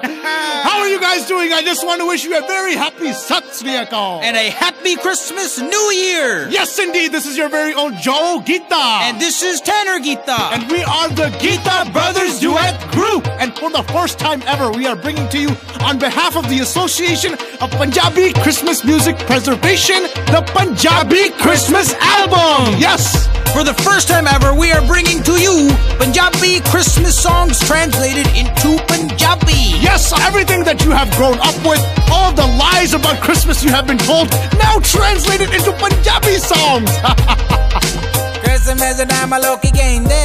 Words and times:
How 0.00 0.78
are 0.80 0.88
you 0.88 1.00
guys 1.00 1.26
doing? 1.26 1.52
I 1.52 1.62
just 1.62 1.84
want 1.84 2.00
to 2.00 2.06
wish 2.06 2.24
you 2.24 2.36
a 2.36 2.46
very 2.46 2.74
happy 2.74 3.12
Sat. 3.12 3.42
And 3.62 4.36
a 4.36 4.50
happy 4.50 4.71
Christmas 4.82 5.60
New 5.60 5.90
Year! 5.92 6.48
Yes, 6.50 6.78
indeed. 6.78 7.12
This 7.12 7.24
is 7.24 7.36
your 7.36 7.48
very 7.48 7.72
own 7.72 7.96
Joe 7.98 8.42
Gita. 8.44 8.74
And 8.74 9.20
this 9.20 9.42
is 9.42 9.60
Tanner 9.60 10.00
Gita. 10.00 10.36
And 10.52 10.68
we 10.70 10.82
are 10.82 11.08
the 11.08 11.30
Gita 11.38 11.88
Brothers 11.92 12.40
Duet 12.40 12.78
Group. 12.90 13.26
And 13.40 13.56
for 13.56 13.70
the 13.70 13.84
first 13.94 14.18
time 14.18 14.42
ever, 14.46 14.72
we 14.72 14.86
are 14.86 14.96
bringing 14.96 15.28
to 15.28 15.38
you, 15.38 15.50
on 15.82 15.98
behalf 15.98 16.36
of 16.36 16.48
the 16.48 16.58
Association 16.60 17.34
of 17.60 17.70
Punjabi 17.70 18.32
Christmas 18.42 18.84
Music 18.84 19.16
Preservation, 19.20 20.02
the 20.34 20.42
Punjabi 20.52 21.30
Christmas 21.38 21.94
Album. 22.00 22.74
Yes. 22.78 23.28
For 23.52 23.64
the 23.64 23.74
first 23.84 24.08
time 24.08 24.26
ever, 24.26 24.54
we 24.54 24.72
are 24.72 24.80
bringing 24.86 25.22
to 25.24 25.32
you 25.38 25.68
Punjabi 26.00 26.60
Christmas 26.72 27.12
songs 27.20 27.60
translated 27.60 28.26
into 28.32 28.80
Punjabi. 28.88 29.76
Yes, 29.76 30.08
everything 30.24 30.64
that 30.64 30.82
you 30.84 30.90
have 30.90 31.10
grown 31.20 31.36
up 31.38 31.54
with, 31.60 31.78
all 32.10 32.32
the 32.32 32.48
lies 32.56 32.94
about 32.94 33.20
Christmas 33.20 33.62
you 33.62 33.68
have 33.68 33.86
been 33.86 33.98
told, 33.98 34.30
now 34.56 34.71
translated 34.80 35.52
into 35.52 35.72
Punjabi 35.72 36.38
songs. 36.38 36.90
Christmas 38.42 38.96
time 39.04 39.36
Loki 39.42 39.70
gainde. 39.70 40.22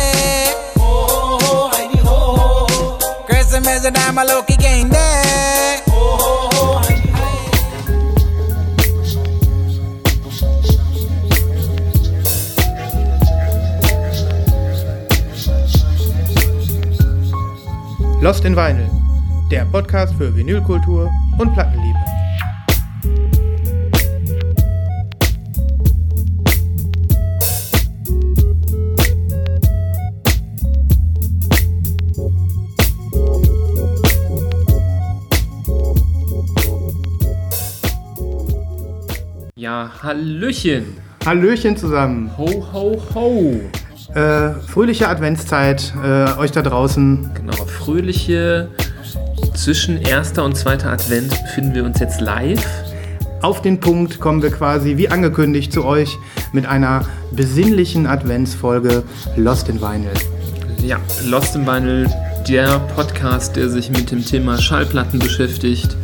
Christmas 3.25 3.81
time 3.91 4.23
Loki 4.27 4.55
gainde. 4.57 4.97
Lost 18.21 18.45
in 18.45 18.55
Vinyl, 18.55 18.89
der 19.51 19.65
Podcast 19.65 20.13
für 20.15 20.35
Vinylkultur 20.35 21.09
und 21.37 21.53
Plattenliebe. 21.53 21.96
Ja, 39.67 39.91
Hallöchen. 40.01 40.95
Hallöchen 41.25 41.75
zusammen. 41.75 42.31
Ho, 42.37 42.65
ho, 42.71 43.01
ho. 43.13 43.59
Äh, 44.17 44.53
fröhliche 44.65 45.09
Adventszeit 45.09 45.93
äh, 46.01 46.39
euch 46.39 46.53
da 46.53 46.61
draußen. 46.61 47.31
Genau, 47.33 47.65
fröhliche 47.65 48.69
zwischen 49.55 50.01
erster 50.01 50.45
und 50.45 50.55
zweiter 50.55 50.89
Advent 50.93 51.31
befinden 51.31 51.75
wir 51.75 51.83
uns 51.83 51.99
jetzt 51.99 52.21
live. 52.21 52.65
Auf 53.41 53.61
den 53.61 53.81
Punkt 53.81 54.21
kommen 54.21 54.41
wir 54.41 54.51
quasi 54.51 54.95
wie 54.95 55.09
angekündigt 55.09 55.73
zu 55.73 55.83
euch 55.83 56.17
mit 56.53 56.65
einer 56.65 57.03
besinnlichen 57.33 58.07
Adventsfolge 58.07 59.03
Lost 59.35 59.67
in 59.67 59.81
Vinyl. 59.81 60.13
Ja, 60.81 60.97
Lost 61.25 61.57
in 61.57 61.67
Vinyl, 61.67 62.09
der 62.47 62.79
Podcast, 62.95 63.57
der 63.57 63.67
sich 63.67 63.89
mit 63.89 64.11
dem 64.11 64.23
Thema 64.23 64.59
Schallplatten 64.59 65.19
beschäftigt 65.19 65.97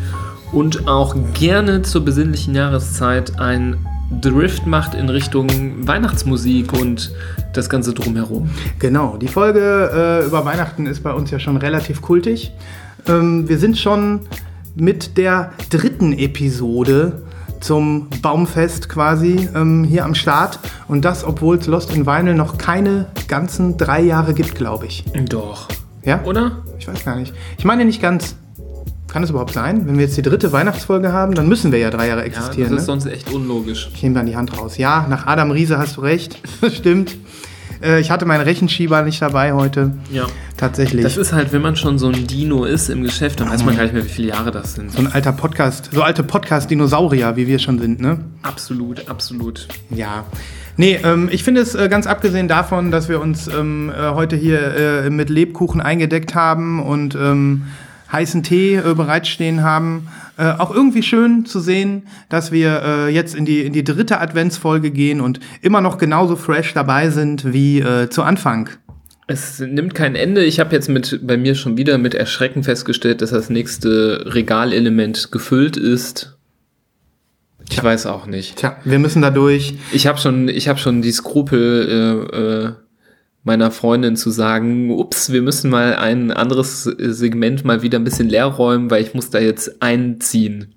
und 0.54 0.88
auch 0.88 1.16
gerne 1.34 1.82
zur 1.82 2.06
besinnlichen 2.06 2.56
Jahreszeit 2.56 3.40
ein 3.40 3.78
Drift 4.22 4.68
macht 4.68 4.94
in 4.94 5.10
Richtung 5.10 5.50
Weihnachtsmusik 5.88 6.73
und 6.73 7.12
das 7.54 7.70
Ganze 7.70 7.94
drumherum. 7.94 8.50
Genau, 8.80 9.18
die 9.18 9.28
Folge 9.28 9.90
äh, 9.94 10.26
über 10.26 10.45
Weihnachten 10.45 10.86
ist 10.86 11.02
bei 11.02 11.12
uns 11.12 11.32
ja 11.32 11.40
schon 11.40 11.58
relativ 11.58 12.02
kultig. 12.02 12.52
Ähm, 13.08 13.50
wir 13.50 13.58
sind 13.58 13.78
schon 13.78 14.22
mit 14.76 15.18
der 15.18 15.54
dritten 15.70 16.14
Episode 16.14 17.23
zum 17.60 18.10
Baumfest 18.22 18.89
quasi 18.89 19.50
ähm, 19.56 19.83
hier 19.83 20.06
am 20.06 20.16
Start. 20.16 20.60
Und 20.88 21.06
das, 21.06 21.23
obwohl 21.23 21.58
es 21.58 21.67
Lost 21.67 21.95
in 21.95 22.06
Vinyl 22.06 22.36
noch 22.36 22.58
keine 22.58 23.08
ganzen 23.27 23.77
drei 23.77 24.02
Jahre 24.02 24.33
gibt, 24.33 24.56
glaube 24.56 24.86
ich. 24.86 25.06
Doch. 25.30 25.70
Ja? 26.04 26.23
Oder? 26.26 26.64
Ich 26.77 26.88
weiß 26.88 27.06
gar 27.06 27.16
nicht. 27.16 27.33
Ich 27.58 27.66
meine 27.66 27.86
nicht 27.86 28.02
ganz. 28.02 28.36
Kann 29.14 29.22
es 29.22 29.30
überhaupt 29.30 29.54
sein? 29.54 29.86
Wenn 29.86 29.98
wir 30.00 30.06
jetzt 30.06 30.18
die 30.18 30.24
dritte 30.24 30.52
Weihnachtsfolge 30.52 31.14
haben, 31.14 31.36
dann 31.36 31.48
müssen 31.48 31.72
wir 31.72 31.78
ja 31.78 31.92
drei 31.92 32.08
Jahre 32.08 32.22
Ja, 32.22 32.26
existieren. 32.26 32.72
das 32.72 32.82
ist 32.82 32.88
ne? 32.88 33.00
sonst 33.00 33.06
echt 33.06 33.32
unlogisch. 33.32 33.92
Ich 33.94 34.02
nehme 34.02 34.16
dann 34.16 34.26
die 34.26 34.36
Hand 34.36 34.58
raus. 34.58 34.78
Ja, 34.80 35.06
nach 35.08 35.28
Adam 35.28 35.52
Riese 35.52 35.78
hast 35.78 35.98
du 35.98 36.02
recht. 36.02 36.40
Stimmt. 36.74 37.16
Äh, 37.84 38.00
ich 38.00 38.10
hatte 38.10 38.26
meinen 38.26 38.42
Rechenschieber 38.42 39.04
nicht 39.04 39.22
dabei 39.22 39.54
heute. 39.54 39.92
Ja. 40.12 40.26
Tatsächlich. 40.58 41.04
Das 41.04 41.18
ist 41.18 41.32
halt, 41.32 41.54
wenn 41.54 41.62
man 41.62 41.76
schon 41.76 42.00
so 42.00 42.08
ein 42.08 42.26
Dino 42.26 42.66
ist 42.66 42.90
im 42.90 43.04
Geschäft, 43.04 43.40
dann 43.40 43.52
weiß 43.52 43.64
man 43.64 43.76
gar 43.76 43.84
nicht 43.84 43.94
mehr, 43.94 44.04
wie 44.04 44.10
viele 44.10 44.30
Jahre 44.30 44.50
das 44.50 44.74
sind. 44.74 44.92
so 44.92 44.98
ein 44.98 45.12
alter 45.14 45.32
Podcast, 45.32 45.92
so 45.94 46.02
alte 46.02 46.24
Podcast-Dinosaurier, 46.24 47.36
wie 47.36 47.45
wir 47.45 47.60
schon 47.60 47.78
sind, 47.78 48.02
ne? 48.02 48.18
Absolut, 48.42 49.08
absolut. 49.10 49.68
Ja. 49.92 50.26
Nee, 50.76 51.00
ähm, 51.04 51.30
ich 51.32 51.44
finde 51.44 51.62
es 51.62 51.76
äh, 51.76 51.88
ganz 51.88 52.08
abgesehen 52.08 52.48
davon, 52.48 52.90
dass 52.90 53.10
wir 53.10 53.22
uns 53.22 53.48
ähm, 53.48 53.92
äh, 53.95 54.10
heute 54.10 54.36
hier 54.36 55.04
äh, 55.04 55.10
mit 55.12 55.30
Lebkuchen 55.30 55.82
eingedeckt 55.82 56.34
haben 56.34 56.82
und 56.82 57.14
ähm, 57.14 57.64
heißen 58.14 58.44
Tee 58.44 58.76
äh, 58.76 58.94
bereitstehen 58.94 59.64
haben, 59.64 60.08
äh, 60.38 60.52
auch 60.52 60.74
irgendwie 60.74 61.04
schön 61.04 61.46
zu 61.46 61.60
sehen, 61.60 62.04
dass 62.30 62.52
wir 62.52 62.82
äh, 62.84 63.10
jetzt 63.10 63.36
in 63.36 63.46
die, 63.46 63.62
in 63.62 63.74
die 63.74 63.84
dritte 63.84 64.22
Adventsfolge 64.22 64.92
gehen 64.92 65.20
und 65.20 65.40
immer 65.62 65.82
noch 65.82 65.98
genauso 65.98 66.36
fresh 66.36 66.74
dabei 66.74 67.10
sind 67.10 67.52
wie 67.52 67.80
äh, 67.82 68.10
zu 68.10 68.24
Anfang. 68.24 68.70
Es 69.28 69.60
nimmt 69.60 69.96
kein 69.96 70.16
Ende. 70.16 70.44
Ich 70.44 70.60
habe 70.60 70.76
jetzt 70.76 70.90
mit 70.90 71.22
bei 71.26 71.38
mir 71.38 71.56
schon 71.56 71.78
wieder 71.78 71.98
mit 71.98 72.14
Erschrecken 72.14 72.64
festgestellt, 72.64 73.22
dass 73.22 73.32
das 73.32 73.50
nächste 73.50 74.24
Regalelement 74.34 75.32
gefüllt 75.32 75.78
ist. 75.78 76.38
Ich 77.70 77.82
weiß 77.82 78.06
auch 78.08 78.26
nicht. 78.26 78.58
Tja, 78.58 78.78
wir 78.84 79.00
müssen 79.00 79.22
da 79.22 79.32
durch. 79.32 79.76
Ich 79.94 80.08
habe 80.08 80.20
schon, 80.20 80.50
ich 80.50 80.68
habe 80.68 80.80
schon 80.80 81.02
die 81.02 81.12
Skrupel 81.12 82.28
äh, 82.34 82.38
äh, 82.38 82.72
meiner 83.43 83.71
Freundin 83.71 84.15
zu 84.15 84.30
sagen, 84.30 84.92
ups, 84.92 85.31
wir 85.31 85.42
müssen 85.42 85.70
mal 85.70 85.95
ein 85.95 86.31
anderes 86.31 86.83
Segment 86.83 87.65
mal 87.65 87.81
wieder 87.81 87.99
ein 87.99 88.04
bisschen 88.04 88.30
leer 88.30 88.45
räumen, 88.45 88.89
weil 88.89 89.04
ich 89.04 89.14
muss 89.14 89.30
da 89.30 89.39
jetzt 89.39 89.81
einziehen. 89.81 90.73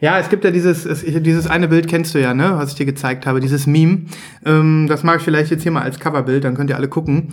Ja, 0.00 0.18
es 0.18 0.28
gibt 0.28 0.44
ja 0.44 0.50
dieses, 0.50 0.84
es, 0.84 1.04
dieses 1.04 1.46
eine 1.46 1.68
Bild 1.68 1.88
kennst 1.88 2.14
du 2.14 2.20
ja, 2.20 2.34
ne, 2.34 2.52
was 2.56 2.70
ich 2.70 2.74
dir 2.74 2.84
gezeigt 2.84 3.26
habe, 3.26 3.40
dieses 3.40 3.66
Meme. 3.66 4.02
Ähm, 4.44 4.86
das 4.88 5.04
mache 5.04 5.16
ich 5.16 5.22
vielleicht 5.22 5.50
jetzt 5.50 5.62
hier 5.62 5.72
mal 5.72 5.82
als 5.82 6.00
Coverbild, 6.00 6.44
dann 6.44 6.54
könnt 6.54 6.68
ihr 6.68 6.76
alle 6.76 6.88
gucken. 6.88 7.28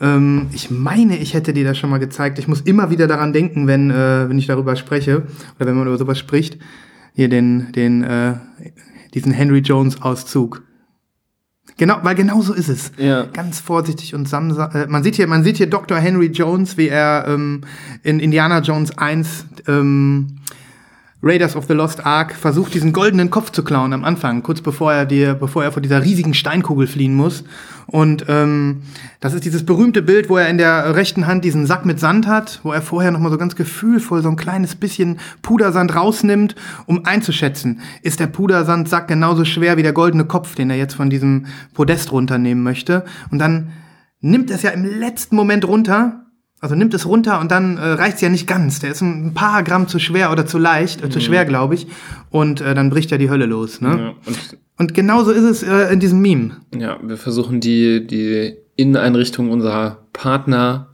Ähm, 0.00 0.46
ich 0.52 0.70
meine, 0.70 1.18
ich 1.18 1.34
hätte 1.34 1.52
dir 1.52 1.64
das 1.64 1.76
schon 1.76 1.90
mal 1.90 1.98
gezeigt. 1.98 2.38
Ich 2.38 2.48
muss 2.48 2.62
immer 2.62 2.90
wieder 2.90 3.06
daran 3.06 3.32
denken, 3.32 3.66
wenn, 3.66 3.90
äh, 3.90 4.28
wenn 4.28 4.38
ich 4.38 4.46
darüber 4.46 4.76
spreche 4.76 5.24
oder 5.56 5.66
wenn 5.66 5.74
man 5.74 5.86
über 5.86 5.98
sowas 5.98 6.18
spricht. 6.18 6.58
Hier 7.14 7.28
den, 7.28 7.72
den, 7.72 8.02
äh, 8.02 8.34
diesen 9.12 9.32
Henry 9.32 9.60
Jones 9.60 10.00
Auszug. 10.00 10.62
Genau, 11.78 11.98
weil 12.02 12.14
genau 12.14 12.40
so 12.40 12.54
ist 12.54 12.68
es. 12.68 12.92
Ja. 12.96 13.24
Ganz 13.24 13.60
vorsichtig 13.60 14.14
und 14.14 14.28
samsam. 14.28 14.70
Äh, 14.72 14.86
man 14.86 15.02
sieht 15.02 15.16
hier, 15.16 15.26
man 15.26 15.44
sieht 15.44 15.58
hier 15.58 15.68
Dr. 15.68 15.98
Henry 15.98 16.26
Jones, 16.26 16.78
wie 16.78 16.88
er 16.88 17.26
ähm, 17.28 17.62
in 18.02 18.18
Indiana 18.18 18.60
Jones 18.60 18.96
1 18.96 19.46
ähm, 19.68 20.38
Raiders 21.22 21.56
of 21.56 21.64
the 21.66 21.72
Lost 21.72 22.04
Ark 22.04 22.34
versucht, 22.34 22.74
diesen 22.74 22.92
goldenen 22.92 23.30
Kopf 23.30 23.50
zu 23.50 23.64
klauen 23.64 23.94
am 23.94 24.04
Anfang, 24.04 24.42
kurz 24.42 24.60
bevor 24.60 24.92
er 24.92 25.06
dir, 25.06 25.34
bevor 25.34 25.64
er 25.64 25.72
vor 25.72 25.80
dieser 25.80 26.04
riesigen 26.04 26.34
Steinkugel 26.34 26.86
fliehen 26.86 27.14
muss. 27.14 27.42
Und 27.86 28.26
ähm, 28.28 28.82
das 29.20 29.32
ist 29.32 29.44
dieses 29.44 29.64
berühmte 29.64 30.02
Bild, 30.02 30.28
wo 30.28 30.36
er 30.36 30.48
in 30.48 30.58
der 30.58 30.94
rechten 30.94 31.26
Hand 31.26 31.44
diesen 31.44 31.64
Sack 31.66 31.86
mit 31.86 31.98
Sand 31.98 32.26
hat, 32.26 32.60
wo 32.64 32.72
er 32.72 32.82
vorher 32.82 33.12
noch 33.12 33.20
mal 33.20 33.30
so 33.30 33.38
ganz 33.38 33.56
gefühlvoll 33.56 34.22
so 34.22 34.28
ein 34.28 34.36
kleines 34.36 34.74
bisschen 34.74 35.18
Pudersand 35.40 35.96
rausnimmt, 35.96 36.54
um 36.84 37.06
einzuschätzen, 37.06 37.80
ist 38.02 38.20
der 38.20 38.26
Pudersandsack 38.26 39.08
genauso 39.08 39.46
schwer 39.46 39.78
wie 39.78 39.82
der 39.82 39.94
goldene 39.94 40.26
Kopf, 40.26 40.54
den 40.54 40.68
er 40.68 40.76
jetzt 40.76 40.94
von 40.94 41.08
diesem 41.08 41.46
Podest 41.72 42.12
runternehmen 42.12 42.62
möchte. 42.62 43.04
Und 43.30 43.38
dann 43.38 43.72
nimmt 44.20 44.50
es 44.50 44.62
ja 44.62 44.70
im 44.70 44.84
letzten 44.84 45.36
Moment 45.36 45.66
runter 45.66 46.25
also 46.66 46.74
nimmt 46.74 46.94
es 46.94 47.06
runter 47.06 47.38
und 47.40 47.52
dann 47.52 47.78
äh, 47.78 47.92
reicht 47.92 48.16
es 48.16 48.20
ja 48.20 48.28
nicht 48.28 48.48
ganz. 48.48 48.80
Der 48.80 48.90
ist 48.90 49.00
ein 49.00 49.34
paar 49.34 49.62
Gramm 49.62 49.86
zu 49.86 50.00
schwer 50.00 50.32
oder 50.32 50.46
zu 50.46 50.58
leicht, 50.58 51.02
äh, 51.04 51.10
zu 51.10 51.20
schwer, 51.20 51.44
glaube 51.44 51.76
ich. 51.76 51.86
Und 52.30 52.60
äh, 52.60 52.74
dann 52.74 52.90
bricht 52.90 53.12
ja 53.12 53.18
die 53.18 53.30
Hölle 53.30 53.46
los. 53.46 53.80
Ne? 53.80 53.88
Ja, 53.88 54.14
und 54.26 54.58
Und 54.78 54.94
genauso 54.94 55.30
ist 55.30 55.44
es 55.44 55.62
äh, 55.62 55.92
in 55.92 56.00
diesem 56.00 56.20
Meme. 56.20 56.56
Ja, 56.76 56.98
wir 57.02 57.16
versuchen 57.16 57.60
die, 57.60 58.06
die 58.06 58.56
Inneneinrichtung 58.76 59.50
unserer 59.50 60.06
Partner 60.12 60.88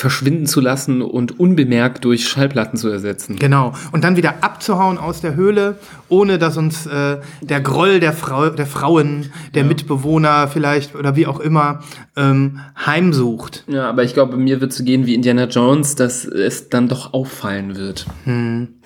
verschwinden 0.00 0.46
zu 0.46 0.60
lassen 0.60 1.02
und 1.02 1.38
unbemerkt 1.38 2.04
durch 2.04 2.26
Schallplatten 2.26 2.78
zu 2.78 2.88
ersetzen. 2.88 3.36
Genau. 3.36 3.74
Und 3.92 4.02
dann 4.02 4.16
wieder 4.16 4.42
abzuhauen 4.42 4.98
aus 4.98 5.20
der 5.20 5.34
Höhle, 5.34 5.76
ohne 6.08 6.38
dass 6.38 6.56
uns 6.56 6.86
äh, 6.86 7.18
der 7.42 7.60
Groll 7.60 8.00
der, 8.00 8.12
Frau, 8.12 8.48
der 8.48 8.66
Frauen, 8.66 9.30
der 9.54 9.64
Mitbewohner 9.64 10.48
vielleicht 10.48 10.96
oder 10.96 11.16
wie 11.16 11.26
auch 11.26 11.38
immer 11.38 11.80
ähm, 12.16 12.60
heimsucht. 12.84 13.64
Ja, 13.68 13.88
aber 13.88 14.02
ich 14.02 14.14
glaube, 14.14 14.36
mir 14.36 14.60
wird 14.60 14.72
zu 14.72 14.84
gehen 14.84 15.06
wie 15.06 15.14
Indiana 15.14 15.44
Jones, 15.44 15.94
dass 15.96 16.24
es 16.24 16.70
dann 16.70 16.88
doch 16.88 17.12
auffallen 17.12 17.76
wird. 17.76 18.06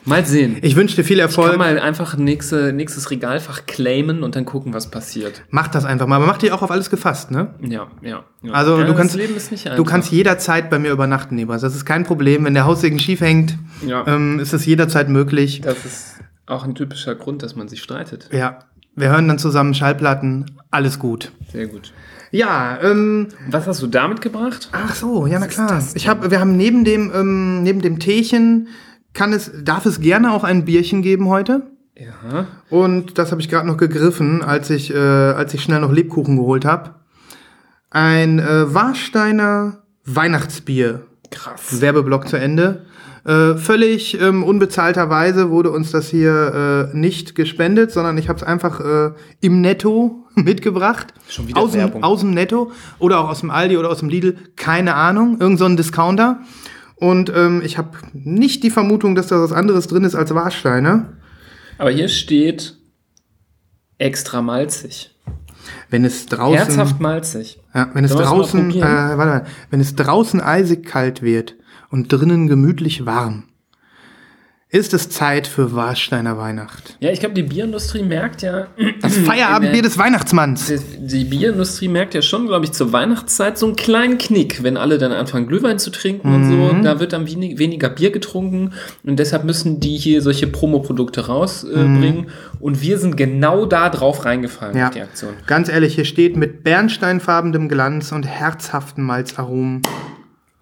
Mal 0.06 0.26
sehen. 0.26 0.58
Ich 0.60 0.76
wünsche 0.76 0.96
dir 0.96 1.04
viel 1.04 1.16
Ich 1.16 1.22
kann 1.22 1.28
Erfolg. 1.30 1.56
mal 1.58 1.78
einfach 1.78 2.16
nächste, 2.16 2.72
nächstes 2.72 3.10
Regalfach 3.10 3.64
claimen 3.66 4.22
und 4.22 4.36
dann 4.36 4.44
gucken, 4.44 4.74
was 4.74 4.90
passiert. 4.90 5.42
Mach 5.50 5.68
das 5.68 5.84
einfach 5.86 6.06
mal. 6.06 6.16
Aber 6.16 6.26
mach 6.26 6.36
dich 6.38 6.52
auch 6.52 6.60
auf 6.62 6.70
alles 6.70 6.90
gefasst, 6.90 7.30
ne? 7.30 7.54
Ja, 7.62 7.86
ja. 8.02 8.24
ja. 8.42 8.52
Also 8.52 8.78
ja, 8.78 8.84
du 8.84 8.94
kannst, 8.94 9.16
das 9.18 9.64
du 9.76 9.84
kannst 9.84 10.10
jederzeit 10.12 10.68
bei 10.68 10.78
mir 10.78 10.90
übernachten, 10.90 11.36
Nebras. 11.36 11.62
Das 11.62 11.74
ist 11.74 11.86
kein 11.86 12.04
Problem. 12.04 12.44
Wenn 12.44 12.54
der 12.54 12.66
Haussegen 12.66 12.98
schief 12.98 13.20
hängt, 13.22 13.56
Ja. 13.86 14.06
ähm, 14.06 14.40
ist 14.40 14.52
es 14.52 14.66
jederzeit 14.66 15.08
möglich. 15.08 15.62
Das 15.62 15.84
ist 15.86 16.14
auch 16.46 16.64
ein 16.64 16.74
typischer 16.74 17.14
Grund, 17.14 17.42
dass 17.42 17.56
man 17.56 17.68
sich 17.68 17.82
streitet. 17.82 18.28
Ja, 18.30 18.58
wir 18.96 19.08
hören 19.08 19.26
dann 19.26 19.38
zusammen 19.38 19.72
Schallplatten. 19.72 20.50
Alles 20.70 20.98
gut. 20.98 21.32
Sehr 21.50 21.66
gut. 21.66 21.92
Ja, 22.30 22.78
ähm, 22.82 23.28
Was 23.48 23.66
hast 23.66 23.80
du 23.80 23.86
damit 23.86 24.20
gebracht? 24.20 24.68
ach 24.72 24.94
so, 24.94 25.26
ja 25.26 25.38
na 25.38 25.46
klar. 25.46 25.82
Ich 25.94 26.08
habe, 26.08 26.30
wir 26.30 26.40
haben 26.40 26.56
neben 26.56 26.84
dem, 26.84 27.10
ähm, 27.14 27.62
neben 27.62 27.80
dem 27.80 28.00
Teechen 28.00 28.68
kann 29.14 29.32
es, 29.32 29.50
darf 29.62 29.86
es 29.86 30.00
gerne 30.00 30.32
auch 30.32 30.44
ein 30.44 30.64
Bierchen 30.64 31.02
geben 31.02 31.28
heute. 31.28 31.62
Ja. 31.96 32.46
Und 32.70 33.18
das 33.18 33.30
habe 33.30 33.40
ich 33.40 33.48
gerade 33.48 33.66
noch 33.66 33.76
gegriffen, 33.76 34.42
als 34.42 34.68
ich, 34.68 34.92
äh, 34.92 34.98
als 34.98 35.54
ich 35.54 35.62
schnell 35.62 35.80
noch 35.80 35.92
Lebkuchen 35.92 36.36
geholt 36.36 36.64
habe. 36.64 36.96
Ein 37.90 38.40
äh, 38.40 38.74
Warsteiner 38.74 39.84
Weihnachtsbier. 40.04 41.06
Krass. 41.30 41.80
Werbeblock 41.80 42.28
zu 42.28 42.36
Ende. 42.36 42.84
Äh, 43.24 43.54
völlig 43.54 44.20
ähm, 44.20 44.42
unbezahlterweise 44.42 45.48
wurde 45.48 45.70
uns 45.70 45.92
das 45.92 46.08
hier 46.08 46.90
äh, 46.92 46.96
nicht 46.96 47.34
gespendet, 47.34 47.90
sondern 47.90 48.18
ich 48.18 48.28
habe 48.28 48.38
es 48.38 48.42
einfach 48.42 48.80
äh, 48.80 49.12
im 49.40 49.62
Netto 49.62 50.26
mitgebracht. 50.34 51.14
Schon 51.28 51.48
wieder 51.48 51.60
aus 51.60 51.72
dem, 51.72 51.80
Werbung. 51.80 52.02
aus 52.02 52.20
dem 52.20 52.32
Netto 52.32 52.72
oder 52.98 53.20
auch 53.20 53.30
aus 53.30 53.40
dem 53.40 53.50
Aldi 53.50 53.78
oder 53.78 53.88
aus 53.88 54.00
dem 54.00 54.10
Lidl, 54.10 54.36
keine 54.56 54.94
Ahnung, 54.94 55.38
irgend 55.40 55.58
so 55.58 55.64
ein 55.64 55.76
Discounter. 55.76 56.40
Und 57.04 57.30
ähm, 57.36 57.60
ich 57.62 57.76
habe 57.76 57.90
nicht 58.14 58.62
die 58.62 58.70
Vermutung, 58.70 59.14
dass 59.14 59.26
da 59.26 59.38
was 59.38 59.52
anderes 59.52 59.88
drin 59.88 60.04
ist 60.04 60.14
als 60.14 60.34
Warsteiner. 60.34 61.12
Aber 61.76 61.90
hier 61.90 62.08
steht 62.08 62.78
extra 63.98 64.40
malzig. 64.40 65.10
Wenn 65.90 66.06
es 66.06 66.24
draußen, 66.24 66.56
Herzhaft 66.56 67.00
malzig. 67.00 67.60
ja, 67.74 67.90
wenn 67.92 68.06
es 68.06 68.12
draußen, 68.14 68.70
äh, 68.70 68.80
warte 68.80 69.18
mal, 69.18 69.46
wenn 69.68 69.80
es 69.80 69.94
draußen 69.94 70.40
eisig 70.40 70.86
kalt 70.86 71.20
wird 71.20 71.56
und 71.90 72.10
drinnen 72.10 72.46
gemütlich 72.46 73.04
warm, 73.04 73.48
ist 74.74 74.92
es 74.92 75.08
Zeit 75.08 75.46
für 75.46 75.72
Warsteiner 75.74 76.36
Weihnacht. 76.36 76.96
Ja, 76.98 77.10
ich 77.12 77.20
glaube, 77.20 77.34
die 77.36 77.44
Bierindustrie 77.44 78.02
merkt 78.02 78.42
ja. 78.42 78.66
Das 79.00 79.16
Feierabendbier 79.16 79.82
des 79.82 79.96
Weihnachtsmanns. 79.98 80.66
Die- 80.66 81.06
Die 81.06 81.24
Bierindustrie 81.24 81.86
merkt 81.86 82.14
ja 82.14 82.22
schon, 82.22 82.46
glaube 82.48 82.64
ich, 82.64 82.72
zur 82.72 82.92
Weihnachtszeit 82.92 83.56
so 83.56 83.66
einen 83.66 83.76
kleinen 83.76 84.18
Knick, 84.18 84.64
wenn 84.64 84.76
alle 84.76 84.98
dann 84.98 85.12
anfangen, 85.12 85.46
Glühwein 85.46 85.78
zu 85.78 85.90
trinken 85.90 86.34
und 86.34 86.48
so. 86.48 86.74
Mhm. 86.74 86.82
Da 86.82 86.98
wird 86.98 87.12
dann 87.12 87.26
wenig, 87.28 87.58
weniger 87.58 87.88
Bier 87.88 88.10
getrunken 88.10 88.72
und 89.04 89.18
deshalb 89.20 89.44
müssen 89.44 89.78
die 89.78 89.96
hier 89.96 90.20
solche 90.22 90.48
Promoprodukte 90.48 91.26
rausbringen. 91.26 91.96
Äh, 91.96 92.00
bringen. 92.00 92.26
Und 92.58 92.82
wir 92.82 92.98
sind 92.98 93.16
genau 93.16 93.66
da 93.66 93.90
drauf 93.90 94.24
reingefallen 94.24 94.74
Mhm. 94.74 94.80
Ja. 94.80 94.90
der 94.90 95.04
Aktion. 95.04 95.34
Ganz 95.46 95.68
ehrlich, 95.68 95.94
hier 95.94 96.04
steht 96.04 96.36
mit 96.36 96.64
bernsteinfarbenem 96.64 97.68
Glanz 97.68 98.10
und 98.10 98.24
herzhaften 98.24 99.04
Malzaromen. 99.04 99.82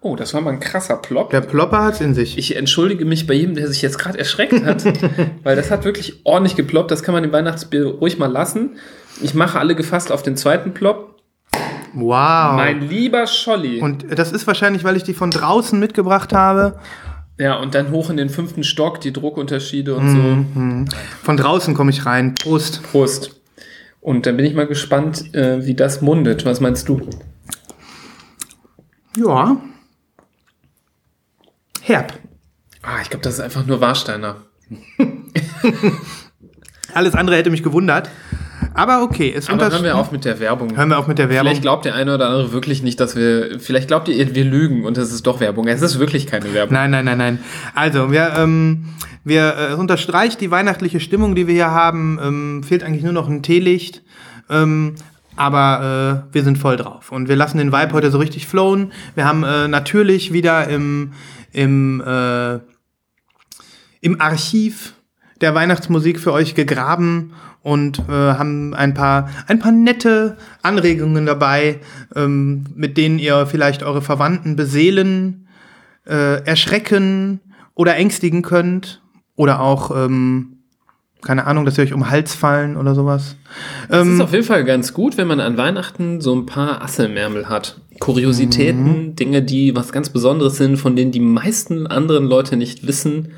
Oh, 0.05 0.15
das 0.17 0.33
war 0.33 0.41
mal 0.41 0.51
ein 0.51 0.59
krasser 0.59 0.97
Plop. 0.97 1.29
Der 1.29 1.39
Plopper 1.41 1.81
hat's 1.83 2.01
in 2.01 2.13
sich. 2.13 2.37
Ich 2.37 2.55
entschuldige 2.57 3.05
mich 3.05 3.25
bei 3.25 3.33
jedem, 3.35 3.55
der 3.55 3.67
sich 3.69 3.81
jetzt 3.81 3.97
gerade 3.97 4.19
erschreckt 4.19 4.65
hat, 4.65 4.83
weil 5.43 5.55
das 5.55 5.71
hat 5.71 5.85
wirklich 5.85 6.19
ordentlich 6.25 6.55
geploppt. 6.57 6.91
Das 6.91 7.03
kann 7.03 7.13
man 7.13 7.23
im 7.23 7.31
Weihnachtsbier 7.31 7.85
ruhig 7.85 8.17
mal 8.19 8.27
lassen. 8.31 8.71
Ich 9.21 9.33
mache 9.33 9.57
alle 9.59 9.75
gefasst 9.75 10.11
auf 10.11 10.21
den 10.21 10.35
zweiten 10.35 10.73
Plop. 10.73 11.21
wow. 11.93 12.53
Mein 12.55 12.81
lieber 12.89 13.27
Scholli. 13.27 13.79
und 13.79 14.05
das 14.19 14.31
ist 14.33 14.45
wahrscheinlich, 14.45 14.83
weil 14.83 14.97
ich 14.97 15.03
die 15.03 15.13
von 15.13 15.31
draußen 15.31 15.79
mitgebracht 15.79 16.33
habe. 16.33 16.79
Ja, 17.39 17.55
und 17.55 17.73
dann 17.73 17.91
hoch 17.91 18.09
in 18.09 18.17
den 18.17 18.29
fünften 18.29 18.63
Stock, 18.63 18.99
die 19.01 19.13
Druckunterschiede 19.13 19.95
und 19.95 20.05
Mhm. 20.53 20.85
Von 21.23 21.37
draußen 21.37 21.73
komme 21.75 21.91
ich 21.91 22.05
rein. 22.05 22.35
Prost. 22.35 22.75
so. 22.75 22.81
Prost. 22.91 23.39
Und 24.01 24.25
dann 24.25 24.35
bin 24.35 24.45
ich 24.45 24.53
mal 24.53 24.67
gespannt, 24.67 25.33
äh, 25.33 25.65
wie 25.65 25.75
das 25.75 26.01
mundet. 26.01 26.45
Was 26.45 26.59
meinst 26.59 26.89
du? 26.89 27.01
Ja. 29.17 29.57
Herb. 31.85 32.13
Ah, 32.81 33.01
ich 33.01 33.09
glaube, 33.09 33.23
das 33.23 33.33
ist 33.33 33.39
einfach 33.41 33.65
nur 33.65 33.81
Warsteiner. 33.81 34.37
Alles 36.93 37.13
andere 37.13 37.35
hätte 37.35 37.49
mich 37.49 37.61
gewundert. 37.61 38.09
Aber 38.73 39.03
okay, 39.03 39.33
es 39.35 39.49
Aber 39.49 39.69
hören 39.69 39.83
wir 39.83 39.97
auf 39.97 40.11
mit 40.13 40.23
der 40.23 40.39
Werbung. 40.39 40.77
Hören 40.77 40.89
wir 40.89 40.97
auf 40.97 41.07
mit 41.07 41.19
der 41.19 41.27
Werbung. 41.27 41.47
Vielleicht 41.47 41.61
glaubt 41.61 41.83
der 41.83 41.95
eine 41.95 42.15
oder 42.15 42.29
andere 42.29 42.53
wirklich 42.53 42.83
nicht, 42.83 43.01
dass 43.01 43.17
wir. 43.17 43.59
Vielleicht 43.59 43.89
glaubt 43.89 44.07
ihr, 44.07 44.33
wir 44.33 44.45
lügen 44.45 44.85
und 44.85 44.97
es 44.97 45.11
ist 45.11 45.27
doch 45.27 45.41
Werbung. 45.41 45.67
Es 45.67 45.81
ist 45.81 45.99
wirklich 45.99 46.25
keine 46.25 46.53
Werbung. 46.53 46.73
Nein, 46.73 46.91
nein, 46.91 47.03
nein, 47.03 47.17
nein. 47.17 47.39
Also, 47.75 48.11
wir, 48.11 48.33
ähm, 48.37 48.85
wir 49.25 49.41
äh, 49.41 49.73
es 49.73 49.75
unterstreicht 49.75 50.39
die 50.39 50.49
weihnachtliche 50.49 51.01
Stimmung, 51.01 51.35
die 51.35 51.47
wir 51.47 51.53
hier 51.53 51.71
haben. 51.71 52.17
Ähm, 52.23 52.63
fehlt 52.63 52.83
eigentlich 52.83 53.03
nur 53.03 53.13
noch 53.13 53.27
ein 53.27 53.43
Teelicht. 53.43 54.01
Ähm, 54.49 54.95
aber 55.35 56.23
äh, 56.31 56.33
wir 56.33 56.43
sind 56.43 56.57
voll 56.57 56.77
drauf. 56.77 57.11
Und 57.11 57.27
wir 57.27 57.35
lassen 57.35 57.57
den 57.57 57.71
Vibe 57.71 57.93
heute 57.93 58.11
so 58.11 58.19
richtig 58.19 58.47
flowen. 58.47 58.93
Wir 59.15 59.25
haben 59.25 59.43
äh, 59.43 59.67
natürlich 59.67 60.31
wieder 60.31 60.67
im, 60.67 61.13
im, 61.53 62.01
äh, 62.01 62.59
im 64.01 64.19
Archiv 64.19 64.93
der 65.41 65.55
Weihnachtsmusik 65.55 66.19
für 66.19 66.33
euch 66.33 66.55
gegraben 66.55 67.33
und 67.61 67.99
äh, 67.99 68.11
haben 68.11 68.73
ein 68.73 68.93
paar, 68.93 69.29
ein 69.47 69.59
paar 69.59 69.71
nette 69.71 70.37
Anregungen 70.61 71.25
dabei, 71.25 71.79
ähm, 72.15 72.65
mit 72.75 72.97
denen 72.97 73.19
ihr 73.19 73.45
vielleicht 73.45 73.83
eure 73.83 74.01
Verwandten 74.01 74.55
beseelen, 74.55 75.47
äh, 76.05 76.43
erschrecken 76.45 77.39
oder 77.75 77.95
ängstigen 77.95 78.41
könnt. 78.41 79.01
Oder 79.35 79.61
auch, 79.61 79.95
ähm, 79.95 80.57
keine 81.21 81.47
Ahnung, 81.47 81.65
dass 81.65 81.75
sie 81.75 81.81
euch 81.81 81.93
um 81.93 82.01
den 82.01 82.09
Hals 82.11 82.35
fallen 82.35 82.77
oder 82.77 82.93
sowas. 82.93 83.35
Es 83.89 84.01
Ähm, 84.01 84.15
ist 84.15 84.21
auf 84.21 84.33
jeden 84.33 84.43
Fall 84.45 84.63
ganz 84.65 84.93
gut, 84.93 85.17
wenn 85.17 85.27
man 85.27 85.39
an 85.39 85.57
Weihnachten 85.57 86.21
so 86.21 86.35
ein 86.35 86.45
paar 86.45 86.83
Asselmärmel 86.83 87.49
hat. 87.49 87.81
Kuriositäten, 87.99 88.83
Mhm. 89.07 89.15
Dinge, 89.15 89.41
die 89.41 89.75
was 89.75 89.91
ganz 89.91 90.09
Besonderes 90.09 90.57
sind, 90.57 90.77
von 90.77 90.95
denen 90.95 91.11
die 91.11 91.19
meisten 91.19 91.87
anderen 91.87 92.25
Leute 92.25 92.57
nicht 92.57 92.87
wissen. 92.87 93.29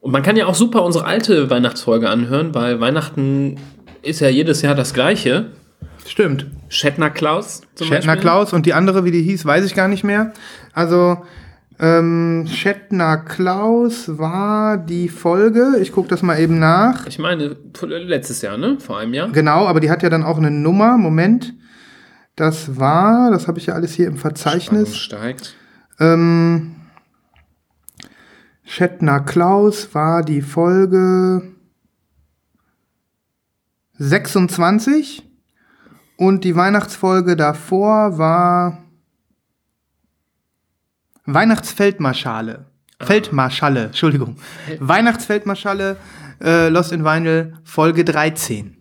Und 0.00 0.12
man 0.12 0.22
kann 0.22 0.36
ja 0.36 0.46
auch 0.46 0.54
super 0.54 0.84
unsere 0.84 1.04
alte 1.06 1.50
Weihnachtsfolge 1.50 2.08
anhören, 2.08 2.54
weil 2.54 2.80
Weihnachten 2.80 3.56
ist 4.02 4.20
ja 4.20 4.28
jedes 4.28 4.62
Jahr 4.62 4.74
das 4.74 4.94
gleiche. 4.94 5.46
stimmt. 6.06 6.46
Shatner 6.68 7.10
Klaus 7.10 7.62
zum 7.74 7.88
Shatner 7.88 8.06
Beispiel. 8.12 8.20
Klaus 8.22 8.52
und 8.52 8.64
die 8.66 8.72
andere, 8.74 9.04
wie 9.04 9.10
die 9.10 9.22
hieß, 9.22 9.44
weiß 9.44 9.64
ich 9.66 9.74
gar 9.74 9.88
nicht 9.88 10.04
mehr. 10.04 10.32
Also, 10.72 11.18
ähm, 11.80 12.46
Shatner 12.50 13.18
Klaus 13.18 14.18
war 14.18 14.78
die 14.78 15.08
Folge. 15.08 15.76
Ich 15.82 15.92
gucke 15.92 16.08
das 16.08 16.22
mal 16.22 16.38
eben 16.40 16.58
nach. 16.58 17.06
Ich 17.06 17.18
meine, 17.18 17.56
letztes 17.82 18.40
Jahr, 18.42 18.56
ne? 18.56 18.78
Vor 18.80 18.98
einem 18.98 19.12
Jahr. 19.14 19.28
Genau, 19.30 19.66
aber 19.66 19.80
die 19.80 19.90
hat 19.90 20.02
ja 20.02 20.08
dann 20.10 20.22
auch 20.24 20.38
eine 20.38 20.50
Nummer. 20.50 20.96
Moment. 20.96 21.54
Das 22.38 22.78
war, 22.78 23.32
das 23.32 23.48
habe 23.48 23.58
ich 23.58 23.66
ja 23.66 23.74
alles 23.74 23.94
hier 23.94 24.06
im 24.06 24.16
Spannung 24.16 24.36
Verzeichnis. 24.36 24.96
steigt. 24.96 25.56
Ähm, 25.98 26.76
Shatner 28.62 29.18
Klaus 29.18 29.92
war 29.92 30.22
die 30.22 30.40
Folge 30.40 31.42
26 33.94 35.28
und 36.16 36.44
die 36.44 36.54
Weihnachtsfolge 36.54 37.34
davor 37.34 38.18
war 38.18 38.84
Weihnachtsfeldmarschale. 41.24 42.66
Feldmarschalle, 43.00 43.86
Entschuldigung. 43.86 44.36
Weihnachtsfeldmarschalle, 44.78 45.96
äh, 46.40 46.68
Lost 46.68 46.92
in 46.92 47.04
Vinyl, 47.04 47.54
Folge 47.64 48.04
13. 48.04 48.76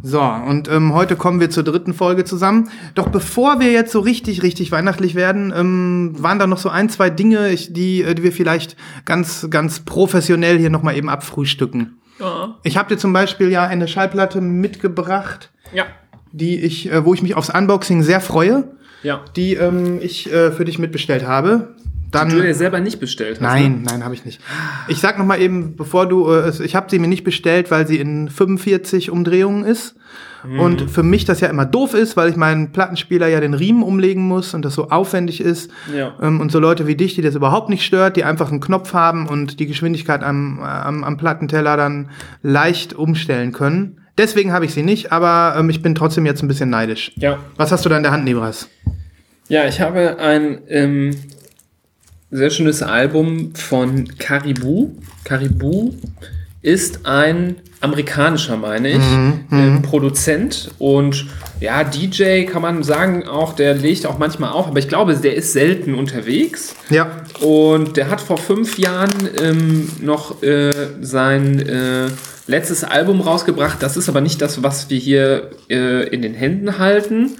So, 0.00 0.20
und 0.22 0.68
ähm, 0.68 0.94
heute 0.94 1.16
kommen 1.16 1.38
wir 1.38 1.50
zur 1.50 1.64
dritten 1.64 1.92
Folge 1.92 2.24
zusammen. 2.24 2.70
Doch 2.94 3.08
bevor 3.08 3.60
wir 3.60 3.70
jetzt 3.72 3.92
so 3.92 4.00
richtig, 4.00 4.42
richtig 4.42 4.72
weihnachtlich 4.72 5.14
werden, 5.14 5.52
ähm, 5.54 6.14
waren 6.18 6.38
da 6.38 6.46
noch 6.46 6.58
so 6.58 6.70
ein, 6.70 6.88
zwei 6.88 7.10
Dinge, 7.10 7.50
ich, 7.50 7.72
die, 7.72 8.02
äh, 8.02 8.14
die 8.14 8.22
wir 8.22 8.32
vielleicht 8.32 8.76
ganz, 9.04 9.46
ganz 9.50 9.80
professionell 9.80 10.58
hier 10.58 10.70
nochmal 10.70 10.96
eben 10.96 11.08
abfrühstücken. 11.08 11.98
Ja. 12.18 12.56
Ich 12.62 12.76
habe 12.76 12.88
dir 12.94 12.98
zum 12.98 13.12
Beispiel 13.12 13.50
ja 13.50 13.64
eine 13.66 13.86
Schallplatte 13.86 14.40
mitgebracht, 14.40 15.50
Ja. 15.74 15.84
die 16.32 16.58
ich, 16.60 16.90
äh, 16.90 17.04
wo 17.04 17.12
ich 17.14 17.22
mich 17.22 17.36
aufs 17.36 17.50
Unboxing 17.54 18.02
sehr 18.02 18.20
freue, 18.20 18.64
Ja. 19.02 19.20
die 19.36 19.54
ähm, 19.54 19.98
ich 20.00 20.32
äh, 20.32 20.52
für 20.52 20.64
dich 20.64 20.78
mitbestellt 20.78 21.26
habe. 21.26 21.74
Dann, 22.12 22.28
Du 22.28 22.40
dir 22.40 22.54
selber 22.54 22.78
nicht 22.78 23.00
bestellt 23.00 23.40
hast. 23.40 23.40
Ne? 23.40 23.48
Nein, 23.48 23.82
nein, 23.84 24.04
habe 24.04 24.14
ich 24.14 24.24
nicht. 24.24 24.40
Ich 24.88 25.00
sag 25.00 25.18
noch 25.18 25.24
mal 25.24 25.40
eben, 25.40 25.76
bevor 25.76 26.06
du, 26.06 26.30
äh, 26.30 26.52
ich 26.62 26.76
habe 26.76 26.88
sie 26.90 26.98
mir 26.98 27.08
nicht 27.08 27.24
bestellt, 27.24 27.70
weil 27.70 27.86
sie 27.86 27.98
in 27.98 28.28
45 28.28 29.10
Umdrehungen 29.10 29.64
ist. 29.64 29.96
Mhm. 30.44 30.60
Und 30.60 30.90
für 30.90 31.02
mich 31.02 31.24
das 31.24 31.40
ja 31.40 31.48
immer 31.48 31.64
doof 31.64 31.94
ist, 31.94 32.16
weil 32.16 32.28
ich 32.28 32.36
meinen 32.36 32.72
Plattenspieler 32.72 33.28
ja 33.28 33.40
den 33.40 33.54
Riemen 33.54 33.82
umlegen 33.82 34.28
muss 34.28 34.52
und 34.52 34.64
das 34.64 34.74
so 34.74 34.90
aufwendig 34.90 35.40
ist. 35.40 35.70
Ja. 35.94 36.14
Ähm, 36.20 36.40
und 36.40 36.52
so 36.52 36.58
Leute 36.58 36.86
wie 36.86 36.96
dich, 36.96 37.14
die 37.14 37.22
das 37.22 37.34
überhaupt 37.34 37.70
nicht 37.70 37.84
stört, 37.84 38.16
die 38.16 38.24
einfach 38.24 38.50
einen 38.50 38.60
Knopf 38.60 38.92
haben 38.92 39.26
und 39.26 39.58
die 39.58 39.66
Geschwindigkeit 39.66 40.22
am, 40.22 40.60
am, 40.60 41.04
am 41.04 41.16
Plattenteller 41.16 41.76
dann 41.76 42.10
leicht 42.42 42.92
umstellen 42.92 43.52
können. 43.52 44.00
Deswegen 44.18 44.52
habe 44.52 44.66
ich 44.66 44.74
sie 44.74 44.82
nicht, 44.82 45.12
aber 45.12 45.58
ähm, 45.58 45.70
ich 45.70 45.80
bin 45.80 45.94
trotzdem 45.94 46.26
jetzt 46.26 46.42
ein 46.42 46.48
bisschen 46.48 46.68
neidisch. 46.68 47.12
Ja. 47.16 47.38
Was 47.56 47.72
hast 47.72 47.84
du 47.86 47.88
da 47.88 47.96
in 47.96 48.02
der 48.02 48.12
Hand, 48.12 48.24
Nebras? 48.24 48.68
Ja, 49.48 49.66
ich 49.66 49.80
habe 49.80 50.18
ein 50.18 50.60
ähm, 50.68 51.16
sehr 52.32 52.50
schönes 52.50 52.82
Album 52.82 53.54
von 53.54 54.08
Caribou. 54.18 54.90
Caribou 55.22 55.94
ist 56.62 57.04
ein 57.04 57.56
amerikanischer, 57.80 58.56
meine 58.56 58.90
ich, 58.90 59.02
ähm, 59.50 59.82
Produzent 59.82 60.70
und 60.78 61.26
ja, 61.60 61.84
DJ 61.84 62.44
kann 62.44 62.62
man 62.62 62.84
sagen 62.84 63.26
auch, 63.26 63.54
der 63.54 63.74
legt 63.74 64.06
auch 64.06 64.18
manchmal 64.18 64.52
auf, 64.52 64.68
aber 64.68 64.78
ich 64.78 64.88
glaube, 64.88 65.14
der 65.14 65.34
ist 65.34 65.52
selten 65.52 65.94
unterwegs. 65.94 66.74
Ja. 66.90 67.10
Und 67.40 67.96
der 67.96 68.08
hat 68.08 68.20
vor 68.20 68.38
fünf 68.38 68.78
Jahren 68.78 69.28
ähm, 69.40 69.88
noch 70.00 70.42
äh, 70.42 70.72
sein 71.00 71.58
äh, 71.58 72.08
letztes 72.46 72.84
Album 72.84 73.20
rausgebracht. 73.20 73.82
Das 73.82 73.96
ist 73.96 74.08
aber 74.08 74.20
nicht 74.20 74.40
das, 74.40 74.62
was 74.62 74.88
wir 74.88 74.98
hier 74.98 75.50
äh, 75.68 76.08
in 76.08 76.22
den 76.22 76.34
Händen 76.34 76.78
halten. 76.78 77.32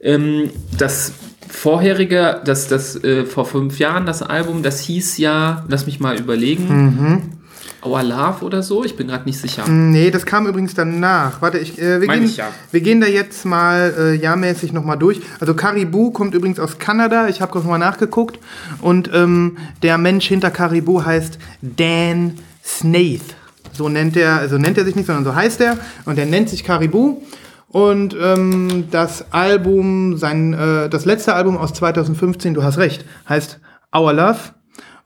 Ähm, 0.00 0.50
das 0.78 1.12
vorherige, 1.48 2.40
das, 2.44 2.68
das 2.68 3.02
äh, 3.02 3.24
vor 3.24 3.44
fünf 3.44 3.78
Jahren, 3.78 4.06
das 4.06 4.22
Album, 4.22 4.62
das 4.62 4.80
hieß 4.80 5.18
ja, 5.18 5.64
lass 5.68 5.86
mich 5.86 6.00
mal 6.00 6.18
überlegen, 6.18 7.38
Our 7.84 8.02
Love 8.02 8.44
oder 8.44 8.62
so. 8.62 8.84
Ich 8.84 8.96
bin 8.96 9.06
gerade 9.06 9.24
nicht 9.24 9.38
sicher. 9.38 9.68
Nee, 9.68 10.10
das 10.10 10.26
kam 10.26 10.46
übrigens 10.46 10.74
danach. 10.74 11.40
Warte, 11.40 11.58
ich, 11.58 11.78
äh, 11.78 12.00
wir, 12.00 12.08
Meine 12.08 12.22
gehen, 12.22 12.30
ich 12.30 12.36
ja. 12.36 12.48
wir 12.72 12.80
gehen 12.80 13.00
da 13.00 13.06
jetzt 13.06 13.44
mal 13.44 13.94
äh, 13.96 14.14
jahrmäßig 14.14 14.72
nochmal 14.72 14.98
durch. 14.98 15.20
Also 15.38 15.54
Caribou 15.54 16.10
kommt 16.10 16.34
übrigens 16.34 16.58
aus 16.58 16.78
Kanada. 16.78 17.28
Ich 17.28 17.40
habe 17.40 17.56
nochmal 17.56 17.78
nachgeguckt. 17.78 18.38
Und 18.80 19.10
ähm, 19.14 19.58
der 19.82 19.96
Mensch 19.96 20.26
hinter 20.26 20.50
Caribou 20.50 21.04
heißt 21.04 21.38
Dan 21.62 22.34
Snaith. 22.64 23.36
So 23.72 23.88
nennt 23.88 24.16
er, 24.16 24.38
also 24.38 24.58
nennt 24.58 24.76
er 24.76 24.84
sich 24.84 24.96
nicht, 24.96 25.06
sondern 25.06 25.24
so 25.24 25.34
heißt 25.34 25.60
er. 25.60 25.78
Und 26.04 26.18
er 26.18 26.26
nennt 26.26 26.50
sich 26.50 26.64
Caribou. 26.64 27.22
Und 27.68 28.16
ähm, 28.20 28.84
das 28.90 29.32
Album, 29.32 30.16
sein, 30.16 30.54
äh, 30.54 30.88
das 30.88 31.04
letzte 31.04 31.34
Album 31.34 31.56
aus 31.56 31.74
2015, 31.74 32.54
du 32.54 32.62
hast 32.62 32.78
recht, 32.78 33.04
heißt 33.28 33.60
Our 33.94 34.12
Love. 34.12 34.38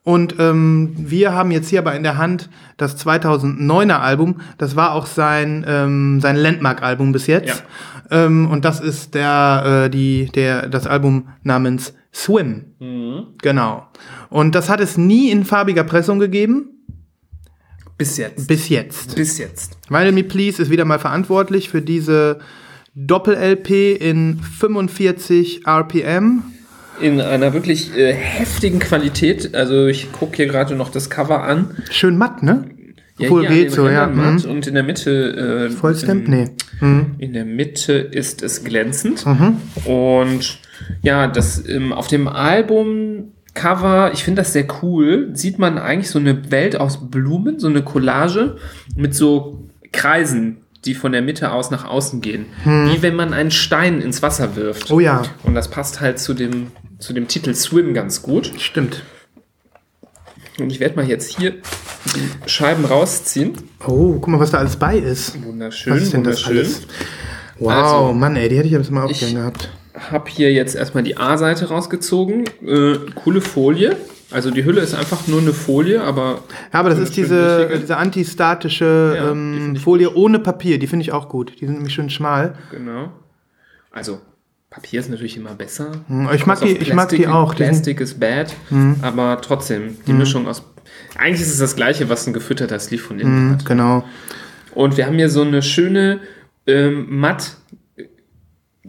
Und 0.04 0.34
ähm, 0.40 0.94
wir 0.96 1.32
haben 1.32 1.52
jetzt 1.52 1.68
hier 1.68 1.78
aber 1.78 1.94
in 1.94 2.02
der 2.02 2.18
Hand 2.18 2.50
das 2.76 3.04
2009er 3.04 4.00
Album. 4.00 4.40
Das 4.58 4.74
war 4.74 4.94
auch 4.94 5.06
sein, 5.06 5.64
ähm, 5.68 6.20
sein 6.20 6.36
Landmark-Album 6.36 7.12
bis 7.12 7.28
jetzt. 7.28 7.64
Ähm, 8.10 8.50
und 8.50 8.64
das 8.64 8.80
ist 8.80 9.14
der, 9.14 9.84
äh, 9.84 9.90
die, 9.90 10.26
der, 10.34 10.68
das 10.68 10.86
Album 10.88 11.28
namens 11.44 11.94
Swim. 12.12 12.64
Genau. 13.40 13.86
Und 14.28 14.54
das 14.54 14.68
hat 14.68 14.80
es 14.80 14.98
nie 14.98 15.30
in 15.30 15.44
farbiger 15.44 15.84
Pressung 15.84 16.18
gegeben. 16.18 16.81
Bis 17.98 18.16
jetzt. 18.16 18.48
Bis 18.48 18.68
jetzt. 18.68 19.14
Bis 19.16 19.38
jetzt. 19.38 19.76
Vinyl 19.88 20.12
Me 20.12 20.24
Please 20.24 20.60
ist 20.60 20.70
wieder 20.70 20.84
mal 20.84 20.98
verantwortlich 20.98 21.68
für 21.68 21.82
diese 21.82 22.38
Doppel-LP 22.94 23.96
in 23.96 24.38
45 24.38 25.66
RPM. 25.66 26.42
In 27.00 27.20
einer 27.20 27.52
wirklich 27.54 27.96
äh, 27.96 28.12
heftigen 28.12 28.78
Qualität. 28.78 29.54
Also 29.54 29.86
ich 29.86 30.12
gucke 30.12 30.36
hier 30.36 30.46
gerade 30.46 30.74
noch 30.74 30.90
das 30.90 31.10
Cover 31.10 31.42
an. 31.42 31.76
Schön 31.90 32.16
matt, 32.18 32.42
ne? 32.42 32.64
Ja, 33.18 33.28
Obwohl 33.28 33.46
hier 33.46 33.64
geht 33.64 33.72
so, 33.72 33.88
ja. 33.88 34.06
Matt 34.06 34.44
Mhm. 34.44 34.50
Und 34.50 34.66
in 34.66 34.74
der 34.74 34.82
Mitte. 34.82 35.68
Äh, 35.68 35.70
Vollstamp? 35.70 36.28
Nee. 36.28 36.50
Mhm. 36.80 37.14
In 37.18 37.32
der 37.32 37.44
Mitte 37.44 37.92
ist 37.92 38.42
es 38.42 38.64
glänzend. 38.64 39.24
Und 39.84 40.58
ja, 41.02 41.28
das 41.28 41.66
ähm, 41.68 41.92
auf 41.92 42.08
dem 42.08 42.26
Albumcover, 43.54 44.12
ich 44.12 44.24
finde 44.24 44.42
das 44.42 44.52
sehr 44.52 44.66
cool, 44.82 45.30
sieht 45.34 45.58
man 45.58 45.78
eigentlich 45.78 46.10
so 46.10 46.18
eine 46.18 46.50
Welt 46.50 46.76
aus 46.76 47.10
Blumen, 47.10 47.58
so 47.58 47.68
eine 47.68 47.82
Collage 47.82 48.56
mit 48.96 49.14
so 49.14 49.64
Kreisen, 49.92 50.58
die 50.84 50.94
von 50.94 51.12
der 51.12 51.22
Mitte 51.22 51.52
aus 51.52 51.70
nach 51.70 51.84
außen 51.84 52.20
gehen. 52.20 52.46
Wie 52.64 53.02
wenn 53.02 53.14
man 53.14 53.32
einen 53.32 53.50
Stein 53.50 54.00
ins 54.00 54.22
Wasser 54.22 54.56
wirft. 54.56 54.90
Oh 54.90 55.00
ja, 55.00 55.22
Und 55.44 55.54
das 55.54 55.68
passt 55.68 56.00
halt 56.00 56.18
zu 56.18 56.34
dem, 56.34 56.72
zu 56.98 57.12
dem 57.12 57.28
Titel 57.28 57.54
Swim 57.54 57.94
ganz 57.94 58.22
gut. 58.22 58.52
stimmt. 58.58 59.02
Und 60.58 60.70
ich 60.70 60.80
werde 60.80 60.96
mal 60.96 61.06
jetzt 61.08 61.38
hier 61.38 61.52
die 62.14 62.28
Scheiben 62.50 62.84
rausziehen. 62.84 63.54
Oh, 63.86 64.14
guck 64.14 64.28
mal, 64.28 64.38
was 64.38 64.50
da 64.50 64.58
alles 64.58 64.76
bei 64.76 64.98
ist. 64.98 65.42
Wunderschön, 65.42 65.94
Was 65.94 66.02
ist 66.02 66.12
denn 66.12 66.24
das 66.24 66.46
wunderschön. 66.46 66.58
alles? 66.58 66.86
Wow, 67.58 67.72
Also, 67.72 68.12
Mann, 68.12 68.36
ey, 68.36 68.48
die 68.50 68.58
hätte 68.58 68.68
ich 68.68 68.74
aber 68.76 68.90
mal 68.90 69.04
aufgehängt 69.04 69.34
gehabt. 69.36 69.70
Habe 69.94 70.30
hier 70.30 70.52
jetzt 70.52 70.74
erstmal 70.74 71.02
die 71.02 71.16
A-Seite 71.16 71.66
rausgezogen. 71.68 72.44
Äh, 72.66 72.98
coole 73.14 73.40
Folie. 73.40 73.96
Also 74.30 74.50
die 74.50 74.64
Hülle 74.64 74.80
ist 74.80 74.94
einfach 74.94 75.26
nur 75.26 75.40
eine 75.42 75.52
Folie, 75.52 76.02
aber 76.02 76.42
Ja, 76.72 76.80
aber 76.80 76.88
das 76.88 76.98
ist 76.98 77.16
diese, 77.18 77.68
diese 77.78 77.98
antistatische 77.98 79.12
Ja, 79.16 79.24
die 79.26 79.30
ähm, 79.30 79.72
ich 79.76 79.82
Folie 79.82 80.10
ohne 80.14 80.38
Papier. 80.38 80.78
Die 80.78 80.86
finde 80.86 81.02
ich 81.02 81.12
auch 81.12 81.28
gut. 81.28 81.52
Die 81.60 81.66
sind 81.66 81.74
nämlich 81.74 81.92
schön 81.94 82.08
schmal. 82.08 82.54
genau. 82.70 83.12
Also 83.90 84.20
Papier 84.70 85.00
ist 85.00 85.10
natürlich 85.10 85.36
immer 85.36 85.50
besser. 85.54 85.92
Hm, 86.08 86.30
ich 86.34 86.46
mag 86.46 86.60
die- 86.62 86.78
ich 86.78 86.94
mag 86.94 87.10
die 87.10 87.28
auch. 87.28 87.52
Die 87.52 87.58
sind- 87.64 87.72
Hm. 87.74 87.74
Plastic 87.82 88.00
is 88.00 88.14
bad, 88.14 88.54
aber 89.02 89.38
trotzdem 89.42 89.98
die 90.06 90.14
Mischung 90.14 90.48
aus. 90.48 90.62
Eigentlich 91.18 91.42
ist 91.42 91.52
es 91.52 91.58
das 91.58 91.76
gleiche, 91.76 92.08
was 92.08 92.26
ein 92.26 92.32
gefütterter 92.32 92.78
Sleeve 92.78 93.02
von 93.02 93.20
innen 93.20 93.50
Hm, 93.50 93.52
hat. 93.58 93.66
genau. 93.66 94.04
Und 94.74 94.96
wir 94.96 95.04
haben 95.04 95.16
hier 95.16 95.28
so 95.28 95.42
eine 95.42 95.60
schöne 95.60 96.20
ähm, 96.66 97.06
matt 97.20 97.56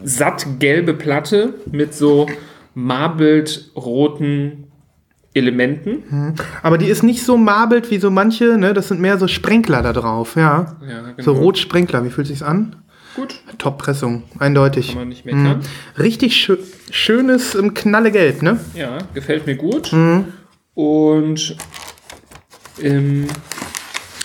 satt 0.02 0.60
gelbe 0.60 0.94
Platte 0.94 1.56
mit 1.72 1.94
so 1.94 2.28
marbled 2.74 3.72
roten 3.76 4.68
Elementen. 5.34 6.36
Aber 6.62 6.78
die 6.78 6.88
ist 6.88 7.04
nicht 7.04 7.24
so 7.24 7.38
marbelt 7.38 7.90
wie 7.90 7.98
so 7.98 8.12
manche, 8.12 8.58
ne? 8.58 8.74
Das 8.74 8.88
sind 8.88 9.02
mehr 9.02 9.18
so 9.18 9.28
Sprenkler 9.28 9.82
da 9.82 9.94
drauf, 9.94 10.36
ja. 10.36 10.78
Ja, 10.88 11.02
genau. 11.02 11.14
So 11.20 11.34
Rotsprenkler, 11.34 12.04
wie 12.06 12.10
fühlt 12.10 12.28
sich's 12.28 12.44
an? 12.44 12.76
Gut, 13.16 13.42
Top-Pressung, 13.60 14.24
eindeutig. 14.40 14.90
kann 14.90 14.98
man 14.98 15.10
nicht 15.10 15.26
meckern. 15.26 15.62
Richtig 16.00 16.36
schö 16.36 16.58
schönes 16.90 17.54
ähm, 17.56 17.74
Knallegelb, 17.74 18.42
ne? 18.42 18.60
Ja, 18.74 18.98
gefällt 19.14 19.46
mir 19.46 19.56
gut. 19.56 19.94
Mhm. 19.94 20.26
Und 20.74 21.56
ähm, 22.82 23.28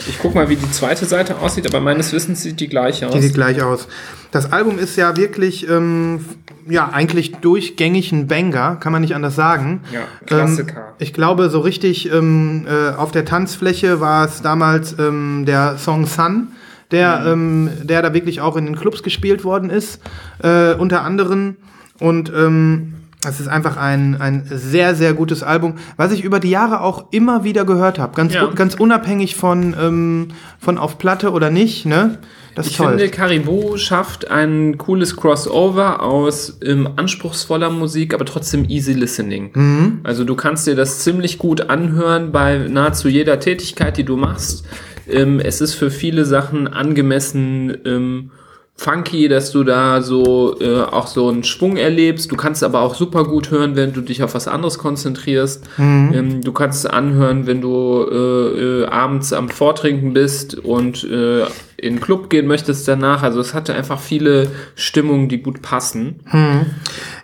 ich 0.06 0.18
guck 0.20 0.34
mal, 0.34 0.48
wie 0.48 0.56
die 0.56 0.70
zweite 0.70 1.04
Seite 1.04 1.38
aussieht, 1.38 1.66
aber 1.66 1.80
meines 1.80 2.12
Wissens 2.12 2.42
sieht 2.42 2.60
die 2.60 2.68
gleich 2.68 3.04
aus. 3.04 3.12
Die 3.12 3.20
sieht 3.20 3.34
gleich 3.34 3.62
aus. 3.62 3.88
Das 4.30 4.52
Album 4.52 4.78
ist 4.78 4.96
ja 4.96 5.16
wirklich, 5.16 5.68
ähm, 5.68 6.24
ja, 6.68 6.90
eigentlich 6.90 7.36
durchgängig 7.36 8.12
ein 8.12 8.28
Banger, 8.28 8.76
kann 8.76 8.92
man 8.92 9.02
nicht 9.02 9.14
anders 9.14 9.34
sagen. 9.34 9.80
Ja, 9.92 10.00
Klassiker. 10.26 10.76
Ähm, 10.76 10.94
ich 10.98 11.12
glaube, 11.12 11.50
so 11.50 11.60
richtig 11.60 12.12
ähm, 12.12 12.66
äh, 12.68 12.94
auf 12.94 13.10
der 13.10 13.24
Tanzfläche 13.24 14.00
war 14.00 14.26
es 14.26 14.42
damals 14.42 14.96
ähm, 14.98 15.44
der 15.46 15.78
Song 15.78 16.06
Sun, 16.06 16.48
der, 16.90 17.24
ähm, 17.26 17.70
der 17.82 18.02
da 18.02 18.14
wirklich 18.14 18.40
auch 18.40 18.56
in 18.56 18.66
den 18.66 18.76
Clubs 18.76 19.02
gespielt 19.02 19.44
worden 19.44 19.70
ist, 19.70 20.00
äh, 20.42 20.74
unter 20.74 21.02
anderem. 21.02 21.56
Und 21.98 22.30
ähm, 22.34 22.94
es 23.26 23.40
ist 23.40 23.48
einfach 23.48 23.76
ein, 23.76 24.20
ein 24.20 24.44
sehr, 24.48 24.94
sehr 24.94 25.12
gutes 25.12 25.42
Album, 25.42 25.74
was 25.96 26.12
ich 26.12 26.22
über 26.22 26.38
die 26.38 26.50
Jahre 26.50 26.82
auch 26.82 27.06
immer 27.10 27.42
wieder 27.42 27.64
gehört 27.64 27.98
habe. 27.98 28.14
Ganz, 28.14 28.34
Ja. 28.34 28.46
ganz 28.46 28.74
unabhängig 28.76 29.34
von, 29.34 29.74
ähm, 29.80 30.28
von 30.60 30.78
auf 30.78 30.98
Platte 30.98 31.32
oder 31.32 31.50
nicht. 31.50 31.84
Ne? 31.84 32.18
Das 32.54 32.68
Ich 32.68 32.76
toll. 32.76 32.90
finde, 32.90 33.08
Caribou 33.08 33.76
schafft 33.76 34.30
ein 34.30 34.78
cooles 34.78 35.16
Crossover 35.16 36.00
aus 36.02 36.58
ähm, 36.64 36.88
anspruchsvoller 36.96 37.70
Musik, 37.70 38.14
aber 38.14 38.24
trotzdem 38.24 38.64
easy 38.68 38.92
listening. 38.92 39.50
Mhm. 39.54 40.00
Also 40.04 40.22
du 40.24 40.36
kannst 40.36 40.66
dir 40.68 40.76
das 40.76 41.00
ziemlich 41.00 41.38
gut 41.38 41.70
anhören 41.70 42.30
bei 42.30 42.66
nahezu 42.68 43.08
jeder 43.08 43.40
Tätigkeit, 43.40 43.96
die 43.96 44.04
du 44.04 44.16
machst. 44.16 44.64
Ähm, 45.08 45.40
es 45.40 45.60
ist 45.60 45.74
für 45.74 45.90
viele 45.90 46.24
Sachen 46.24 46.68
angemessen 46.68 47.76
ähm, 47.84 48.30
funky, 48.78 49.28
dass 49.28 49.50
du 49.50 49.64
da 49.64 50.00
so 50.02 50.58
äh, 50.60 50.82
auch 50.82 51.08
so 51.08 51.28
einen 51.28 51.42
Schwung 51.42 51.76
erlebst. 51.76 52.30
Du 52.30 52.36
kannst 52.36 52.62
aber 52.62 52.80
auch 52.80 52.94
super 52.94 53.24
gut 53.24 53.50
hören, 53.50 53.74
wenn 53.74 53.92
du 53.92 54.00
dich 54.00 54.22
auf 54.22 54.34
was 54.34 54.46
anderes 54.46 54.78
konzentrierst. 54.78 55.68
Ähm, 56.14 56.42
du 56.42 56.52
kannst 56.52 56.84
es 56.84 56.90
anhören, 56.90 57.46
wenn 57.46 57.60
du 57.60 58.06
äh, 58.08 58.82
äh, 58.82 58.86
abends 58.86 59.32
am 59.32 59.48
Vortrinken 59.48 60.14
bist 60.14 60.54
und 60.54 61.02
äh, 61.04 61.42
in 61.76 61.94
den 61.94 62.00
Club 62.00 62.30
gehen 62.30 62.46
möchtest 62.46 62.86
danach. 62.86 63.24
Also 63.24 63.40
es 63.40 63.52
hatte 63.52 63.74
einfach 63.74 64.00
viele 64.00 64.48
Stimmungen, 64.76 65.28
die 65.28 65.42
gut 65.42 65.60
passen. 65.60 66.20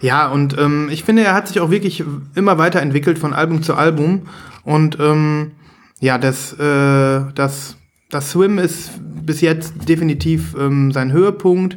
Ja, 0.01 0.29
und 0.29 0.59
ähm, 0.59 0.89
ich 0.91 1.05
finde, 1.05 1.23
er 1.23 1.35
hat 1.35 1.47
sich 1.47 1.61
auch 1.61 1.71
wirklich 1.71 2.03
immer 2.35 2.59
weiterentwickelt 2.59 3.19
von 3.19 3.33
Album 3.33 3.63
zu 3.63 3.75
Album. 3.75 4.23
Und 4.65 4.99
ähm, 4.99 5.53
ja, 6.01 6.19
das, 6.19 6.53
äh, 6.55 7.21
das, 7.35 7.77
das 8.15 8.31
Swim 8.31 8.59
ist 8.59 8.93
bis 9.27 9.41
jetzt 9.41 9.89
definitiv 9.89 10.55
ähm, 10.59 10.93
sein 10.93 11.11
Höhepunkt. 11.11 11.77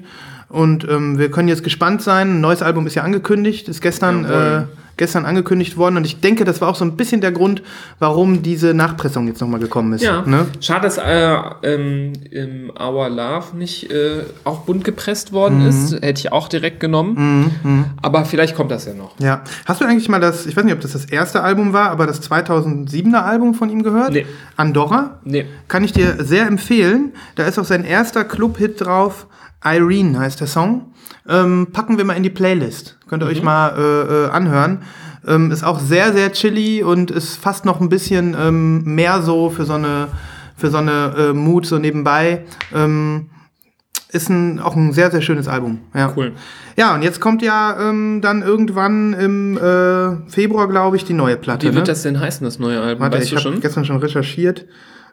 Und 0.50 0.88
ähm, 0.88 1.18
wir 1.18 1.32
können 1.32 1.48
jetzt 1.48 1.64
gespannt 1.64 2.02
sein. 2.02 2.36
Ein 2.36 2.42
neues 2.42 2.62
Album 2.62 2.86
ist 2.88 2.96
ja 2.96 3.04
angekündigt, 3.04 3.68
ist 3.68 3.82
gestern, 3.82 4.24
äh, 4.26 4.30
Jawohl. 4.30 4.68
Gestern 4.98 5.26
angekündigt 5.26 5.78
worden. 5.78 5.98
Und 5.98 6.06
ich 6.06 6.20
denke, 6.20 6.44
das 6.44 6.60
war 6.60 6.68
auch 6.70 6.76
so 6.76 6.84
ein 6.84 6.98
bisschen 6.98 7.22
der 7.22 7.32
Grund, 7.32 7.62
warum 8.00 8.42
diese 8.42 8.74
Nachpressung 8.74 9.28
jetzt 9.28 9.40
nochmal 9.42 9.60
gekommen 9.60 9.94
ist. 9.94 10.02
Ja, 10.04 10.24
Ne? 10.26 10.48
schade, 10.60 10.82
dass 10.82 10.98
äh, 10.98 11.38
ähm, 11.64 12.14
im 12.32 12.72
Our 12.80 13.10
Love 13.10 13.56
nicht 13.56 13.92
äh, 13.92 14.24
auch 14.44 14.62
bunt 14.62 14.84
gepresst 14.84 15.32
worden 15.32 15.62
ist. 15.66 15.94
Hätte 16.02 16.20
ich 16.20 16.32
auch 16.32 16.48
direkt 16.50 16.80
genommen. 16.80 17.94
Aber 18.02 18.26
vielleicht 18.26 18.56
kommt 18.56 18.72
das 18.72 18.86
ja 18.86 18.94
noch. 18.94 19.18
Ja. 19.20 19.44
Hast 19.66 19.82
du 19.82 19.86
eigentlich 19.86 20.10
mal 20.10 20.20
das, 20.20 20.46
ich 20.46 20.58
weiß 20.58 20.64
nicht, 20.64 20.74
ob 20.74 20.82
das 20.82 20.94
das 20.94 21.06
erste 21.06 21.42
Album 21.44 21.74
war, 21.74 21.92
aber 21.92 22.08
das 22.08 22.22
2007er 22.30 23.22
Album 23.24 23.54
von 23.54 23.70
ihm 23.70 23.84
gehört? 23.84 24.12
Nee. 24.14 24.26
Andorra? 24.56 25.20
Nee. 25.24 25.46
Kann 25.68 25.84
ich 25.84 25.94
dir 25.94 26.24
sehr 26.24 26.48
empfehlen. 26.48 27.14
Da 27.36 27.44
ist 27.46 27.60
auch 27.60 27.66
sein 27.66 27.84
erster 27.84 28.24
Club-Hit 28.24 28.82
drauf. 28.82 29.28
Irene 29.64 30.20
heißt 30.20 30.40
der 30.40 30.48
Song. 30.48 30.94
Ähm, 31.28 31.68
packen 31.74 31.98
wir 31.98 32.06
mal 32.06 32.14
in 32.14 32.24
die 32.24 32.30
Playlist. 32.30 32.98
Könnt 33.08 33.24
ihr 33.24 33.28
euch 33.28 33.44
mal 33.44 33.70
äh, 33.78 34.26
äh, 34.26 34.30
anhören. 34.30 34.84
Ähm, 35.26 35.52
ist 35.52 35.64
auch 35.64 35.80
sehr, 35.80 36.14
sehr 36.14 36.32
chilly 36.32 36.84
und 36.84 37.12
ist 37.12 37.36
fast 37.36 37.66
noch 37.66 37.82
ein 37.82 37.90
bisschen 37.90 38.36
ähm, 38.40 38.84
mehr 38.84 39.22
so 39.22 39.50
für 39.50 39.66
so 39.66 39.74
eine, 39.74 40.08
für 40.56 40.70
so 40.70 40.78
eine 40.78 41.14
äh, 41.18 41.34
Mood 41.34 41.66
so 41.66 41.80
nebenbei. 41.80 42.46
Ähm, 42.74 43.30
ist 44.10 44.30
ein, 44.30 44.60
auch 44.60 44.76
ein 44.76 44.94
sehr, 44.94 45.12
sehr 45.12 45.22
schönes 45.22 45.48
Album. 45.48 45.82
Ja. 45.94 46.14
Cool. 46.16 46.32
Ja, 46.78 46.96
und 46.96 47.02
jetzt 47.02 47.20
kommt 47.20 47.42
ja 47.42 47.90
ähm, 47.90 48.22
dann 48.22 48.42
irgendwann 48.42 49.14
im 49.14 49.58
äh, 49.58 50.30
Februar, 50.30 50.70
glaube 50.70 50.96
ich, 50.96 51.04
die 51.04 51.14
neue 51.14 51.36
Platte. 51.36 51.64
Wie 51.64 51.74
wird 51.74 51.88
ne? 51.88 51.92
das 51.92 52.04
denn 52.04 52.20
heißen, 52.20 52.46
das 52.46 52.60
neue 52.60 52.80
Album? 52.80 53.02
Warte, 53.02 53.18
weißt 53.18 53.34
ich 53.34 53.46
habe 53.46 53.60
gestern 53.60 53.84
schon 53.84 53.98
recherchiert. 53.98 54.66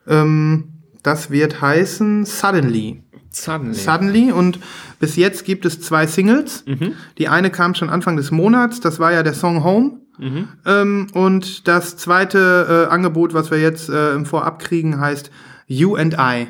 Ähm, 0.07 0.75
das 1.03 1.31
wird 1.31 1.61
heißen 1.61 2.25
Suddenly. 2.25 3.03
Suddenly. 3.35 3.75
Suddenly 3.75 4.33
und 4.33 4.59
bis 5.01 5.17
jetzt 5.17 5.45
gibt 5.45 5.65
es 5.67 5.81
zwei 5.81 6.07
Singles. 6.07 6.65
Die 7.19 7.29
eine 7.29 7.51
kam 7.51 7.75
schon 7.75 7.91
Anfang 7.91 8.17
des 8.17 8.31
Monats, 8.31 8.81
das 8.81 8.99
war 8.99 9.13
ja 9.13 9.23
der 9.23 9.35
Song 9.35 9.65
Home. 9.65 10.01
Ähm, 10.65 11.09
und 11.13 11.67
das 11.67 11.97
zweite 11.97 12.87
äh, 12.89 12.93
Angebot, 12.93 13.35
was 13.35 13.51
wir 13.51 13.59
jetzt 13.61 13.89
äh, 13.89 14.15
im 14.15 14.27
Vorab 14.27 14.61
kriegen, 14.61 15.01
heißt 15.01 15.31
You 15.67 15.97
and 15.97 16.15
I. 16.19 16.47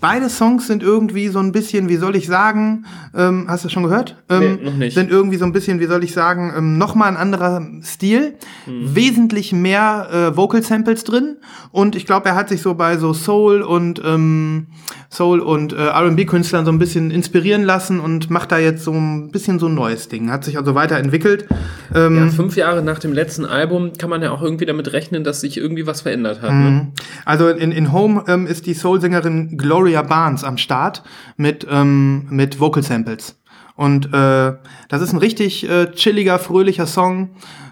Beide 0.00 0.28
Songs 0.30 0.66
sind 0.66 0.82
irgendwie 0.82 1.28
so 1.28 1.38
ein 1.40 1.52
bisschen, 1.52 1.88
wie 1.88 1.96
soll 1.96 2.16
ich 2.16 2.26
sagen, 2.26 2.86
ähm, 3.14 3.44
hast 3.48 3.64
du 3.64 3.66
das 3.66 3.72
schon 3.72 3.82
gehört? 3.82 4.16
Ähm, 4.28 4.40
Nee, 4.40 4.64
noch 4.70 4.76
nicht. 4.76 4.94
Sind 4.94 5.10
irgendwie 5.10 5.36
so 5.36 5.44
ein 5.44 5.52
bisschen, 5.52 5.78
wie 5.80 5.86
soll 5.86 6.02
ich 6.04 6.12
sagen, 6.12 6.52
ähm, 6.56 6.78
nochmal 6.78 7.08
ein 7.08 7.16
anderer 7.16 7.66
Stil. 7.82 8.34
Hm. 8.64 8.94
Wesentlich 8.94 9.52
mehr 9.52 10.08
äh, 10.32 10.36
Vocal 10.36 10.62
Samples 10.62 11.04
drin. 11.04 11.36
Und 11.70 11.96
ich 11.96 12.06
glaube, 12.06 12.28
er 12.30 12.34
hat 12.34 12.48
sich 12.48 12.62
so 12.62 12.74
bei 12.74 12.96
so 12.96 13.12
Soul 13.12 13.62
und 13.62 14.00
ähm, 14.04 14.68
Soul 15.10 15.40
und 15.40 15.72
äh, 15.72 15.86
R&B-Künstlern 15.88 16.64
so 16.64 16.72
ein 16.72 16.78
bisschen 16.78 17.10
inspirieren 17.10 17.64
lassen 17.64 18.00
und 18.00 18.30
macht 18.30 18.52
da 18.52 18.58
jetzt 18.58 18.84
so 18.84 18.92
ein 18.92 19.30
bisschen 19.30 19.58
so 19.58 19.66
ein 19.66 19.74
neues 19.74 20.08
Ding. 20.08 20.30
Hat 20.30 20.44
sich 20.44 20.56
also 20.56 20.74
weiterentwickelt. 20.74 21.46
Ähm, 21.94 22.16
Ja, 22.16 22.28
fünf 22.28 22.56
Jahre 22.56 22.82
nach 22.82 22.98
dem 23.00 23.12
letzten 23.12 23.44
Album 23.44 23.92
kann 23.98 24.08
man 24.08 24.22
ja 24.22 24.30
auch 24.30 24.42
irgendwie 24.42 24.66
damit 24.66 24.92
rechnen, 24.92 25.24
dass 25.24 25.40
sich 25.40 25.56
irgendwie 25.58 25.86
was 25.86 26.00
verändert 26.00 26.42
hat. 26.42 26.52
Ne? 26.52 26.92
Also 27.24 27.48
in, 27.48 27.72
in 27.72 27.92
Home 27.92 28.24
ähm, 28.28 28.46
ist 28.46 28.66
die 28.66 28.74
Soul-Sängerin 28.74 29.56
Gloria 29.90 30.02
Barnes 30.02 30.44
am 30.44 30.56
Start 30.56 31.02
mit, 31.36 31.66
ähm, 31.68 32.26
mit 32.30 32.60
Vocal 32.60 32.84
Samples. 32.84 33.36
Und 33.74 34.06
äh, 34.14 34.52
das 34.88 35.02
ist 35.02 35.12
ein 35.12 35.18
richtig 35.18 35.68
äh, 35.68 35.90
chilliger, 35.90 36.38
fröhlicher 36.38 36.86
Song, 36.86 37.30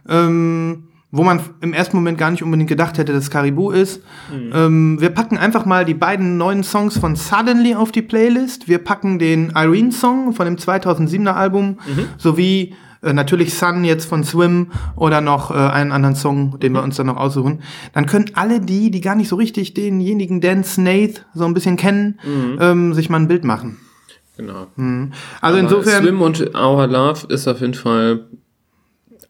ähm, 0.09 0.89
wo 1.13 1.23
man 1.23 1.39
im 1.61 1.73
ersten 1.73 1.97
Moment 1.97 2.19
gar 2.19 2.33
nicht 2.33 2.43
unbedingt 2.43 2.69
gedacht 2.69 2.99
hätte, 2.99 3.13
dass 3.13 3.25
es 3.25 3.31
Caribou 3.31 3.71
ist. 3.71 4.03
Ähm, 4.53 5.01
wir 5.01 5.11
packen 5.11 5.39
einfach 5.39 5.65
mal 5.65 5.85
die 5.85 5.95
beiden 5.95 6.39
neuen 6.39 6.65
Songs 6.65 6.99
von 6.99 7.15
Suddenly 7.15 7.77
auf 7.77 7.93
die 7.93 8.03
Playlist. 8.03 8.67
Wir 8.67 8.79
packen 8.79 9.21
den 9.21 9.53
Irene-Song 9.55 10.33
von 10.33 10.45
dem 10.45 10.57
2007er 10.57 11.35
Album 11.35 11.79
sowie 12.19 12.75
äh, 13.03 13.13
natürlich 13.13 13.55
Sun 13.55 13.85
jetzt 13.85 14.07
von 14.07 14.25
Swim 14.25 14.73
oder 14.97 15.21
noch 15.21 15.51
äh, 15.51 15.55
einen 15.55 15.93
anderen 15.93 16.17
Song, 16.17 16.59
den 16.61 16.73
wir 16.73 16.83
uns 16.83 16.97
dann 16.97 17.07
noch 17.07 17.17
aussuchen. 17.17 17.63
Dann 17.93 18.07
können 18.07 18.33
alle 18.35 18.61
die, 18.61 18.91
die 18.91 19.01
gar 19.01 19.15
nicht 19.15 19.29
so 19.29 19.37
richtig 19.37 19.75
denjenigen 19.75 20.41
Dan 20.41 20.65
Snaith 20.65 21.25
so 21.35 21.45
ein 21.45 21.55
bisschen 21.55 21.77
kennen, 21.77 22.19
ähm, 22.61 22.95
sich 22.95 23.11
mal 23.11 23.19
ein 23.19 23.29
Bild 23.29 23.45
machen. 23.45 23.79
Genau. 24.37 24.69
Also 24.77 25.11
Aber 25.41 25.59
insofern. 25.59 26.03
Swim 26.03 26.23
und 26.23 26.55
Our 26.55 26.87
Love 26.87 27.27
ist 27.29 27.49
auf 27.49 27.61
jeden 27.61 27.75
Fall 27.75 28.27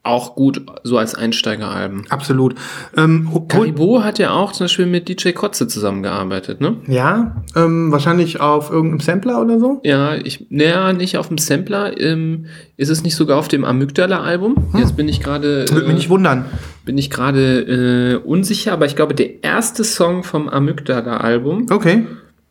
auch 0.09 0.35
gut, 0.35 0.63
so 0.83 0.99
als 0.99 1.15
Einsteigeralben. 1.15 2.07
Absolut. 2.09 2.55
Ähm, 2.97 3.29
Caribou 3.49 4.03
hat 4.03 4.19
ja 4.19 4.31
auch 4.33 4.53
zum 4.53 4.65
Beispiel 4.65 4.87
mit 4.87 5.09
DJ 5.09 5.31
Kotze 5.31 5.69
zusammengearbeitet, 5.69 6.61
ne? 6.61 6.77
ja, 6.87 7.43
ähm, 7.55 7.93
wahrscheinlich 7.93 8.41
auf 8.41 8.71
irgendeinem 8.71 9.01
Sampler 9.01 9.41
oder 9.41 9.61
so. 9.61 9.81
Ja, 9.85 10.15
ich, 10.17 10.47
naja, 10.51 10.93
nicht 10.93 11.17
auf 11.19 11.29
dem 11.29 11.39
Sampler. 11.39 11.99
Ähm, 12.01 12.47
ist 12.77 12.89
es 12.89 13.03
nicht 13.03 13.15
sogar 13.17 13.39
auf 13.39 13.49
dem 13.49 13.65
Amygdala-Album? 13.65 14.69
Jetzt 14.79 14.97
bin 14.97 15.09
ich 15.09 15.21
gerade 15.21 15.67
Würde 15.69 15.83
mich 15.87 15.91
äh, 15.91 15.95
nicht 15.95 16.11
wundern. 16.11 16.47
bin 16.85 16.97
ich 16.99 17.11
gerade 17.11 17.61
äh, 17.61 18.17
unsicher, 18.17 18.73
aber 18.73 18.87
ich 18.87 18.97
glaube, 18.97 19.15
der 19.15 19.43
erste 19.45 19.85
Song 19.85 20.23
vom 20.25 20.49
Amygdala-Album, 20.49 21.67
Okay. 21.71 22.07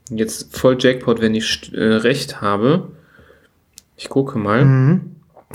jetzt 0.10 0.56
voll 0.56 0.78
Jackpot, 0.80 1.22
wenn 1.22 1.34
ich 1.36 1.72
äh, 1.74 1.82
recht 1.82 2.42
habe. 2.42 2.90
Ich 3.96 4.10
gucke 4.10 4.38
mal. 4.38 5.00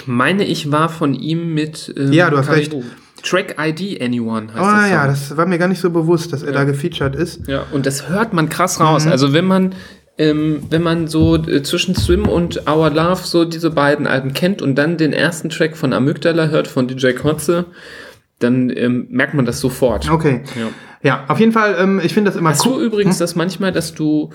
Meine 0.07 0.45
ich 0.45 0.73
war 0.73 0.89
von 0.89 1.15
ihm 1.15 1.55
mit 1.55 1.93
ähm, 1.97 2.07
Mhm. 2.09 2.13
Ja, 2.13 2.31
du 2.31 2.39
hast 2.39 2.47
Caribou. 2.49 2.83
Track 3.23 3.55
ID 3.59 4.03
Anyone 4.03 4.49
heißt 4.53 4.57
Oh 4.59 4.65
der 4.65 4.81
Song. 4.83 4.91
ja, 4.91 5.07
das 5.07 5.37
war 5.37 5.47
mir 5.47 5.59
gar 5.59 5.69
nicht 5.69 5.81
so 5.81 5.91
bewusst, 5.91 6.33
dass 6.33 6.43
er 6.43 6.53
da 6.53 6.65
gefeatured 6.65 7.15
ist. 7.15 7.47
Ja, 7.47 7.65
und 7.73 7.87
das 7.87 8.09
hört 8.09 8.33
man 8.33 8.49
krass 8.49 8.79
Mhm. 8.81 8.85
raus. 8.85 9.07
Also 9.07 9.33
wenn 9.33 9.45
man, 9.45 9.75
ähm, 10.19 10.65
wenn 10.71 10.83
man 10.83 11.07
so 11.07 11.37
äh, 11.37 11.63
zwischen 11.63 11.95
Swim 11.95 12.27
und 12.27 12.69
Our 12.69 12.91
Love 12.91 13.21
so 13.25 13.45
diese 13.45 13.71
beiden 13.71 14.07
Alben 14.09 14.33
kennt 14.33 14.61
und 14.61 14.75
dann 14.75 14.97
den 14.97 15.13
ersten 15.13 15.51
Track 15.51 15.77
von 15.77 15.93
Amygdala 15.93 16.49
hört, 16.49 16.67
von 16.67 16.89
DJ 16.89 17.13
Kotze, 17.13 17.67
dann 18.41 18.71
ähm, 18.71 19.07
merkt 19.11 19.35
man 19.35 19.45
das 19.45 19.61
sofort. 19.61 20.11
Okay. 20.11 20.43
Ja. 20.59 20.69
Ja, 21.05 21.25
auf 21.29 21.39
jeden 21.41 21.53
Fall, 21.53 21.77
ähm, 21.79 22.01
ich 22.03 22.15
finde 22.15 22.31
das 22.31 22.39
immer 22.39 22.51
Hast 22.51 22.65
du 22.65 22.75
cool. 22.75 22.83
übrigens 22.83 23.19
das 23.19 23.35
manchmal, 23.37 23.71
dass 23.73 23.93
du 23.95 24.31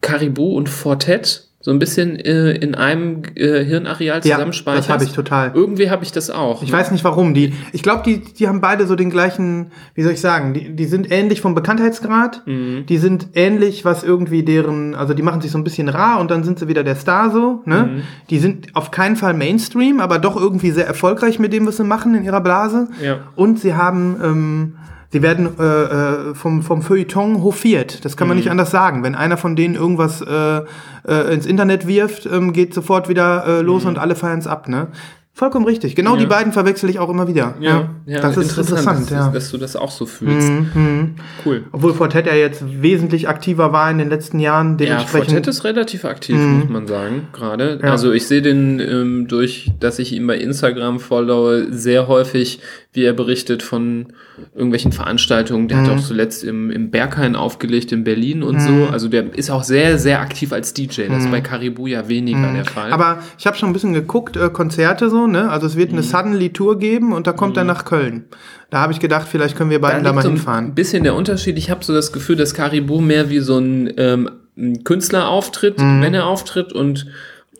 Caribou 0.00 0.56
und 0.56 0.68
Fortet 0.68 1.48
so 1.64 1.70
ein 1.70 1.78
bisschen 1.78 2.16
äh, 2.18 2.50
in 2.56 2.74
einem 2.74 3.22
äh, 3.36 3.64
Hirnareal 3.64 4.16
Ja, 4.24 4.34
zusammenspeicherst? 4.34 4.88
das 4.88 4.92
habe 4.92 5.04
ich 5.04 5.12
total. 5.12 5.52
Irgendwie 5.54 5.90
habe 5.90 6.02
ich 6.02 6.10
das 6.10 6.28
auch. 6.28 6.62
Ich 6.64 6.72
weiß 6.72 6.90
nicht 6.90 7.04
warum. 7.04 7.34
Die, 7.34 7.54
ich 7.72 7.84
glaube, 7.84 8.02
die, 8.04 8.18
die 8.18 8.48
haben 8.48 8.60
beide 8.60 8.84
so 8.88 8.96
den 8.96 9.10
gleichen, 9.10 9.70
wie 9.94 10.02
soll 10.02 10.12
ich 10.12 10.20
sagen, 10.20 10.54
die, 10.54 10.74
die 10.74 10.86
sind 10.86 11.10
ähnlich 11.12 11.40
vom 11.40 11.54
Bekanntheitsgrad. 11.54 12.42
Mhm. 12.46 12.84
Die 12.88 12.98
sind 12.98 13.28
ähnlich, 13.34 13.84
was 13.84 14.02
irgendwie 14.02 14.42
deren, 14.42 14.96
also 14.96 15.14
die 15.14 15.22
machen 15.22 15.40
sich 15.40 15.52
so 15.52 15.58
ein 15.58 15.62
bisschen 15.62 15.88
rar 15.88 16.18
und 16.20 16.32
dann 16.32 16.42
sind 16.42 16.58
sie 16.58 16.66
wieder 16.66 16.82
der 16.82 16.96
Star 16.96 17.30
so. 17.30 17.62
Ne? 17.64 17.90
Mhm. 17.94 18.02
Die 18.28 18.40
sind 18.40 18.74
auf 18.74 18.90
keinen 18.90 19.14
Fall 19.14 19.32
Mainstream, 19.32 20.00
aber 20.00 20.18
doch 20.18 20.36
irgendwie 20.36 20.72
sehr 20.72 20.88
erfolgreich 20.88 21.38
mit 21.38 21.52
dem, 21.52 21.64
was 21.66 21.76
sie 21.76 21.84
machen 21.84 22.12
in 22.16 22.24
ihrer 22.24 22.40
Blase. 22.40 22.88
Ja. 23.00 23.20
Und 23.36 23.60
sie 23.60 23.74
haben, 23.74 24.16
ähm, 24.20 24.72
sie 25.12 25.22
werden 25.22 25.50
äh, 25.58 25.62
äh, 25.62 26.34
vom, 26.34 26.62
vom 26.62 26.82
Feuilleton 26.82 27.42
hofiert. 27.42 28.04
Das 28.04 28.16
kann 28.16 28.28
man 28.28 28.36
Mhm. 28.36 28.40
nicht 28.42 28.50
anders 28.50 28.70
sagen. 28.70 29.02
Wenn 29.02 29.14
einer 29.14 29.36
von 29.36 29.54
denen 29.56 29.74
irgendwas 29.74 30.22
äh, 30.22 30.60
äh, 31.06 31.34
ins 31.34 31.46
Internet 31.46 31.86
wirft, 31.86 32.26
ähm, 32.26 32.52
geht 32.52 32.72
sofort 32.74 33.08
wieder 33.08 33.44
äh, 33.46 33.60
los 33.60 33.84
und 33.84 33.98
alle 33.98 34.14
feiern 34.14 34.38
es 34.38 34.46
ab. 34.46 34.68
Ne? 34.68 34.88
Vollkommen 35.34 35.64
richtig. 35.64 35.96
Genau 35.96 36.10
Mhm. 36.12 36.16
Ja. 36.16 36.20
die 36.24 36.28
beiden 36.28 36.52
verwechsel 36.52 36.90
ich 36.90 36.98
auch 36.98 37.08
immer 37.08 37.26
wieder. 37.26 37.54
Ja, 37.60 37.88
ja, 38.04 38.20
das 38.20 38.36
ist 38.36 38.58
interessant. 38.58 39.02
dass, 39.04 39.10
ja. 39.10 39.30
dass 39.30 39.50
du 39.50 39.56
das 39.56 39.76
auch 39.76 39.90
so 39.90 40.04
fühlst. 40.04 40.48
Mhm. 40.48 41.14
Cool. 41.46 41.64
Obwohl 41.72 41.94
Fortet 41.94 42.26
ja 42.26 42.34
jetzt 42.34 42.62
wesentlich 42.82 43.28
aktiver 43.30 43.72
war 43.72 43.90
in 43.90 43.96
den 43.96 44.10
letzten 44.10 44.38
Jahren. 44.40 44.72
Ja, 44.72 44.76
Dementsprechend. 44.76 45.28
Fortet 45.30 45.46
ist 45.48 45.64
relativ 45.64 46.04
aktiv, 46.04 46.36
muss 46.36 46.68
man 46.68 46.86
sagen, 46.86 47.28
gerade. 47.32 47.76
Mhm. 47.76 47.84
Ja. 47.86 47.90
Also 47.92 48.12
ich 48.12 48.26
sehe 48.26 48.42
den 48.42 48.78
ähm, 48.78 49.26
durch, 49.26 49.70
dass 49.80 49.98
ich 49.98 50.12
ihn 50.12 50.26
bei 50.26 50.36
Instagram 50.36 51.00
followe, 51.00 51.68
sehr 51.70 52.08
häufig, 52.08 52.60
wie 52.92 53.04
er 53.04 53.14
berichtet 53.14 53.62
von 53.62 54.08
irgendwelchen 54.54 54.92
Veranstaltungen. 54.92 55.66
Der 55.68 55.78
Mhm. 55.78 55.86
hat 55.86 55.96
auch 55.96 56.00
zuletzt 56.02 56.44
im, 56.44 56.70
im 56.70 56.90
Berghain 56.90 57.36
aufgelegt 57.36 57.90
in 57.92 58.04
Berlin 58.04 58.42
und 58.42 58.60
so. 58.60 58.88
Also 58.92 59.08
der 59.08 59.34
ist 59.34 59.50
auch 59.50 59.64
sehr, 59.64 59.96
sehr 59.98 60.20
aktiv 60.20 60.52
als 60.52 60.74
DJ. 60.74 61.04
Das 61.08 61.24
ist 61.24 61.30
bei 61.30 61.40
Caribou 61.40 61.86
ja 61.86 62.08
weniger 62.08 62.52
der 62.52 62.66
Fall. 62.66 62.88
Mhm. 62.88 62.92
Aber 62.92 63.18
ich 63.38 63.46
habe 63.46 63.56
schon 63.56 63.70
ein 63.70 63.72
bisschen 63.72 63.94
geguckt, 63.94 64.36
äh, 64.36 64.50
Konzerte 64.50 65.08
so, 65.08 65.21
ne? 65.26 65.50
Also 65.50 65.66
es 65.66 65.76
wird 65.76 65.90
Mhm. 65.92 65.98
eine 65.98 66.02
Suddenly 66.06 66.50
Tour 66.50 66.78
geben 66.78 67.12
und 67.12 67.26
da 67.26 67.32
kommt 67.32 67.56
er 67.56 67.64
nach 67.64 67.84
Köln. 67.84 68.24
Da 68.70 68.80
habe 68.80 68.92
ich 68.92 69.00
gedacht, 69.00 69.26
vielleicht 69.30 69.56
können 69.56 69.70
wir 69.70 69.80
beiden 69.80 70.02
da, 70.02 70.10
liegt 70.10 70.14
mal 70.16 70.22
so 70.22 70.28
ein 70.28 70.34
hinfahren. 70.36 70.74
bisschen 70.74 71.02
der 71.04 71.14
Unterschied. 71.14 71.58
Ich 71.58 71.70
habe 71.70 71.84
so 71.84 71.92
das 71.92 72.12
Gefühl, 72.12 72.36
dass 72.36 72.54
Caribou 72.54 73.00
mehr 73.00 73.28
wie 73.30 73.40
so 73.40 73.58
ein, 73.58 73.92
ähm, 73.98 74.30
ein 74.56 74.84
Künstler 74.84 75.28
auftritt, 75.28 75.78
Mhm. 75.80 76.02
wenn 76.02 76.14
er 76.14 76.26
auftritt 76.26 76.72
und 76.72 77.06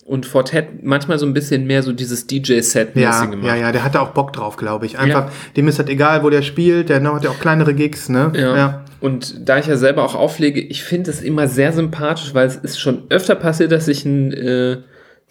und 0.05 0.27
Fortet 0.27 0.83
manchmal 0.83 1.17
so 1.19 1.25
ein 1.25 1.33
bisschen 1.33 1.65
mehr 1.65 1.83
so 1.85 1.93
dieses 1.93 2.27
DJ-Set-mäßige 2.27 3.03
Ja, 3.31 3.37
macht. 3.37 3.45
ja, 3.47 3.55
ja, 3.55 3.73
der 3.73 3.85
hatte 3.85 4.01
auch 4.01 4.09
Bock 4.11 4.33
drauf, 4.33 4.57
glaube 4.57 4.85
ich. 4.85 4.99
Einfach, 4.99 5.31
dem 5.57 5.69
ist 5.69 5.79
halt 5.79 5.89
egal, 5.89 6.25
wo 6.25 6.29
der 6.29 6.43
spielt, 6.43 6.89
der 6.89 7.01
hat 7.03 7.25
ja 7.25 7.31
auch 7.31 7.39
kleinere 7.39 7.73
Gigs, 7.73 8.09
ne? 8.09 8.33
Ja. 8.35 8.85
Und 9.01 9.49
da 9.49 9.59
ich 9.59 9.67
ja 9.69 9.77
selber 9.77 10.05
auch 10.05 10.17
auflege, 10.17 10.61
ich 10.61 10.83
finde 10.83 11.11
es 11.13 11.23
immer 11.23 11.47
sehr 11.47 11.73
sympathisch, 11.73 12.35
weil 12.35 12.47
es 12.49 12.57
ist 12.57 12.81
schon 12.81 13.05
öfter 13.11 13.37
passiert, 13.37 13.71
dass 13.71 13.87
ich 13.87 14.05
ein 14.05 14.33
äh, 14.33 14.79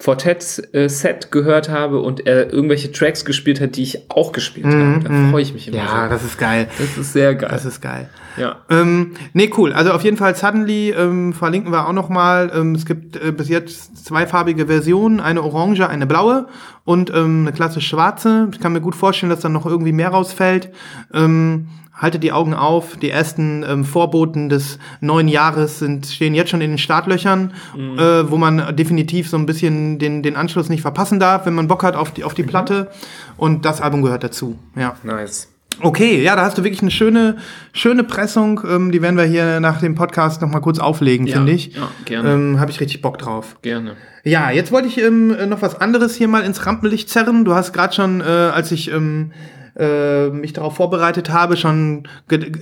Fortet-Set 0.01 1.31
gehört 1.31 1.69
habe 1.69 1.99
und 2.01 2.25
er 2.25 2.51
irgendwelche 2.51 2.91
Tracks 2.91 3.25
gespielt 3.25 3.61
hat, 3.61 3.75
die 3.75 3.83
ich 3.83 4.09
auch 4.09 4.31
gespielt 4.31 4.65
habe. 4.65 4.99
Da 5.03 5.29
freue 5.29 5.41
ich 5.41 5.53
mich 5.53 5.67
immer 5.67 5.77
Mhm, 5.77 5.83
Ja, 5.87 6.03
so. 6.05 6.09
das 6.09 6.23
ist 6.23 6.37
geil. 6.37 6.67
Das 6.77 6.97
ist 6.97 7.13
sehr 7.13 7.35
geil. 7.35 7.49
Das 7.51 7.65
ist 7.65 7.81
geil. 7.81 8.09
ja. 8.37 8.57
Ähm, 8.69 9.11
nee, 9.33 9.51
cool. 9.57 9.73
Also 9.73 9.91
auf 9.91 10.03
jeden 10.03 10.17
Fall 10.17 10.35
Suddenly 10.35 10.91
ähm, 10.91 11.33
verlinken 11.33 11.71
wir 11.71 11.87
auch 11.87 11.93
noch 11.93 12.09
mal. 12.09 12.51
Ähm, 12.55 12.75
es 12.75 12.85
gibt 12.85 13.15
äh, 13.23 13.31
bis 13.31 13.49
jetzt 13.49 14.05
zweifarbige 14.05 14.67
Versionen, 14.67 15.19
eine 15.19 15.43
orange, 15.43 15.87
eine 15.87 16.07
blaue 16.07 16.47
und 16.83 17.11
ähm, 17.13 17.41
eine 17.45 17.51
klasse 17.53 17.81
schwarze. 17.81 18.49
Ich 18.51 18.59
kann 18.59 18.73
mir 18.73 18.81
gut 18.81 18.95
vorstellen, 18.95 19.29
dass 19.29 19.39
dann 19.41 19.53
noch 19.53 19.65
irgendwie 19.65 19.91
mehr 19.91 20.09
rausfällt. 20.09 20.71
Ähm, 21.13 21.67
haltet 22.01 22.23
die 22.23 22.31
Augen 22.31 22.53
auf. 22.53 22.97
Die 22.97 23.09
ersten 23.09 23.63
ähm, 23.67 23.85
Vorboten 23.85 24.49
des 24.49 24.79
neuen 24.99 25.27
Jahres 25.27 25.79
sind, 25.79 26.07
stehen 26.07 26.33
jetzt 26.33 26.49
schon 26.49 26.61
in 26.61 26.71
den 26.71 26.77
Startlöchern, 26.77 27.53
äh, 27.77 28.29
wo 28.29 28.37
man 28.37 28.75
definitiv 28.75 29.29
so 29.29 29.37
ein 29.37 29.45
bisschen 29.45 29.99
den, 29.99 30.23
den 30.23 30.35
Anschluss 30.35 30.67
nicht 30.69 30.81
verpassen 30.81 31.19
darf, 31.19 31.45
wenn 31.45 31.53
man 31.53 31.67
Bock 31.67 31.83
hat 31.83 31.95
auf 31.95 32.11
die, 32.11 32.23
auf 32.23 32.33
die 32.33 32.43
Platte. 32.43 32.89
Und 33.37 33.65
das 33.65 33.79
Album 33.81 34.01
gehört 34.01 34.23
dazu. 34.23 34.57
Ja. 34.75 34.95
Nice. 35.03 35.47
Okay, 35.79 36.21
ja, 36.21 36.35
da 36.35 36.43
hast 36.43 36.57
du 36.57 36.63
wirklich 36.63 36.81
eine 36.81 36.91
schöne, 36.91 37.37
schöne 37.71 38.03
Pressung. 38.03 38.61
Ähm, 38.69 38.91
die 38.91 39.01
werden 39.01 39.15
wir 39.17 39.23
hier 39.23 39.59
nach 39.59 39.79
dem 39.79 39.95
Podcast 39.95 40.41
noch 40.41 40.49
mal 40.49 40.59
kurz 40.59 40.79
auflegen, 40.79 41.25
Ja, 41.27 41.37
finde 41.37 41.53
ich. 41.53 41.75
ja, 41.75 41.89
gerne. 42.05 42.33
Ähm, 42.33 42.59
Habe 42.59 42.71
ich 42.71 42.79
richtig 42.81 43.01
Bock 43.01 43.17
drauf. 43.17 43.57
Gerne. 43.61 43.95
Ja, 44.23 44.51
jetzt 44.51 44.71
wollte 44.71 44.87
ich 44.87 44.99
ähm, 45.01 45.35
noch 45.49 45.61
was 45.61 45.79
anderes 45.79 46.15
hier 46.15 46.27
mal 46.27 46.43
ins 46.43 46.65
Rampenlicht 46.65 47.09
zerren. 47.09 47.45
Du 47.45 47.55
hast 47.55 47.73
gerade 47.73 47.93
schon, 47.95 48.21
äh, 48.21 48.23
als 48.25 48.71
ich 48.71 48.91
ähm, 48.91 49.31
äh, 49.77 50.29
mich 50.29 50.53
darauf 50.53 50.75
vorbereitet 50.75 51.29
habe, 51.29 51.55
schon, 51.57 52.07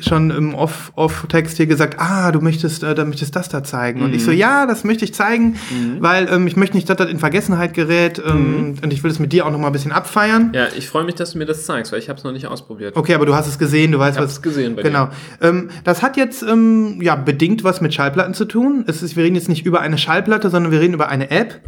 schon 0.02 0.30
im 0.30 0.54
Off- 0.56 0.92
Off-Text 0.96 1.58
hier 1.58 1.66
gesagt, 1.66 1.96
ah, 2.00 2.32
du 2.32 2.40
möchtest, 2.42 2.84
äh, 2.84 2.94
da 2.96 3.06
möchtest 3.06 3.36
das 3.36 3.50
da 3.50 3.64
zeigen. 3.64 4.02
Und 4.02 4.14
ich 4.14 4.24
so, 4.24 4.32
ja, 4.32 4.66
das 4.66 4.84
möchte 4.84 5.06
ich 5.06 5.14
zeigen, 5.14 5.56
weil 6.00 6.28
ähm, 6.32 6.46
ich 6.48 6.56
möchte 6.56 6.76
nicht, 6.76 6.90
dass 6.90 6.98
das 6.98 7.10
in 7.10 7.20
Vergessenheit 7.20 7.74
gerät 7.74 8.22
ähm, 8.26 8.76
und 8.84 8.94
ich 8.94 9.04
will 9.04 9.10
es 9.12 9.20
mit 9.20 9.34
dir 9.34 9.46
auch 9.46 9.52
noch 9.52 9.60
mal 9.60 9.68
ein 9.68 9.74
bisschen 9.74 9.92
abfeiern. 9.92 10.52
Ja, 10.54 10.68
ich 10.78 10.88
freue 10.88 11.04
mich, 11.04 11.16
dass 11.16 11.32
du 11.32 11.38
mir 11.40 11.46
das 11.46 11.66
zeigst, 11.66 11.92
weil 11.92 12.00
ich 12.00 12.10
habe 12.10 12.18
es 12.18 12.24
noch 12.24 12.32
nicht 12.32 12.46
ausprobiert. 12.46 12.96
Okay, 12.96 13.14
aber 13.16 13.26
du 13.26 13.36
hast 13.36 13.48
es 13.48 13.58
gesehen, 13.58 13.92
du 13.92 14.00
weißt, 14.00 14.18
Ich 14.18 14.24
was. 14.24 14.32
hab's 14.32 14.42
gesehen 14.42 14.76
bei 14.76 14.84
Genau. 14.84 15.10
Ähm, 15.42 15.70
das 15.84 16.04
hat 16.04 16.16
jetzt 16.18 16.44
ähm, 16.44 17.02
ja 17.02 17.16
bedingt 17.16 17.64
was 17.64 17.82
mit 17.82 17.94
Schallplatten 17.94 18.34
zu 18.34 18.46
tun. 18.46 18.84
Es 18.88 19.02
ist, 19.02 19.16
wir 19.16 19.24
reden 19.24 19.36
jetzt 19.36 19.50
nicht 19.50 19.66
über 19.66 19.82
eine 19.82 19.98
Schallplatte, 19.98 20.50
sondern 20.50 20.72
wir 20.72 20.80
reden 20.80 20.94
über 20.94 21.10
eine 21.10 21.32
App. 21.32 21.60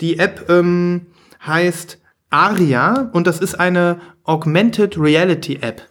Die 0.00 0.18
App 0.18 0.46
ähm, 0.48 1.06
heißt 1.46 1.98
Aria 2.30 3.10
und 3.12 3.26
das 3.26 3.40
ist 3.40 3.56
eine 3.56 4.00
Augmented 4.24 4.96
Reality 4.96 5.58
App. 5.60 5.89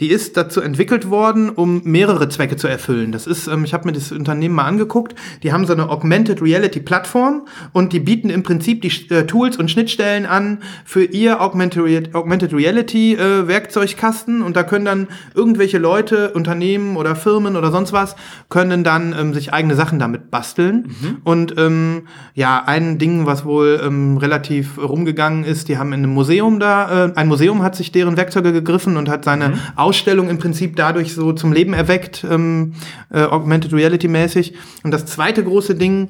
Die 0.00 0.10
ist 0.10 0.36
dazu 0.36 0.60
entwickelt 0.60 1.10
worden, 1.10 1.50
um 1.50 1.80
mehrere 1.84 2.28
Zwecke 2.28 2.56
zu 2.56 2.68
erfüllen. 2.68 3.10
Das 3.10 3.26
ist, 3.26 3.48
ähm, 3.48 3.64
ich 3.64 3.74
habe 3.74 3.86
mir 3.86 3.92
das 3.92 4.12
Unternehmen 4.12 4.54
mal 4.54 4.64
angeguckt. 4.64 5.14
Die 5.42 5.52
haben 5.52 5.66
so 5.66 5.72
eine 5.72 5.90
Augmented 5.90 6.40
Reality 6.40 6.80
Plattform 6.80 7.46
und 7.72 7.92
die 7.92 8.00
bieten 8.00 8.30
im 8.30 8.42
Prinzip 8.42 8.82
die 8.82 8.92
äh, 9.12 9.26
Tools 9.26 9.56
und 9.56 9.70
Schnittstellen 9.70 10.26
an 10.26 10.58
für 10.84 11.02
ihr 11.04 11.40
Augmented, 11.40 11.82
Rea- 11.82 12.14
Augmented 12.14 12.52
Reality 12.54 13.14
äh, 13.14 13.48
Werkzeugkasten 13.48 14.42
und 14.42 14.56
da 14.56 14.62
können 14.62 14.84
dann 14.84 15.08
irgendwelche 15.34 15.78
Leute, 15.78 16.30
Unternehmen 16.30 16.96
oder 16.96 17.16
Firmen 17.16 17.56
oder 17.56 17.70
sonst 17.72 17.92
was 17.92 18.14
können 18.48 18.84
dann 18.84 19.14
ähm, 19.18 19.34
sich 19.34 19.52
eigene 19.52 19.74
Sachen 19.74 19.98
damit 19.98 20.30
basteln. 20.30 20.94
Und 21.24 21.54
ähm, 21.58 22.02
ja, 22.34 22.62
ein 22.64 22.98
Ding, 22.98 23.26
was 23.26 23.44
wohl 23.44 23.80
ähm, 23.84 24.16
relativ 24.18 24.78
rumgegangen 24.78 25.44
ist, 25.44 25.68
die 25.68 25.78
haben 25.78 25.92
in 25.92 26.04
einem 26.04 26.14
Museum 26.14 26.60
da, 26.60 27.06
äh, 27.06 27.12
ein 27.16 27.28
Museum 27.28 27.62
hat 27.62 27.74
sich 27.76 27.92
deren 27.92 28.16
Werkzeuge 28.16 28.52
gegriffen 28.52 28.96
und 28.96 29.08
hat 29.08 29.24
seine 29.24 29.58
Ausstellung 29.88 30.28
im 30.28 30.36
Prinzip 30.36 30.76
dadurch 30.76 31.14
so 31.14 31.32
zum 31.32 31.50
Leben 31.50 31.72
erweckt, 31.72 32.22
ähm, 32.28 32.74
äh, 33.10 33.22
Augmented 33.22 33.72
Reality 33.72 34.06
mäßig. 34.06 34.54
Und 34.82 34.90
das 34.90 35.06
zweite 35.06 35.42
große 35.42 35.74
Ding 35.76 36.08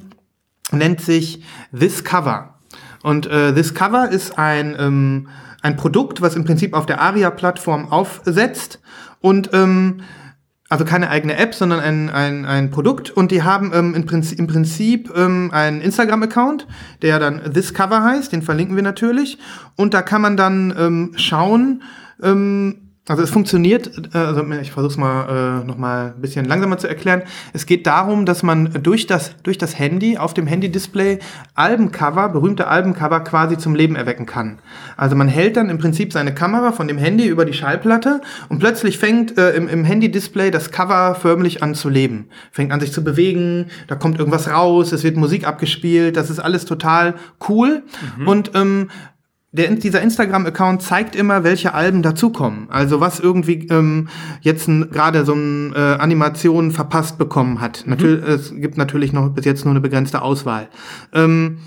nennt 0.72 1.00
sich 1.00 1.44
This 1.72 2.02
Cover. 2.02 2.58
Und 3.04 3.28
äh, 3.28 3.54
This 3.54 3.74
Cover 3.74 4.10
ist 4.10 4.36
ein, 4.36 4.74
ähm, 4.76 5.28
ein 5.62 5.76
Produkt, 5.76 6.20
was 6.20 6.34
im 6.34 6.44
Prinzip 6.44 6.74
auf 6.74 6.86
der 6.86 7.00
ARIA-Plattform 7.00 7.92
aufsetzt 7.92 8.80
und 9.20 9.50
ähm, 9.52 10.00
also 10.68 10.84
keine 10.84 11.08
eigene 11.08 11.36
App, 11.36 11.54
sondern 11.54 11.78
ein, 11.78 12.10
ein, 12.10 12.46
ein 12.46 12.70
Produkt 12.72 13.10
und 13.10 13.30
die 13.30 13.44
haben 13.44 13.70
ähm, 13.72 13.94
im 13.94 14.06
Prinzip, 14.06 14.40
im 14.40 14.48
Prinzip 14.48 15.08
ähm, 15.16 15.50
einen 15.52 15.80
Instagram-Account, 15.80 16.66
der 17.00 17.20
dann 17.20 17.52
This 17.52 17.72
Cover 17.72 18.02
heißt, 18.02 18.32
den 18.32 18.42
verlinken 18.42 18.74
wir 18.74 18.82
natürlich 18.82 19.38
und 19.76 19.94
da 19.94 20.02
kann 20.02 20.20
man 20.20 20.36
dann 20.36 20.74
ähm, 20.76 21.12
schauen, 21.14 21.84
ähm, 22.20 22.87
also 23.08 23.22
es 23.22 23.30
funktioniert, 23.30 23.90
äh, 24.14 24.18
also 24.18 24.44
ich 24.60 24.70
versuche 24.70 24.92
es 24.92 24.96
mal 24.98 25.62
äh, 25.62 25.66
noch 25.66 25.78
mal 25.78 26.12
ein 26.14 26.20
bisschen 26.20 26.44
langsamer 26.44 26.78
zu 26.78 26.88
erklären. 26.88 27.22
Es 27.52 27.66
geht 27.66 27.86
darum, 27.86 28.26
dass 28.26 28.42
man 28.42 28.82
durch 28.82 29.06
das 29.06 29.32
durch 29.42 29.58
das 29.58 29.78
Handy 29.78 30.18
auf 30.18 30.34
dem 30.34 30.46
Handy-Display 30.46 31.18
Albencover, 31.54 32.28
berühmte 32.28 32.68
Albencover 32.68 33.20
quasi 33.20 33.56
zum 33.56 33.74
Leben 33.74 33.96
erwecken 33.96 34.26
kann. 34.26 34.58
Also 34.96 35.16
man 35.16 35.28
hält 35.28 35.56
dann 35.56 35.70
im 35.70 35.78
Prinzip 35.78 36.12
seine 36.12 36.34
Kamera 36.34 36.72
von 36.72 36.86
dem 36.86 36.98
Handy 36.98 37.26
über 37.26 37.44
die 37.44 37.54
Schallplatte 37.54 38.20
und 38.48 38.58
plötzlich 38.58 38.98
fängt 38.98 39.38
äh, 39.38 39.52
im, 39.52 39.68
im 39.68 39.84
Handy-Display 39.84 40.50
das 40.50 40.70
Cover 40.70 41.14
förmlich 41.14 41.62
an 41.62 41.74
zu 41.74 41.88
leben, 41.88 42.28
fängt 42.52 42.72
an 42.72 42.80
sich 42.80 42.92
zu 42.92 43.02
bewegen, 43.02 43.66
da 43.86 43.94
kommt 43.94 44.18
irgendwas 44.18 44.50
raus, 44.50 44.92
es 44.92 45.02
wird 45.02 45.16
Musik 45.16 45.46
abgespielt, 45.46 46.16
das 46.16 46.30
ist 46.30 46.40
alles 46.40 46.66
total 46.66 47.14
cool 47.48 47.82
und 48.26 48.50
ähm, 48.54 48.88
der, 49.50 49.74
dieser 49.74 50.02
Instagram-Account 50.02 50.82
zeigt 50.82 51.16
immer, 51.16 51.42
welche 51.42 51.72
Alben 51.72 52.02
dazukommen. 52.02 52.66
Also 52.68 53.00
was 53.00 53.18
irgendwie 53.18 53.66
ähm, 53.68 54.08
jetzt 54.42 54.66
gerade 54.66 55.24
so 55.24 55.32
eine 55.32 55.72
äh, 55.74 56.02
Animation 56.02 56.70
verpasst 56.70 57.16
bekommen 57.16 57.60
hat. 57.60 57.84
Natürlich, 57.86 58.24
es 58.26 58.54
gibt 58.54 58.76
natürlich 58.76 59.12
noch 59.12 59.30
bis 59.30 59.46
jetzt 59.46 59.64
nur 59.64 59.72
eine 59.72 59.80
begrenzte 59.80 60.20
Auswahl. 60.20 60.68
Ähm, 61.14 61.58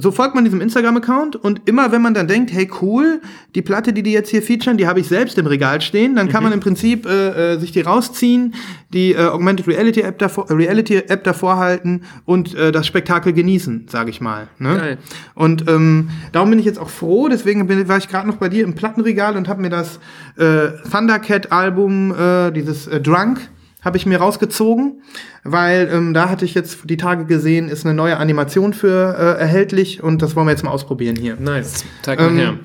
so 0.00 0.10
folgt 0.10 0.34
man 0.34 0.44
diesem 0.44 0.60
Instagram-Account 0.60 1.36
und 1.36 1.68
immer 1.68 1.92
wenn 1.92 2.02
man 2.02 2.14
dann 2.14 2.28
denkt, 2.28 2.52
hey 2.52 2.68
cool, 2.80 3.20
die 3.54 3.62
Platte, 3.62 3.92
die 3.92 4.02
die 4.02 4.12
jetzt 4.12 4.30
hier 4.30 4.42
featuren, 4.42 4.76
die 4.76 4.86
habe 4.86 5.00
ich 5.00 5.08
selbst 5.08 5.38
im 5.38 5.46
Regal 5.46 5.80
stehen, 5.80 6.16
dann 6.16 6.28
kann 6.28 6.42
man 6.42 6.52
im 6.52 6.60
Prinzip 6.60 7.06
äh, 7.06 7.54
äh, 7.54 7.58
sich 7.58 7.72
die 7.72 7.80
rausziehen, 7.80 8.54
die 8.92 9.12
äh, 9.12 9.26
Augmented 9.26 9.66
Reality 9.66 10.00
App 10.00 10.18
davor, 10.18 10.50
Reality 10.50 10.96
App 10.96 11.24
davor 11.24 11.56
halten 11.56 12.02
und 12.24 12.54
äh, 12.54 12.72
das 12.72 12.86
Spektakel 12.86 13.32
genießen, 13.32 13.86
sage 13.88 14.10
ich 14.10 14.20
mal. 14.20 14.48
Ne? 14.58 14.76
Geil. 14.76 14.98
Und 15.34 15.68
ähm, 15.68 16.10
darum 16.32 16.50
bin 16.50 16.58
ich 16.58 16.64
jetzt 16.64 16.78
auch 16.78 16.90
froh, 16.90 17.28
deswegen 17.28 17.66
bin, 17.66 17.88
war 17.88 17.98
ich 17.98 18.08
gerade 18.08 18.28
noch 18.28 18.36
bei 18.36 18.48
dir 18.48 18.64
im 18.64 18.74
Plattenregal 18.74 19.36
und 19.36 19.48
habe 19.48 19.60
mir 19.60 19.70
das 19.70 19.98
äh, 20.36 20.68
Thundercat-Album, 20.90 22.14
äh, 22.14 22.50
dieses 22.52 22.86
äh, 22.86 23.00
Drunk, 23.00 23.40
habe 23.86 23.96
ich 23.96 24.04
mir 24.04 24.18
rausgezogen, 24.18 25.00
weil 25.44 25.88
ähm, 25.92 26.12
da 26.12 26.28
hatte 26.28 26.44
ich 26.44 26.54
jetzt 26.54 26.80
die 26.84 26.96
Tage 26.98 27.24
gesehen, 27.24 27.68
ist 27.68 27.86
eine 27.86 27.94
neue 27.94 28.18
Animation 28.18 28.74
für 28.74 29.14
äh, 29.16 29.40
erhältlich 29.40 30.02
und 30.02 30.20
das 30.20 30.34
wollen 30.36 30.46
wir 30.48 30.50
jetzt 30.50 30.64
mal 30.64 30.70
ausprobieren 30.72 31.16
hier. 31.16 31.36
Nice. 31.36 31.84
Zeig 32.02 32.18
mal 32.18 32.28
Ähm, 32.28 32.36
her. 32.36 32.58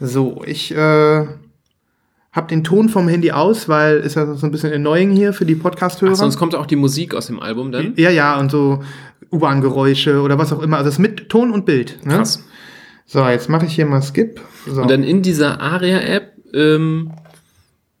So, 0.00 0.42
ich 0.46 0.72
äh, 0.72 1.26
habe 2.32 2.46
den 2.48 2.64
Ton 2.64 2.88
vom 2.88 3.08
Handy 3.08 3.32
aus, 3.32 3.68
weil 3.68 3.98
ist 3.98 4.14
ja 4.14 4.34
so 4.34 4.46
ein 4.46 4.52
bisschen 4.52 4.72
annoying 4.72 5.10
hier 5.10 5.32
für 5.32 5.44
die 5.44 5.56
Podcast-Hörer. 5.56 6.14
Sonst 6.14 6.38
kommt 6.38 6.54
auch 6.54 6.66
die 6.66 6.76
Musik 6.76 7.14
aus 7.14 7.26
dem 7.26 7.40
Album 7.40 7.72
dann. 7.72 7.94
ja, 7.96 8.10
ja, 8.10 8.38
und 8.38 8.50
so 8.50 8.82
U-Bahn-Geräusche 9.32 10.20
oder 10.22 10.38
was 10.38 10.52
auch 10.52 10.62
immer. 10.62 10.76
Also 10.76 10.88
es 10.88 10.94
ist 10.94 10.98
mit 11.00 11.28
Ton 11.28 11.50
und 11.50 11.66
Bild. 11.66 11.98
Ne? 12.06 12.14
Krass. 12.16 12.44
So, 13.04 13.26
jetzt 13.26 13.48
mache 13.48 13.66
ich 13.66 13.74
hier 13.74 13.86
mal 13.86 14.00
Skip. 14.00 14.40
So. 14.66 14.82
Und 14.82 14.90
dann 14.90 15.02
in 15.02 15.22
dieser 15.22 15.60
Aria-App, 15.60 16.32
ähm, 16.54 17.10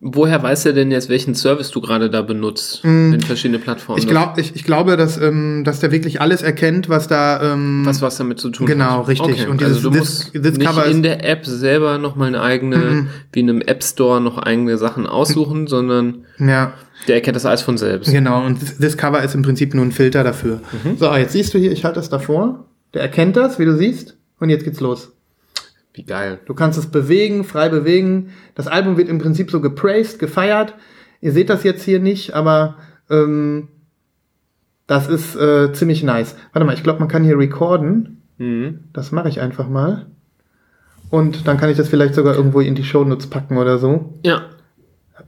woher 0.04 0.42
weiß 0.42 0.66
er 0.66 0.72
denn 0.72 0.90
jetzt, 0.90 1.08
welchen 1.08 1.34
Service 1.36 1.70
du 1.70 1.80
gerade 1.80 2.10
da 2.10 2.22
benutzt? 2.22 2.84
In 2.84 3.20
verschiedene 3.20 3.60
Plattformen. 3.60 3.98
Mm. 3.98 4.02
ich, 4.02 4.08
glaub, 4.08 4.36
ich, 4.36 4.54
ich 4.56 4.64
glaube, 4.64 4.96
dass, 4.96 5.16
ähm, 5.16 5.62
dass 5.64 5.78
der 5.78 5.92
wirklich 5.92 6.20
alles 6.20 6.42
erkennt, 6.42 6.88
was 6.88 7.06
da. 7.06 7.54
Ähm, 7.54 7.82
was 7.86 8.02
was 8.02 8.16
damit 8.16 8.40
zu 8.40 8.50
tun 8.50 8.66
Genau, 8.66 8.98
hat. 9.00 9.08
richtig. 9.08 9.42
Okay. 9.42 9.46
Und 9.46 9.62
also 9.62 9.74
dieses 9.74 9.82
du 9.82 9.90
This- 9.90 9.98
musst 10.00 10.32
This 10.32 10.58
nicht 10.58 10.66
Cover 10.66 10.86
in 10.86 11.02
der 11.04 11.24
App 11.28 11.46
selber 11.46 11.98
nochmal 11.98 12.28
eine 12.28 12.42
eigene, 12.42 13.06
wie 13.32 13.40
in 13.40 13.48
einem 13.48 13.60
App 13.62 13.82
Store 13.84 14.20
noch 14.20 14.38
eigene 14.38 14.76
Sachen 14.76 15.06
aussuchen, 15.06 15.68
sondern 15.68 16.24
ja, 16.38 16.72
der 17.06 17.14
erkennt 17.16 17.36
das 17.36 17.46
alles 17.46 17.62
von 17.62 17.78
selbst. 17.78 18.10
genau. 18.10 18.44
Und 18.44 18.58
this, 18.60 18.78
this 18.78 18.96
Cover 18.96 19.22
ist 19.22 19.34
im 19.36 19.42
Prinzip 19.42 19.72
nur 19.72 19.84
ein 19.84 19.92
Filter 19.92 20.24
dafür. 20.24 20.60
Mhm. 20.84 20.96
So, 20.98 21.14
jetzt 21.14 21.32
siehst 21.32 21.54
du 21.54 21.58
hier, 21.58 21.70
ich 21.72 21.84
halte 21.84 22.00
das 22.00 22.08
davor. 22.10 22.66
Der 22.92 23.02
erkennt 23.02 23.36
das, 23.36 23.58
wie 23.58 23.64
du 23.64 23.76
siehst. 23.76 24.16
Und 24.40 24.50
jetzt 24.50 24.64
geht's 24.64 24.80
los. 24.80 25.12
Wie 25.94 26.04
geil. 26.04 26.40
Du 26.46 26.54
kannst 26.54 26.78
es 26.78 26.86
bewegen, 26.86 27.44
frei 27.44 27.68
bewegen. 27.68 28.30
Das 28.54 28.66
Album 28.66 28.96
wird 28.96 29.08
im 29.08 29.18
Prinzip 29.18 29.50
so 29.50 29.60
gepraised, 29.60 30.18
gefeiert. 30.18 30.74
Ihr 31.20 31.32
seht 31.32 31.50
das 31.50 31.64
jetzt 31.64 31.84
hier 31.84 32.00
nicht, 32.00 32.34
aber 32.34 32.76
ähm, 33.10 33.68
das 34.86 35.08
ist 35.08 35.36
äh, 35.36 35.72
ziemlich 35.72 36.02
nice. 36.02 36.34
Warte 36.52 36.66
mal, 36.66 36.74
ich 36.74 36.82
glaube, 36.82 37.00
man 37.00 37.08
kann 37.08 37.24
hier 37.24 37.38
recorden. 37.38 38.22
Mhm. 38.38 38.80
Das 38.92 39.12
mache 39.12 39.28
ich 39.28 39.40
einfach 39.40 39.68
mal. 39.68 40.06
Und 41.10 41.46
dann 41.46 41.58
kann 41.58 41.68
ich 41.68 41.76
das 41.76 41.88
vielleicht 41.88 42.14
sogar 42.14 42.34
irgendwo 42.34 42.60
in 42.60 42.74
die 42.74 42.84
Shownotes 42.84 43.26
packen 43.26 43.58
oder 43.58 43.78
so. 43.78 44.14
Ja. 44.24 44.46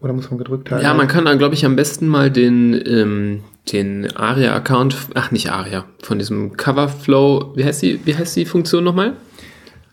Oder 0.01 0.15
muss 0.15 0.31
man 0.31 0.39
gedrückt 0.39 0.71
halten? 0.71 0.85
Ja, 0.85 0.95
man 0.95 1.09
kann 1.09 1.27
dann, 1.27 1.39
glaube 1.39 1.55
ich, 1.55 1.65
am 1.67 1.77
besten 1.77 2.09
mal 2.09 2.31
den, 2.31 2.73
ähm, 2.87 3.45
den 3.71 4.17
Aria-Account, 4.17 4.97
ach 5.15 5.31
nicht 5.31 5.53
Aria, 5.53 5.85
von 6.03 6.19
diesem 6.19 6.57
Coverflow, 6.57 7.53
wie 7.55 7.65
heißt 7.65 7.83
die, 7.83 8.01
wie 8.05 8.17
heißt 8.17 8.35
die 8.37 8.47
Funktion 8.47 8.83
nochmal? 8.83 9.13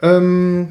Ähm, 0.01 0.69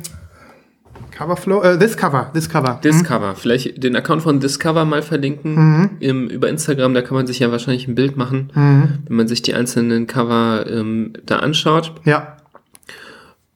Coverflow, 1.10 1.62
äh, 1.62 1.78
this 1.78 1.96
cover, 1.96 2.30
this 2.32 2.48
cover. 2.48 2.80
Discover. 2.82 3.34
Vielleicht 3.34 3.82
den 3.82 3.94
Account 3.96 4.22
von 4.22 4.40
Discover 4.40 4.84
mal 4.84 5.02
verlinken 5.02 5.54
Mhm. 5.54 5.90
im, 6.00 6.28
über 6.28 6.48
Instagram, 6.48 6.94
da 6.94 7.02
kann 7.02 7.14
man 7.16 7.26
sich 7.26 7.40
ja 7.40 7.50
wahrscheinlich 7.50 7.86
ein 7.88 7.94
Bild 7.94 8.16
machen, 8.16 8.50
Mhm. 8.54 8.88
wenn 9.06 9.16
man 9.16 9.28
sich 9.28 9.42
die 9.42 9.52
einzelnen 9.54 10.06
Cover 10.06 10.64
ähm, 10.68 11.12
da 11.26 11.36
anschaut. 11.40 11.92
Ja. 12.04 12.36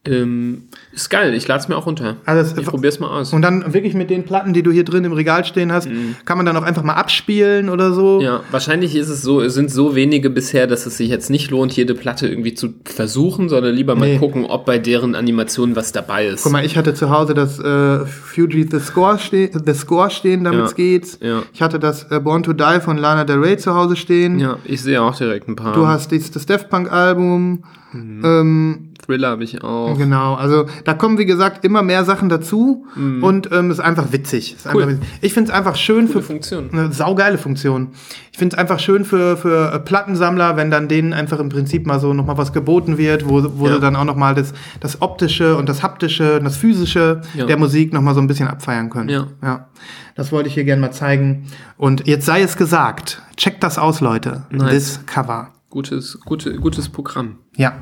Ähm, 0.06 0.64
ist 0.92 1.08
geil, 1.08 1.32
ich 1.34 1.48
lade 1.48 1.60
es 1.62 1.68
mir 1.68 1.76
auch 1.76 1.86
runter. 1.86 2.16
Also 2.26 2.42
es- 2.52 2.58
ich 2.58 2.66
probier's 2.66 3.00
mal 3.00 3.08
aus. 3.08 3.32
Und 3.32 3.40
dann 3.42 3.72
wirklich 3.72 3.94
mit 3.94 4.10
den 4.10 4.24
Platten, 4.24 4.52
die 4.52 4.62
du 4.62 4.70
hier 4.70 4.84
drin 4.84 5.02
im 5.04 5.12
Regal 5.12 5.44
stehen 5.46 5.72
hast, 5.72 5.88
kann 6.26 6.36
man 6.36 6.44
dann 6.44 6.56
auch 6.58 6.62
einfach 6.62 6.82
mal 6.82 6.92
abspielen 6.92 7.68
oder 7.70 7.92
so. 7.92 8.16
Mhm. 8.16 8.20
Ja, 8.24 8.40
wahrscheinlich 8.50 8.94
ist 8.96 9.08
es 9.08 9.22
so, 9.22 9.40
es 9.40 9.54
sind 9.54 9.70
so 9.70 9.94
wenige 9.94 10.28
bisher, 10.28 10.66
dass 10.66 10.84
es 10.84 10.98
sich 10.98 11.08
jetzt 11.08 11.30
nicht 11.30 11.50
lohnt, 11.50 11.72
jede 11.74 11.94
Platte 11.94 12.28
irgendwie 12.28 12.52
zu 12.54 12.74
versuchen, 12.84 13.48
sondern 13.48 13.74
lieber 13.74 13.94
mal 13.94 14.08
Nee. 14.08 14.18
gucken, 14.18 14.44
ob 14.44 14.66
bei 14.66 14.78
deren 14.78 15.14
Animation 15.14 15.74
was 15.74 15.92
dabei 15.92 16.26
ist. 16.26 16.42
Guck 16.42 16.52
mal, 16.52 16.64
ich 16.64 16.76
hatte 16.76 16.92
zu 16.92 17.08
Hause 17.08 17.32
das 17.34 17.58
äh, 17.58 18.04
Fuji 18.04 18.68
The 18.70 18.80
Score, 18.80 19.18
ste 19.18 19.50
The 19.52 19.72
Score 19.74 20.10
stehen, 20.10 20.44
damit 20.44 20.64
es 20.66 20.70
Ja, 20.72 20.76
geht. 20.76 21.18
ja. 21.22 21.42
Ich 21.54 21.62
hatte 21.62 21.78
das 21.78 22.04
äh, 22.10 22.20
Born 22.20 22.42
to 22.42 22.52
Die 22.52 22.80
von 22.82 22.98
Lana 22.98 23.24
Del 23.24 23.38
Rey 23.38 23.56
zu 23.56 23.74
Hause 23.74 23.96
stehen. 23.96 24.38
Ja, 24.38 24.58
ich 24.64 24.82
sehe 24.82 25.00
auch 25.00 25.16
direkt 25.16 25.48
ein 25.48 25.56
paar. 25.56 25.72
Du 25.72 25.86
hast 25.86 26.10
dies, 26.10 26.30
das 26.30 26.44
Daft 26.44 26.68
Punk 26.68 26.92
Album. 26.92 27.64
Mhm. 27.92 28.22
Ähm, 28.24 28.78
Thriller 29.06 29.28
habe 29.28 29.44
ich 29.44 29.62
auch. 29.62 29.96
Genau, 29.98 30.34
also 30.34 30.66
da 30.84 30.94
kommen, 30.94 31.18
wie 31.18 31.26
gesagt, 31.26 31.64
immer 31.64 31.82
mehr 31.82 32.04
Sachen 32.04 32.28
dazu 32.28 32.86
und 32.96 33.50
ähm, 33.52 33.70
ist 33.70 33.80
einfach 33.80 34.12
witzig. 34.12 34.54
Ist 34.56 34.66
Mhm. 34.66 34.70
Cool. 34.74 34.82
einfach 34.84 34.94
witzig. 34.96 35.08
Ich 35.20 35.34
finde 35.34 35.50
es 35.50 35.56
einfach 35.56 35.76
schön 35.76 36.06
Gute 36.06 36.12
für 36.18 36.22
Funktion. 36.22 36.70
eine 36.72 36.92
saugeile 36.92 37.38
Funktion. 37.38 37.88
Ich 38.32 38.38
finde 38.38 38.56
es 38.56 38.58
einfach 38.60 38.78
schön 38.80 39.04
für, 39.04 39.36
für 39.36 39.72
äh, 39.72 39.78
Plattensammler, 39.78 40.56
wenn 40.56 40.70
dann 40.70 40.88
denen 40.88 41.12
einfach 41.12 41.38
im 41.38 41.48
Prinzip 41.48 41.86
mal 41.86 42.00
so 42.00 42.12
nochmal 42.14 42.38
was 42.38 42.52
geboten 42.52 42.98
wird, 42.98 43.28
wo, 43.28 43.42
wo 43.58 43.66
Ja. 43.66 43.74
sie 43.74 43.80
dann 43.80 43.94
auch 43.96 44.04
nochmal 44.04 44.34
das, 44.34 44.52
das 44.80 45.02
Optische 45.02 45.56
und 45.56 45.68
das 45.68 45.82
Haptische 45.82 46.38
und 46.38 46.44
das 46.44 46.56
Physische 46.56 47.20
Ja. 47.34 47.46
der 47.46 47.56
Musik 47.58 47.92
nochmal 47.92 48.14
so 48.14 48.20
ein 48.20 48.26
bisschen 48.26 48.48
abfeiern 48.48 48.90
können. 48.90 49.08
Ja. 49.10 49.26
ja. 49.42 49.68
Das 50.16 50.32
wollte 50.32 50.48
ich 50.48 50.54
hier 50.54 50.64
gerne 50.64 50.80
mal 50.80 50.92
zeigen. 50.92 51.46
Und 51.76 52.06
jetzt 52.06 52.24
sei 52.26 52.42
es 52.42 52.56
gesagt, 52.56 53.20
checkt 53.36 53.62
das 53.62 53.78
aus, 53.78 54.00
Leute. 54.00 54.44
Nice. 54.50 55.00
Das 55.00 55.06
Cover. 55.06 55.48
Gutes, 55.70 56.18
gute, 56.24 56.54
gutes 56.56 56.88
Programm. 56.88 57.38
Ja. 57.56 57.72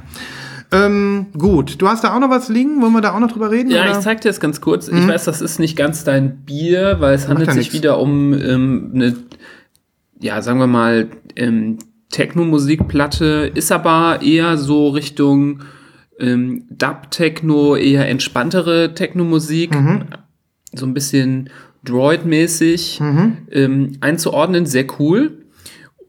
Ähm, 0.73 1.27
gut, 1.37 1.81
du 1.81 1.89
hast 1.89 2.03
da 2.03 2.15
auch 2.15 2.19
noch 2.19 2.31
was 2.31 2.49
liegen? 2.49 2.81
Wollen 2.81 2.93
wir 2.93 3.03
da 3.03 3.13
auch 3.13 3.21
noch 3.21 3.31
drüber 3.31 3.51
reden? 3.51 3.71
Ja, 3.71 3.83
oder? 3.83 3.93
ich 3.93 3.99
zeig 3.99 4.23
dir 4.23 4.29
das 4.31 4.41
ganz 4.41 4.61
kurz. 4.61 4.89
Ich 4.89 5.07
weiß, 5.07 5.25
das 5.25 5.43
ist 5.43 5.59
nicht 5.59 5.77
ganz 5.77 6.03
dein 6.05 6.45
Bier, 6.45 6.97
weil 6.99 7.15
es 7.15 7.29
handelt 7.29 7.51
sich 7.53 7.67
nix. 7.67 7.75
wieder 7.75 7.99
um 7.99 8.33
ähm, 8.33 8.91
eine, 8.95 9.17
ja, 10.19 10.41
sagen 10.41 10.59
wir 10.59 10.67
mal, 10.67 11.09
ähm, 11.37 11.79
Techno-Musikplatte, 12.11 13.51
ist 13.55 13.71
aber 13.71 14.21
eher 14.23 14.57
so 14.57 14.89
Richtung 14.89 15.61
ähm, 16.19 16.65
Dub-Techno, 16.71 17.77
eher 17.77 18.09
entspanntere 18.09 18.95
Techno-Musik, 18.95 19.77
so 20.75 20.87
ein 20.87 20.95
bisschen 20.95 21.51
Droid-mäßig 21.85 23.01
ähm, 23.51 23.93
einzuordnen, 24.01 24.67
sehr 24.67 24.87
cool. 24.99 25.42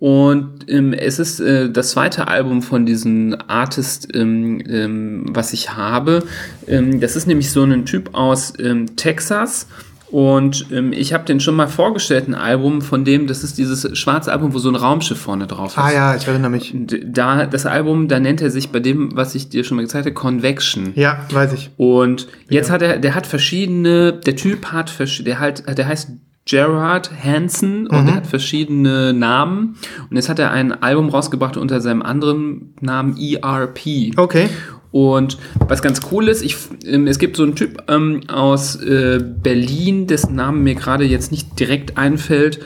Und 0.04 0.66
ähm, 0.68 0.92
es 0.92 1.18
ist 1.18 1.40
äh, 1.40 1.70
das 1.70 1.92
zweite 1.92 2.28
Album 2.28 2.62
von 2.62 2.86
diesem 2.86 3.38
Artist, 3.48 4.14
ähm, 4.14 4.62
ähm, 4.68 5.24
was 5.30 5.54
ich 5.54 5.78
habe. 5.78 6.26
Ähm, 6.68 7.00
das 7.00 7.16
ist 7.16 7.26
nämlich 7.26 7.52
so 7.52 7.64
ein 7.64 7.86
Typ 7.86 8.10
aus 8.12 8.52
ähm, 8.60 8.98
Texas. 8.98 9.66
Und 10.12 10.66
ähm, 10.74 10.92
ich 10.92 11.14
habe 11.14 11.24
den 11.24 11.40
schon 11.40 11.56
mal 11.56 11.70
vorgestellt, 11.70 12.28
ein 12.28 12.36
Album 12.36 12.82
von 12.82 13.06
dem, 13.06 13.28
das 13.28 13.46
ist 13.46 13.58
dieses 13.58 13.98
schwarze 13.98 14.34
Album, 14.34 14.54
wo 14.54 14.58
so 14.58 14.68
ein 14.68 14.76
Raumschiff 14.76 15.22
vorne 15.22 15.48
drauf 15.48 15.72
ist. 15.72 15.78
Ah 15.78 15.94
ja, 15.94 16.16
ich 16.18 16.28
erinnere 16.28 16.52
mich. 16.52 16.74
Und 16.74 17.00
Da, 17.06 17.46
das 17.46 17.66
Album, 17.66 18.10
da 18.10 18.20
nennt 18.20 18.42
er 18.42 18.50
sich 18.50 18.72
bei 18.72 18.82
dem, 18.82 19.16
was 19.16 19.36
ich 19.36 19.48
dir 19.48 19.64
schon 19.64 19.78
mal 19.78 19.84
gezeigt 19.84 20.06
habe, 20.06 20.14
Convection. 20.14 20.92
Ja, 20.96 21.26
weiß 21.32 21.54
ich. 21.54 21.72
Und 21.78 22.28
jetzt 22.50 22.70
hat 22.70 22.82
er, 22.82 22.98
der 22.98 23.16
hat 23.16 23.26
verschiedene, 23.26 24.12
der 24.12 24.36
Typ 24.36 24.66
hat, 24.74 24.94
der 25.26 25.40
halt, 25.40 25.78
der 25.78 25.88
heißt 25.88 26.10
Gerard 26.46 27.10
Hansen 27.24 27.88
und 27.88 28.06
der 28.06 28.16
hat 28.16 28.28
verschiedene 28.28 29.14
Namen. 29.14 29.78
Und 30.10 30.16
jetzt 30.16 30.28
hat 30.28 30.40
er 30.40 30.52
ein 30.52 30.84
Album 30.84 31.10
rausgebracht 31.10 31.56
unter 31.56 31.80
seinem 31.80 32.02
anderen 32.02 32.74
Namen 32.82 33.18
ERP. 33.18 34.18
Okay. 34.18 34.50
Und 34.92 35.38
was 35.68 35.82
ganz 35.82 36.02
cool 36.12 36.28
ist, 36.28 36.44
ich, 36.44 36.56
ähm, 36.86 37.08
es 37.08 37.18
gibt 37.18 37.36
so 37.38 37.44
einen 37.44 37.56
Typ 37.56 37.84
ähm, 37.88 38.22
aus 38.28 38.76
äh, 38.76 39.20
Berlin, 39.20 40.06
dessen 40.06 40.36
Name 40.36 40.60
mir 40.60 40.76
gerade 40.76 41.04
jetzt 41.04 41.32
nicht 41.32 41.60
direkt 41.60 41.98
einfällt, 41.98 42.60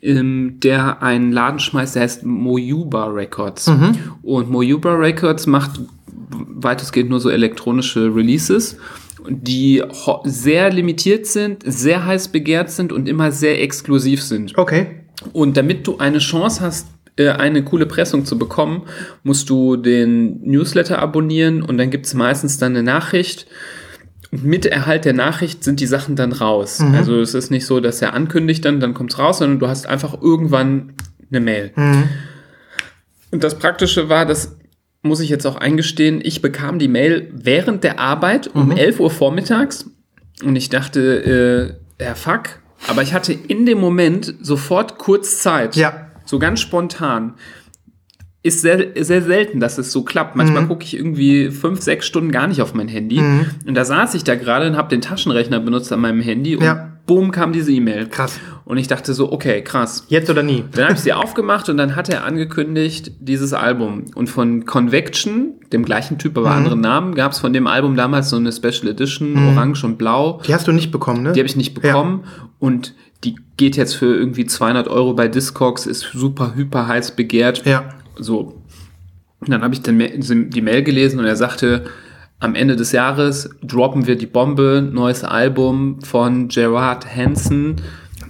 ähm, 0.00 0.58
der 0.60 1.02
einen 1.02 1.32
Laden 1.32 1.58
schmeißt, 1.58 1.94
der 1.94 2.02
heißt 2.02 2.24
Mojuba 2.24 3.08
Records. 3.08 3.68
Und 4.22 4.50
Mojuba 4.50 4.94
Records 4.94 5.46
macht 5.46 5.80
weitestgehend 6.30 7.10
nur 7.10 7.20
so 7.20 7.28
elektronische 7.28 8.14
Releases, 8.14 8.78
die 9.28 9.82
sehr 10.24 10.70
limitiert 10.70 11.26
sind, 11.26 11.62
sehr 11.64 12.04
heiß 12.04 12.28
begehrt 12.28 12.70
sind 12.70 12.92
und 12.92 13.08
immer 13.08 13.32
sehr 13.32 13.62
exklusiv 13.62 14.22
sind. 14.22 14.56
Okay. 14.56 14.86
Und 15.32 15.56
damit 15.56 15.86
du 15.86 15.98
eine 15.98 16.18
Chance 16.18 16.60
hast, 16.60 16.88
äh, 17.16 17.30
eine 17.30 17.64
coole 17.64 17.86
Pressung 17.86 18.24
zu 18.24 18.38
bekommen, 18.38 18.82
musst 19.22 19.48
du 19.48 19.76
den 19.76 20.42
Newsletter 20.42 20.98
abonnieren 20.98 21.62
und 21.62 21.78
dann 21.78 21.90
gibt 21.90 22.06
es 22.06 22.14
meistens 22.14 22.58
dann 22.58 22.72
eine 22.72 22.82
Nachricht. 22.82 23.46
Und 24.32 24.44
mit 24.44 24.66
Erhalt 24.66 25.04
der 25.04 25.14
Nachricht 25.14 25.64
sind 25.64 25.80
die 25.80 25.86
Sachen 25.86 26.16
dann 26.16 26.32
raus. 26.32 26.80
Also 26.92 27.20
es 27.20 27.32
ist 27.32 27.50
nicht 27.50 27.64
so, 27.64 27.80
dass 27.80 28.02
er 28.02 28.12
ankündigt 28.12 28.64
dann, 28.64 28.80
dann 28.80 28.92
kommt 28.92 29.12
es 29.12 29.18
raus, 29.18 29.38
sondern 29.38 29.60
du 29.60 29.68
hast 29.68 29.86
einfach 29.86 30.20
irgendwann 30.20 30.94
eine 31.30 31.40
Mail. 31.40 31.72
Und 33.30 33.44
das 33.44 33.58
Praktische 33.58 34.08
war, 34.08 34.26
das 34.26 34.56
muss 35.06 35.20
ich 35.20 35.28
jetzt 35.30 35.46
auch 35.46 35.56
eingestehen, 35.56 36.20
ich 36.22 36.42
bekam 36.42 36.78
die 36.78 36.88
Mail 36.88 37.30
während 37.32 37.84
der 37.84 37.98
Arbeit 38.00 38.48
um 38.54 38.70
11 38.70 39.00
Uhr 39.00 39.10
vormittags 39.10 39.90
und 40.44 40.56
ich 40.56 40.68
dachte, 40.68 41.78
äh, 42.00 42.04
ja 42.04 42.14
fuck, 42.14 42.60
aber 42.88 43.02
ich 43.02 43.14
hatte 43.14 43.32
in 43.32 43.64
dem 43.66 43.78
Moment 43.80 44.34
sofort 44.40 44.98
kurz 44.98 45.40
Zeit. 45.40 45.76
Ja. 45.76 46.08
So 46.24 46.38
ganz 46.38 46.60
spontan. 46.60 47.34
Ist 48.42 48.60
sehr, 48.60 48.88
sehr 49.04 49.22
selten, 49.22 49.58
dass 49.58 49.76
es 49.78 49.90
so 49.90 50.04
klappt. 50.04 50.36
Manchmal 50.36 50.62
Mhm. 50.62 50.68
gucke 50.68 50.84
ich 50.84 50.94
irgendwie 50.96 51.50
fünf, 51.50 51.80
sechs 51.82 52.06
Stunden 52.06 52.30
gar 52.30 52.46
nicht 52.46 52.62
auf 52.62 52.74
mein 52.74 52.86
Handy. 52.86 53.18
Und 53.66 53.74
da 53.74 53.84
saß 53.84 54.14
ich 54.14 54.22
da 54.22 54.36
gerade 54.36 54.68
und 54.68 54.76
habe 54.76 54.88
den 54.88 55.00
Taschenrechner 55.00 55.58
benutzt 55.58 55.92
an 55.92 56.00
meinem 56.00 56.20
Handy 56.20 56.54
und 56.56 56.62
Ja. 56.62 56.95
Boom 57.06 57.30
kam 57.30 57.52
diese 57.52 57.72
E-Mail. 57.72 58.08
Krass. 58.08 58.38
Und 58.64 58.78
ich 58.78 58.88
dachte 58.88 59.14
so, 59.14 59.32
okay, 59.32 59.62
krass. 59.62 60.04
Jetzt 60.08 60.28
oder 60.28 60.42
nie. 60.42 60.64
Dann 60.72 60.84
habe 60.84 60.94
ich 60.94 61.00
sie 61.00 61.12
aufgemacht 61.12 61.68
und 61.68 61.76
dann 61.76 61.94
hat 61.94 62.08
er 62.08 62.24
angekündigt, 62.24 63.12
dieses 63.20 63.52
Album. 63.52 64.06
Und 64.14 64.28
von 64.28 64.66
Convection, 64.66 65.54
dem 65.72 65.84
gleichen 65.84 66.18
Typ, 66.18 66.36
aber 66.36 66.50
anderen 66.50 66.80
Namen, 66.80 67.14
gab 67.14 67.32
es 67.32 67.38
von 67.38 67.52
dem 67.52 67.66
Album 67.66 67.96
damals 67.96 68.30
so 68.30 68.36
eine 68.36 68.50
Special 68.52 68.88
Edition, 68.88 69.36
orange 69.38 69.84
und 69.84 69.98
blau. 69.98 70.40
Die 70.46 70.52
hast 70.52 70.66
du 70.66 70.72
nicht 70.72 70.90
bekommen, 70.90 71.22
ne? 71.22 71.32
Die 71.32 71.40
habe 71.40 71.48
ich 71.48 71.56
nicht 71.56 71.74
bekommen. 71.74 72.24
Und 72.58 72.94
die 73.24 73.36
geht 73.56 73.76
jetzt 73.76 73.94
für 73.94 74.14
irgendwie 74.14 74.44
200 74.44 74.88
Euro 74.88 75.14
bei 75.14 75.28
Discogs, 75.28 75.86
ist 75.86 76.10
super, 76.12 76.54
hyper 76.54 76.88
heiß 76.88 77.16
begehrt. 77.16 77.64
Ja. 77.64 77.88
So. 78.18 78.62
Und 79.40 79.50
dann 79.50 79.62
habe 79.62 79.74
ich 79.74 79.82
die 79.82 79.92
Mail 79.92 80.82
gelesen 80.82 81.20
und 81.20 81.24
er 81.26 81.36
sagte, 81.36 81.84
am 82.38 82.54
Ende 82.54 82.76
des 82.76 82.92
Jahres 82.92 83.50
droppen 83.62 84.06
wir 84.06 84.16
die 84.16 84.26
Bombe, 84.26 84.86
neues 84.92 85.24
Album 85.24 86.00
von 86.02 86.48
Gerard 86.48 87.06
Hansen, 87.14 87.76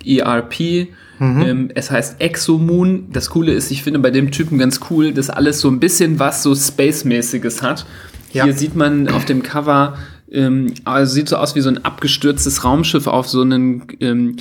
ERP. 0.05 0.89
Mhm. 1.19 1.43
Ähm, 1.43 1.69
es 1.75 1.91
heißt 1.91 2.21
Exomoon. 2.21 3.09
Das 3.13 3.31
Coole 3.31 3.53
ist, 3.53 3.71
ich 3.71 3.83
finde 3.83 4.01
bei 4.01 4.11
dem 4.11 4.31
Typen 4.31 4.59
ganz 4.59 4.81
cool, 4.91 5.13
dass 5.13 5.31
alles 5.31 5.61
so 5.61 5.69
ein 5.69 5.81
bisschen 5.81 6.19
was 6.19 6.43
so 6.43 6.55
Space-mäßiges 6.55 7.63
hat. 7.63 7.87
Ja. 8.33 8.45
Hier 8.45 8.53
sieht 8.53 8.77
man 8.77 9.09
auf 9.09 9.25
dem 9.25 9.43
Cover, 9.43 9.97
ähm, 10.31 10.75
also 10.85 11.13
sieht 11.13 11.29
so 11.29 11.37
aus 11.37 11.55
wie 11.55 11.61
so 11.61 11.71
ein 11.71 11.85
abgestürztes 11.85 12.65
Raumschiff 12.65 13.07
auf 13.07 13.29
so 13.29 13.41
einen 13.41 13.87
ähm, 14.01 14.37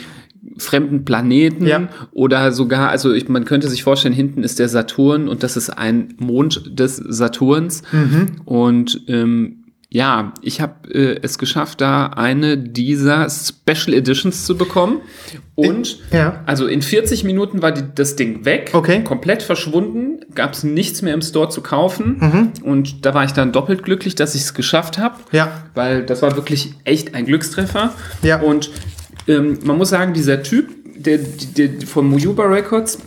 fremden 0.57 1.05
Planeten 1.05 1.65
Ja. 1.67 1.89
oder 2.11 2.51
sogar, 2.51 2.89
also 2.89 3.11
ich, 3.13 3.27
man 3.29 3.45
könnte 3.45 3.67
sich 3.67 3.83
vorstellen, 3.83 4.13
hinten 4.13 4.43
ist 4.43 4.59
der 4.59 4.69
Saturn 4.69 5.27
und 5.27 5.43
das 5.43 5.57
ist 5.57 5.69
ein 5.69 6.13
Mond 6.17 6.79
des 6.79 6.95
Saturns. 6.97 7.83
Und 8.45 9.01
ähm, 9.07 9.61
ja, 9.89 10.33
ich 10.41 10.59
habe 10.61 10.93
äh, 10.93 11.19
es 11.21 11.37
geschafft, 11.37 11.79
da 11.79 12.07
eine 12.07 12.57
dieser 12.57 13.29
Special 13.29 13.93
Editions 13.95 14.45
zu 14.45 14.57
bekommen. 14.57 14.97
Und 15.53 15.99
Ja. 16.11 16.41
also 16.45 16.65
in 16.67 16.81
40 16.81 17.23
Minuten 17.23 17.61
war 17.61 17.71
die, 17.71 17.83
das 17.95 18.17
Ding 18.17 18.43
weg, 18.43 18.71
Okay. 18.73 19.03
komplett 19.05 19.41
verschwunden, 19.41 20.19
gab 20.33 20.51
es 20.53 20.63
nichts 20.65 21.01
mehr 21.01 21.13
im 21.13 21.21
Store 21.21 21.47
zu 21.47 21.61
kaufen. 21.61 22.17
Mhm. 22.19 22.63
Und 22.69 23.05
da 23.05 23.13
war 23.13 23.23
ich 23.23 23.31
dann 23.31 23.53
doppelt 23.53 23.83
glücklich, 23.83 24.15
dass 24.15 24.35
ich 24.35 24.41
es 24.41 24.53
geschafft 24.53 24.97
habe 24.97 25.15
Ja. 25.31 25.63
weil 25.75 26.03
das 26.05 26.21
war 26.21 26.35
wirklich 26.35 26.73
echt 26.83 27.15
ein 27.15 27.25
Glückstreffer. 27.25 27.93
Ja. 28.21 28.41
Und 28.41 28.71
ähm, 29.27 29.57
man 29.63 29.77
muss 29.77 29.89
sagen, 29.89 30.13
dieser 30.13 30.43
Typ, 30.43 30.69
der, 30.97 31.19
der 31.57 31.69
von 31.87 32.07
Mojuba 32.07 32.43
Records, 32.45 32.99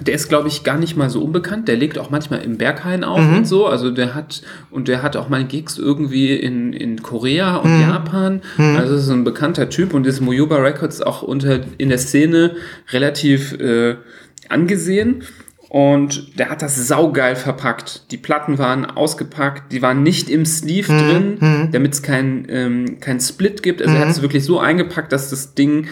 der 0.00 0.14
ist, 0.14 0.28
glaube 0.30 0.48
ich, 0.48 0.64
gar 0.64 0.78
nicht 0.78 0.96
mal 0.96 1.10
so 1.10 1.22
unbekannt. 1.22 1.68
Der 1.68 1.76
legt 1.76 1.98
auch 1.98 2.08
manchmal 2.08 2.40
im 2.42 2.56
Berghain 2.56 3.04
auf 3.04 3.20
Mhm. 3.20 3.36
und 3.38 3.46
so. 3.46 3.66
Also 3.66 3.90
der 3.90 4.14
hat, 4.14 4.42
und 4.70 4.88
der 4.88 5.02
hat 5.02 5.16
auch 5.16 5.28
mal 5.28 5.44
Gigs 5.44 5.76
irgendwie 5.76 6.34
in, 6.34 6.72
in 6.72 7.02
Korea 7.02 7.56
und 7.56 7.74
Mhm. 7.76 7.80
Japan. 7.82 8.40
Also 8.56 8.94
das 8.94 9.04
ist 9.04 9.10
ein 9.10 9.22
bekannter 9.24 9.68
Typ 9.68 9.92
und 9.92 10.06
ist 10.06 10.20
Mojuba 10.22 10.56
Records 10.56 11.02
auch 11.02 11.22
unter, 11.22 11.60
in 11.76 11.90
der 11.90 11.98
Szene 11.98 12.56
relativ 12.90 13.52
äh, 13.60 13.96
angesehen. 14.48 15.24
Und 15.74 16.38
der 16.38 16.50
hat 16.50 16.60
das 16.60 16.76
saugeil 16.86 17.34
verpackt. 17.34 18.10
Die 18.10 18.18
Platten 18.18 18.58
waren 18.58 18.84
ausgepackt, 18.84 19.72
die 19.72 19.80
waren 19.80 20.02
nicht 20.02 20.28
im 20.28 20.44
Sleeve 20.44 20.88
drin, 20.92 21.70
damit 21.72 21.94
es 21.94 22.02
kein, 22.02 22.46
ähm, 22.50 23.00
kein 23.00 23.20
Split 23.20 23.62
gibt. 23.62 23.80
Also 23.80 23.94
er 23.94 24.02
hat 24.02 24.08
es 24.10 24.20
wirklich 24.20 24.44
so 24.44 24.60
eingepackt, 24.60 25.10
dass 25.12 25.30
das 25.30 25.54
Ding 25.54 25.86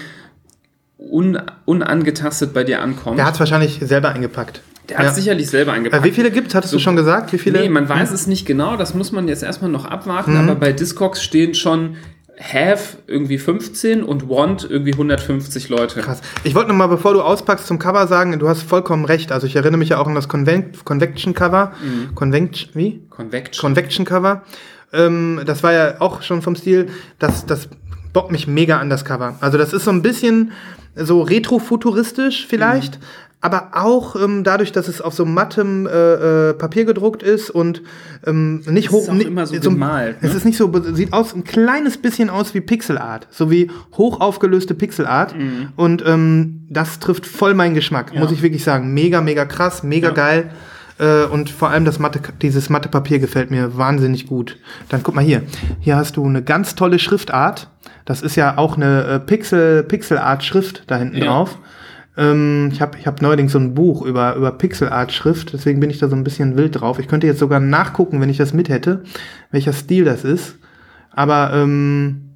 un, 0.98 1.40
unangetastet 1.64 2.52
bei 2.52 2.62
dir 2.62 2.82
ankommt. 2.82 3.16
Der 3.16 3.24
hat 3.24 3.32
es 3.32 3.40
wahrscheinlich 3.40 3.80
selber 3.82 4.10
eingepackt. 4.10 4.60
Der 4.90 4.98
hat 4.98 5.06
ja. 5.06 5.12
sicherlich 5.14 5.48
selber 5.48 5.72
Äh, 5.72 5.76
eingepackt. 5.76 6.04
wie 6.04 6.10
viele 6.10 6.30
gibt's? 6.30 6.54
Hattest 6.54 6.74
du 6.74 6.78
schon 6.78 6.96
gesagt? 6.96 7.32
Wie 7.32 7.38
viele? 7.38 7.60
Nee, 7.60 7.70
man 7.70 7.88
weiß 7.88 8.10
es 8.10 8.26
nicht 8.26 8.44
genau, 8.44 8.76
das 8.76 8.92
muss 8.92 9.12
man 9.12 9.28
jetzt 9.28 9.42
erstmal 9.42 9.70
noch 9.70 9.86
abwarten, 9.86 10.36
aber 10.36 10.56
bei 10.56 10.72
Discogs 10.72 11.22
stehen 11.22 11.54
schon 11.54 11.96
Have 12.40 12.98
irgendwie 13.06 13.36
15 13.36 14.02
und 14.02 14.28
Want 14.30 14.66
irgendwie 14.68 14.92
150 14.92 15.68
Leute. 15.68 16.00
Krass. 16.00 16.22
Ich 16.42 16.54
wollte 16.54 16.70
noch 16.70 16.76
mal, 16.76 16.86
bevor 16.86 17.12
du 17.12 17.20
auspackst, 17.20 17.66
zum 17.66 17.78
Cover 17.78 18.06
sagen, 18.06 18.38
du 18.38 18.48
hast 18.48 18.62
vollkommen 18.62 19.04
recht. 19.04 19.30
Also 19.30 19.46
ich 19.46 19.56
erinnere 19.56 19.78
mich 19.78 19.90
ja 19.90 19.98
auch 19.98 20.06
an 20.06 20.14
das 20.14 20.28
Conven 20.28 20.72
Convection 20.84 21.34
Cover. 21.34 21.72
Convection, 22.14 22.70
wie? 22.74 23.02
Convection. 23.10 23.60
Convection 23.60 24.04
Cover. 24.06 24.42
Ähm, 24.92 25.42
das 25.44 25.62
war 25.62 25.72
ja 25.72 26.00
auch 26.00 26.22
schon 26.22 26.40
vom 26.40 26.56
Stil. 26.56 26.88
Das, 27.18 27.44
das 27.44 27.68
bockt 28.12 28.32
mich 28.32 28.46
mega 28.46 28.78
an 28.78 28.88
das 28.88 29.04
Cover. 29.04 29.36
Also 29.40 29.58
das 29.58 29.72
ist 29.72 29.84
so 29.84 29.90
ein 29.90 30.02
bisschen 30.02 30.52
so 30.96 31.20
retro-futuristisch 31.22 32.46
vielleicht. 32.48 32.98
Aber 33.42 33.70
auch 33.72 34.16
ähm, 34.16 34.44
dadurch, 34.44 34.70
dass 34.72 34.86
es 34.88 35.00
auf 35.00 35.14
so 35.14 35.24
mattem 35.24 35.86
äh, 35.86 36.50
äh, 36.50 36.54
Papier 36.54 36.84
gedruckt 36.84 37.22
ist 37.22 37.48
und 37.50 37.82
ähm, 38.26 38.62
nicht 38.68 38.90
hoch. 38.90 39.02
ist 39.04 39.08
auch 39.08 39.14
ni- 39.14 39.22
immer 39.22 39.46
so 39.46 39.58
gemalt, 39.58 40.16
Es 40.20 40.32
ne? 40.32 40.36
ist 40.36 40.44
nicht 40.44 40.58
so, 40.58 40.70
sieht 40.92 41.12
aus 41.14 41.34
ein 41.34 41.44
kleines 41.44 41.96
bisschen 41.96 42.28
aus 42.28 42.52
wie 42.52 42.60
Pixelart, 42.60 43.28
so 43.30 43.50
wie 43.50 43.70
hoch 43.96 44.20
aufgelöste 44.20 44.74
Pixelart. 44.74 45.34
Mhm. 45.38 45.68
Und 45.76 46.04
ähm, 46.06 46.66
das 46.68 46.98
trifft 46.98 47.26
voll 47.26 47.54
meinen 47.54 47.74
Geschmack, 47.74 48.14
muss 48.14 48.30
ich 48.30 48.42
wirklich 48.42 48.62
sagen. 48.62 48.92
Mega, 48.92 49.20
mega 49.22 49.46
krass, 49.46 49.82
mega 49.82 50.08
Ja. 50.08 50.14
geil. 50.14 50.50
Äh, 50.98 51.24
und 51.24 51.48
vor 51.48 51.70
allem 51.70 51.86
das 51.86 51.98
Matte, 51.98 52.20
dieses 52.42 52.68
Mathepapier 52.68 53.20
gefällt 53.20 53.50
mir 53.50 53.74
wahnsinnig 53.78 54.26
gut. 54.26 54.58
Dann 54.90 55.02
guck 55.02 55.14
mal 55.14 55.24
hier. 55.24 55.42
Hier 55.80 55.96
hast 55.96 56.18
du 56.18 56.26
eine 56.26 56.42
ganz 56.42 56.74
tolle 56.74 56.98
Schriftart. 56.98 57.70
Das 58.04 58.20
ist 58.20 58.36
ja 58.36 58.58
auch 58.58 58.76
eine 58.76 59.04
äh, 59.04 59.18
Pixel, 59.18 59.82
Pixelart-Schrift 59.84 60.82
da 60.88 60.98
hinten 60.98 61.16
Ja. 61.16 61.24
drauf. 61.24 61.56
Ähm, 62.16 62.70
ich 62.72 62.80
habe 62.80 62.98
ich 62.98 63.06
hab 63.06 63.22
neuerdings 63.22 63.52
so 63.52 63.58
ein 63.58 63.74
Buch 63.74 64.02
über, 64.02 64.34
über 64.34 64.52
Pixelart-Schrift, 64.52 65.52
deswegen 65.52 65.80
bin 65.80 65.90
ich 65.90 65.98
da 65.98 66.08
so 66.08 66.16
ein 66.16 66.24
bisschen 66.24 66.56
wild 66.56 66.80
drauf. 66.80 66.98
Ich 66.98 67.08
könnte 67.08 67.26
jetzt 67.26 67.38
sogar 67.38 67.60
nachgucken, 67.60 68.20
wenn 68.20 68.30
ich 68.30 68.36
das 68.36 68.52
mit 68.52 68.68
hätte, 68.68 69.04
welcher 69.50 69.72
Stil 69.72 70.04
das 70.04 70.24
ist. 70.24 70.58
Aber 71.12 71.52
ähm, 71.54 72.29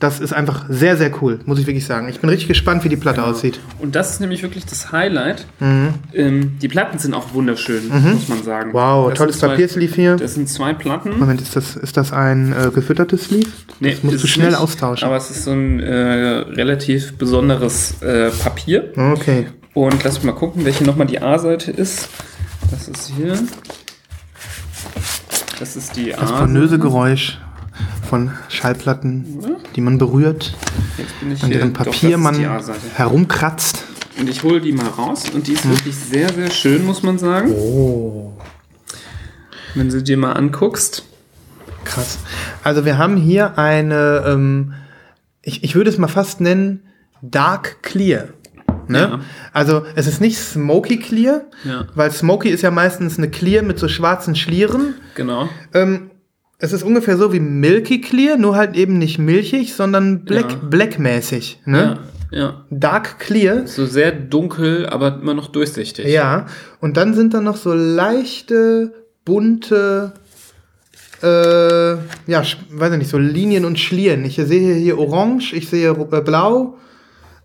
das 0.00 0.20
ist 0.20 0.32
einfach 0.32 0.66
sehr, 0.68 0.96
sehr 0.96 1.10
cool, 1.22 1.40
muss 1.46 1.58
ich 1.58 1.66
wirklich 1.66 1.86
sagen. 1.86 2.08
Ich 2.08 2.20
bin 2.20 2.28
richtig 2.28 2.48
gespannt, 2.48 2.84
wie 2.84 2.88
die 2.88 2.96
Platte 2.96 3.24
aussieht. 3.24 3.60
Und 3.78 3.94
das 3.94 4.10
ist 4.12 4.20
nämlich 4.20 4.42
wirklich 4.42 4.66
das 4.66 4.92
Highlight. 4.92 5.46
Ähm, 5.60 6.58
die 6.60 6.68
Platten 6.68 6.98
sind 6.98 7.14
auch 7.14 7.32
wunderschön, 7.32 7.88
muss 7.88 8.28
man 8.28 8.42
sagen. 8.42 8.70
Mhm. 8.70 8.74
Wow, 8.74 9.08
Das 9.10 9.18
tolles 9.18 9.38
Papiersleeve 9.38 9.94
hier. 9.94 10.16
Das 10.16 10.34
sind 10.34 10.48
zwei 10.48 10.74
Platten. 10.74 11.18
Moment, 11.18 11.40
ist 11.40 11.56
das, 11.56 11.76
ist 11.76 11.96
das 11.96 12.12
ein 12.12 12.52
äh, 12.52 12.70
gefüttertes 12.74 13.24
Sleeve? 13.24 13.48
Nee, 13.80 13.92
das 13.92 14.02
musst 14.02 14.22
du 14.22 14.26
schnell 14.26 14.50
nicht, 14.50 14.58
austauschen. 14.58 15.06
Aber 15.06 15.16
es 15.16 15.30
ist 15.30 15.44
so 15.44 15.52
ein 15.52 15.80
äh, 15.80 15.92
relativ 15.94 17.16
besonderes 17.16 18.02
äh, 18.02 18.30
Papier. 18.30 18.92
okay. 18.96 19.46
Und 19.74 20.04
lass 20.04 20.14
mich 20.14 20.24
mal 20.24 20.32
gucken, 20.38 20.64
welche 20.64 20.84
nochmal 20.84 21.06
die 21.08 21.20
A-Seite 21.20 21.72
ist. 21.72 22.08
Das 22.70 22.86
ist 22.88 23.12
hier. 23.16 23.36
Das 25.58 25.76
ist 25.76 25.96
die 25.96 26.10
Das 26.10 26.30
A. 26.30 26.38
pornöse 26.38 26.78
Geräusch 26.78 27.38
von 28.08 28.30
Schallplatten, 28.48 29.56
die 29.74 29.80
man 29.80 29.98
berührt, 29.98 30.54
an 31.42 31.50
deren 31.50 31.72
Doch, 31.72 31.84
Papier 31.84 32.16
ist 32.16 32.22
man 32.22 32.36
herumkratzt. 32.94 33.84
Und 34.18 34.28
ich 34.30 34.42
hole 34.42 34.60
die 34.60 34.72
mal 34.72 34.86
raus 34.86 35.24
und 35.30 35.46
die 35.48 35.52
ist 35.54 35.68
wirklich 35.68 35.96
sehr, 35.96 36.32
sehr 36.32 36.50
schön, 36.50 36.84
muss 36.84 37.02
man 37.02 37.18
sagen. 37.18 37.50
Oh. 37.52 38.32
Wenn 39.74 39.88
du 39.88 40.02
dir 40.02 40.16
mal 40.16 40.32
anguckst. 40.34 41.04
Krass. 41.84 42.18
Also 42.62 42.84
wir 42.84 42.96
haben 42.96 43.16
hier 43.16 43.58
eine, 43.58 44.24
ähm, 44.26 44.74
ich, 45.42 45.64
ich 45.64 45.74
würde 45.74 45.90
es 45.90 45.98
mal 45.98 46.08
fast 46.08 46.40
nennen, 46.40 46.82
Dark 47.22 47.82
Clear. 47.82 48.28
Ne? 48.86 48.98
Ja. 48.98 49.20
Also 49.52 49.84
es 49.94 50.06
ist 50.06 50.20
nicht 50.20 50.38
Smoky 50.38 50.98
Clear, 50.98 51.42
Ja. 51.64 51.86
weil 51.94 52.10
Smoky 52.12 52.50
ist 52.50 52.62
ja 52.62 52.70
meistens 52.70 53.18
eine 53.18 53.28
Clear 53.30 53.62
mit 53.62 53.78
so 53.78 53.88
schwarzen 53.88 54.36
Schlieren. 54.36 54.94
Genau. 55.14 55.48
Ähm, 55.72 56.10
es 56.64 56.72
ist 56.72 56.82
ungefähr 56.82 57.16
so 57.16 57.32
wie 57.32 57.40
Milky 57.40 58.00
Clear, 58.00 58.36
nur 58.36 58.56
halt 58.56 58.76
eben 58.76 58.98
nicht 58.98 59.18
milchig, 59.18 59.74
sondern 59.74 60.24
black, 60.24 60.50
Ja. 60.52 60.58
black-mäßig. 60.68 61.60
Ne? 61.66 61.98
Ja, 62.30 62.38
ja. 62.38 62.64
Dark 62.70 63.18
Clear. 63.20 63.66
So 63.66 63.86
sehr 63.86 64.10
dunkel, 64.12 64.86
aber 64.86 65.18
immer 65.20 65.34
noch 65.34 65.48
durchsichtig. 65.48 66.06
Ja, 66.06 66.46
und 66.80 66.96
dann 66.96 67.14
sind 67.14 67.34
da 67.34 67.40
noch 67.40 67.56
so 67.56 67.72
leichte, 67.74 68.92
bunte, 69.24 70.12
äh, 71.22 71.92
ja, 72.30 72.42
weiß 72.70 72.92
ich 72.92 72.98
nicht, 72.98 73.10
so 73.10 73.18
Linien 73.18 73.64
und 73.64 73.78
Schlieren. 73.78 74.24
Ich 74.24 74.36
sehe 74.36 74.74
hier 74.74 74.98
orange, 74.98 75.52
ich 75.54 75.68
sehe 75.68 75.90
äh, 75.90 76.20
blau, 76.22 76.78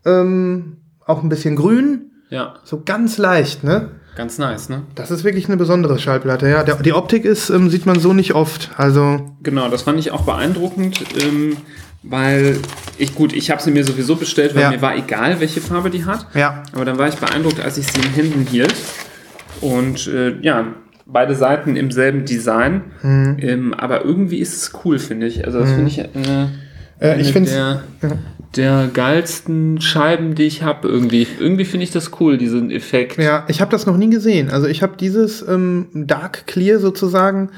ähm, 0.06 0.78
auch 1.06 1.24
ein 1.24 1.30
bisschen 1.30 1.56
grün, 1.56 2.12
Ja, 2.30 2.56
so 2.64 2.82
ganz 2.86 3.18
leicht, 3.18 3.64
ne? 3.64 3.92
Ganz 4.16 4.38
nice, 4.38 4.70
ne? 4.70 4.84
Das 4.96 5.12
ist 5.12 5.24
wirklich 5.24 5.48
eine 5.48 5.58
besondere 5.58 5.98
Schallplatte, 6.00 6.48
ja. 6.50 6.64
Der, 6.64 6.76
die 6.76 6.94
Optik 6.94 7.26
ist, 7.26 7.50
ähm, 7.50 7.70
sieht 7.70 7.86
man 7.86 8.00
so 8.00 8.14
nicht 8.14 8.34
oft. 8.34 8.72
Also, 8.78 9.36
Genau, 9.44 9.70
das 9.70 9.84
fand 9.84 10.00
ich 10.00 10.12
auch 10.12 10.22
beeindruckend, 10.22 11.02
ähm, 11.22 11.58
weil 12.04 12.58
ich, 12.98 13.16
gut, 13.16 13.34
ich 13.34 13.52
habe 13.52 13.62
sie 13.62 13.72
mir 13.72 13.84
sowieso 13.84 14.16
bestellt, 14.16 14.56
weil 14.56 14.64
Ja. 14.64 14.70
mir 14.72 14.82
war 14.82 14.96
egal, 14.96 15.40
welche 15.40 15.62
Farbe 15.62 15.90
die 15.90 16.06
hat. 16.06 16.28
ja. 16.34 16.64
Aber 16.74 16.86
dann 16.86 16.98
war 16.98 17.08
ich 17.08 17.16
beeindruckt, 17.16 17.60
als 17.60 17.78
ich 17.78 17.88
sie 17.88 18.00
in 18.00 18.12
Händen 18.14 18.48
hielt. 18.50 18.74
Und 19.62 20.08
äh, 20.08 20.38
ja, 20.42 20.68
beide 21.06 21.36
Seiten 21.36 21.76
im 21.76 21.92
selben 21.92 22.24
Design. 22.26 22.82
Mhm. 23.02 23.38
Ähm, 23.42 23.74
aber 23.74 24.06
irgendwie 24.06 24.38
ist 24.40 24.56
es 24.56 24.72
cool, 24.86 25.00
finde 25.00 25.28
ich. 25.28 25.46
Also 25.46 25.60
das 25.60 25.72
finde 25.72 25.88
ich 25.88 26.00
äh, 26.00 26.06
Äh, 27.02 27.20
ich 27.22 27.34
ja. 27.34 27.82
Der 28.56 28.90
geilsten 28.94 29.80
Scheiben, 29.82 30.36
die 30.36 30.44
ich 30.44 30.64
habe 30.64 30.88
irgendwie. 30.88 31.28
Irgendwie 31.40 31.66
finde 31.66 31.84
ich 31.84 31.92
das 31.92 32.12
cool, 32.20 32.38
diesen 32.38 32.72
Effekt. 32.72 33.18
Ja, 33.18 33.46
ich 33.48 33.62
habe 33.62 33.72
das 33.72 33.86
noch 33.86 33.98
nie 33.98 34.10
gesehen. 34.10 34.50
Also 34.50 34.68
ich 34.68 34.82
habe 34.82 34.98
dieses 34.98 35.48
ähm, 35.48 35.88
Dark 35.94 36.48
Clear 36.48 36.80
sozusagen 36.80 37.50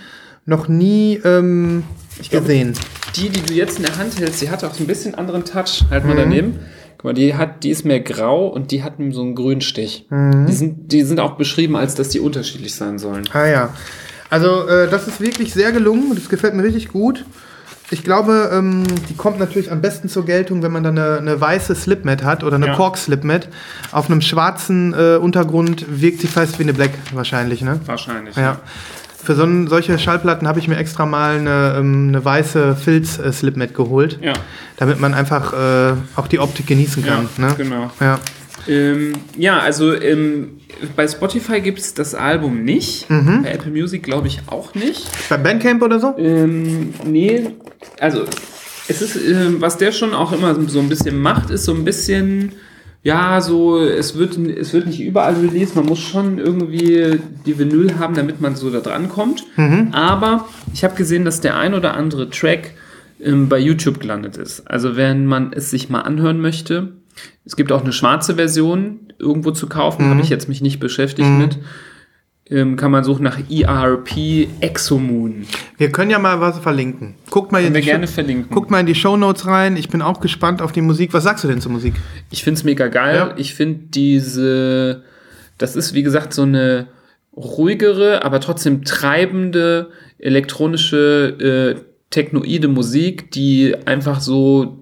noch 0.45 0.67
nie 0.67 1.19
ähm, 1.23 1.83
gesehen. 2.29 2.73
Die, 3.15 3.29
die 3.29 3.41
du 3.41 3.53
jetzt 3.53 3.77
in 3.77 3.85
der 3.85 3.97
Hand 3.97 4.19
hältst, 4.19 4.41
die 4.41 4.49
hat 4.49 4.63
auch 4.63 4.73
so 4.73 4.83
ein 4.83 4.87
bisschen 4.87 5.15
anderen 5.15 5.45
Touch. 5.45 5.83
Halt 5.89 6.03
Mhm. 6.03 6.09
mal 6.09 6.15
daneben. 6.17 6.59
Guck 6.97 7.05
mal, 7.05 7.13
die, 7.13 7.35
hat, 7.35 7.63
die 7.63 7.69
ist 7.69 7.83
mehr 7.85 7.99
grau 8.01 8.47
und 8.47 8.71
die 8.71 8.83
hat 8.83 8.93
so 9.11 9.21
einen 9.21 9.35
Grünstich. 9.35 10.05
Mhm. 10.09 10.45
Die, 10.47 10.53
sind, 10.53 10.91
die 10.91 11.03
sind 11.03 11.19
auch 11.19 11.35
beschrieben, 11.37 11.75
als 11.75 11.95
dass 11.95 12.09
die 12.09 12.19
unterschiedlich 12.19 12.75
sein 12.75 12.99
sollen. 12.99 13.23
Ah 13.33 13.47
ja. 13.47 13.73
Also 14.29 14.67
äh, 14.67 14.89
das 14.89 15.07
ist 15.07 15.19
wirklich 15.19 15.53
sehr 15.53 15.71
gelungen. 15.71 16.13
Das 16.15 16.29
gefällt 16.29 16.53
mir 16.53 16.63
richtig 16.63 16.89
gut. 16.89 17.25
Ich 17.93 18.03
glaube, 18.05 18.49
ähm, 18.53 18.83
die 19.09 19.15
kommt 19.15 19.37
natürlich 19.37 19.69
am 19.71 19.81
besten 19.81 20.07
zur 20.07 20.25
Geltung, 20.25 20.63
wenn 20.63 20.71
man 20.71 20.81
dann 20.83 20.97
eine, 20.97 21.17
eine 21.17 21.41
weiße 21.41 21.75
Slipmat 21.75 22.23
hat 22.23 22.43
oder 22.43 22.55
eine 22.55 22.67
Ja. 22.67 22.75
Kork 22.75 22.97
Slipmat. 22.97 23.49
Auf 23.91 24.09
einem 24.09 24.21
schwarzen 24.21 24.93
äh, 24.93 25.17
Untergrund 25.17 25.85
wirkt 25.89 26.21
sie 26.21 26.27
fast 26.27 26.57
wie 26.57 26.63
eine 26.63 26.73
Black 26.73 26.91
wahrscheinlich, 27.13 27.61
ne? 27.61 27.81
Wahrscheinlich. 27.85 28.35
Ja. 28.37 28.59
Für 29.23 29.35
so 29.35 29.43
ein, 29.43 29.67
solche 29.67 29.99
Schallplatten 29.99 30.47
habe 30.47 30.57
ich 30.59 30.67
mir 30.67 30.77
extra 30.77 31.05
mal 31.05 31.35
eine, 31.37 31.75
ähm, 31.77 32.07
eine 32.07 32.23
weiße 32.25 32.75
Filz-Slipmat 32.75 33.73
geholt, 33.75 34.17
Ja, 34.21 34.33
damit 34.77 34.99
man 34.99 35.13
einfach 35.13 35.53
äh, 35.53 35.93
auch 36.15 36.27
die 36.27 36.39
Optik 36.39 36.67
genießen 36.67 37.05
kann. 37.05 37.27
ja 37.37 37.45
ne? 37.47 37.53
genau. 37.55 37.91
Ja. 37.99 38.19
Ähm, 38.67 39.13
ja, 39.37 39.59
also 39.59 39.93
ähm, 39.93 40.59
bei 40.95 41.07
Spotify 41.07 41.61
gibt 41.61 41.79
es 41.79 41.93
das 41.93 42.15
Album 42.15 42.63
nicht. 42.63 43.09
Mhm. 43.09 43.43
Bei 43.43 43.51
Apple 43.51 43.71
Music 43.71 44.03
glaube 44.03 44.27
ich 44.27 44.41
auch 44.47 44.73
nicht. 44.75 45.07
Bei 45.29 45.37
Bandcamp 45.37 45.81
oder 45.81 45.99
so? 45.99 46.15
Ähm, 46.17 46.93
nee, 47.05 47.49
also 47.99 48.25
es 48.87 49.01
ist, 49.01 49.15
ähm, 49.15 49.57
was 49.59 49.77
der 49.77 49.91
schon 49.91 50.13
auch 50.13 50.31
immer 50.33 50.55
so 50.67 50.79
ein 50.79 50.89
bisschen 50.89 51.19
macht, 51.19 51.49
ist 51.49 51.65
so 51.65 51.73
ein 51.73 51.85
bisschen, 51.85 52.53
ja, 53.03 53.41
so, 53.41 53.79
es 53.79 54.17
wird, 54.17 54.37
es 54.37 54.73
wird 54.73 54.87
nicht 54.87 55.01
überall 55.01 55.35
released, 55.35 55.75
man 55.75 55.85
muss 55.85 55.99
schon 55.99 56.37
irgendwie 56.37 57.19
die 57.45 57.57
Vinyl 57.57 57.97
haben, 57.99 58.15
damit 58.15 58.41
man 58.41 58.55
so 58.55 58.69
da 58.69 58.79
dran 58.79 59.09
kommt. 59.09 59.45
Aber 59.91 60.47
ich 60.73 60.83
habe 60.83 60.95
gesehen, 60.95 61.25
dass 61.25 61.41
der 61.41 61.57
ein 61.57 61.73
oder 61.73 61.93
andere 61.95 62.29
Track 62.29 62.73
ähm, 63.23 63.49
bei 63.49 63.59
YouTube 63.59 63.99
gelandet 63.99 64.37
ist. 64.37 64.69
Also 64.69 64.95
wenn 64.95 65.25
man 65.25 65.53
es 65.53 65.69
sich 65.71 65.89
mal 65.89 66.01
anhören 66.01 66.39
möchte, 66.41 66.93
es 67.45 67.55
gibt 67.55 67.71
auch 67.71 67.81
eine 67.83 67.93
schwarze 67.93 68.35
Version 68.35 68.99
irgendwo 69.19 69.51
zu 69.51 69.67
kaufen, 69.67 70.09
habe 70.09 70.21
ich 70.21 70.29
jetzt 70.29 70.49
mich 70.49 70.61
nicht 70.61 70.79
beschäftigt 70.79 71.29
mit. 71.29 71.57
Ähm, 72.49 72.75
kann 72.75 72.91
man 72.91 73.05
suchen 73.05 73.23
nach 73.23 73.39
ERP 73.49 74.47
Exomoon. 74.59 75.45
Wir 75.77 75.89
können 75.89 76.11
ja 76.11 76.19
mal 76.19 76.41
was 76.41 76.59
verlinken. 76.59 77.15
Guckt 77.29 77.53
mal 77.53 77.63
in 77.63 77.73
die 77.73 77.79
gerne 77.79 78.07
Show- 78.07 78.13
verlinken. 78.15 78.53
Guckt 78.53 78.69
mal 78.69 78.81
in 78.81 78.85
die 78.87 78.95
Shownotes 78.95 79.47
rein. 79.47 79.77
Ich 79.77 79.87
bin 79.87 80.01
auch 80.01 80.19
gespannt 80.19 80.61
auf 80.61 80.73
die 80.73 80.81
Musik. 80.81 81.13
Was 81.13 81.23
sagst 81.23 81.45
du 81.45 81.47
denn 81.47 81.61
zur 81.61 81.71
Musik? 81.71 81.93
Ich 82.29 82.43
finde 82.43 82.57
es 82.57 82.65
mega 82.65 82.87
geil. 82.89 83.15
Ja. 83.15 83.33
Ich 83.37 83.53
finde 83.55 83.79
diese, 83.91 85.03
das 85.57 85.77
ist 85.77 85.93
wie 85.93 86.03
gesagt 86.03 86.33
so 86.33 86.41
eine 86.41 86.87
ruhigere, 87.37 88.25
aber 88.25 88.41
trotzdem 88.41 88.83
treibende 88.83 89.91
elektronische, 90.19 91.77
äh, 91.77 91.81
technoide 92.09 92.67
Musik, 92.67 93.31
die 93.31 93.75
einfach 93.85 94.19
so 94.19 94.80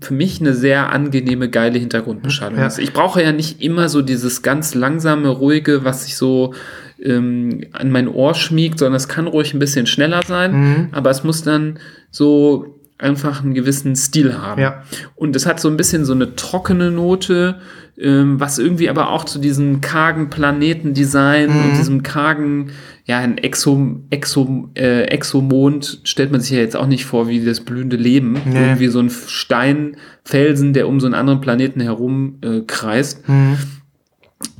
für 0.00 0.14
mich 0.14 0.40
eine 0.40 0.54
sehr 0.54 0.90
angenehme, 0.92 1.48
geile 1.50 1.78
Hintergrundbeschallung 1.78 2.58
Ja. 2.58 2.66
ist. 2.66 2.78
Ich 2.78 2.92
brauche 2.92 3.22
ja 3.22 3.32
nicht 3.32 3.60
immer 3.62 3.88
so 3.88 4.02
dieses 4.02 4.42
ganz 4.42 4.74
langsame, 4.74 5.28
ruhige, 5.28 5.84
was 5.84 6.04
sich 6.04 6.16
so 6.16 6.54
ähm, 7.02 7.64
an 7.72 7.90
mein 7.90 8.08
Ohr 8.08 8.34
schmiegt, 8.34 8.78
sondern 8.78 8.96
es 8.96 9.08
kann 9.08 9.26
ruhig 9.26 9.52
ein 9.52 9.58
bisschen 9.58 9.86
schneller 9.86 10.22
sein, 10.26 10.52
Mhm. 10.52 10.88
aber 10.92 11.10
es 11.10 11.24
muss 11.24 11.42
dann 11.42 11.78
so 12.10 12.75
einfach 12.98 13.42
einen 13.42 13.54
gewissen 13.54 13.94
Stil 13.94 14.38
haben. 14.40 14.60
Ja. 14.60 14.82
Und 15.14 15.36
es 15.36 15.44
hat 15.46 15.60
so 15.60 15.68
ein 15.68 15.76
bisschen 15.76 16.04
so 16.04 16.12
eine 16.14 16.34
trockene 16.34 16.90
Note, 16.90 17.60
ähm, 17.98 18.40
was 18.40 18.58
irgendwie 18.58 18.88
aber 18.88 19.10
auch 19.10 19.24
zu 19.24 19.38
diesem 19.38 19.80
kargen 19.80 20.30
Planetendesign 20.30 21.50
Mhm. 21.50 21.56
und 21.64 21.78
diesem 21.78 22.02
kargen, 22.02 22.70
ja, 23.04 23.18
ein 23.18 23.38
Exo, 23.38 24.00
Exo, 24.10 24.70
äh, 24.74 25.02
Exomond 25.04 26.00
stellt 26.04 26.32
man 26.32 26.40
sich 26.40 26.50
ja 26.52 26.58
jetzt 26.58 26.76
auch 26.76 26.86
nicht 26.86 27.04
vor 27.04 27.28
wie 27.28 27.44
das 27.44 27.60
blühende 27.60 27.96
Leben. 27.96 28.38
Nee. 28.46 28.58
Irgendwie 28.58 28.88
so 28.88 29.00
ein 29.00 29.10
Steinfelsen, 29.10 30.72
der 30.72 30.88
um 30.88 31.00
so 31.00 31.06
einen 31.06 31.14
anderen 31.14 31.40
Planeten 31.40 31.80
herum 31.80 32.38
äh, 32.42 32.60
kreist. 32.66 33.28
Mhm. 33.28 33.58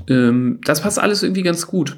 Ähm, 0.08 0.58
das 0.64 0.80
passt 0.82 0.98
alles 0.98 1.22
irgendwie 1.22 1.42
ganz 1.42 1.66
gut. 1.66 1.96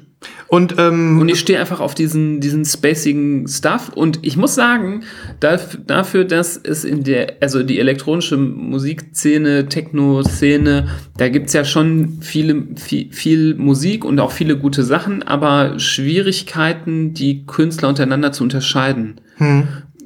Und, 0.49 0.75
ähm, 0.79 1.19
Und 1.19 1.29
ich 1.29 1.39
stehe 1.39 1.59
einfach 1.59 1.79
auf 1.79 1.93
diesen, 1.93 2.39
diesen 2.39 2.65
spacigen 2.65 3.47
Stuff. 3.47 3.89
Und 3.93 4.19
ich 4.23 4.35
muss 4.35 4.55
sagen, 4.55 5.03
daf- 5.39 5.77
dafür, 5.85 6.25
dass 6.25 6.57
es 6.57 6.83
in 6.83 7.03
der, 7.03 7.33
also 7.39 7.61
die 7.61 7.79
elektronische 7.79 8.35
Musikszene, 8.35 9.67
Techno-Szene, 9.69 10.87
da 11.17 11.29
gibt's 11.29 11.53
ja 11.53 11.63
schon 11.63 12.17
viele, 12.21 12.63
viel, 12.75 13.11
viel 13.11 13.55
Musik 13.55 14.03
und 14.03 14.19
auch 14.19 14.31
viele 14.31 14.57
gute 14.57 14.83
Sachen, 14.83 15.21
aber 15.21 15.77
Schwierigkeiten, 15.77 17.13
die 17.13 17.45
Künstler 17.45 17.89
untereinander 17.89 18.31
zu 18.31 18.43
unterscheiden. 18.43 19.21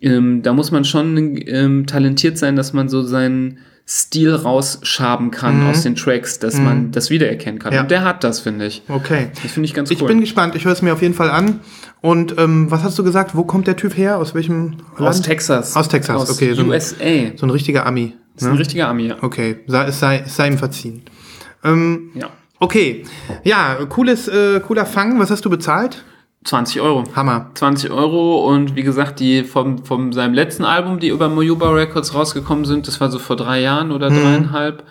Ähm, 0.02 0.42
da 0.44 0.52
muss 0.52 0.72
man 0.72 0.84
schon 0.84 1.40
ähm, 1.48 1.86
talentiert 1.88 2.38
sein, 2.38 2.58
dass 2.58 2.74
man 2.74 2.90
so 2.90 3.02
seinen 3.04 3.60
Stil 3.86 4.34
rausschaben 4.34 5.30
kann 5.30 5.68
aus 5.68 5.84
den 5.84 5.96
Tracks, 5.96 6.40
dass 6.40 6.58
man 6.58 6.92
das 6.94 7.10
wiedererkennen 7.10 7.60
kann. 7.60 7.74
Ja. 7.74 7.82
Und 7.82 7.92
der 7.92 8.04
hat 8.06 8.24
das, 8.24 8.40
finde 8.40 8.66
ich. 8.66 8.82
okay. 8.88 9.28
Das 9.42 9.52
finde 9.52 9.68
ich 9.68 9.74
ganz 9.74 9.92
Ich 9.92 10.02
cool. 10.02 10.08
bin 10.08 10.22
gespannt, 10.22 10.56
ich 10.56 10.64
höre 10.64 10.72
es 10.72 10.82
mir 10.82 10.94
auf 10.94 11.02
jeden 11.02 11.14
Fall 11.14 11.30
an. 11.30 11.60
Und 12.00 12.38
ähm, 12.38 12.72
was 12.72 12.84
hast 12.84 12.98
du 12.98 13.04
gesagt? 13.04 13.36
Wo 13.36 13.44
kommt 13.44 13.68
der 13.68 13.76
Typ 13.76 13.98
her? 13.98 14.18
Aus 14.20 14.34
welchem 14.36 14.78
Aus 14.96 15.00
Land? 15.00 15.26
Texas. 15.26 15.76
Aus 15.76 15.90
Texas, 15.90 16.16
Aus 16.16 16.30
okay, 16.32 16.54
so 16.54 16.62
ein- 16.62 16.70
USA. 16.70 16.96
So 17.36 17.46
ein 17.46 17.50
richtiger 17.50 17.86
Ami. 17.86 18.14
Das 18.36 18.44
ist 18.44 18.50
ein 18.50 18.58
richtiger 18.58 18.88
Ami, 18.88 19.08
ja. 19.08 19.18
Okay, 19.22 19.58
sei, 19.68 19.86
es 19.86 20.00
sei, 20.00 20.24
sei 20.28 20.48
ihm 20.48 20.58
verziehen. 20.58 21.02
Ähm, 21.64 22.10
ja. 22.16 22.30
okay, 22.60 23.04
ja, 23.44 23.76
cooles, 23.90 24.28
äh, 24.30 24.60
cooler 24.62 24.86
Fang. 24.86 25.20
Was 25.20 25.30
hast 25.30 25.44
du 25.46 25.50
bezahlt? 25.50 26.04
20 26.44 26.82
Euro. 26.82 27.04
Hammer. 27.16 27.52
20 27.54 27.92
Euro 27.92 28.48
und 28.50 28.76
wie 28.76 28.84
gesagt, 28.84 29.20
die 29.20 29.44
vom, 29.44 29.86
vom 29.86 30.12
seinem 30.14 30.34
letzten 30.34 30.66
Album, 30.66 31.00
die 31.00 31.08
über 31.10 31.30
Mojuba 31.30 31.70
Records 31.72 32.14
rausgekommen 32.14 32.66
sind, 32.66 32.88
das 32.88 33.00
war 33.00 33.10
so 33.10 33.20
vor 33.20 33.36
drei 33.36 33.62
Jahren 33.62 33.92
oder 33.92 34.10
Mhm. 34.10 34.16
dreieinhalb. 34.22 34.84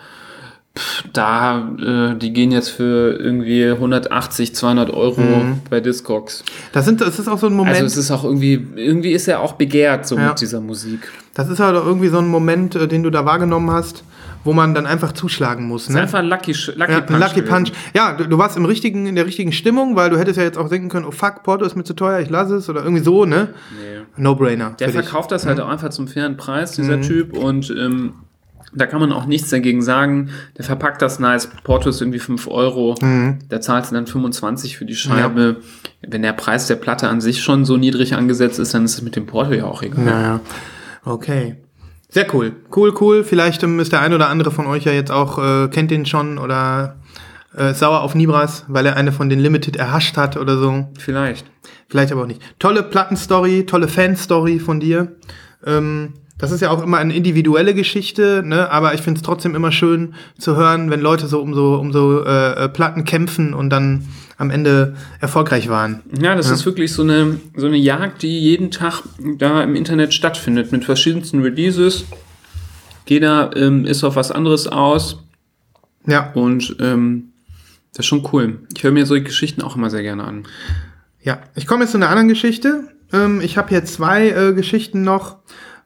Pff, 0.75 1.03
da, 1.13 1.69
äh, 1.79 2.15
die 2.17 2.33
gehen 2.33 2.51
jetzt 2.51 2.69
für 2.69 3.15
irgendwie 3.19 3.69
180, 3.77 4.55
200 4.55 4.89
Euro 4.91 5.21
Mhm. 5.21 5.61
bei 5.69 5.79
Discogs. 5.79 6.43
Das, 6.71 6.85
sind, 6.85 6.99
das 7.01 7.19
ist 7.19 7.27
auch 7.27 7.37
so 7.37 7.45
ein 7.45 7.53
Moment. 7.53 7.75
Also 7.75 7.85
es 7.85 7.97
ist 7.97 8.09
auch 8.09 8.23
irgendwie, 8.23 8.53
irgendwie 8.75 9.11
ist 9.11 9.27
er 9.27 9.41
auch 9.41 9.53
begehrt 9.53 10.07
so 10.07 10.15
Ja. 10.17 10.29
mit 10.29 10.41
dieser 10.41 10.59
Musik. 10.61 11.11
das 11.35 11.49
ist 11.49 11.59
halt 11.59 11.75
auch 11.75 11.85
irgendwie 11.85 12.09
so 12.09 12.17
ein 12.19 12.27
Moment, 12.27 12.75
äh, 12.75 12.87
den 12.87 13.03
du 13.03 13.09
da 13.11 13.23
wahrgenommen 13.25 13.69
hast, 13.71 14.03
wo 14.43 14.53
man 14.53 14.73
dann 14.73 14.85
einfach 14.85 15.11
zuschlagen 15.13 15.67
muss. 15.67 15.83
Das 15.83 15.89
ist 15.89 15.95
Ne? 15.95 16.01
einfach 16.01 16.19
ein 16.19 16.25
Lucky, 16.27 16.51
Lucky 16.75 16.91
Ja, 16.91 17.01
Punch. 17.01 17.19
Lucky 17.19 17.35
gewesen. 17.41 17.49
Punch. 17.53 17.71
Ja, 17.95 18.13
du, 18.13 18.27
du 18.27 18.37
warst 18.37 18.57
im 18.57 18.65
richtigen, 18.65 19.05
in 19.05 19.15
der 19.15 19.25
richtigen 19.25 19.51
Stimmung, 19.51 19.95
weil 19.95 20.09
du 20.09 20.17
hättest 20.19 20.37
ja 20.37 20.43
jetzt 20.43 20.57
auch 20.57 20.69
denken 20.69 20.89
können, 20.89 21.05
oh 21.05 21.11
fuck, 21.11 21.43
Porto 21.43 21.65
ist 21.65 21.75
mir 21.75 21.83
zu 21.83 21.93
teuer, 21.93 22.19
ich 22.19 22.29
lasse 22.29 22.55
es 22.55 22.69
oder 22.69 22.83
irgendwie 22.83 23.03
so, 23.03 23.25
ne? 23.25 23.49
Nee. 23.79 24.01
No-brainer. 24.21 24.71
Der 24.79 24.89
für 24.89 24.97
dich. 24.97 25.03
verkauft 25.07 25.31
das 25.31 25.45
halt 25.45 25.57
Mhm. 25.57 25.63
auch 25.63 25.69
einfach 25.69 25.89
zum 25.89 26.07
fairen 26.07 26.37
Preis, 26.37 26.73
dieser 26.73 27.01
Typ. 27.01 27.37
Und 27.37 27.69
ähm, 27.71 28.13
da 28.75 28.85
kann 28.87 28.99
man 28.99 29.11
auch 29.11 29.25
nichts 29.27 29.49
dagegen 29.51 29.81
sagen. 29.83 30.29
Der 30.57 30.65
verpackt 30.65 31.01
das 31.01 31.19
nice. 31.19 31.47
Porto 31.63 31.89
ist 31.89 32.01
irgendwie 32.01 32.19
5 32.19 32.47
Euro. 32.47 32.95
Mhm. 33.01 33.39
Da 33.49 33.61
zahlst 33.61 33.91
du 33.91 33.95
dann 33.95 34.07
25 34.07 34.77
für 34.77 34.85
die 34.85 34.95
Scheibe. 34.95 35.57
Wenn 36.01 36.21
der 36.23 36.33
Preis 36.33 36.67
der 36.67 36.75
Platte 36.75 37.07
an 37.07 37.21
sich 37.21 37.41
schon 37.43 37.65
so 37.65 37.77
niedrig 37.77 38.15
angesetzt 38.15 38.59
ist, 38.59 38.73
dann 38.73 38.83
ist 38.85 38.95
es 38.95 39.01
mit 39.03 39.15
dem 39.15 39.25
Porto 39.27 39.53
ja 39.53 39.65
auch 39.65 39.83
egal. 39.83 40.03
Naja. 40.05 40.39
Okay. 41.05 41.55
Sehr 42.13 42.31
cool. 42.31 42.55
Cool, 42.73 42.93
cool. 43.01 43.23
Vielleicht 43.23 43.63
ähm, 43.63 43.79
ist 43.79 43.91
der 43.91 44.01
ein 44.01 44.13
oder 44.13 44.29
andere 44.29 44.51
von 44.51 44.67
euch 44.67 44.83
ja 44.83 44.91
jetzt 44.91 45.09
auch, 45.09 45.39
äh, 45.39 45.67
kennt 45.69 45.89
den 45.89 46.05
schon 46.05 46.37
oder 46.37 46.97
äh, 47.57 47.73
sauer 47.73 48.01
auf 48.01 48.13
Nibras, 48.13 48.65
weil 48.67 48.85
er 48.85 48.95
eine 48.95 49.11
von 49.11 49.29
den 49.29 49.39
Limited 49.39 49.77
erhascht 49.77 50.15
hat 50.15 50.37
oder 50.37 50.59
so. 50.59 50.87
Vielleicht. 50.99 51.47
Vielleicht 51.89 52.11
aber 52.11 52.21
auch 52.21 52.27
nicht. 52.27 52.39
Tolle 52.59 52.83
Plattenstory, 52.83 53.65
tolle 53.65 53.87
Fanstory 53.87 54.59
von 54.59 54.79
dir. 54.79 55.15
Ähm, 55.65 56.13
das 56.37 56.51
ist 56.51 56.61
ja 56.61 56.71
auch 56.71 56.81
immer 56.81 56.97
eine 56.97 57.15
individuelle 57.15 57.73
Geschichte, 57.73 58.43
ne? 58.43 58.69
aber 58.71 58.93
ich 58.93 59.01
finde 59.01 59.19
es 59.19 59.23
trotzdem 59.23 59.55
immer 59.55 59.71
schön 59.71 60.15
zu 60.37 60.55
hören, 60.55 60.89
wenn 60.89 60.99
Leute 60.99 61.27
so 61.27 61.39
um 61.39 61.53
so, 61.53 61.75
um 61.75 61.93
so 61.93 62.23
äh, 62.25 62.65
äh, 62.65 62.69
Platten 62.69 63.05
kämpfen 63.05 63.53
und 63.53 63.69
dann 63.69 64.07
am 64.37 64.49
Ende 64.49 64.95
erfolgreich 65.19 65.69
waren. 65.69 66.01
Ja, 66.19 66.35
das 66.35 66.49
ist 66.49 66.65
wirklich 66.65 66.91
so 66.91 67.03
eine, 67.03 67.39
so 67.55 67.67
eine 67.67 67.77
Jagd, 67.77 68.23
die 68.23 68.39
jeden 68.39 68.71
Tag 68.71 69.03
da 69.37 69.63
im 69.63 69.75
Internet 69.75 70.13
stattfindet, 70.13 70.71
mit 70.71 70.83
verschiedensten 70.83 71.41
Releases. 71.41 72.05
Jeder 73.07 73.55
ähm, 73.55 73.85
ist 73.85 74.03
auf 74.03 74.15
was 74.15 74.31
anderes 74.31 74.67
aus. 74.67 75.23
Ja, 76.07 76.31
Und 76.33 76.75
ähm, 76.79 77.33
das 77.91 77.99
ist 77.99 78.07
schon 78.07 78.27
cool. 78.33 78.59
Ich 78.75 78.83
höre 78.83 78.91
mir 78.91 79.05
solche 79.05 79.25
Geschichten 79.25 79.61
auch 79.61 79.75
immer 79.75 79.89
sehr 79.89 80.01
gerne 80.01 80.23
an. 80.23 80.43
ja. 81.21 81.39
Ich 81.55 81.67
komme 81.67 81.83
jetzt 81.83 81.91
zu 81.91 81.97
einer 81.97 82.09
anderen 82.09 82.27
Geschichte. 82.27 82.89
Ähm, 83.13 83.39
ich 83.39 83.57
habe 83.57 83.69
hier 83.69 83.85
zwei 83.85 84.29
äh, 84.29 84.53
Geschichten 84.53 85.03
noch, 85.03 85.37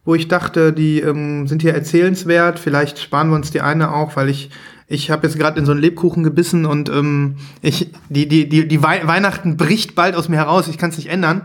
wo 0.07 0.15
ich 0.15 0.29
dachte, 0.29 0.71
die 0.71 1.01
ähm, 1.01 1.47
sind 1.47 1.61
hier 1.61 1.73
erzählenswert. 1.73 2.59
Vielleicht 2.59 2.97
sparen 2.97 3.27
wir 3.29 3.35
uns 3.35 3.51
die 3.51 3.59
eine 3.59 3.93
auch, 3.93 4.15
weil 4.15 4.29
ich 4.29 4.49
ich 4.89 5.11
habe 5.11 5.27
jetzt 5.27 5.37
gerade 5.37 5.59
in 5.59 5.65
so 5.65 5.73
einen 5.73 5.81
Lebkuchen 5.81 6.23
gebissen 6.23 6.65
und 6.65 6.87
ähm, 6.87 7.35
ich 7.61 7.91
die 8.07 8.25
die 8.25 8.47
die 8.47 8.69
die 8.69 8.81
Wei 8.81 9.01
Weihnachten 9.05 9.57
bricht 9.57 9.95
bald 9.95 10.15
aus 10.15 10.29
mir 10.29 10.37
heraus. 10.37 10.69
Ich 10.69 10.77
kann 10.77 10.91
es 10.91 10.97
nicht 10.97 11.09
ändern. 11.09 11.41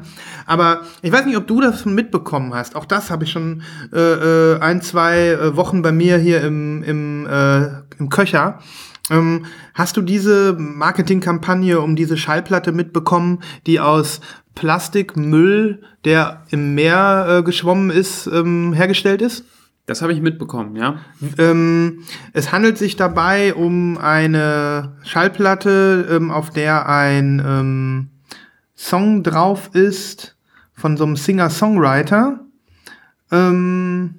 Aber 0.46 0.82
ich 1.02 1.10
weiß 1.10 1.26
nicht, 1.26 1.36
ob 1.36 1.48
du 1.48 1.60
das 1.60 1.82
schon 1.82 1.96
mitbekommen 1.96 2.54
hast. 2.54 2.76
Auch 2.76 2.84
das 2.84 3.10
habe 3.10 3.24
ich 3.24 3.32
schon 3.32 3.62
äh, 3.92 3.98
äh, 3.98 4.60
ein 4.60 4.80
zwei 4.80 5.30
äh, 5.30 5.56
Wochen 5.56 5.82
bei 5.82 5.90
mir 5.90 6.18
hier 6.18 6.40
im 6.42 6.84
im 6.84 7.26
äh, 7.26 7.66
im 7.98 8.10
Köcher. 8.10 8.60
Ähm, 9.10 9.46
hast 9.74 9.96
du 9.96 10.02
diese 10.02 10.54
Marketingkampagne 10.58 11.80
um 11.80 11.96
diese 11.96 12.16
Schallplatte 12.16 12.72
mitbekommen, 12.72 13.42
die 13.66 13.80
aus 13.80 14.20
Plastikmüll, 14.54 15.82
der 16.04 16.44
im 16.50 16.74
Meer 16.74 17.26
äh, 17.28 17.42
geschwommen 17.42 17.90
ist, 17.90 18.26
ähm, 18.26 18.72
hergestellt 18.72 19.22
ist? 19.22 19.44
Das 19.86 20.00
habe 20.00 20.12
ich 20.12 20.20
mitbekommen, 20.20 20.76
ja. 20.76 21.00
Ähm, 21.38 22.04
es 22.32 22.52
handelt 22.52 22.78
sich 22.78 22.94
dabei 22.94 23.54
um 23.54 23.98
eine 23.98 24.96
Schallplatte, 25.02 26.06
ähm, 26.08 26.30
auf 26.30 26.50
der 26.50 26.88
ein 26.88 27.42
ähm, 27.44 28.10
Song 28.76 29.24
drauf 29.24 29.70
ist 29.74 30.36
von 30.72 30.96
so 30.96 31.04
einem 31.04 31.16
Singer-Songwriter. 31.16 32.40
Ähm, 33.32 34.14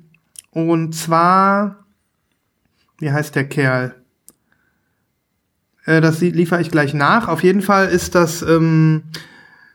und 0.52 0.94
zwar, 0.94 1.86
wie 3.00 3.12
heißt 3.12 3.36
der 3.36 3.48
Kerl? 3.48 4.03
Äh, 5.86 6.02
das 6.02 6.22
liefere 6.22 6.62
ich 6.62 6.72
gleich 6.72 6.94
nach. 6.94 7.28
Auf 7.28 7.44
jeden 7.44 7.62
Fall 7.62 7.88
ist 7.88 8.16
das, 8.16 8.42
ähm, 8.42 9.04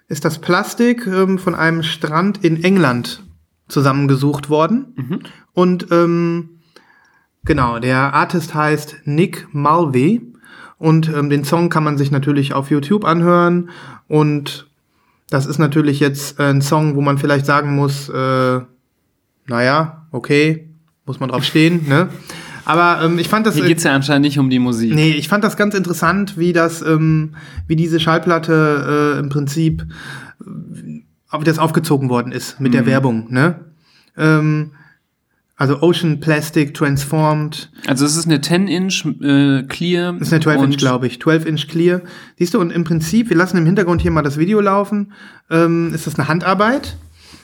ist 0.08 0.24
das 0.24 0.38
Plastik 0.38 1.06
ähm, 1.06 1.38
von 1.38 1.54
einem 1.54 1.82
Strand 1.82 2.44
in 2.44 2.62
England 2.62 3.22
zusammengesucht 3.68 4.48
worden. 4.48 4.94
Und 5.52 5.88
ähm, 5.90 6.60
genau, 7.44 7.78
der 7.78 8.14
Artist 8.14 8.54
heißt 8.54 9.02
Nick 9.04 9.48
Mulvey. 9.52 10.22
Und 10.78 11.08
ähm, 11.08 11.28
den 11.28 11.44
Song 11.44 11.70
kann 11.70 11.84
man 11.84 11.98
sich 11.98 12.10
natürlich 12.10 12.54
auf 12.54 12.70
YouTube 12.70 13.04
anhören. 13.04 13.70
Und 14.06 14.70
das 15.28 15.44
ist 15.44 15.58
natürlich 15.58 16.00
jetzt 16.00 16.40
ein 16.40 16.62
Song, 16.62 16.94
wo 16.96 17.00
man 17.00 17.18
vielleicht 17.18 17.46
sagen 17.46 17.74
muss, 17.74 18.08
äh, 18.08 18.60
naja, 19.46 20.06
okay, 20.12 20.68
muss 21.04 21.20
man 21.20 21.30
drauf 21.30 21.44
stehen, 21.44 21.86
ne? 21.88 22.08
Aber 22.68 23.02
ähm, 23.02 23.18
ich 23.18 23.28
fand 23.28 23.46
das. 23.46 23.54
Hier 23.54 23.64
geht's 23.64 23.82
ja 23.84 23.94
anscheinend 23.94 24.26
nicht 24.26 24.38
um 24.38 24.50
die 24.50 24.58
Musik. 24.58 24.94
Nee, 24.94 25.12
ich 25.12 25.26
fand 25.26 25.42
das 25.42 25.56
ganz 25.56 25.74
interessant, 25.74 26.36
wie 26.36 26.52
das, 26.52 26.82
ähm, 26.82 27.34
wie 27.66 27.76
diese 27.76 27.98
Schallplatte 27.98 29.14
äh, 29.16 29.18
im 29.20 29.30
Prinzip, 29.30 29.86
äh, 30.42 30.44
wie 30.44 31.44
das 31.44 31.58
aufgezogen 31.58 32.10
worden 32.10 32.30
ist 32.30 32.60
mit 32.60 32.74
der 32.74 32.84
Werbung, 32.84 33.32
ne? 33.32 33.60
Ähm, 34.18 34.72
also 35.56 35.80
Ocean 35.82 36.20
Plastic 36.20 36.74
Transformed, 36.74 37.70
Also 37.86 38.04
es 38.04 38.16
ist 38.16 38.26
eine 38.26 38.36
10-Inch 38.38 39.06
äh, 39.22 39.62
Clear. 39.64 40.12
das 40.12 40.28
ist 40.28 40.32
eine 40.34 40.42
12 40.42 40.56
Inch, 40.56 40.64
und- 40.66 40.76
glaube 40.76 41.06
ich, 41.06 41.20
12 41.22 41.46
Inch 41.46 41.68
Clear. 41.68 42.02
Siehst 42.38 42.52
du, 42.52 42.60
und 42.60 42.70
im 42.70 42.84
Prinzip, 42.84 43.30
wir 43.30 43.36
lassen 43.36 43.56
im 43.56 43.64
Hintergrund 43.66 44.02
hier 44.02 44.10
mal 44.10 44.22
das 44.22 44.36
Video 44.38 44.60
laufen, 44.60 45.12
ähm, 45.50 45.92
ist 45.94 46.06
das 46.06 46.18
eine 46.18 46.28
Handarbeit 46.28 46.96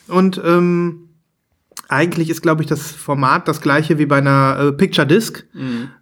und 0.07 0.41
ähm, 0.45 1.09
eigentlich 1.89 2.31
ist, 2.31 2.43
glaube 2.43 2.63
ich, 2.63 2.69
das 2.69 2.93
Format 2.93 3.49
das 3.49 3.61
gleiche 3.61 3.99
wie 3.99 4.07
bei 4.07 4.19
einer 4.19 4.59
äh, 4.59 4.73
Picture 4.73 5.07
Disc. 5.07 5.45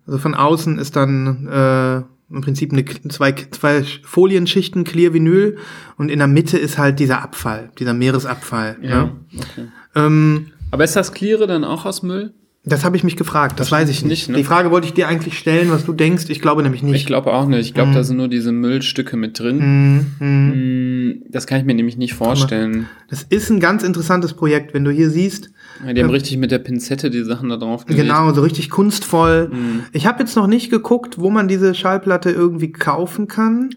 Also 0.07 0.19
von 0.19 0.35
außen 0.35 0.79
ist 0.79 0.97
dann 0.97 1.47
äh, 1.47 2.03
im 2.35 2.41
Prinzip 2.41 2.73
eine, 2.73 2.85
zwei, 2.85 3.33
zwei 3.33 3.85
Folienschichten 4.05 4.85
Clear 4.85 5.13
Vinyl 5.13 5.59
und 5.97 6.11
in 6.11 6.19
der 6.19 6.29
Mitte 6.29 6.59
ist 6.59 6.79
halt 6.79 6.99
dieser 6.99 7.23
Abfall, 7.23 7.71
dieser 7.79 7.95
Meeresabfall. 7.95 8.79
Ja, 8.81 9.05
ne? 9.05 9.13
okay. 9.37 9.69
ähm, 9.95 10.47
Aber 10.71 10.85
ist 10.85 10.97
das 10.97 11.13
Cleare 11.13 11.47
dann 11.47 11.65
auch 11.65 11.85
aus 11.85 12.03
Müll? 12.03 12.33
Das 12.65 12.85
habe 12.85 12.97
ich 12.97 13.03
mich 13.03 13.17
gefragt, 13.17 13.59
das 13.59 13.73
weiß 13.73 13.89
ich 13.89 14.03
nicht. 14.03 14.11
nicht, 14.11 14.29
ne? 14.29 14.37
Die 14.39 14.45
Frage 14.45 14.71
wollte 14.71 14.87
ich 14.87 14.95
dir 14.95 15.09
eigentlich 15.09 15.37
stellen, 15.37 15.71
was 15.71 15.85
du 15.85 15.93
denkst. 15.93 16.27
Ich 16.29 16.41
glaube 16.41 16.63
nämlich 16.63 16.83
nicht. 16.85 16.95
Ich 16.95 17.07
glaube 17.07 17.33
auch 17.33 17.47
nicht. 17.47 17.67
Ich 17.67 17.75
glaube, 17.75 17.93
da 17.93 18.05
sind 18.05 18.19
nur 18.19 18.29
diese 18.29 18.53
Müllstücke 18.53 19.17
mit 19.17 19.39
drin. 19.41 20.07
Mm, 20.21 21.25
Das 21.31 21.47
kann 21.49 21.59
ich 21.59 21.65
mir 21.65 21.75
nämlich 21.75 21.97
nicht 21.97 22.15
vorstellen. 22.15 22.87
Das 23.09 23.25
ist 23.25 23.51
ein 23.51 23.59
ganz 23.59 23.83
interessantes 23.83 24.35
Projekt, 24.35 24.75
wenn 24.75 24.85
du 24.85 24.93
hier 24.93 25.11
siehst. 25.11 25.51
Ja, 25.85 25.93
die 25.93 26.03
haben 26.05 26.11
richtig 26.11 26.37
mit 26.37 26.53
der 26.53 26.61
Pinzette 26.61 27.11
die 27.11 27.25
Sachen 27.25 27.49
da 27.49 27.57
drauf 27.57 27.85
gelegt. 27.87 28.07
Genau, 28.07 28.33
so 28.33 28.43
richtig 28.43 28.71
kunstvoll. 28.71 29.51
Ich 29.93 30.07
habe 30.07 30.21
jetzt 30.21 30.37
noch 30.37 30.47
nicht 30.47 30.71
geguckt, 30.71 31.19
wo 31.19 31.31
man 31.31 31.49
diese 31.49 31.75
Schallplatte 31.75 32.31
irgendwie 32.31 32.71
kaufen 32.71 33.27
kann. 33.27 33.71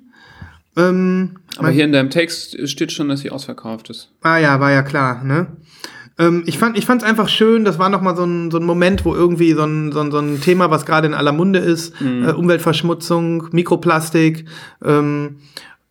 Ähm, 0.77 1.37
Aber 1.57 1.69
hier 1.69 1.85
in 1.85 1.91
deinem 1.93 2.09
Text 2.09 2.67
steht 2.67 2.91
schon, 2.91 3.07
dass 3.09 3.21
sie 3.21 3.31
ausverkauft 3.31 3.89
ist. 3.89 4.11
Ah 4.21 4.37
ja, 4.37 4.59
war 4.59 4.71
ja 4.71 4.83
klar, 4.83 5.23
ne? 5.23 5.47
Ähm, 6.17 6.43
ich 6.45 6.57
fand 6.57 6.77
ich 6.77 6.85
fand's 6.85 7.03
einfach 7.03 7.27
schön, 7.27 7.65
das 7.65 7.77
war 7.77 7.89
nochmal 7.89 8.15
so 8.15 8.23
ein, 8.23 8.49
so 8.51 8.57
ein 8.57 8.65
Moment, 8.65 9.03
wo 9.05 9.13
irgendwie 9.13 9.51
so 9.53 9.63
ein, 9.63 9.91
so 9.91 9.99
ein, 9.99 10.11
so 10.11 10.19
ein 10.19 10.39
Thema, 10.41 10.69
was 10.71 10.85
gerade 10.85 11.07
in 11.07 11.13
aller 11.13 11.33
Munde 11.33 11.59
ist, 11.59 11.99
Mhm. 12.01 12.25
äh, 12.27 12.31
Umweltverschmutzung, 12.31 13.49
Mikroplastik, 13.51 14.45
ähm, 14.83 15.37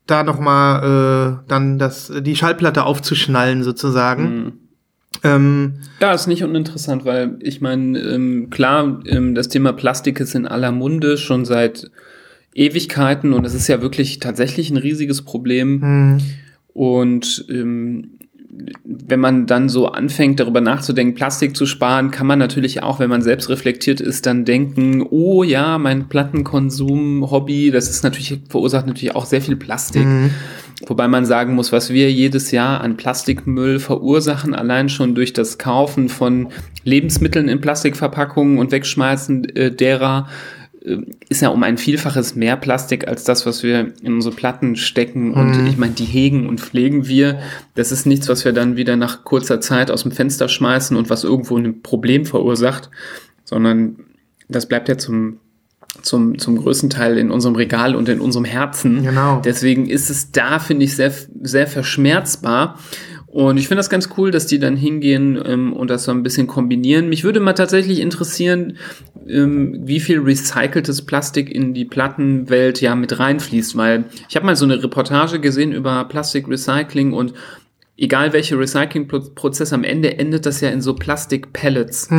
da 0.06 0.22
nochmal 0.22 1.40
äh, 1.42 1.48
dann 1.48 1.78
das, 1.78 2.12
die 2.20 2.36
Schallplatte 2.36 2.84
aufzuschnallen 2.84 3.62
sozusagen. 3.62 4.52
Ähm, 5.22 5.74
Ja, 6.00 6.12
ist 6.12 6.26
nicht 6.26 6.42
uninteressant, 6.44 7.04
weil 7.04 7.36
ich 7.40 7.60
meine, 7.60 7.98
ähm, 8.00 8.50
klar, 8.50 9.00
ähm, 9.06 9.34
das 9.34 9.48
Thema 9.48 9.72
Plastik 9.72 10.20
ist 10.20 10.34
in 10.34 10.46
aller 10.46 10.72
Munde 10.72 11.16
schon 11.16 11.44
seit 11.44 11.90
Ewigkeiten 12.54 13.32
und 13.32 13.44
es 13.46 13.54
ist 13.54 13.68
ja 13.68 13.80
wirklich 13.82 14.18
tatsächlich 14.20 14.70
ein 14.70 14.76
riesiges 14.76 15.22
Problem. 15.22 15.80
hm, 15.82 16.18
Und 16.72 17.46
ähm, 17.48 18.18
wenn 18.84 19.20
man 19.20 19.46
dann 19.46 19.68
so 19.68 19.88
anfängt, 19.88 20.40
darüber 20.40 20.60
nachzudenken, 20.60 21.14
Plastik 21.14 21.56
zu 21.56 21.66
sparen, 21.66 22.10
kann 22.10 22.26
man 22.26 22.38
natürlich 22.38 22.82
auch, 22.82 23.00
wenn 23.00 23.10
man 23.10 23.22
selbst 23.22 23.48
reflektiert 23.48 24.00
ist, 24.00 24.26
dann 24.26 24.44
denken, 24.44 25.02
oh 25.10 25.42
ja, 25.42 25.78
mein 25.78 26.08
Plattenkonsum, 26.08 27.30
Hobby, 27.30 27.70
das 27.70 27.90
ist 27.90 28.04
natürlich, 28.04 28.40
verursacht 28.48 28.86
natürlich 28.86 29.14
auch 29.14 29.26
sehr 29.26 29.40
viel 29.40 29.56
Plastik. 29.56 30.04
Wobei 30.86 31.08
man 31.08 31.24
sagen 31.24 31.54
muss, 31.54 31.72
was 31.72 31.90
wir 31.90 32.10
jedes 32.10 32.50
Jahr 32.50 32.80
an 32.80 32.96
Plastikmüll 32.96 33.78
verursachen, 33.78 34.54
allein 34.54 34.88
schon 34.88 35.14
durch 35.14 35.32
das 35.32 35.58
Kaufen 35.58 36.08
von 36.08 36.48
Lebensmitteln 36.84 37.48
in 37.48 37.60
Plastikverpackungen 37.60 38.58
und 38.58 38.72
Wegschmeißen 38.72 39.56
äh, 39.56 39.70
derer, 39.72 40.28
ist 41.28 41.40
ja 41.40 41.48
um 41.48 41.62
ein 41.62 41.78
Vielfaches 41.78 42.34
mehr 42.34 42.56
Plastik 42.56 43.08
als 43.08 43.24
das, 43.24 43.46
was 43.46 43.62
wir 43.62 43.92
in 44.02 44.14
unsere 44.14 44.34
Platten 44.34 44.76
stecken. 44.76 45.32
Und 45.32 45.66
ich 45.66 45.78
meine, 45.78 45.94
die 45.94 46.04
hegen 46.04 46.46
und 46.46 46.60
pflegen 46.60 47.08
wir. 47.08 47.40
Das 47.74 47.90
ist 47.90 48.04
nichts, 48.04 48.28
was 48.28 48.44
wir 48.44 48.52
dann 48.52 48.76
wieder 48.76 48.96
nach 48.96 49.24
kurzer 49.24 49.60
Zeit 49.60 49.90
aus 49.90 50.02
dem 50.02 50.12
Fenster 50.12 50.48
schmeißen 50.48 50.96
und 50.96 51.08
was 51.08 51.24
irgendwo 51.24 51.56
ein 51.56 51.80
Problem 51.80 52.26
verursacht, 52.26 52.90
sondern 53.44 53.96
das 54.48 54.66
bleibt 54.66 54.88
ja 54.90 54.98
zum 54.98 55.38
zum, 56.02 56.38
zum 56.38 56.56
größten 56.56 56.90
Teil 56.90 57.18
in 57.18 57.30
unserem 57.30 57.54
Regal 57.54 57.94
und 57.94 58.08
in 58.08 58.20
unserem 58.20 58.44
Herzen. 58.44 59.04
Genau. 59.04 59.40
Deswegen 59.44 59.86
ist 59.86 60.10
es 60.10 60.32
da, 60.32 60.58
finde 60.58 60.84
ich, 60.84 60.96
sehr, 60.96 61.12
sehr 61.42 61.66
verschmerzbar. 61.66 62.78
Und 63.34 63.56
ich 63.56 63.66
finde 63.66 63.80
das 63.80 63.90
ganz 63.90 64.10
cool, 64.16 64.30
dass 64.30 64.46
die 64.46 64.60
dann 64.60 64.76
hingehen 64.76 65.36
ähm, 65.44 65.72
und 65.72 65.90
das 65.90 66.04
so 66.04 66.12
ein 66.12 66.22
bisschen 66.22 66.46
kombinieren. 66.46 67.08
Mich 67.08 67.24
würde 67.24 67.40
mal 67.40 67.54
tatsächlich 67.54 67.98
interessieren, 67.98 68.76
ähm, 69.28 69.80
wie 69.82 69.98
viel 69.98 70.20
recyceltes 70.20 71.02
Plastik 71.02 71.50
in 71.50 71.74
die 71.74 71.84
Plattenwelt 71.84 72.80
ja 72.80 72.94
mit 72.94 73.18
reinfließt, 73.18 73.76
weil 73.76 74.04
ich 74.28 74.36
habe 74.36 74.46
mal 74.46 74.54
so 74.54 74.64
eine 74.64 74.80
Reportage 74.80 75.40
gesehen 75.40 75.72
über 75.72 76.04
Plastikrecycling 76.04 77.12
und 77.12 77.34
egal 77.96 78.32
welche 78.32 78.56
Recyclingprozess 78.56 79.72
am 79.72 79.82
Ende 79.82 80.16
endet 80.16 80.46
das 80.46 80.60
ja 80.60 80.68
in 80.68 80.80
so 80.80 80.94
Plastikpellets. 80.94 82.12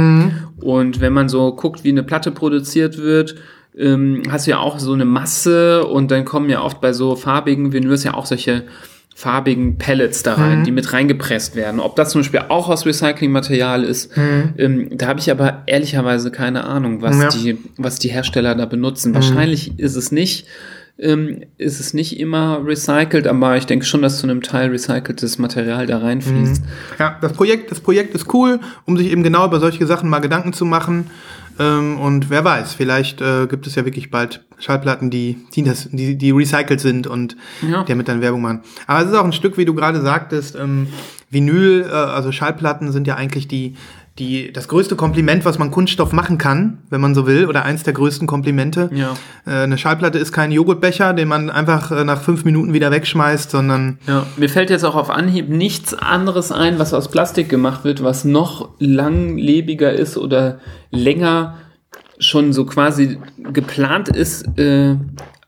Und 0.59 0.99
wenn 0.99 1.13
man 1.13 1.29
so 1.29 1.55
guckt, 1.55 1.85
wie 1.85 1.91
eine 1.91 2.03
Platte 2.03 2.31
produziert 2.31 2.97
wird, 2.97 3.35
ähm, 3.77 4.23
hast 4.29 4.47
du 4.47 4.51
ja 4.51 4.59
auch 4.59 4.79
so 4.79 4.91
eine 4.91 5.05
Masse 5.05 5.85
und 5.85 6.11
dann 6.11 6.25
kommen 6.25 6.49
ja 6.49 6.61
oft 6.61 6.81
bei 6.81 6.91
so 6.91 7.15
farbigen 7.15 7.71
Vinyls 7.71 8.03
ja 8.03 8.15
auch 8.15 8.25
solche 8.25 8.65
farbigen 9.17 9.77
Pellets 9.77 10.23
da 10.23 10.33
rein, 10.33 10.65
die 10.65 10.71
mit 10.71 10.91
reingepresst 10.91 11.55
werden. 11.55 11.79
Ob 11.79 11.95
das 11.95 12.09
zum 12.09 12.19
Beispiel 12.19 12.41
auch 12.49 12.67
aus 12.67 12.85
Recyclingmaterial 12.85 13.85
ist, 13.85 14.11
ähm, 14.57 14.89
da 14.91 15.07
habe 15.07 15.21
ich 15.21 15.31
aber 15.31 15.63
ehrlicherweise 15.67 16.31
keine 16.31 16.65
Ahnung, 16.65 17.01
was, 17.01 17.17
Ja. 17.21 17.29
die, 17.29 17.57
was 17.77 17.97
die 17.97 18.09
Hersteller 18.09 18.55
da 18.55 18.65
benutzen. 18.65 19.13
Wahrscheinlich 19.15 19.79
ist 19.79 19.95
es 19.95 20.11
nicht, 20.11 20.47
ähm, 20.99 21.43
ist 21.57 21.79
es 21.79 21.93
nicht 21.93 22.19
immer 22.19 22.59
recycelt, 22.65 23.25
aber 23.25 23.55
ich 23.55 23.65
denke 23.65 23.85
schon, 23.85 24.01
dass 24.01 24.19
zu 24.19 24.27
einem 24.27 24.41
Teil 24.41 24.69
recyceltes 24.69 25.37
Material 25.37 25.85
da 25.87 25.99
reinfließt. 25.99 26.61
Ja, 26.99 27.17
das 27.21 27.31
Projekt, 27.31 27.71
das 27.71 27.79
Projekt 27.79 28.15
ist 28.15 28.33
cool, 28.33 28.59
um 28.85 28.97
sich 28.97 29.09
eben 29.11 29.23
genau 29.23 29.45
über 29.45 29.61
solche 29.61 29.85
Sachen 29.87 30.09
mal 30.09 30.19
Gedanken 30.19 30.51
zu 30.51 30.65
machen. 30.65 31.09
Ähm, 31.59 31.99
und 31.99 32.29
wer 32.29 32.43
weiß, 32.43 32.73
vielleicht 32.73 33.21
äh, 33.21 33.47
gibt 33.47 33.65
es 33.67 33.75
ja 33.75 33.85
wirklich 33.85 34.11
bald 34.11 34.43
Schallplatten, 34.59 35.09
die, 35.09 35.37
die, 35.53 35.63
das, 35.63 35.89
die, 35.91 36.17
die 36.17 36.31
recycelt 36.31 36.79
sind 36.81 37.07
und 37.07 37.35
Ja. 37.61 37.83
damit 37.83 38.07
dann 38.07 38.21
Werbung 38.21 38.41
machen. 38.41 38.61
Aber 38.87 39.01
es 39.01 39.09
ist 39.09 39.15
auch 39.15 39.23
ein 39.25 39.33
Stück, 39.33 39.57
wie 39.57 39.65
du 39.65 39.73
gerade 39.73 40.01
sagtest, 40.01 40.55
ähm, 40.55 40.87
Vinyl, 41.29 41.85
äh, 41.89 41.91
also 41.93 42.31
Schallplatten 42.31 42.91
sind 42.91 43.07
ja 43.07 43.15
eigentlich 43.15 43.47
die, 43.47 43.75
die, 44.19 44.53
das 44.53 44.69
größte 44.69 44.95
Kompliment, 44.95 45.43
was 45.43 45.59
man 45.59 45.71
Kunststoff 45.71 46.13
machen 46.13 46.37
kann, 46.37 46.77
wenn 46.89 47.01
man 47.01 47.13
so 47.13 47.27
will, 47.27 47.47
oder 47.47 47.65
eins 47.65 47.83
der 47.83 47.91
größten 47.91 48.27
Komplimente. 48.27 48.89
Ja. 48.93 49.13
Äh, 49.45 49.63
eine 49.63 49.77
Schallplatte 49.77 50.17
ist 50.19 50.31
kein 50.31 50.53
Joghurtbecher, 50.53 51.13
den 51.13 51.27
man 51.27 51.49
einfach 51.49 51.91
äh, 51.91 52.05
nach 52.05 52.21
fünf 52.21 52.45
Minuten 52.45 52.73
wieder 52.73 52.91
wegschmeißt, 52.91 53.51
sondern 53.51 53.99
Ja, 54.07 54.25
mir 54.37 54.47
fällt 54.47 54.69
jetzt 54.69 54.85
auch 54.85 54.95
auf 54.95 55.09
Anhieb 55.09 55.49
nichts 55.49 55.93
anderes 55.93 56.53
ein, 56.53 56.79
was 56.79 56.93
aus 56.93 57.09
Plastik 57.11 57.49
gemacht 57.49 57.83
wird, 57.83 58.03
was 58.03 58.23
noch 58.23 58.69
langlebiger 58.79 59.91
ist 59.91 60.17
oder 60.17 60.59
länger 60.91 61.55
schon 62.17 62.53
so 62.53 62.65
quasi 62.65 63.19
geplant 63.51 64.07
ist, 64.07 64.57
äh, 64.57 64.95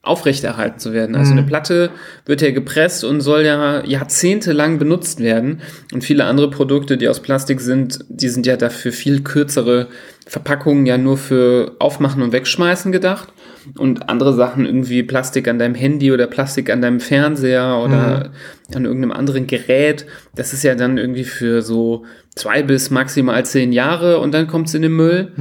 aufrechterhalten 0.07 0.79
zu 0.79 0.93
werden. 0.93 1.15
Also 1.15 1.31
eine 1.31 1.43
Platte 1.43 1.91
wird 2.25 2.41
ja 2.41 2.51
gepresst 2.51 3.03
und 3.03 3.21
soll 3.21 3.43
ja 3.43 3.83
jahrzehntelang 3.85 4.79
benutzt 4.79 5.19
werden. 5.19 5.61
Und 5.93 6.03
viele 6.03 6.25
andere 6.25 6.49
Produkte, 6.49 6.97
die 6.97 7.07
aus 7.07 7.21
Plastik 7.21 7.61
sind, 7.61 7.99
die 8.09 8.29
sind 8.29 8.45
ja 8.45 8.57
dafür 8.57 8.91
viel 8.91 9.21
kürzere 9.21 9.87
Verpackungen 10.27 10.85
ja 10.85 10.97
nur 10.97 11.17
für 11.17 11.75
Aufmachen 11.79 12.21
und 12.21 12.31
Wegschmeißen 12.33 12.91
gedacht. 12.91 13.29
Und 13.77 14.07
andere 14.09 14.33
Sachen, 14.33 14.65
irgendwie 14.65 15.03
Plastik 15.03 15.47
an 15.49 15.59
deinem 15.59 15.75
Handy 15.75 16.11
oder 16.13 16.27
Plastik 16.27 16.69
an 16.69 16.81
deinem 16.81 17.01
Fernseher 17.01 17.81
oder 17.83 18.31
an 18.73 18.85
irgendeinem 18.85 19.11
anderen 19.11 19.45
Gerät, 19.45 20.05
das 20.35 20.53
ist 20.53 20.63
ja 20.63 20.75
dann 20.75 20.97
irgendwie 20.97 21.25
für 21.25 21.61
so 21.61 22.05
zwei 22.35 22.63
bis 22.63 22.91
maximal 22.91 23.43
zehn 23.45 23.73
Jahre 23.73 24.19
und 24.19 24.33
dann 24.33 24.47
kommt 24.47 24.67
es 24.69 24.73
in 24.73 24.83
den 24.83 24.93
Müll. 24.93 25.31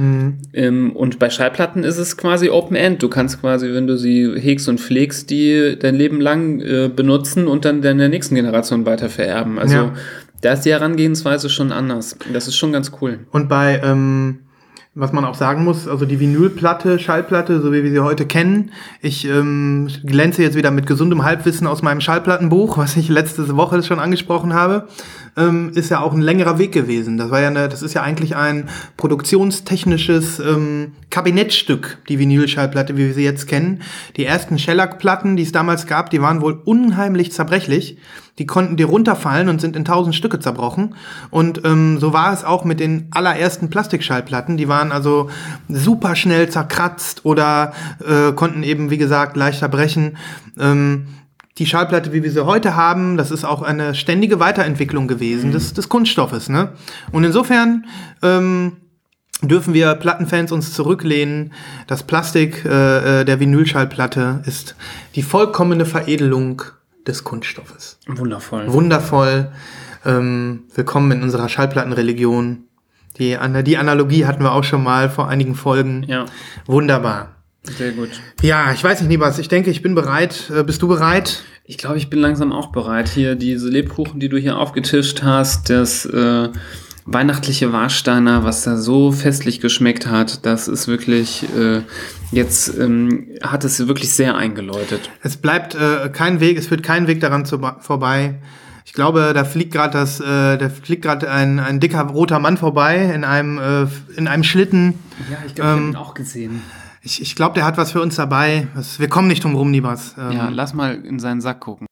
Ähm, 0.53 0.91
und 0.93 1.19
bei 1.19 1.29
Schallplatten 1.29 1.83
ist 1.85 1.97
es 1.97 2.17
quasi 2.17 2.49
Open 2.49 2.75
End. 2.75 3.01
Du 3.01 3.07
kannst 3.07 3.39
quasi, 3.39 3.73
wenn 3.73 3.87
du 3.87 3.97
sie 3.97 4.33
hegst 4.37 4.67
und 4.67 4.79
pflegst, 4.81 5.29
die 5.29 5.77
dein 5.79 5.95
Leben 5.95 6.19
lang 6.19 6.59
äh, 6.59 6.89
benutzen 6.93 7.47
und 7.47 7.63
dann 7.63 7.81
der 7.81 7.93
nächsten 7.93 8.35
Generation 8.35 8.85
weiter 8.85 9.07
vererben. 9.09 9.57
Also 9.57 9.75
Ja. 9.75 9.93
da 10.41 10.51
ist 10.53 10.61
die 10.63 10.71
Herangehensweise 10.71 11.49
schon 11.49 11.71
anders. 11.71 12.17
Das 12.33 12.47
ist 12.47 12.57
schon 12.57 12.73
ganz 12.73 12.91
cool. 13.01 13.19
Und 13.31 13.47
bei, 13.47 13.79
ähm, 13.83 14.39
was 14.99 15.13
man 15.13 15.25
auch 15.25 15.35
sagen 15.35 15.63
muss, 15.63 15.87
also 15.87 16.05
die 16.05 16.19
Vinylplatte, 16.19 16.97
Schallplatte, 16.97 17.61
so 17.61 17.71
wie 17.71 17.83
wir 17.83 17.91
sie 17.91 17.99
heute 17.99 18.25
kennen. 18.25 18.71
Ich 19.01 19.27
ähm, 19.27 19.89
glänze 20.03 20.41
jetzt 20.41 20.55
wieder 20.55 20.71
mit 20.71 20.87
gesundem 20.87 21.23
Halbwissen 21.23 21.67
aus 21.67 21.83
meinem 21.83 22.01
Schallplattenbuch, 22.01 22.77
was 22.79 22.97
ich 22.97 23.07
letzte 23.07 23.55
Woche 23.55 23.83
schon 23.83 23.99
angesprochen 23.99 24.55
habe, 24.55 24.87
ähm, 25.37 25.71
ist 25.75 25.89
ja 25.89 26.01
auch 26.01 26.13
ein 26.13 26.21
längerer 26.21 26.57
Weg 26.57 26.71
gewesen. 26.71 27.17
Das 27.17 27.29
war 27.29 27.39
ja 27.39 27.47
eine, 27.47 27.69
das 27.69 27.81
ist 27.81 27.93
ja 27.93 28.01
eigentlich 28.01 28.35
ein 28.35 28.67
produktionstechnisches 28.97 30.39
ähm, 30.39 30.93
Kabinettstück, 31.09 31.99
die 32.09 32.19
Vinylschallplatte, 32.19 32.97
wie 32.97 33.07
wir 33.07 33.13
sie 33.13 33.23
jetzt 33.23 33.47
kennen. 33.47 33.81
Die 34.17 34.25
ersten 34.25 34.59
Shellac-Platten, 34.59 35.35
die 35.35 35.43
es 35.43 35.51
damals 35.51 35.87
gab, 35.87 36.09
die 36.09 36.21
waren 36.21 36.41
wohl 36.41 36.61
unheimlich 36.65 37.31
zerbrechlich. 37.31 37.97
Die 38.39 38.45
konnten 38.45 38.77
dir 38.77 38.85
runterfallen 38.85 39.49
und 39.49 39.59
sind 39.59 39.75
in 39.75 39.83
tausend 39.83 40.13
Stücke 40.13 40.39
zerbrochen. 40.39 40.95
Und 41.31 41.61
ähm, 41.65 41.97
so 41.99 42.13
war 42.13 42.33
es 42.33 42.43
auch 42.43 42.65
mit 42.65 42.79
den 42.79 43.07
allerersten 43.09 43.69
Plastikschallplatten. 43.69 44.57
Die 44.57 44.67
waren 44.67 44.91
also 44.91 45.29
super 45.69 46.15
schnell 46.15 46.49
zerkratzt 46.49 47.25
oder 47.25 47.73
äh, 48.07 48.33
konnten 48.33 48.61
eben, 48.61 48.91
wie 48.91 48.99
gesagt, 48.99 49.37
leichter 49.37 49.69
brechen. 49.69 50.17
Ähm, 50.59 51.07
die 51.57 51.65
Schallplatte, 51.65 52.13
wie 52.13 52.23
wir 52.23 52.31
sie 52.31 52.45
heute 52.45 52.75
haben, 52.75 53.17
das 53.17 53.31
ist 53.31 53.43
auch 53.43 53.61
eine 53.61 53.95
ständige 53.95 54.39
Weiterentwicklung 54.39 55.07
gewesen 55.07 55.51
des, 55.51 55.73
des 55.73 55.89
Kunststoffes. 55.89 56.49
Ne? 56.49 56.73
Und 57.11 57.23
insofern 57.23 57.85
ähm, 58.21 58.77
dürfen 59.41 59.73
wir 59.73 59.95
Plattenfans 59.95 60.51
uns 60.51 60.73
zurücklehnen. 60.73 61.53
Das 61.87 62.03
Plastik 62.03 62.63
äh, 62.65 63.21
äh, 63.21 63.25
der 63.25 63.39
Vinylschallplatte 63.39 64.41
ist 64.45 64.75
die 65.15 65.23
vollkommene 65.23 65.85
Veredelung 65.85 66.61
des 67.07 67.23
Kunststoffes. 67.23 67.99
Wundervoll. 68.07 68.71
Wundervoll. 68.71 69.51
Ähm, 70.05 70.63
willkommen 70.75 71.11
in 71.11 71.23
unserer 71.23 71.49
Schallplattenreligion. 71.49 72.65
Die, 73.17 73.35
die 73.63 73.77
Analogie 73.77 74.25
hatten 74.25 74.43
wir 74.43 74.51
auch 74.51 74.63
schon 74.63 74.83
mal 74.83 75.09
vor 75.09 75.27
einigen 75.27 75.55
Folgen. 75.55 76.03
Ja, 76.03 76.25
Wunderbar. 76.67 77.36
Sehr 77.75 77.91
gut. 77.91 78.09
Ja, 78.41 78.71
ich 78.73 78.83
weiß 78.83 79.01
nicht, 79.01 79.09
Nibas, 79.09 79.39
ich 79.39 79.47
denke, 79.47 79.69
ich 79.69 79.81
bin 79.81 79.95
bereit. 79.95 80.51
Äh, 80.55 80.63
bist 80.63 80.81
du 80.81 80.87
bereit? 80.87 81.43
Ich 81.65 81.77
glaube, 81.77 81.97
ich 81.97 82.09
bin 82.09 82.19
langsam 82.19 82.53
auch 82.53 82.67
bereit. 82.71 83.09
Hier 83.09 83.35
diese 83.35 83.69
Lebkuchen, 83.69 84.19
die 84.19 84.29
du 84.29 84.37
hier 84.37 84.57
aufgetischt 84.57 85.21
hast, 85.23 85.69
das 85.69 86.05
äh, 86.05 86.49
weihnachtliche 87.07 87.71
Warsteiner, 87.73 88.43
was 88.43 88.63
da 88.63 88.77
so 88.77 89.11
festlich 89.11 89.61
geschmeckt 89.61 90.07
hat, 90.07 90.45
das 90.45 90.67
ist 90.67 90.87
wirklich, 90.87 91.45
äh, 91.57 91.81
jetzt 92.31 92.77
ähm, 92.77 93.29
hat 93.41 93.63
es 93.63 93.87
wirklich 93.87 94.11
sehr 94.11 94.35
eingeläutet. 94.35 95.09
Es 95.23 95.37
bleibt 95.37 95.73
äh, 95.75 96.09
kein 96.09 96.39
Weg, 96.41 96.57
es 96.57 96.67
führt 96.67 96.83
kein 96.83 97.07
Weg 97.07 97.21
daran 97.21 97.45
zu, 97.45 97.59
vorbei. 97.79 98.35
Ich 98.85 98.93
glaube, 98.93 99.31
da 99.33 99.43
fliegt 99.43 99.73
gerade 99.73 99.93
das, 99.93 100.19
äh, 100.19 100.57
da 100.57 100.69
fliegt 100.69 101.01
gerade 101.01 101.29
ein, 101.29 101.59
ein 101.59 101.79
dicker 101.79 102.03
roter 102.03 102.39
Mann 102.39 102.57
vorbei 102.57 103.11
in 103.13 103.23
einem, 103.23 103.57
äh, 103.57 103.87
in 104.17 104.27
einem 104.27 104.43
Schlitten. 104.43 104.95
Ja, 105.29 105.37
ich 105.45 105.55
glaube, 105.55 105.71
ich 105.71 105.77
hab 105.77 105.89
ihn 105.89 105.95
auch 105.95 106.13
gesehen. 106.13 106.61
Ich, 107.07 107.21
ich 107.21 107.35
glaube, 107.37 107.53
der 107.53 107.63
hat 107.63 107.77
was 107.77 107.93
für 107.93 108.01
uns 108.01 108.17
dabei. 108.17 108.67
Wir 108.97 109.07
kommen 109.07 109.29
nicht 109.29 109.41
drum 109.41 109.55
rum, 109.55 109.71
Nibas. 109.71 110.13
Ähm, 110.19 110.31
Ja, 110.33 110.49
lass 110.49 110.73
mal 110.73 110.93
in 111.05 111.19
seinen 111.19 111.39
Sack 111.39 111.61
gucken. 111.61 111.87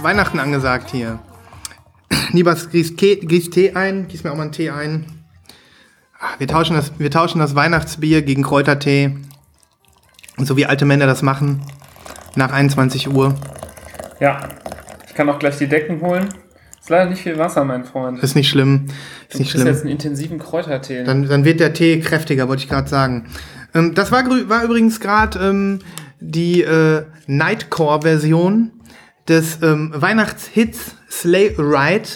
Ist 0.00 0.04
Weihnachten 0.04 0.38
angesagt 0.38 0.90
hier. 0.90 1.18
Nibas 2.32 2.70
gießt, 2.70 2.96
gießt 2.96 3.52
Tee 3.52 3.72
ein. 3.74 4.08
Gieß 4.08 4.24
mir 4.24 4.32
auch 4.32 4.36
mal 4.36 4.44
einen 4.44 4.52
Tee 4.52 4.70
ein. 4.70 5.04
Ah, 6.18 6.28
Wir 6.38 6.48
tauschen, 6.48 6.74
das, 6.74 6.92
wir 6.98 7.10
tauschen 7.10 7.38
das 7.38 7.54
Weihnachtsbier 7.54 8.22
gegen 8.22 8.42
Kräutertee. 8.42 9.14
So 10.38 10.56
wie 10.56 10.64
alte 10.64 10.86
Männer 10.86 11.06
das 11.06 11.20
machen. 11.22 11.60
Nach 12.34 12.50
21 12.50 13.10
Uhr. 13.10 13.34
Ja, 14.20 14.40
ich 15.06 15.14
kann 15.14 15.28
auch 15.28 15.38
gleich 15.38 15.58
die 15.58 15.66
Decken 15.66 16.00
holen. 16.00 16.28
Ist 16.80 16.88
leider 16.88 17.10
nicht 17.10 17.22
viel 17.22 17.36
Wasser, 17.36 17.64
mein 17.66 17.84
Freund. 17.84 18.20
Ist 18.20 18.34
nicht 18.36 18.48
schlimm. 18.48 18.86
Ist 19.28 19.34
Du 19.34 19.38
nicht 19.40 19.50
schlimm. 19.50 19.66
jetzt 19.66 19.82
einen 19.82 19.90
intensiven 19.90 20.38
Kräutertee. 20.38 21.04
Dann, 21.04 21.26
dann 21.28 21.44
wird 21.44 21.60
der 21.60 21.74
Tee 21.74 22.00
kräftiger, 22.00 22.48
wollte 22.48 22.62
ich 22.62 22.70
gerade 22.70 22.88
sagen. 22.88 23.26
Ähm, 23.74 23.94
das 23.94 24.10
war, 24.12 24.24
war 24.48 24.64
übrigens 24.64 24.98
gerade 25.00 25.38
ähm, 25.40 25.80
die 26.20 26.62
äh, 26.62 27.04
Nightcore-Version 27.26 28.70
des 29.30 29.62
ähm, 29.62 29.92
Weihnachtshits 29.94 30.96
Slay 31.08 31.54
Ride 31.56 32.08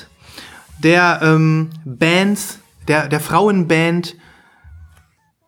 der 0.82 1.20
ähm, 1.22 1.70
Bands, 1.84 2.58
der, 2.88 3.08
der 3.08 3.20
Frauenband, 3.20 4.16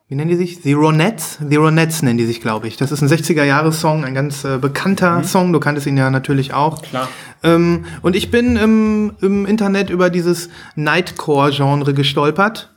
wie 0.08 0.14
nennen 0.14 0.30
die 0.30 0.36
sich? 0.36 0.62
The 0.62 0.72
Ronettes? 0.72 1.38
The 1.46 1.56
Ronettes 1.56 2.02
nennen 2.02 2.16
die 2.16 2.26
sich, 2.26 2.40
glaube 2.40 2.68
ich. 2.68 2.76
Das 2.76 2.92
ist 2.92 3.02
ein 3.02 3.08
60er-Jahres-Song, 3.08 4.04
ein 4.04 4.14
ganz 4.14 4.44
äh, 4.44 4.58
bekannter 4.58 5.24
Song. 5.24 5.52
Du 5.52 5.58
kanntest 5.58 5.88
ihn 5.88 5.96
ja 5.96 6.10
natürlich 6.10 6.54
auch. 6.54 6.80
Klar. 6.80 7.08
Ähm, 7.42 7.84
und 8.02 8.14
ich 8.14 8.30
bin 8.30 8.56
im, 8.56 9.16
im 9.20 9.46
Internet 9.46 9.90
über 9.90 10.08
dieses 10.08 10.48
Nightcore-Genre 10.76 11.92
gestolpert. 11.92 12.70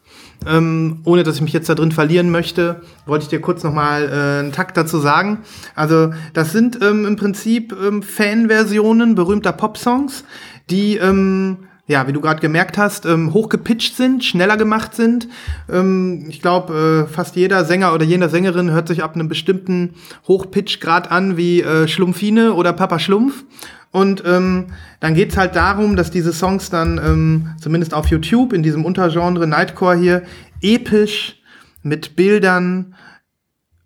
Ähm, 0.47 0.99
ohne 1.03 1.23
dass 1.23 1.35
ich 1.35 1.41
mich 1.41 1.53
jetzt 1.53 1.67
da 1.67 1.75
drin 1.75 1.91
verlieren 1.91 2.31
möchte, 2.31 2.81
wollte 3.05 3.23
ich 3.23 3.29
dir 3.29 3.41
kurz 3.41 3.63
noch 3.63 3.73
mal 3.73 4.03
äh, 4.03 4.39
einen 4.39 4.51
Takt 4.53 4.77
dazu 4.77 4.97
sagen. 4.99 5.39
Also 5.75 6.13
das 6.33 6.53
sind 6.53 6.81
ähm, 6.81 7.05
im 7.05 7.17
Prinzip 7.17 7.73
ähm, 7.73 8.01
Fanversionen 8.01 9.15
berühmter 9.15 9.51
Popsongs, 9.51 10.23
die 10.69 10.95
ähm, 10.95 11.57
ja, 11.89 12.07
wie 12.07 12.13
du 12.13 12.21
gerade 12.21 12.39
gemerkt 12.39 12.77
hast, 12.77 13.07
ähm, 13.07 13.33
hochgepitcht 13.33 13.97
sind, 13.97 14.23
schneller 14.23 14.57
gemacht 14.57 14.93
sind. 14.93 15.27
Ähm, 15.67 16.27
ich 16.29 16.39
glaube, 16.39 17.07
äh, 17.09 17.11
fast 17.11 17.35
jeder 17.35 17.65
Sänger 17.65 17.95
oder 17.95 18.05
jeder 18.05 18.29
Sängerin 18.29 18.69
hört 18.69 18.87
sich 18.87 19.03
ab 19.03 19.15
einem 19.15 19.27
bestimmten 19.27 19.95
Hochpitchgrad 20.27 21.09
an 21.09 21.35
wie 21.35 21.61
äh, 21.61 21.87
Schlumpfine 21.87 22.53
oder 22.53 22.73
Papa 22.73 22.99
Schlumpf. 22.99 23.43
Und 23.91 24.23
ähm, 24.25 24.67
dann 24.99 25.15
geht's 25.15 25.35
halt 25.35 25.55
darum, 25.55 25.95
dass 25.95 26.11
diese 26.11 26.33
Songs 26.33 26.69
dann, 26.69 26.99
ähm, 27.03 27.49
zumindest 27.59 27.93
auf 27.93 28.07
YouTube, 28.07 28.53
in 28.53 28.61
diesem 28.61 28.85
Untergenre 28.85 29.47
Nightcore 29.47 29.97
hier, 29.97 30.23
episch 30.61 31.37
mit 31.81 32.15
Bildern 32.15 32.95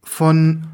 von 0.03 0.67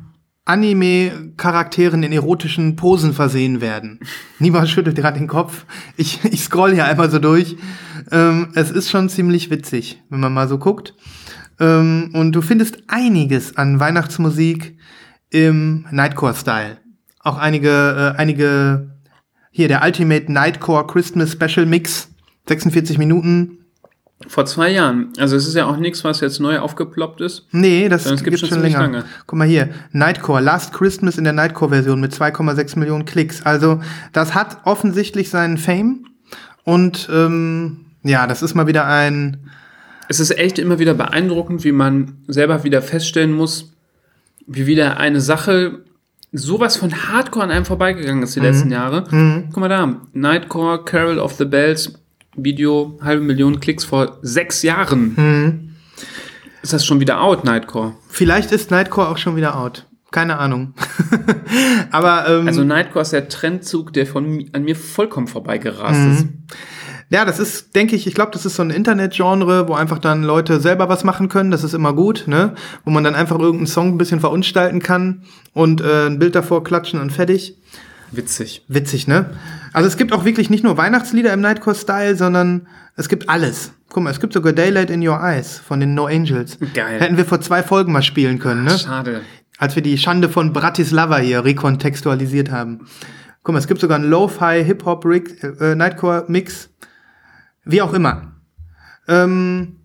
Anime-Charakteren 0.45 2.01
in 2.01 2.11
erotischen 2.11 2.75
Posen 2.75 3.13
versehen 3.13 3.61
werden. 3.61 3.99
Niemand 4.39 4.67
schüttelt 4.67 4.95
gerade 4.95 5.19
den 5.19 5.27
Kopf. 5.27 5.65
Ich, 5.95 6.23
ich 6.25 6.43
scroll 6.43 6.73
hier 6.73 6.85
einmal 6.85 7.11
so 7.11 7.19
durch. 7.19 7.55
Ähm, 8.11 8.49
es 8.55 8.71
ist 8.71 8.89
schon 8.89 9.09
ziemlich 9.09 9.51
witzig, 9.51 10.01
wenn 10.09 10.19
man 10.19 10.33
mal 10.33 10.47
so 10.47 10.57
guckt. 10.57 10.95
Ähm, 11.59 12.09
und 12.13 12.31
du 12.31 12.41
findest 12.41 12.79
einiges 12.87 13.57
an 13.57 13.79
Weihnachtsmusik 13.79 14.75
im 15.29 15.85
Nightcore-Style. 15.91 16.77
Auch 17.19 17.37
einige, 17.37 17.69
äh, 17.69 18.17
einige, 18.17 18.88
hier 19.51 19.67
der 19.67 19.83
Ultimate 19.83 20.31
Nightcore 20.31 20.85
Christmas 20.87 21.31
Special 21.31 21.65
Mix, 21.65 22.09
46 22.47 22.97
Minuten. 22.97 23.57
Vor 24.27 24.45
zwei 24.45 24.69
Jahren. 24.71 25.13
Also 25.17 25.37
es 25.37 25.47
ist 25.47 25.55
ja 25.55 25.65
auch 25.65 25.77
nichts, 25.77 26.03
was 26.03 26.19
jetzt 26.19 26.39
neu 26.39 26.59
aufgeploppt 26.59 27.21
ist. 27.21 27.47
Nee, 27.51 27.87
das 27.87 28.03
Das 28.03 28.21
gibt 28.23 28.35
gibt's 28.35 28.47
schon 28.49 28.61
länger. 28.61 28.79
lange. 28.79 29.05
Guck 29.27 29.39
mal 29.39 29.47
hier, 29.47 29.69
Nightcore, 29.93 30.41
Last 30.41 30.73
Christmas 30.73 31.17
in 31.17 31.23
der 31.23 31.31
Nightcore-Version 31.33 32.01
mit 32.01 32.13
2,6 32.13 32.77
Millionen 32.77 33.05
Klicks. 33.05 33.41
Also 33.45 33.79
das 34.11 34.35
hat 34.35 34.57
offensichtlich 34.65 35.29
seinen 35.29 35.57
Fame. 35.57 36.05
Und 36.65 37.07
ähm, 37.11 37.85
ja, 38.03 38.27
das 38.27 38.41
ist 38.41 38.55
mal 38.55 38.67
wieder 38.67 38.85
ein 38.87 39.49
Es 40.09 40.19
ist 40.19 40.37
echt 40.37 40.59
immer 40.59 40.79
wieder 40.79 40.93
beeindruckend, 40.95 41.63
wie 41.63 41.71
man 41.71 42.17
selber 42.27 42.65
wieder 42.65 42.81
feststellen 42.81 43.31
muss, 43.31 43.71
wie 44.45 44.67
wieder 44.67 44.97
eine 44.97 45.21
Sache 45.21 45.85
sowas 46.31 46.77
von 46.77 46.91
Hardcore 46.93 47.45
an 47.45 47.51
einem 47.51 47.65
vorbeigegangen 47.65 48.23
ist 48.23 48.35
die 48.35 48.39
letzten 48.39 48.71
Jahre. 48.71 49.03
Guck 49.51 49.57
mal 49.57 49.69
da, 49.69 50.01
Nightcore, 50.13 50.83
Carol 50.83 51.19
of 51.19 51.33
the 51.33 51.45
Bells, 51.45 51.93
Video, 52.35 52.97
halbe 53.01 53.23
Million 53.23 53.59
Klicks 53.59 53.83
vor 53.85 54.17
sechs 54.21 54.61
Jahren. 54.61 55.75
Ist 56.61 56.73
das 56.73 56.85
schon 56.85 56.99
wieder 56.99 57.21
out, 57.21 57.43
Nightcore? 57.45 57.93
Vielleicht 58.09 58.51
ist 58.51 58.69
Nightcore 58.71 59.07
auch 59.09 59.17
schon 59.17 59.35
wieder 59.35 59.57
out. 59.59 59.85
Keine 60.11 60.37
Ahnung. 60.39 60.73
Aber 61.91 62.27
ähm, 62.27 62.47
Also 62.47 62.63
Nightcore 62.63 63.03
ist 63.03 63.13
der 63.13 63.29
Trendzug, 63.29 63.93
der 63.93 64.05
von 64.07 64.49
an 64.53 64.63
mir 64.63 64.75
vollkommen 64.75 65.27
vorbeigerast 65.27 65.99
ist. 66.19 66.27
Ja, 67.09 67.25
das 67.25 67.39
ist, 67.39 67.75
denke 67.75 67.95
ich, 67.95 68.05
ich 68.05 68.13
glaube, 68.13 68.31
das 68.31 68.45
ist 68.45 68.55
so 68.55 68.61
ein 68.61 68.69
Internetgenre, 68.69 69.67
wo 69.67 69.73
einfach 69.73 69.97
dann 69.97 70.23
Leute 70.23 70.59
selber 70.59 70.89
was 70.89 71.03
machen 71.03 71.27
können. 71.27 71.49
Das 71.49 71.63
ist 71.63 71.73
immer 71.73 71.93
gut, 71.93 72.25
ne? 72.27 72.53
Wo 72.85 72.91
man 72.91 73.03
dann 73.03 73.15
einfach 73.15 73.39
irgendeinen 73.39 73.67
Song 73.67 73.89
ein 73.89 73.97
bisschen 73.97 74.19
verunstalten 74.19 74.79
kann 74.79 75.23
und 75.53 75.81
äh, 75.81 76.05
ein 76.05 76.19
Bild 76.19 76.35
davor 76.35 76.63
klatschen 76.63 76.99
und 76.99 77.11
fertig. 77.11 77.57
Witzig. 78.11 78.63
Witzig, 78.67 79.07
ne? 79.07 79.31
Also 79.73 79.87
es 79.87 79.97
gibt 79.97 80.13
auch 80.13 80.25
wirklich 80.25 80.49
nicht 80.49 80.63
nur 80.63 80.77
Weihnachtslieder 80.77 81.33
im 81.33 81.41
Nightcore-Style, 81.41 82.15
sondern 82.15 82.67
es 82.95 83.09
gibt 83.09 83.29
alles. 83.29 83.71
Guck 83.89 84.03
mal, 84.03 84.11
es 84.11 84.19
gibt 84.19 84.33
sogar 84.33 84.53
Daylight 84.53 84.91
in 84.91 85.07
Your 85.07 85.19
Eyes 85.19 85.57
von 85.59 85.79
den 85.79 85.95
No 85.95 86.05
Angels. 86.05 86.59
Geil. 86.73 86.99
Hätten 86.99 87.17
wir 87.17 87.25
vor 87.25 87.41
zwei 87.41 87.63
Folgen 87.63 87.91
mal 87.91 88.03
spielen 88.03 88.37
können, 88.37 88.63
ne? 88.65 88.77
Schade. 88.77 89.21
als 89.57 89.75
wir 89.75 89.83
die 89.83 89.97
Schande 89.97 90.29
von 90.29 90.53
Bratislava 90.53 91.17
hier 91.17 91.43
rekontextualisiert 91.43 92.51
haben. 92.51 92.87
Guck 93.43 93.53
mal, 93.53 93.59
es 93.59 93.67
gibt 93.67 93.81
sogar 93.81 93.97
einen 93.97 94.09
Lo-Fi 94.09 94.63
Hip-Hop 94.63 95.05
äh, 95.05 95.75
Nightcore 95.75 96.25
Mix. 96.27 96.69
Wie 97.71 97.81
auch 97.81 97.93
immer. 97.93 98.33
Ähm, 99.07 99.77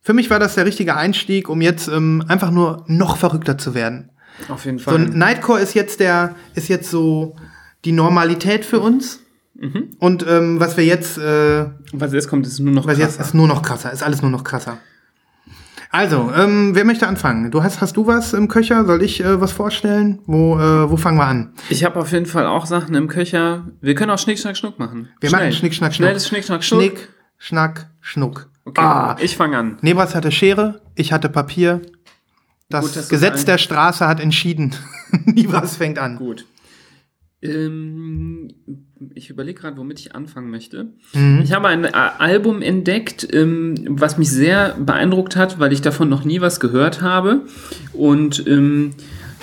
für 0.00 0.12
mich 0.12 0.30
war 0.30 0.38
das 0.38 0.54
der 0.54 0.66
richtige 0.66 0.96
Einstieg, 0.96 1.48
um 1.48 1.60
jetzt 1.60 1.88
ähm, 1.88 2.24
einfach 2.28 2.50
nur 2.50 2.84
noch 2.86 3.16
verrückter 3.16 3.58
zu 3.58 3.74
werden. 3.74 4.10
Auf 4.48 4.64
jeden 4.64 4.78
So 4.78 4.84
Fall. 4.90 4.96
ein 4.96 5.18
Nightcore 5.18 5.60
ist 5.60 5.74
jetzt 5.74 6.00
der, 6.00 6.34
ist 6.54 6.68
jetzt 6.68 6.90
so 6.90 7.34
die 7.84 7.92
Normalität 7.92 8.64
für 8.64 8.80
uns. 8.80 9.20
Mhm. 9.54 9.96
Und 9.98 10.26
ähm, 10.28 10.60
was 10.60 10.76
wir 10.76 10.84
jetzt, 10.84 11.16
äh, 11.18 11.66
was 11.92 12.12
jetzt 12.12 12.28
kommt, 12.28 12.46
ist 12.46 12.58
nur 12.60 12.72
noch 12.74 12.86
was 12.86 12.98
jetzt 12.98 13.16
krasser. 13.16 13.28
ist 13.28 13.34
nur 13.34 13.48
noch 13.48 13.62
krasser, 13.62 13.92
ist 13.92 14.02
alles 14.02 14.20
nur 14.22 14.30
noch 14.30 14.44
krasser. 14.44 14.78
Also, 15.90 16.30
ähm, 16.36 16.74
wer 16.74 16.84
möchte 16.84 17.06
anfangen? 17.06 17.50
Du 17.50 17.62
hast, 17.62 17.80
hast 17.80 17.96
du 17.96 18.06
was 18.06 18.32
im 18.32 18.48
Köcher? 18.48 18.84
Soll 18.84 19.02
ich 19.02 19.22
äh, 19.22 19.40
was 19.40 19.52
vorstellen? 19.52 20.20
Wo, 20.26 20.58
äh, 20.58 20.90
wo 20.90 20.96
fangen 20.96 21.18
wir 21.18 21.26
an? 21.26 21.52
Ich 21.70 21.84
habe 21.84 21.98
auf 22.00 22.12
jeden 22.12 22.26
Fall 22.26 22.46
auch 22.46 22.66
Sachen 22.66 22.94
im 22.94 23.08
Köcher. 23.08 23.66
Wir 23.80 23.94
können 23.94 24.10
auch 24.10 24.18
Schnick, 24.18 24.38
Schnack, 24.38 24.56
Schnuck 24.56 24.78
machen. 24.78 25.08
Wir 25.20 25.30
machen 25.30 25.52
Schnick, 25.52 25.74
Schnack, 25.74 25.94
Schnuck. 25.94 26.06
Schnelles 26.06 26.28
Schnick, 26.28 26.44
Schnack, 26.44 26.64
Schnuck. 26.64 26.80
Schnick, 26.80 27.08
Schnack, 27.38 27.90
Schnuck. 28.00 28.48
Okay, 28.64 28.80
Ah, 28.80 29.16
ich 29.20 29.36
fange 29.36 29.56
an. 29.56 29.78
Nebras 29.80 30.14
hatte 30.14 30.32
Schere, 30.32 30.80
ich 30.96 31.12
hatte 31.12 31.28
Papier. 31.28 31.82
Das 32.68 32.94
Gut, 32.94 33.08
Gesetz 33.08 33.44
der 33.44 33.58
Straße 33.58 34.06
hat 34.08 34.18
entschieden. 34.18 34.74
Nibras 35.24 35.76
fängt 35.76 35.98
an. 36.00 36.16
Gut. 36.16 36.46
Ähm, 37.48 38.48
ich 39.14 39.30
überlege 39.30 39.60
gerade, 39.60 39.76
womit 39.76 40.00
ich 40.00 40.14
anfangen 40.14 40.50
möchte. 40.50 40.88
Mhm. 41.12 41.40
Ich 41.42 41.52
habe 41.52 41.68
ein 41.68 41.84
äh, 41.84 41.90
Album 41.92 42.62
entdeckt, 42.62 43.26
ähm, 43.32 43.74
was 43.88 44.18
mich 44.18 44.30
sehr 44.30 44.76
beeindruckt 44.78 45.36
hat, 45.36 45.58
weil 45.58 45.72
ich 45.72 45.82
davon 45.82 46.08
noch 46.08 46.24
nie 46.24 46.40
was 46.40 46.60
gehört 46.60 47.02
habe. 47.02 47.42
Und 47.92 48.46
ähm, 48.46 48.92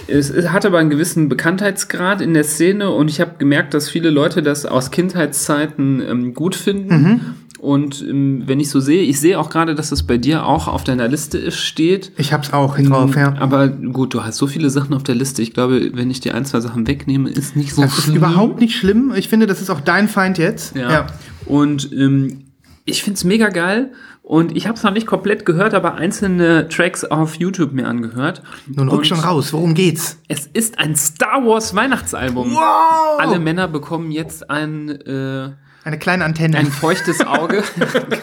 es, 0.07 0.29
es 0.29 0.49
hat 0.49 0.65
aber 0.65 0.79
einen 0.79 0.89
gewissen 0.89 1.29
Bekanntheitsgrad 1.29 2.21
in 2.21 2.33
der 2.33 2.43
Szene 2.43 2.91
und 2.91 3.09
ich 3.09 3.21
habe 3.21 3.35
gemerkt, 3.37 3.73
dass 3.73 3.89
viele 3.89 4.09
Leute 4.09 4.41
das 4.41 4.65
aus 4.65 4.91
Kindheitszeiten 4.91 6.01
ähm, 6.01 6.33
gut 6.33 6.55
finden. 6.55 7.01
Mhm. 7.01 7.21
Und 7.63 8.01
ähm, 8.01 8.43
wenn 8.45 8.59
ich 8.59 8.69
so 8.69 8.81
sehe, 8.81 9.03
ich 9.03 9.21
sehe 9.21 9.39
auch 9.39 9.49
gerade, 9.49 9.73
dass 9.73 9.93
es 9.93 10.03
bei 10.03 10.17
dir 10.17 10.45
auch 10.45 10.67
auf 10.67 10.83
deiner 10.83 11.07
Liste 11.07 11.37
ist, 11.37 11.55
steht. 11.59 12.11
Ich 12.17 12.33
hab's 12.33 12.51
auch 12.51 12.77
drauf, 12.77 13.15
ja. 13.15 13.35
Aber 13.39 13.69
gut, 13.69 14.13
du 14.13 14.21
hast 14.25 14.35
so 14.35 14.47
viele 14.47 14.69
Sachen 14.69 14.93
auf 14.93 15.03
der 15.03 15.15
Liste. 15.15 15.41
Ich 15.41 15.53
glaube, 15.53 15.91
wenn 15.93 16.11
ich 16.11 16.19
dir 16.19 16.35
ein, 16.35 16.43
zwei 16.43 16.59
Sachen 16.59 16.85
wegnehme, 16.87 17.29
ist 17.29 17.55
nicht 17.55 17.73
so 17.73 17.81
Das 17.81 17.97
ist 17.97 18.03
schlimm. 18.03 18.17
überhaupt 18.17 18.59
nicht 18.59 18.75
schlimm. 18.75 19.13
Ich 19.15 19.29
finde, 19.29 19.47
das 19.47 19.61
ist 19.61 19.69
auch 19.69 19.79
dein 19.79 20.09
Feind 20.09 20.37
jetzt. 20.37 20.75
Ja. 20.75 21.07
Und 21.45 21.89
ähm, 21.93 22.43
ich 22.83 23.01
find's 23.01 23.23
mega 23.23 23.47
geil. 23.47 23.93
Und 24.23 24.57
ich 24.57 24.67
habe 24.67 24.77
es 24.77 24.83
noch 24.83 24.91
nicht 24.91 25.07
komplett 25.07 25.45
gehört, 25.45 25.73
aber 25.73 25.95
einzelne 25.95 26.67
Tracks 26.67 27.05
auf 27.05 27.35
YouTube 27.35 27.71
mir 27.71 27.87
angehört. 27.87 28.41
Nun 28.67 28.89
rück 28.89 29.05
schon 29.05 29.21
raus. 29.21 29.53
Worum 29.53 29.73
geht's? 29.73 30.19
Es 30.27 30.47
ist 30.47 30.79
ein 30.79 30.97
Star 30.97 31.45
Wars 31.45 31.73
Weihnachtsalbum. 31.73 32.51
Wow! 32.53 33.19
Alle 33.19 33.39
Männer 33.39 33.69
bekommen 33.69 34.11
jetzt 34.11 34.49
ein, 34.49 34.89
äh, 34.89 35.51
Eine 35.83 35.99
kleine 35.99 36.23
Antenne. 36.23 36.57
ein 36.57 36.67
feuchtes 36.67 37.21
Auge. 37.25 37.63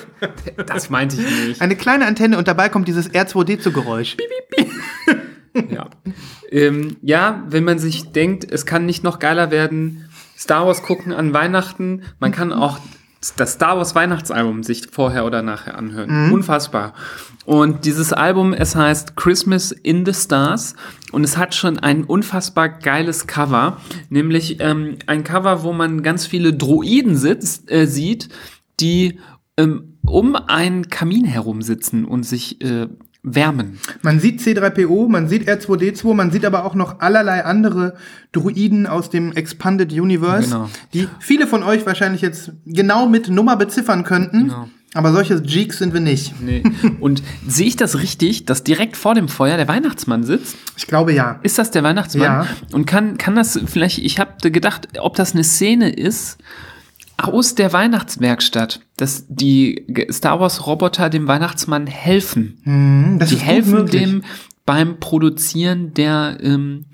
das 0.66 0.90
meinte 0.90 1.16
ich 1.16 1.48
nicht. 1.48 1.60
Eine 1.60 1.76
kleine 1.76 2.06
Antenne 2.06 2.38
und 2.38 2.48
dabei 2.48 2.68
kommt 2.68 2.88
dieses 2.88 3.10
R2D2-Geräusch. 3.10 4.16
Ja. 5.68 5.90
Ähm, 6.52 6.96
ja, 7.02 7.42
wenn 7.48 7.64
man 7.64 7.80
sich 7.80 8.12
denkt, 8.12 8.48
es 8.48 8.66
kann 8.66 8.86
nicht 8.86 9.02
noch 9.02 9.18
geiler 9.18 9.50
werden, 9.50 10.08
Star 10.38 10.64
Wars 10.64 10.84
gucken 10.84 11.12
an 11.12 11.34
Weihnachten, 11.34 12.02
man 12.20 12.30
kann 12.30 12.52
auch 12.52 12.78
das 13.36 13.54
Star 13.54 13.76
Wars 13.76 13.96
Weihnachtsalbum 13.96 14.62
sich 14.62 14.86
vorher 14.90 15.26
oder 15.26 15.42
nachher 15.42 15.76
anhören. 15.76 16.32
Unfassbar. 16.32 16.94
Und 17.50 17.84
dieses 17.84 18.12
Album, 18.12 18.52
es 18.52 18.76
heißt 18.76 19.16
Christmas 19.16 19.72
in 19.72 20.06
the 20.06 20.14
Stars 20.14 20.76
und 21.10 21.24
es 21.24 21.36
hat 21.36 21.52
schon 21.52 21.80
ein 21.80 22.04
unfassbar 22.04 22.68
geiles 22.68 23.26
Cover, 23.26 23.78
nämlich 24.08 24.58
ähm, 24.60 24.98
ein 25.08 25.24
Cover, 25.24 25.64
wo 25.64 25.72
man 25.72 26.04
ganz 26.04 26.26
viele 26.26 26.54
Droiden 26.54 27.16
sitzt, 27.16 27.68
äh, 27.68 27.86
sieht, 27.88 28.28
die 28.78 29.18
ähm, 29.56 29.98
um 30.06 30.36
einen 30.36 30.90
Kamin 30.90 31.24
herum 31.24 31.60
sitzen 31.62 32.04
und 32.04 32.22
sich 32.22 32.62
äh, 32.62 32.86
wärmen. 33.24 33.80
Man 34.02 34.20
sieht 34.20 34.40
C3PO, 34.40 35.08
man 35.08 35.28
sieht 35.28 35.48
R2D2, 35.48 36.14
man 36.14 36.30
sieht 36.30 36.44
aber 36.44 36.64
auch 36.64 36.76
noch 36.76 37.00
allerlei 37.00 37.44
andere 37.44 37.96
Druiden 38.30 38.86
aus 38.86 39.10
dem 39.10 39.32
Expanded 39.32 39.92
Universe, 39.92 40.50
Genau. 40.50 40.70
die 40.94 41.08
viele 41.18 41.48
von 41.48 41.64
euch 41.64 41.84
wahrscheinlich 41.84 42.20
jetzt 42.22 42.52
genau 42.64 43.08
mit 43.08 43.28
Nummer 43.28 43.56
beziffern 43.56 44.04
könnten. 44.04 44.44
Genau. 44.44 44.68
Aber 44.94 45.12
solche 45.12 45.40
Geeks 45.40 45.78
sind 45.78 45.94
wir 45.94 46.00
nicht. 46.00 46.40
Nee. 46.40 46.62
Und 46.98 47.22
sehe 47.46 47.66
ich 47.68 47.76
das 47.76 47.98
richtig, 47.98 48.44
dass 48.46 48.64
direkt 48.64 48.96
vor 48.96 49.14
dem 49.14 49.28
Feuer 49.28 49.56
der 49.56 49.68
Weihnachtsmann 49.68 50.24
sitzt? 50.24 50.56
Ich 50.76 50.86
glaube 50.88 51.12
ja. 51.12 51.38
Ist 51.44 51.58
das 51.58 51.70
der 51.70 51.82
Weihnachtsmann? 51.84 52.24
Ja. 52.24 52.46
Und 52.72 52.86
kann, 52.86 53.16
kann 53.16 53.36
das 53.36 53.58
vielleicht, 53.66 53.98
ich 53.98 54.18
habe 54.18 54.50
gedacht, 54.50 54.88
ob 55.00 55.14
das 55.14 55.32
eine 55.32 55.44
Szene 55.44 55.90
ist 55.90 56.38
aus 57.18 57.54
der 57.54 57.72
Weihnachtswerkstatt, 57.72 58.80
dass 58.96 59.26
die 59.28 59.86
Star 60.10 60.40
Wars 60.40 60.66
Roboter 60.66 61.08
dem 61.10 61.28
Weihnachtsmann 61.28 61.86
helfen. 61.86 63.16
Das 63.20 63.28
Die 63.28 63.36
ist 63.36 63.44
helfen 63.44 63.72
möglich. 63.72 64.02
dem 64.02 64.24
beim 64.66 64.98
Produzieren 65.00 65.92
der, 65.94 66.38
ähm, 66.42 66.86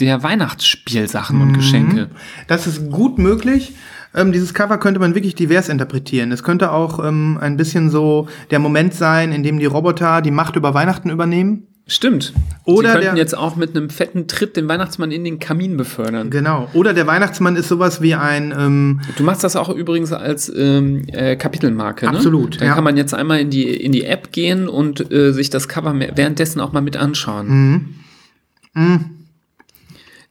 der 0.00 0.22
Weihnachtsspielsachen 0.22 1.36
Mhm. 1.36 1.42
und 1.42 1.52
Geschenke. 1.54 2.10
Das 2.48 2.66
ist 2.66 2.90
gut 2.90 3.18
möglich. 3.18 3.72
Ähm, 4.16 4.32
dieses 4.32 4.54
Cover 4.54 4.78
könnte 4.78 4.98
man 4.98 5.14
wirklich 5.14 5.34
divers 5.34 5.68
interpretieren. 5.68 6.32
Es 6.32 6.42
könnte 6.42 6.72
auch 6.72 7.04
ähm, 7.04 7.38
ein 7.40 7.56
bisschen 7.56 7.90
so 7.90 8.26
der 8.50 8.58
Moment 8.58 8.94
sein, 8.94 9.32
in 9.32 9.42
dem 9.42 9.58
die 9.58 9.66
Roboter 9.66 10.22
die 10.22 10.30
Macht 10.30 10.56
über 10.56 10.74
Weihnachten 10.74 11.10
übernehmen. 11.10 11.68
Stimmt. 11.88 12.32
Oder 12.64 12.94
Sie 12.94 12.98
könnten 12.98 13.16
jetzt 13.16 13.36
auch 13.38 13.54
mit 13.54 13.76
einem 13.76 13.90
fetten 13.90 14.26
Tritt 14.26 14.56
den 14.56 14.68
Weihnachtsmann 14.68 15.12
in 15.12 15.22
den 15.22 15.38
Kamin 15.38 15.76
befördern. 15.76 16.30
Genau. 16.30 16.68
Oder 16.72 16.94
der 16.94 17.06
Weihnachtsmann 17.06 17.54
ist 17.54 17.68
sowas 17.68 18.02
wie 18.02 18.14
ein 18.14 18.52
ähm, 18.58 19.00
Du 19.16 19.22
machst 19.22 19.44
das 19.44 19.54
auch 19.54 19.68
übrigens 19.68 20.12
als 20.12 20.52
ähm, 20.52 21.04
äh, 21.12 21.36
Kapitelmarke, 21.36 22.06
ne? 22.06 22.16
Absolut, 22.16 22.60
Dann 22.60 22.68
ja. 22.68 22.74
kann 22.74 22.82
man 22.82 22.96
jetzt 22.96 23.14
einmal 23.14 23.38
in 23.38 23.50
die, 23.50 23.68
in 23.68 23.92
die 23.92 24.02
App 24.02 24.32
gehen 24.32 24.68
und 24.68 25.12
äh, 25.12 25.32
sich 25.32 25.48
das 25.48 25.68
Cover 25.68 25.94
währenddessen 25.94 26.60
auch 26.60 26.72
mal 26.72 26.80
mit 26.80 26.96
anschauen. 26.96 27.94
Mhm. 28.74 29.10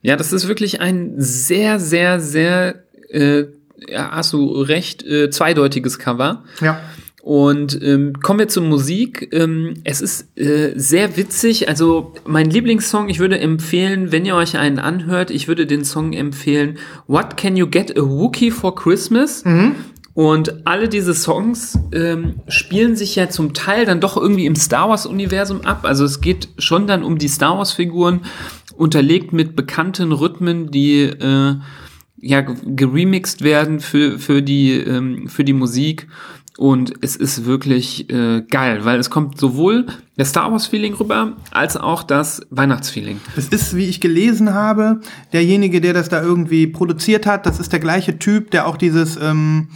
Ja, 0.01 0.17
das 0.17 0.33
ist 0.33 0.49
wirklich 0.49 0.81
ein 0.81 1.13
sehr, 1.17 1.79
sehr, 1.79 2.19
sehr, 2.19 2.83
äh, 3.09 3.45
ja, 3.88 4.11
hast 4.11 4.34
du 4.34 4.61
recht, 4.61 5.03
äh, 5.03 5.30
zweideutiges 5.30 5.99
Cover. 5.99 6.43
ja. 6.61 6.80
Und 7.26 7.82
ähm, 7.82 8.13
kommen 8.21 8.38
wir 8.38 8.47
zur 8.49 8.61
Musik. 8.61 9.30
Ähm, 9.32 9.82
es 9.84 9.99
ist 9.99 10.38
äh, 10.38 10.73
sehr 10.76 11.17
witzig. 11.17 11.67
Also 11.67 12.13
mein 12.28 12.51
Lieblingssong, 12.51 13.09
ich 13.09 13.17
würde 13.17 13.39
empfehlen, 13.39 14.11
wenn 14.11 14.28
ihr 14.28 14.36
euch 14.36 14.59
einen 14.59 14.78
anhört, 14.78 15.32
ich 15.32 15.47
würde 15.47 15.65
den 15.65 15.84
Song 15.84 16.13
empfehlen, 16.13 16.78
What 17.07 17.36
Can 17.36 17.57
You 17.57 17.65
Get 17.65 17.97
a 17.97 18.03
Wookie 18.03 18.51
for 18.51 18.76
Christmas? 18.76 19.41
Und 20.13 20.67
alle 20.67 20.88
diese 20.88 21.15
Songs 21.15 21.80
ähm, 21.91 22.36
spielen 22.47 22.95
sich 22.95 23.15
ja 23.15 23.28
zum 23.28 23.55
Teil 23.55 23.86
dann 23.86 24.01
doch 24.01 24.17
irgendwie 24.17 24.45
im 24.45 24.55
Star 24.55 24.89
Wars-Universum 24.89 25.61
ab. 25.61 25.80
Also 25.82 26.05
es 26.05 26.21
geht 26.21 26.49
schon 26.59 26.86
dann 26.86 27.03
um 27.03 27.17
die 27.17 27.28
Star 27.28 27.57
Wars-Figuren, 27.57 28.21
unterlegt 28.78 29.34
mit 29.34 29.55
bekannten 29.55 30.11
Rhythmen, 30.11 30.69
die 30.69 31.01
äh, 31.01 31.55
ja 32.26 32.41
ge- 32.41 32.55
geremixed 32.65 33.43
werden 33.43 33.80
für, 33.80 34.19
für, 34.19 34.41
die, 34.41 34.73
ähm, 34.73 35.28
für 35.28 35.43
die 35.43 35.53
Musik. 35.53 36.07
Und 36.57 36.93
es 37.01 37.17
ist 37.17 37.45
wirklich 37.45 38.09
äh, 38.09 38.41
geil, 38.49 38.86
weil 38.86 38.97
es 38.97 39.09
kommt 39.09 39.38
sowohl 39.38 39.88
das 40.15 40.30
Star 40.30 40.49
Wars-Feeling 40.53 40.93
rüber, 40.93 41.36
als 41.51 41.76
auch 41.76 42.01
das 42.01 42.47
Weihnachtsfeeling. 42.49 43.19
Es 43.36 43.49
ist, 43.49 43.76
wie 43.76 43.84
ich 43.84 43.99
gelesen 43.99 44.53
habe, 44.53 45.01
derjenige, 45.34 45.82
der 45.82 45.91
das 45.91 46.07
da 46.07 46.21
irgendwie 46.21 46.67
produziert 46.67 47.26
hat, 47.26 47.45
das 47.45 47.59
ist 47.59 47.73
der 47.73 47.82
gleiche 47.82 48.19
Typ, 48.19 48.51
der 48.51 48.67
auch 48.67 48.78
dieses, 48.78 49.17
ähm, 49.21 49.67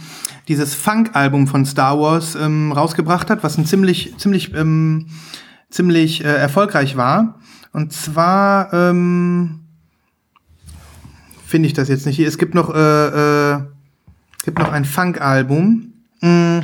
dieses 0.48 0.74
Funk-Album 0.74 1.48
von 1.48 1.66
Star 1.66 2.00
Wars 2.00 2.34
ähm, 2.34 2.72
rausgebracht 2.72 3.28
hat, 3.28 3.42
was 3.44 3.58
ein 3.58 3.66
ziemlich, 3.66 4.14
ziemlich, 4.16 4.54
ähm, 4.54 5.08
ziemlich 5.68 6.24
äh, 6.24 6.28
erfolgreich 6.28 6.96
war. 6.96 7.38
Und 7.74 7.92
zwar 7.92 8.72
ähm, 8.72 9.59
finde 11.50 11.66
ich 11.66 11.74
das 11.74 11.88
jetzt 11.88 12.06
nicht 12.06 12.16
hier. 12.16 12.28
Es 12.28 12.38
gibt 12.38 12.54
noch, 12.54 12.72
äh, 12.72 13.52
äh, 13.52 13.60
gibt 14.44 14.58
noch 14.58 14.72
ein 14.72 14.84
Funk-Album. 14.84 15.92
Mm. 16.20 16.60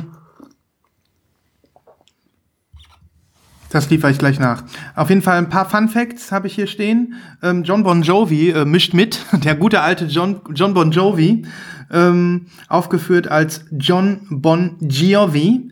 Das 3.69 3.89
liefere 3.89 4.11
ich 4.11 4.17
gleich 4.17 4.39
nach. 4.39 4.63
Auf 4.95 5.09
jeden 5.09 5.21
Fall 5.21 5.37
ein 5.37 5.49
paar 5.49 5.69
Fun 5.69 5.89
Facts 5.89 6.31
habe 6.31 6.47
ich 6.47 6.55
hier 6.55 6.67
stehen. 6.67 7.15
Ähm, 7.43 7.63
John 7.63 7.83
Bon 7.83 8.01
Jovi 8.01 8.51
äh, 8.51 8.63
mischt 8.63 8.93
mit. 8.93 9.25
Der 9.43 9.55
gute 9.55 9.81
alte 9.81 10.05
John, 10.05 10.39
John 10.53 10.73
Bon 10.73 10.89
Jovi, 10.89 11.45
ähm, 11.91 12.45
aufgeführt 12.69 13.27
als 13.27 13.65
John 13.71 14.21
Bon 14.29 14.77
Giovi, 14.79 15.71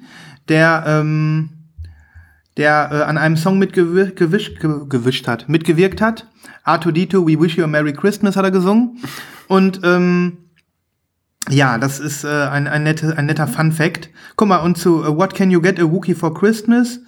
der, 0.49 0.83
ähm, 0.85 1.54
der 2.57 2.89
äh, 2.91 3.01
an 3.03 3.17
einem 3.17 3.37
Song 3.37 3.59
mitgewischt 3.59 4.15
gewischt, 4.15 4.59
ge 4.59 4.87
gewischt 4.87 5.27
hat, 5.27 5.49
mitgewirkt 5.49 6.01
hat. 6.01 6.27
R2D2, 6.65 7.27
We 7.27 7.39
Wish 7.39 7.57
You 7.57 7.63
a 7.65 7.67
Merry 7.67 7.93
Christmas 7.93 8.35
hat 8.35 8.45
er 8.45 8.51
gesungen. 8.51 8.97
Und 9.47 9.81
ähm, 9.83 10.37
ja, 11.49 11.77
das 11.77 11.99
ist 11.99 12.23
äh, 12.23 12.27
ein, 12.27 12.67
ein, 12.67 12.83
nette, 12.83 13.17
ein 13.17 13.27
netter 13.27 13.47
Fun 13.47 13.71
Fact. 13.71 14.09
Guck 14.35 14.47
mal, 14.47 14.57
und 14.57 14.77
zu 14.77 15.03
äh, 15.03 15.15
What 15.15 15.35
Can 15.35 15.51
You 15.51 15.61
Get 15.61 15.79
a 15.79 15.83
Wookie 15.83 16.15
for 16.15 16.33
Christmas 16.33 16.99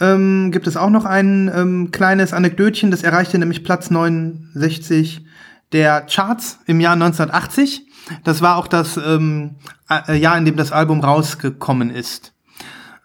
ähm, 0.00 0.50
gibt 0.52 0.66
es 0.66 0.76
auch 0.76 0.90
noch 0.90 1.04
ein 1.04 1.50
ähm, 1.54 1.90
kleines 1.90 2.32
Anekdötchen. 2.32 2.90
Das 2.90 3.02
erreichte 3.02 3.38
nämlich 3.38 3.64
Platz 3.64 3.90
69 3.90 5.24
der 5.72 6.02
Charts 6.02 6.58
im 6.66 6.80
Jahr 6.80 6.94
1980. 6.94 7.86
Das 8.24 8.42
war 8.42 8.56
auch 8.56 8.66
das 8.66 8.96
ähm, 8.96 9.56
äh, 9.88 10.16
Jahr, 10.16 10.36
in 10.36 10.44
dem 10.44 10.56
das 10.56 10.72
Album 10.72 11.00
rausgekommen 11.00 11.90
ist. 11.90 12.34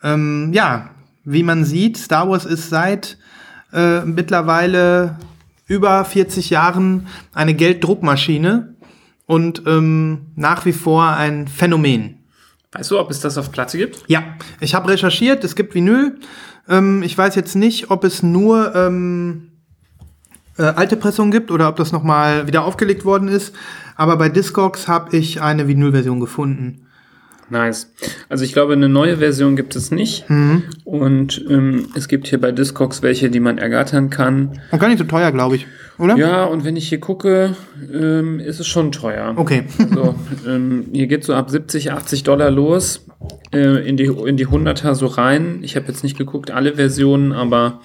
Ähm, 0.03 0.51
ja, 0.53 0.89
wie 1.29 1.43
man 1.43 1.65
sieht, 1.65 1.97
Star 1.97 2.29
Wars 2.29 2.45
ist 2.45 2.69
seit 2.69 3.17
äh, 3.73 3.99
mittlerweile 4.05 5.17
über 5.67 6.05
40 6.05 6.49
Jahren 6.49 7.07
eine 7.33 7.53
Gelddruckmaschine 7.53 8.75
und 9.25 9.63
ähm, 9.67 10.27
nach 10.35 10.65
wie 10.65 10.71
vor 10.71 11.05
ein 11.09 11.49
Phänomen. 11.49 12.23
Weißt 12.71 12.91
du, 12.91 12.99
ob 12.99 13.11
es 13.11 13.19
das 13.19 13.37
auf 13.37 13.51
Platte 13.51 13.77
gibt? 13.77 14.05
Ja, 14.07 14.23
ich 14.61 14.73
habe 14.73 14.89
recherchiert, 14.89 15.43
es 15.43 15.57
gibt 15.57 15.75
Vinyl. 15.75 16.17
Ähm, 16.69 17.03
ich 17.03 17.17
weiß 17.17 17.35
jetzt 17.35 17.55
nicht, 17.55 17.91
ob 17.91 18.05
es 18.05 18.23
nur 18.23 18.73
ähm, 18.73 19.51
äh, 20.57 20.63
alte 20.63 20.95
Pressungen 20.95 21.31
gibt 21.31 21.51
oder 21.51 21.67
ob 21.67 21.75
das 21.75 21.91
nochmal 21.91 22.47
wieder 22.47 22.63
aufgelegt 22.63 23.03
worden 23.03 23.27
ist. 23.27 23.53
Aber 23.97 24.15
bei 24.15 24.29
Discogs 24.29 24.87
habe 24.87 25.17
ich 25.17 25.41
eine 25.41 25.67
Vinylversion 25.67 26.21
gefunden. 26.21 26.86
Nice. 27.49 27.93
Also 28.29 28.43
ich 28.43 28.53
glaube, 28.53 28.73
eine 28.73 28.89
neue 28.89 29.17
Version 29.17 29.55
gibt 29.55 29.75
es 29.75 29.91
nicht. 29.91 30.25
Und 30.83 31.45
ähm, 31.49 31.87
es 31.95 32.07
gibt 32.07 32.27
hier 32.27 32.41
bei 32.41 32.51
Discogs 32.51 33.01
welche, 33.01 33.29
die 33.29 33.39
man 33.39 33.57
ergattern 33.57 34.09
kann. 34.09 34.59
Und 34.71 34.79
gar 34.79 34.89
nicht 34.89 34.97
so 34.97 35.05
teuer, 35.05 35.31
glaube 35.31 35.55
ich, 35.55 35.67
oder? 35.97 36.17
Ja, 36.17 36.43
und 36.43 36.65
wenn 36.65 36.75
ich 36.75 36.89
hier 36.89 36.99
gucke, 36.99 37.55
ähm, 37.93 38.39
ist 38.39 38.59
es 38.59 38.67
schon 38.67 38.91
teuer. 38.91 39.33
Okay. 39.35 39.63
So, 39.93 40.15
ähm, 40.47 40.87
hier 40.91 41.07
geht 41.07 41.23
so 41.23 41.33
ab 41.33 41.49
70, 41.49 41.91
80 41.91 42.23
Dollar 42.23 42.51
los, 42.51 43.05
äh, 43.53 43.87
in, 43.87 43.97
die, 43.97 44.05
in 44.05 44.37
die 44.37 44.47
100er 44.47 44.93
so 44.93 45.07
rein. 45.07 45.59
Ich 45.61 45.75
habe 45.75 45.87
jetzt 45.87 46.03
nicht 46.03 46.17
geguckt, 46.17 46.51
alle 46.51 46.75
Versionen, 46.75 47.31
aber 47.31 47.81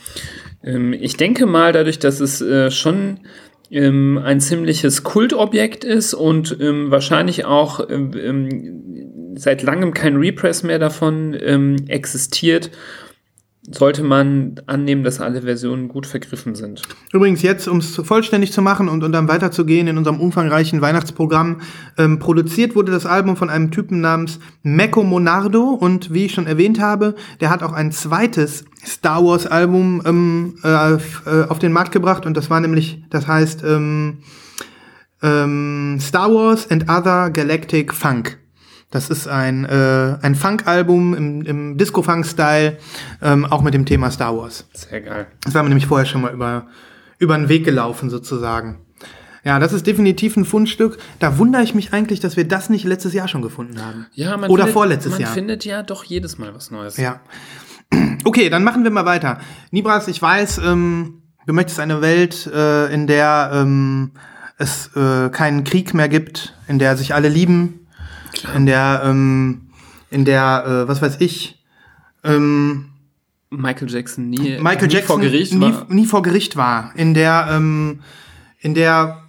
ähm, 0.65 0.93
ich 0.93 1.17
denke 1.17 1.47
mal, 1.47 1.73
dadurch, 1.73 1.99
dass 1.99 2.21
es 2.21 2.41
äh, 2.41 2.71
schon 2.71 3.21
ähm, 3.71 4.21
ein 4.23 4.41
ziemliches 4.41 5.03
Kultobjekt 5.03 5.85
ist 5.85 6.15
und 6.15 6.57
ähm, 6.61 6.91
wahrscheinlich 6.91 7.45
auch 7.47 7.89
seit 9.37 9.63
langem 9.63 9.95
kein 9.95 10.17
Repress 10.17 10.63
mehr 10.63 10.79
davon 10.79 11.37
ähm, 11.41 11.77
existiert, 11.89 12.71
sollte 13.71 14.03
man 14.03 14.57
annehmen, 14.67 15.05
dass 15.05 15.21
alle 15.21 15.43
Versionen 15.43 15.87
gut 15.87 16.05
vergriffen 16.05 16.57
sind. 16.57 16.83
Übrigens 17.13 17.43
jetzt, 17.43 17.69
um 17.69 17.79
es 17.79 17.95
vollständig 17.95 18.53
zu 18.53 18.61
machen 18.61 18.89
und, 18.89 19.05
und 19.05 19.13
dann 19.13 19.29
weiterzugehen 19.29 19.87
in 19.87 19.99
unserem 19.99 20.19
umfangreichen 20.19 20.81
Weihnachtsprogramm, 20.81 21.61
ähm, 21.97 22.19
produziert 22.19 22.75
wurde 22.75 22.91
das 22.91 23.07
Album 23.07 23.37
von 23.37 23.51
einem 23.51 23.71
Typen 23.71 24.01
namens 24.01 24.41
Mecco 24.65 25.05
Monardo 25.05 25.63
und 25.63 26.13
wie 26.13 26.25
ich 26.25 26.35
schon 26.35 26.49
erwähnt 26.49 26.81
habe, 26.81 27.15
der 27.41 27.51
hat 27.51 27.63
auch 27.63 27.73
ein 27.73 27.93
zweites 27.93 28.65
Star 28.85 29.25
Wars 29.25 29.47
Album 29.47 30.03
ähm, 30.05 30.57
äh, 30.65 30.95
äh, 30.95 30.99
auf 31.49 31.61
den 31.61 31.71
Markt 31.71 31.93
gebracht 31.93 32.27
und 32.27 32.37
das 32.37 32.51
war 32.51 32.59
nämlich, 32.59 33.05
das 33.11 33.29
heißt 33.29 33.63
ähm, 33.63 34.19
ähm, 35.23 35.99
Star 36.01 36.35
Wars 36.35 36.69
and 36.69 36.91
Other 36.91 37.31
Galactic 37.31 37.95
Funk. 37.95 38.42
Das 38.93 39.09
ist 39.09 39.27
ein, 39.27 39.65
äh, 39.65 40.19
ein 40.21 40.35
Funk-Album 40.35 41.15
im, 41.15 41.43
im 41.43 41.79
Disco-Funk-Style, 41.79 42.77
ähm, 43.23 43.47
auch 43.47 43.63
mit 43.63 43.73
dem 43.75 43.87
Thema 43.87 44.11
Star 44.11 44.37
Wars. 44.37 44.67
Sehr 44.75 45.01
geil. 45.01 45.27
Das 45.43 45.55
war 45.55 45.63
mir 45.63 45.71
nämlich 45.71 45.87
vorher 45.87 46.07
schon 46.07 46.21
mal 46.21 46.33
über, 46.33 46.67
über 47.19 47.37
den 47.37 47.49
Weg 47.49 47.65
gelaufen, 47.65 48.11
sozusagen. 48.11 48.79
Ja, 49.45 49.59
das 49.59 49.73
ist 49.73 49.87
definitiv 49.87 50.37
ein 50.37 50.45
Fundstück. 50.45 50.99
Da 51.19 51.39
wundere 51.39 51.63
ich 51.63 51.75
mich 51.75 51.95
eigentlich, 51.95 52.21
dass 52.21 52.37
wir 52.37 52.47
das 52.47 52.69
nicht 52.69 52.85
letztes 52.85 53.15
Jahr 53.15 53.29
schon 53.29 53.41
gefunden 53.41 53.83
haben. 53.83 54.07
Ja, 54.13 54.37
man 54.37 54.51
Oder 54.51 54.65
findet, 54.65 54.73
vorletztes 54.75 55.13
man 55.13 55.21
Jahr. 55.23 55.33
findet 55.33 55.65
ja 55.65 55.83
doch 55.83 56.05
jedes 56.05 56.39
Mal 56.39 56.55
was 56.55 56.71
Neues. 56.71 56.97
Ja. 56.97 57.21
Okay, 58.25 58.51
dann 58.51 58.63
machen 58.63 58.85
wir 58.85 58.93
mal 58.93 59.05
weiter. 59.05 59.41
Nibras, 59.73 60.07
ich 60.07 60.23
weiß, 60.23 60.59
ähm, 60.59 61.23
du 61.45 61.53
möchtest 61.53 61.81
eine 61.81 62.03
Welt, 62.03 62.47
äh, 62.47 62.87
in 62.95 63.09
der 63.09 63.51
ähm, 63.53 64.13
es 64.59 64.95
äh, 64.95 65.29
keinen 65.31 65.65
Krieg 65.65 65.93
mehr 65.93 66.09
gibt, 66.09 66.55
in 66.69 66.79
der 66.79 66.97
sich 66.97 67.15
alle 67.15 67.29
lieben, 67.29 67.82
in 68.55 68.67
der, 68.67 69.03
ähm, 69.05 69.69
in 70.11 70.25
der, 70.25 70.65
äh, 70.67 70.89
was 70.89 71.03
weiß 71.03 71.17
ich, 71.21 71.63
ähm, 72.25 72.91
Michael 73.51 73.91
Jackson 73.91 74.31
nie, 74.31 74.59
Michael 74.59 74.89
nie 74.89 74.95
Jackson 74.95 75.07
vor 75.07 75.21
Gericht 75.21 75.53
nie, 75.55 75.73
war. 75.73 75.87
nie 75.89 76.07
vor 76.07 76.23
Gericht 76.23 76.57
war, 76.57 76.93
in 76.97 77.15
der, 77.15 77.49
ähm, 77.51 78.01
in 78.61 78.75
der 78.75 79.23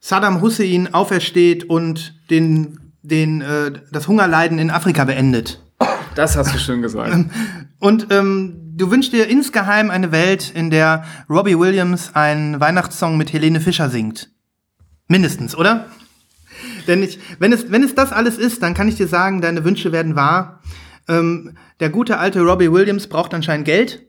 Saddam 0.00 0.40
Hussein 0.40 0.92
aufersteht 0.92 1.64
und 1.64 2.14
den, 2.28 2.80
den, 3.02 3.40
äh, 3.40 3.72
das 3.90 4.08
Hungerleiden 4.08 4.58
in 4.58 4.70
Afrika 4.70 5.04
beendet. 5.04 5.62
Das 6.14 6.36
hast 6.36 6.54
du 6.54 6.58
schön 6.58 6.82
gesagt. 6.82 7.16
Und 7.78 8.06
ähm, 8.10 8.72
du 8.76 8.90
wünschst 8.90 9.12
dir 9.12 9.28
insgeheim 9.28 9.90
eine 9.90 10.12
Welt, 10.12 10.52
in 10.54 10.70
der 10.70 11.04
Robbie 11.28 11.58
Williams 11.58 12.14
einen 12.14 12.60
Weihnachtssong 12.60 13.16
mit 13.16 13.32
Helene 13.32 13.60
Fischer 13.60 13.88
singt. 13.88 14.30
Mindestens, 15.08 15.56
oder? 15.56 15.86
Denn 16.86 17.02
ich, 17.02 17.18
wenn, 17.38 17.52
es, 17.52 17.70
wenn 17.70 17.82
es 17.82 17.94
das 17.94 18.12
alles 18.12 18.38
ist, 18.38 18.62
dann 18.62 18.74
kann 18.74 18.88
ich 18.88 18.96
dir 18.96 19.06
sagen, 19.08 19.40
deine 19.40 19.64
Wünsche 19.64 19.92
werden 19.92 20.16
wahr. 20.16 20.60
Ähm, 21.08 21.56
der 21.80 21.90
gute 21.90 22.18
alte 22.18 22.40
Robbie 22.42 22.72
Williams 22.72 23.06
braucht 23.06 23.34
anscheinend 23.34 23.64
Geld 23.66 24.02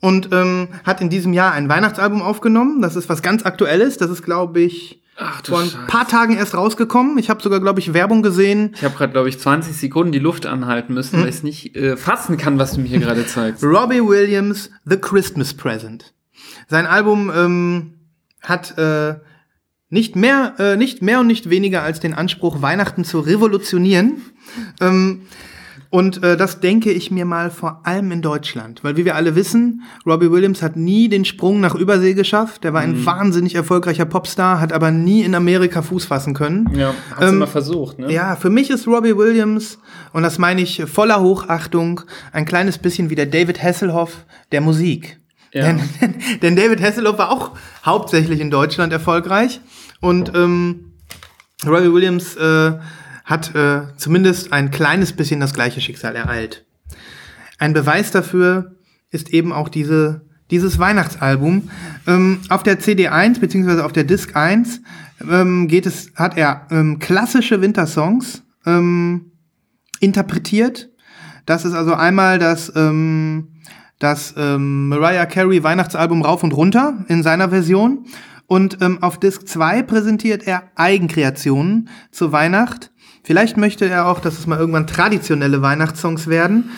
und 0.00 0.28
ähm, 0.32 0.68
hat 0.84 1.00
in 1.00 1.10
diesem 1.10 1.32
Jahr 1.32 1.52
ein 1.52 1.68
Weihnachtsalbum 1.68 2.22
aufgenommen. 2.22 2.82
Das 2.82 2.96
ist 2.96 3.08
was 3.08 3.22
ganz 3.22 3.44
Aktuelles. 3.44 3.96
Das 3.98 4.10
ist, 4.10 4.22
glaube 4.22 4.60
ich, 4.60 5.02
Ach 5.18 5.42
vor 5.44 5.60
ein 5.60 5.66
Scheiße. 5.70 5.86
paar 5.86 6.06
Tagen 6.06 6.36
erst 6.36 6.54
rausgekommen. 6.54 7.18
Ich 7.18 7.30
habe 7.30 7.42
sogar, 7.42 7.60
glaube 7.60 7.80
ich, 7.80 7.94
Werbung 7.94 8.22
gesehen. 8.22 8.72
Ich 8.76 8.84
habe 8.84 8.94
gerade, 8.94 9.12
glaube 9.12 9.28
ich, 9.28 9.38
20 9.38 9.76
Sekunden 9.76 10.12
die 10.12 10.18
Luft 10.18 10.46
anhalten 10.46 10.92
müssen, 10.94 11.20
weil 11.20 11.28
ich 11.28 11.42
nicht 11.42 11.74
äh, 11.74 11.96
fassen 11.96 12.36
kann, 12.36 12.58
was 12.58 12.74
du 12.74 12.80
mir 12.80 12.88
hier 12.88 13.00
gerade 13.00 13.26
zeigst. 13.26 13.64
Robbie 13.64 14.02
Williams, 14.02 14.70
The 14.84 14.98
Christmas 14.98 15.54
Present. 15.54 16.12
Sein 16.68 16.86
Album 16.86 17.32
ähm, 17.34 17.94
hat 18.42 18.76
äh, 18.78 19.16
nicht 19.96 20.14
mehr, 20.14 20.52
äh, 20.58 20.76
nicht 20.76 21.00
mehr 21.00 21.20
und 21.20 21.26
nicht 21.26 21.48
weniger 21.48 21.82
als 21.82 22.00
den 22.00 22.12
Anspruch, 22.12 22.60
Weihnachten 22.60 23.02
zu 23.02 23.18
revolutionieren. 23.18 24.20
Ähm, 24.78 25.22
und 25.88 26.22
äh, 26.22 26.36
das 26.36 26.60
denke 26.60 26.92
ich 26.92 27.10
mir 27.10 27.24
mal 27.24 27.50
vor 27.50 27.80
allem 27.84 28.12
in 28.12 28.20
Deutschland. 28.20 28.84
Weil 28.84 28.98
wie 28.98 29.06
wir 29.06 29.14
alle 29.14 29.36
wissen, 29.36 29.84
Robbie 30.04 30.30
Williams 30.30 30.60
hat 30.60 30.76
nie 30.76 31.08
den 31.08 31.24
Sprung 31.24 31.60
nach 31.60 31.74
Übersee 31.74 32.12
geschafft. 32.12 32.62
Der 32.62 32.74
war 32.74 32.82
ein 32.82 33.06
wahnsinnig 33.06 33.54
erfolgreicher 33.54 34.04
Popstar, 34.04 34.60
hat 34.60 34.74
aber 34.74 34.90
nie 34.90 35.22
in 35.22 35.34
Amerika 35.34 35.80
Fuß 35.80 36.04
fassen 36.04 36.34
können. 36.34 36.68
Ja, 36.76 36.92
hat's 37.12 37.22
Ähm, 37.26 37.36
immer 37.36 37.46
versucht, 37.46 37.98
ne? 37.98 38.12
Ja, 38.12 38.36
für 38.36 38.50
mich 38.50 38.68
ist 38.68 38.86
Robbie 38.86 39.16
Williams, 39.16 39.78
und 40.12 40.24
das 40.24 40.36
meine 40.36 40.60
ich 40.60 40.82
voller 40.84 41.22
Hochachtung, 41.22 42.02
ein 42.32 42.44
kleines 42.44 42.76
bisschen 42.76 43.08
wie 43.08 43.14
der 43.14 43.26
David 43.26 43.62
Hasselhoff 43.62 44.26
der 44.52 44.60
Musik. 44.60 45.18
Ja. 45.54 45.62
Denn, 45.62 45.80
denn 46.42 46.56
David 46.56 46.82
Hasselhoff 46.82 47.16
war 47.16 47.30
auch 47.30 47.52
hauptsächlich 47.84 48.40
in 48.40 48.50
Deutschland 48.50 48.92
erfolgreich. 48.92 49.60
Und 50.00 50.32
ähm, 50.34 50.92
Robbie 51.64 51.92
Williams 51.92 52.36
äh, 52.36 52.72
hat 53.24 53.54
äh, 53.54 53.82
zumindest 53.96 54.52
ein 54.52 54.70
kleines 54.70 55.12
bisschen 55.12 55.40
das 55.40 55.54
gleiche 55.54 55.80
Schicksal 55.80 56.14
ereilt. 56.14 56.64
Ein 57.58 57.72
Beweis 57.72 58.10
dafür 58.10 58.76
ist 59.10 59.30
eben 59.30 59.52
auch 59.52 59.68
diese, 59.68 60.22
dieses 60.50 60.78
Weihnachtsalbum. 60.78 61.70
Ähm, 62.06 62.40
auf 62.48 62.62
der 62.62 62.78
CD 62.78 63.08
1 63.08 63.40
beziehungsweise 63.40 63.84
auf 63.84 63.92
der 63.92 64.04
Disc 64.04 64.36
1 64.36 64.80
ähm, 65.28 65.68
geht 65.68 65.86
es, 65.86 66.12
hat 66.14 66.36
er 66.36 66.66
ähm, 66.70 66.98
klassische 66.98 67.60
Wintersongs 67.60 68.42
ähm, 68.64 69.32
interpretiert. 70.00 70.90
Das 71.46 71.64
ist 71.64 71.72
also 71.72 71.94
einmal 71.94 72.38
das, 72.38 72.72
ähm, 72.76 73.48
das 73.98 74.34
ähm, 74.36 74.88
Mariah 74.88 75.26
Carey 75.26 75.62
Weihnachtsalbum 75.62 76.22
Rauf 76.22 76.42
und 76.42 76.52
Runter 76.52 77.04
in 77.08 77.22
seiner 77.22 77.48
Version. 77.48 78.06
Und 78.46 78.78
ähm, 78.80 79.02
auf 79.02 79.18
Disc 79.18 79.46
2 79.48 79.82
präsentiert 79.82 80.46
er 80.46 80.64
Eigenkreationen 80.76 81.88
zur 82.12 82.32
Weihnacht. 82.32 82.90
Vielleicht 83.24 83.56
möchte 83.56 83.88
er 83.88 84.06
auch, 84.06 84.20
dass 84.20 84.38
es 84.38 84.46
mal 84.46 84.58
irgendwann 84.58 84.86
traditionelle 84.86 85.62
Weihnachtssongs 85.62 86.28
werden. 86.28 86.70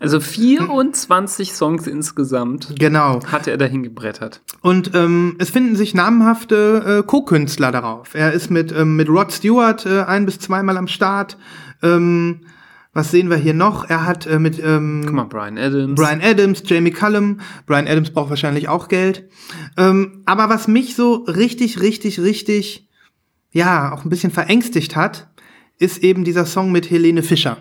Also 0.00 0.18
24 0.18 1.52
Songs 1.54 1.86
insgesamt 1.86 2.74
Genau. 2.76 3.20
hat 3.26 3.46
er 3.46 3.56
dahin 3.56 3.84
gebrettert. 3.84 4.42
Und 4.60 4.92
ähm, 4.94 5.36
es 5.38 5.50
finden 5.50 5.76
sich 5.76 5.94
namhafte 5.94 7.02
äh, 7.04 7.06
Co-Künstler 7.06 7.70
darauf. 7.70 8.14
Er 8.14 8.32
ist 8.32 8.50
mit, 8.50 8.72
ähm, 8.72 8.96
mit 8.96 9.08
Rod 9.08 9.32
Stewart 9.32 9.86
äh, 9.86 10.02
ein 10.02 10.26
bis 10.26 10.40
zweimal 10.40 10.76
am 10.76 10.88
Start. 10.88 11.38
Ähm, 11.82 12.40
was 12.96 13.10
sehen 13.10 13.28
wir 13.28 13.36
hier 13.36 13.52
noch? 13.52 13.88
Er 13.88 14.06
hat 14.06 14.26
äh, 14.26 14.38
mit 14.38 14.58
ähm, 14.58 15.02
Guck 15.04 15.14
mal, 15.14 15.24
Brian 15.24 15.58
Adams. 15.58 15.94
Brian 16.00 16.22
Adams, 16.22 16.62
Jamie 16.64 16.90
Cullum. 16.90 17.40
Brian 17.66 17.86
Adams 17.86 18.10
braucht 18.10 18.30
wahrscheinlich 18.30 18.68
auch 18.68 18.88
Geld. 18.88 19.28
Ähm, 19.76 20.22
aber 20.24 20.48
was 20.48 20.66
mich 20.66 20.96
so 20.96 21.24
richtig, 21.24 21.80
richtig, 21.80 22.18
richtig, 22.20 22.88
ja, 23.52 23.92
auch 23.92 24.04
ein 24.04 24.08
bisschen 24.08 24.30
verängstigt 24.30 24.96
hat, 24.96 25.28
ist 25.78 26.02
eben 26.02 26.24
dieser 26.24 26.46
Song 26.46 26.72
mit 26.72 26.90
Helene 26.90 27.22
Fischer. 27.22 27.58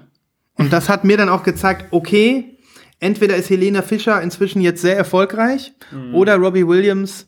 Und 0.54 0.72
das 0.72 0.88
hat 0.88 1.04
mir 1.04 1.18
dann 1.18 1.28
auch 1.28 1.44
gezeigt, 1.44 1.88
okay, 1.92 2.58
entweder 3.00 3.36
ist 3.36 3.50
Helene 3.50 3.84
Fischer 3.84 4.22
inzwischen 4.22 4.62
jetzt 4.62 4.82
sehr 4.82 4.96
erfolgreich 4.96 5.74
oder 6.14 6.38
Robbie 6.38 6.66
Williams 6.66 7.28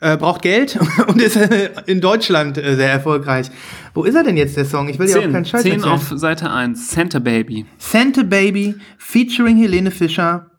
äh, 0.00 0.16
braucht 0.16 0.42
Geld 0.42 0.78
und 1.08 1.20
ist 1.20 1.36
äh, 1.36 1.70
in 1.86 2.00
Deutschland 2.00 2.58
äh, 2.58 2.76
sehr 2.76 2.90
erfolgreich. 2.90 3.50
Wo 3.94 4.04
ist 4.04 4.14
er 4.14 4.22
denn 4.22 4.36
jetzt, 4.36 4.56
der 4.56 4.64
Song? 4.64 4.88
Ich 4.88 4.98
will 4.98 5.08
ja 5.08 5.18
auch 5.18 5.22
keinen 5.22 5.44
10, 5.44 5.46
Scheiß 5.46 5.62
10 5.62 5.72
erzählen. 5.72 5.92
auf 5.92 6.12
Seite 6.14 6.50
1, 6.50 6.90
Santa 6.90 7.18
Baby. 7.18 7.66
Santa 7.78 8.22
Baby 8.22 8.76
featuring 8.96 9.56
Helene 9.56 9.90
Fischer. 9.90 10.50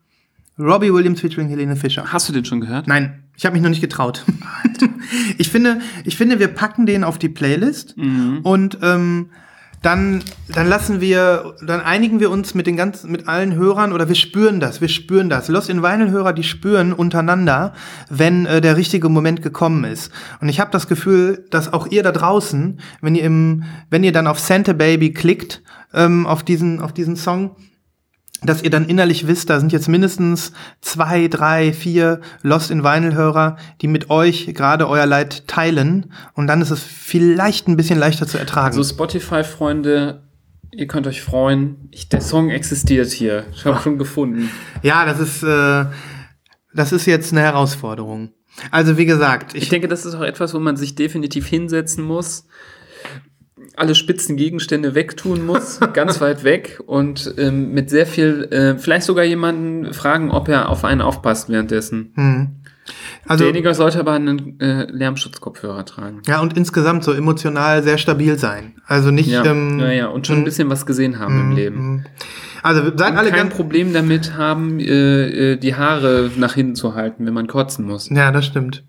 Robbie 0.57 0.93
Williams 0.93 1.21
featuring 1.21 1.47
Helene 1.47 1.77
Fischer. 1.77 2.11
Hast 2.11 2.27
du 2.27 2.33
den 2.33 2.43
schon 2.43 2.59
gehört? 2.59 2.85
Nein, 2.87 3.23
ich 3.37 3.45
habe 3.45 3.53
mich 3.53 3.63
noch 3.63 3.69
nicht 3.69 3.79
getraut. 3.79 4.25
ich 5.37 5.49
finde, 5.49 5.79
ich 6.03 6.17
finde, 6.17 6.39
wir 6.39 6.49
packen 6.49 6.85
den 6.85 7.05
auf 7.05 7.17
die 7.17 7.29
Playlist 7.29 7.95
und 8.43 8.77
ähm, 8.81 9.29
dann, 9.81 10.23
dann 10.53 10.67
lassen 10.67 10.99
wir, 10.99 11.55
dann 11.65 11.79
einigen 11.81 12.19
wir 12.19 12.31
uns 12.31 12.53
mit 12.53 12.67
den 12.67 12.75
ganzen, 12.75 13.11
mit 13.11 13.27
allen 13.27 13.55
Hörern 13.55 13.93
oder 13.93 14.07
wir 14.09 14.15
spüren 14.15 14.59
das, 14.59 14.81
wir 14.81 14.89
spüren 14.89 15.29
das. 15.29 15.47
Lost 15.47 15.69
in 15.69 15.81
Vinyl 15.81 16.11
Hörer, 16.11 16.33
die 16.33 16.43
spüren 16.43 16.91
untereinander, 16.91 17.73
wenn 18.09 18.45
äh, 18.45 18.59
der 18.59 18.75
richtige 18.75 19.07
Moment 19.07 19.41
gekommen 19.41 19.85
ist. 19.85 20.11
Und 20.41 20.49
ich 20.49 20.59
habe 20.59 20.71
das 20.71 20.87
Gefühl, 20.87 21.45
dass 21.49 21.71
auch 21.71 21.87
ihr 21.87 22.03
da 22.03 22.11
draußen, 22.11 22.79
wenn 23.01 23.15
ihr 23.15 23.23
im, 23.23 23.63
wenn 23.89 24.03
ihr 24.03 24.11
dann 24.11 24.27
auf 24.27 24.39
Santa 24.39 24.73
Baby 24.73 25.13
klickt, 25.13 25.61
ähm, 25.93 26.27
auf 26.27 26.43
diesen, 26.43 26.81
auf 26.81 26.93
diesen 26.93 27.15
Song, 27.15 27.55
dass 28.41 28.63
ihr 28.63 28.69
dann 28.69 28.87
innerlich 28.87 29.27
wisst, 29.27 29.49
da 29.49 29.59
sind 29.59 29.71
jetzt 29.71 29.87
mindestens 29.87 30.53
zwei, 30.81 31.27
drei, 31.27 31.73
vier 31.73 32.21
Lost 32.41 32.71
in 32.71 32.83
Vinyl-Hörer, 32.83 33.57
die 33.81 33.87
mit 33.87 34.09
euch 34.09 34.53
gerade 34.53 34.87
euer 34.87 35.05
Leid 35.05 35.47
teilen. 35.47 36.13
Und 36.33 36.47
dann 36.47 36.61
ist 36.61 36.71
es 36.71 36.81
vielleicht 36.81 37.67
ein 37.67 37.75
bisschen 37.75 37.99
leichter 37.99 38.27
zu 38.27 38.37
ertragen. 38.37 38.77
Also 38.77 38.83
Spotify-Freunde, 38.83 40.23
ihr 40.71 40.87
könnt 40.87 41.07
euch 41.07 41.21
freuen. 41.21 41.89
Ich, 41.91 42.09
der 42.09 42.21
Song 42.21 42.49
existiert 42.49 43.09
hier. 43.11 43.45
Ich 43.53 43.65
habe 43.65 43.81
schon 43.81 43.97
gefunden. 43.97 44.49
ja, 44.83 45.05
das 45.05 45.19
ist, 45.19 45.43
äh, 45.43 45.85
das 46.73 46.91
ist 46.91 47.05
jetzt 47.05 47.33
eine 47.33 47.41
Herausforderung. 47.41 48.29
Also 48.71 48.97
wie 48.97 49.05
gesagt, 49.05 49.53
ich, 49.53 49.63
Ich 49.63 49.69
denke, 49.69 49.87
das 49.87 50.05
ist 50.05 50.15
auch 50.15 50.21
etwas, 50.21 50.53
wo 50.53 50.59
man 50.59 50.77
sich 50.77 50.95
definitiv 50.95 51.47
hinsetzen 51.47 52.03
muss, 52.03 52.45
alle 53.79 53.95
spitzen 53.95 54.35
Gegenstände 54.37 54.95
wegtun 54.95 55.45
muss, 55.45 55.79
ganz 55.93 56.19
weit 56.21 56.43
weg 56.43 56.79
und 56.85 57.33
ähm, 57.37 57.73
mit 57.73 57.89
sehr 57.89 58.05
viel, 58.05 58.47
äh, 58.51 58.77
vielleicht 58.77 59.05
sogar 59.05 59.23
jemanden 59.23 59.93
fragen, 59.93 60.31
ob 60.31 60.49
er 60.49 60.69
auf 60.69 60.83
einen 60.83 61.01
aufpasst 61.01 61.49
währenddessen. 61.49 62.13
also 63.25 63.43
Derjenige 63.43 63.73
sollte 63.73 63.99
aber 63.99 64.13
einen 64.13 64.59
äh, 64.59 64.83
Lärmschutzkopfhörer 64.91 65.85
tragen. 65.85 66.21
ja 66.27 66.39
und 66.41 66.57
insgesamt 66.57 67.03
so 67.03 67.13
emotional 67.13 67.83
sehr 67.83 67.97
stabil 67.97 68.37
sein. 68.37 68.75
Also 68.85 69.11
nicht, 69.11 69.29
Ja, 69.29 69.45
ähm, 69.45 69.79
ja, 69.79 69.91
ja, 69.91 70.07
und 70.07 70.27
schon 70.27 70.37
ein 70.37 70.43
bisschen 70.43 70.69
was 70.69 70.85
gesehen 70.85 71.19
haben 71.19 71.39
im 71.39 71.55
Leben. 71.55 72.05
also 72.63 72.81
seid 72.95 73.11
Und 73.11 73.17
alle 73.17 73.31
kein 73.31 73.49
Problem 73.49 73.93
damit 73.93 74.35
haben, 74.35 74.79
äh, 74.79 75.53
äh, 75.53 75.55
die 75.57 75.75
Haare 75.75 76.31
nach 76.35 76.53
hinten 76.55 76.75
zu 76.75 76.95
halten, 76.95 77.25
wenn 77.25 77.33
man 77.33 77.47
kotzen 77.47 77.85
muss. 77.85 78.09
Ja, 78.09 78.31
das 78.31 78.45
stimmt. 78.45 78.83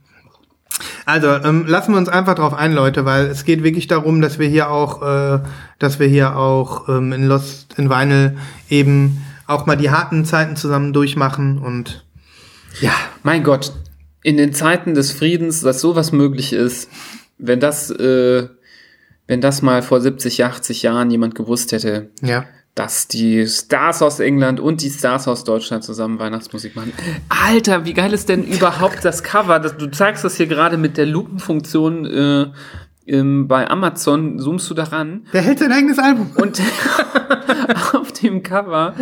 Also, 1.07 1.29
ähm, 1.29 1.67
lassen 1.67 1.93
wir 1.93 1.99
uns 1.99 2.09
einfach 2.09 2.35
drauf 2.35 2.55
ein, 2.55 2.73
Leute, 2.73 3.05
weil 3.05 3.27
es 3.27 3.45
geht 3.45 3.63
wirklich 3.63 3.87
darum, 3.87 4.21
dass 4.21 4.39
wir 4.39 4.49
hier 4.49 4.71
auch, 4.71 5.03
äh, 5.03 5.41
dass 5.79 5.99
wir 5.99 6.07
hier 6.07 6.37
auch 6.37 6.89
ähm, 6.89 7.13
in 7.13 7.27
Lost 7.27 7.75
in 7.79 7.91
Vinyl 7.91 8.37
eben 8.69 9.25
auch 9.47 9.67
mal 9.67 9.77
die 9.77 9.91
harten 9.91 10.25
Zeiten 10.25 10.57
zusammen 10.57 10.93
durchmachen 10.93 11.59
und 11.59 12.05
ja, 12.81 12.93
Mein 13.23 13.43
Gott, 13.43 13.73
in 14.23 14.37
den 14.37 14.53
Zeiten 14.53 14.95
des 14.95 15.13
Friedens, 15.13 15.61
dass 15.61 15.81
sowas 15.81 16.13
möglich 16.13 16.53
ist, 16.53 16.89
wenn 17.39 17.61
das, 17.61 17.91
äh, 17.91 18.49
wenn 19.27 19.41
das 19.41 19.63
mal 19.63 19.83
vor 19.83 20.01
70, 20.01 20.45
80 20.45 20.83
Jahren 20.83 21.11
jemand 21.11 21.35
gewusst 21.35 21.73
hätte, 21.73 22.11
ja. 22.23 22.45
Dass 22.75 23.09
die 23.09 23.47
Stars 23.47 24.01
aus 24.01 24.21
England 24.21 24.61
und 24.61 24.83
die 24.83 24.91
Stars 24.91 25.29
aus 25.29 25.45
Deutschland 25.45 25.85
zusammen 25.85 26.19
Weihnachtsmusik 26.19 26.77
machen. 26.77 26.93
Alter, 27.29 27.85
wie 27.85 27.95
geil 27.95 28.13
ist 28.13 28.29
denn 28.29 28.45
überhaupt 28.45 29.05
das 29.05 29.23
Cover? 29.23 29.59
Das, 29.59 29.77
du 29.77 29.91
zeigst 29.91 30.25
das 30.25 30.37
hier 30.37 30.47
gerade 30.47 30.77
mit 30.77 30.97
der 30.97 31.07
Lupenfunktion 31.07 32.07
äh, 32.07 32.47
ähm, 33.07 33.49
bei 33.49 33.69
Amazon, 33.69 34.39
zoomst 34.39 34.71
du 34.71 34.75
daran 34.75 35.27
Der 35.33 35.43
hält 35.43 35.59
sein 35.59 35.73
eigenes 35.73 35.99
Album. 35.99 36.31
und 36.37 36.61
auf 37.93 38.13
dem 38.13 38.43
Cover, 38.43 38.95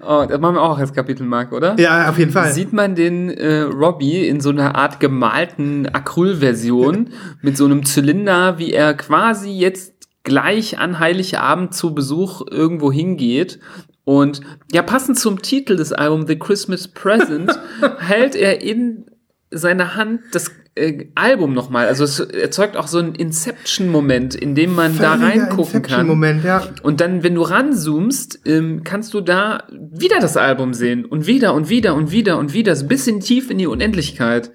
oh, 0.00 0.26
das 0.28 0.38
machen 0.40 0.56
wir 0.56 0.62
auch 0.62 0.78
als 0.78 0.92
Kapitelmark, 0.92 1.52
oder? 1.52 1.78
Ja, 1.78 2.10
auf 2.10 2.18
jeden 2.18 2.32
Fall. 2.32 2.52
Sieht 2.52 2.72
man 2.72 2.94
den 2.94 3.30
äh, 3.30 3.62
Robbie 3.62 4.26
in 4.28 4.40
so 4.40 4.50
einer 4.50 4.74
Art 4.74 5.00
gemalten 5.00 5.86
Acrylversion 5.86 7.10
mit 7.42 7.56
so 7.56 7.64
einem 7.64 7.84
Zylinder, 7.84 8.58
wie 8.58 8.72
er 8.72 8.94
quasi 8.94 9.50
jetzt 9.50 9.97
gleich 10.28 10.78
an 10.78 10.98
Heiligabend 10.98 11.74
zu 11.74 11.94
Besuch 11.94 12.42
irgendwo 12.48 12.92
hingeht. 12.92 13.58
Und 14.04 14.42
ja, 14.72 14.82
passend 14.82 15.18
zum 15.18 15.40
Titel 15.40 15.74
des 15.76 15.92
Albums 15.92 16.26
The 16.28 16.38
Christmas 16.38 16.86
Present 16.86 17.50
hält 17.98 18.36
er 18.36 18.60
in 18.60 19.06
seiner 19.50 19.96
Hand 19.96 20.20
das 20.32 20.50
äh, 20.74 21.06
Album 21.14 21.54
nochmal. 21.54 21.86
Also 21.86 22.04
es 22.04 22.20
erzeugt 22.20 22.76
auch 22.76 22.88
so 22.88 22.98
einen 22.98 23.14
Inception-Moment, 23.14 24.34
in 24.34 24.54
dem 24.54 24.74
man 24.74 24.98
da 24.98 25.16
Völliger 25.16 25.26
reingucken 25.26 25.82
kann. 25.82 26.00
Inception-Moment, 26.00 26.44
ja. 26.44 26.68
Und 26.82 27.00
dann, 27.00 27.22
wenn 27.22 27.34
du 27.34 27.42
ranzoomst, 27.42 28.40
ähm, 28.44 28.82
kannst 28.84 29.14
du 29.14 29.22
da 29.22 29.64
wieder 29.70 30.20
das 30.20 30.36
Album 30.36 30.74
sehen. 30.74 31.06
Und 31.06 31.26
wieder 31.26 31.54
und 31.54 31.70
wieder 31.70 31.94
und 31.94 32.10
wieder 32.10 32.38
und 32.38 32.52
wieder. 32.52 32.76
So 32.76 32.84
ein 32.84 32.88
bisschen 32.88 33.20
tief 33.20 33.50
in 33.50 33.56
die 33.56 33.66
Unendlichkeit. 33.66 34.52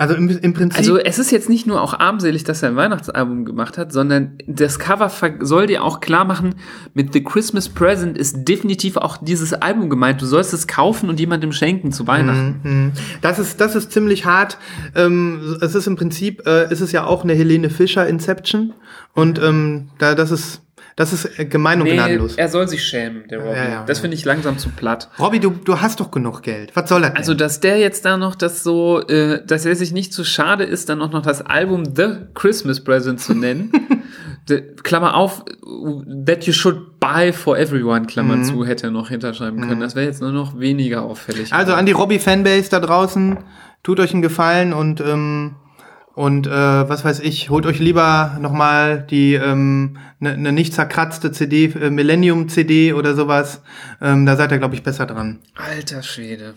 Also 0.00 0.14
im, 0.14 0.30
im 0.30 0.54
Prinzip. 0.54 0.78
Also 0.78 0.96
es 0.96 1.18
ist 1.18 1.30
jetzt 1.30 1.50
nicht 1.50 1.66
nur 1.66 1.82
auch 1.82 1.92
armselig, 1.92 2.42
dass 2.44 2.62
er 2.62 2.70
ein 2.70 2.76
Weihnachtsalbum 2.76 3.44
gemacht 3.44 3.76
hat, 3.76 3.92
sondern 3.92 4.38
das 4.46 4.78
Cover 4.78 5.10
ver- 5.10 5.34
soll 5.44 5.66
dir 5.66 5.84
auch 5.84 6.00
klar 6.00 6.24
machen, 6.24 6.54
mit 6.94 7.12
The 7.12 7.22
Christmas 7.22 7.68
Present 7.68 8.16
ist 8.16 8.48
definitiv 8.48 8.96
auch 8.96 9.18
dieses 9.18 9.52
Album 9.52 9.90
gemeint. 9.90 10.22
Du 10.22 10.24
sollst 10.26 10.54
es 10.54 10.66
kaufen 10.66 11.10
und 11.10 11.20
jemandem 11.20 11.52
schenken 11.52 11.92
zu 11.92 12.06
Weihnachten. 12.06 12.92
Das 13.20 13.38
ist, 13.38 13.60
das 13.60 13.76
ist 13.76 13.92
ziemlich 13.92 14.24
hart. 14.24 14.56
Ähm, 14.94 15.58
es 15.60 15.74
ist 15.74 15.86
im 15.86 15.96
Prinzip, 15.96 16.46
äh, 16.46 16.72
ist 16.72 16.80
es 16.80 16.92
ja 16.92 17.04
auch 17.04 17.22
eine 17.22 17.34
Helene 17.34 17.68
Fischer 17.68 18.06
Inception. 18.08 18.72
Und 19.12 19.38
ähm, 19.38 19.88
da, 19.98 20.14
das 20.14 20.30
ist, 20.30 20.62
das 20.96 21.12
ist 21.12 21.38
äh, 21.38 21.44
gemein 21.44 21.80
und 21.80 21.88
Nee, 21.88 21.94
gnadenlos. 21.94 22.34
er 22.36 22.48
soll 22.48 22.68
sich 22.68 22.82
schämen, 22.84 23.26
der 23.28 23.38
Robbie. 23.40 23.56
Ja, 23.56 23.68
ja, 23.68 23.84
das 23.84 23.98
ja. 23.98 24.02
finde 24.02 24.16
ich 24.16 24.24
langsam 24.24 24.58
zu 24.58 24.68
platt. 24.70 25.08
Robby, 25.18 25.40
du, 25.40 25.50
du 25.50 25.80
hast 25.80 26.00
doch 26.00 26.10
genug 26.10 26.42
Geld. 26.42 26.72
Was 26.74 26.88
soll 26.88 27.00
das 27.02 27.10
denn? 27.10 27.16
Also, 27.18 27.34
dass 27.34 27.60
der 27.60 27.78
jetzt 27.78 28.04
da 28.04 28.16
noch 28.16 28.34
das 28.34 28.62
so, 28.62 29.00
äh, 29.08 29.44
dass 29.46 29.64
er 29.66 29.76
sich 29.76 29.92
nicht 29.92 30.12
zu 30.12 30.24
schade 30.24 30.64
ist, 30.64 30.88
dann 30.88 31.00
auch 31.02 31.10
noch 31.12 31.22
das 31.22 31.42
Album 31.42 31.84
The 31.96 32.26
Christmas 32.34 32.82
Present 32.84 33.20
zu 33.20 33.34
nennen. 33.34 33.72
Klammer 34.82 35.14
auf, 35.14 35.44
that 36.26 36.44
you 36.44 36.52
should 36.52 36.98
buy 36.98 37.32
for 37.32 37.56
everyone, 37.56 38.06
Klammer 38.06 38.36
Mhm. 38.36 38.44
zu, 38.44 38.64
hätte 38.64 38.88
er 38.88 38.90
noch 38.90 39.08
hinterschreiben 39.08 39.60
können. 39.60 39.80
Das 39.80 39.94
wäre 39.94 40.06
jetzt 40.06 40.20
nur 40.20 40.32
noch 40.32 40.58
weniger 40.58 41.02
auffällig. 41.02 41.52
Also 41.52 41.74
an 41.74 41.86
die 41.86 41.92
Robby-Fanbase 41.92 42.68
da 42.70 42.80
draußen, 42.80 43.38
tut 43.84 44.00
euch 44.00 44.12
einen 44.12 44.22
Gefallen 44.22 44.72
und 44.72 45.00
ähm, 45.00 45.54
und 46.14 46.46
äh, 46.46 46.50
was 46.50 47.04
weiß 47.04 47.20
ich, 47.20 47.50
holt 47.50 47.66
euch 47.66 47.78
lieber 47.78 48.36
nochmal 48.40 49.06
die 49.08 49.34
ähm, 49.34 49.96
eine 50.20 50.36
ne 50.36 50.52
nicht 50.52 50.74
zerkratzte 50.74 51.32
CD, 51.32 51.66
äh, 51.66 51.90
Millennium 51.90 52.48
CD 52.48 52.92
oder 52.92 53.14
sowas. 53.14 53.62
Ähm, 54.00 54.26
da 54.26 54.36
seid 54.36 54.50
ihr, 54.52 54.58
glaube 54.58 54.74
ich, 54.74 54.82
besser 54.82 55.06
dran. 55.06 55.38
Alter 55.54 56.02
Schwede. 56.02 56.54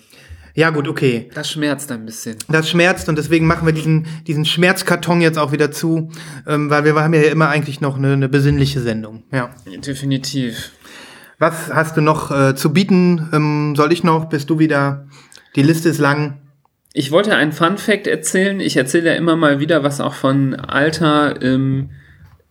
Ja 0.56 0.70
gut, 0.70 0.88
okay. 0.88 1.30
Das 1.34 1.49
schmerzt 1.49 1.91
ein 1.91 2.06
bisschen. 2.06 2.38
Das 2.47 2.70
schmerzt 2.70 3.10
und 3.10 3.18
deswegen 3.18 3.47
machen 3.47 3.66
wir 3.66 3.74
diesen, 3.74 4.06
diesen 4.28 4.45
Schmerzkarton 4.45 5.22
jetzt 5.22 5.39
auch 5.39 5.51
wieder 5.51 5.72
zu, 5.72 6.12
ähm, 6.47 6.70
weil 6.70 6.86
wir 6.86 6.95
haben 6.95 7.14
ja 7.14 7.22
immer 7.22 7.49
eigentlich 7.49 7.82
noch 7.82 7.97
eine, 7.97 8.14
eine 8.14 8.30
besinnliche 8.30 8.80
Sendung. 8.80 9.24
Ja. 9.32 9.49
Definitiv. 9.66 10.72
Was 11.39 11.74
hast 11.74 11.97
du 11.97 12.01
noch 12.01 12.32
äh, 12.32 12.56
zu 12.56 12.72
bieten? 12.72 13.30
Ähm, 13.34 13.74
soll 13.76 13.91
ich 13.91 14.04
noch? 14.04 14.26
Bist 14.26 14.49
du 14.49 14.60
wieder? 14.60 15.08
Die 15.56 15.64
Liste 15.64 15.89
ist 15.89 15.99
lang. 15.99 16.39
Ich 16.94 17.12
wollte 17.12 17.36
einen 17.36 17.52
Fun 17.52 17.78
Fact 17.78 18.06
erzählen. 18.06 18.60
Ich 18.60 18.78
erzähle 18.78 19.10
ja 19.10 19.16
immer 19.16 19.36
mal 19.36 19.60
wieder 19.60 19.84
was 19.84 20.00
auch 20.00 20.14
von 20.14 20.54
alter 20.54 21.41
ähm, 21.41 21.89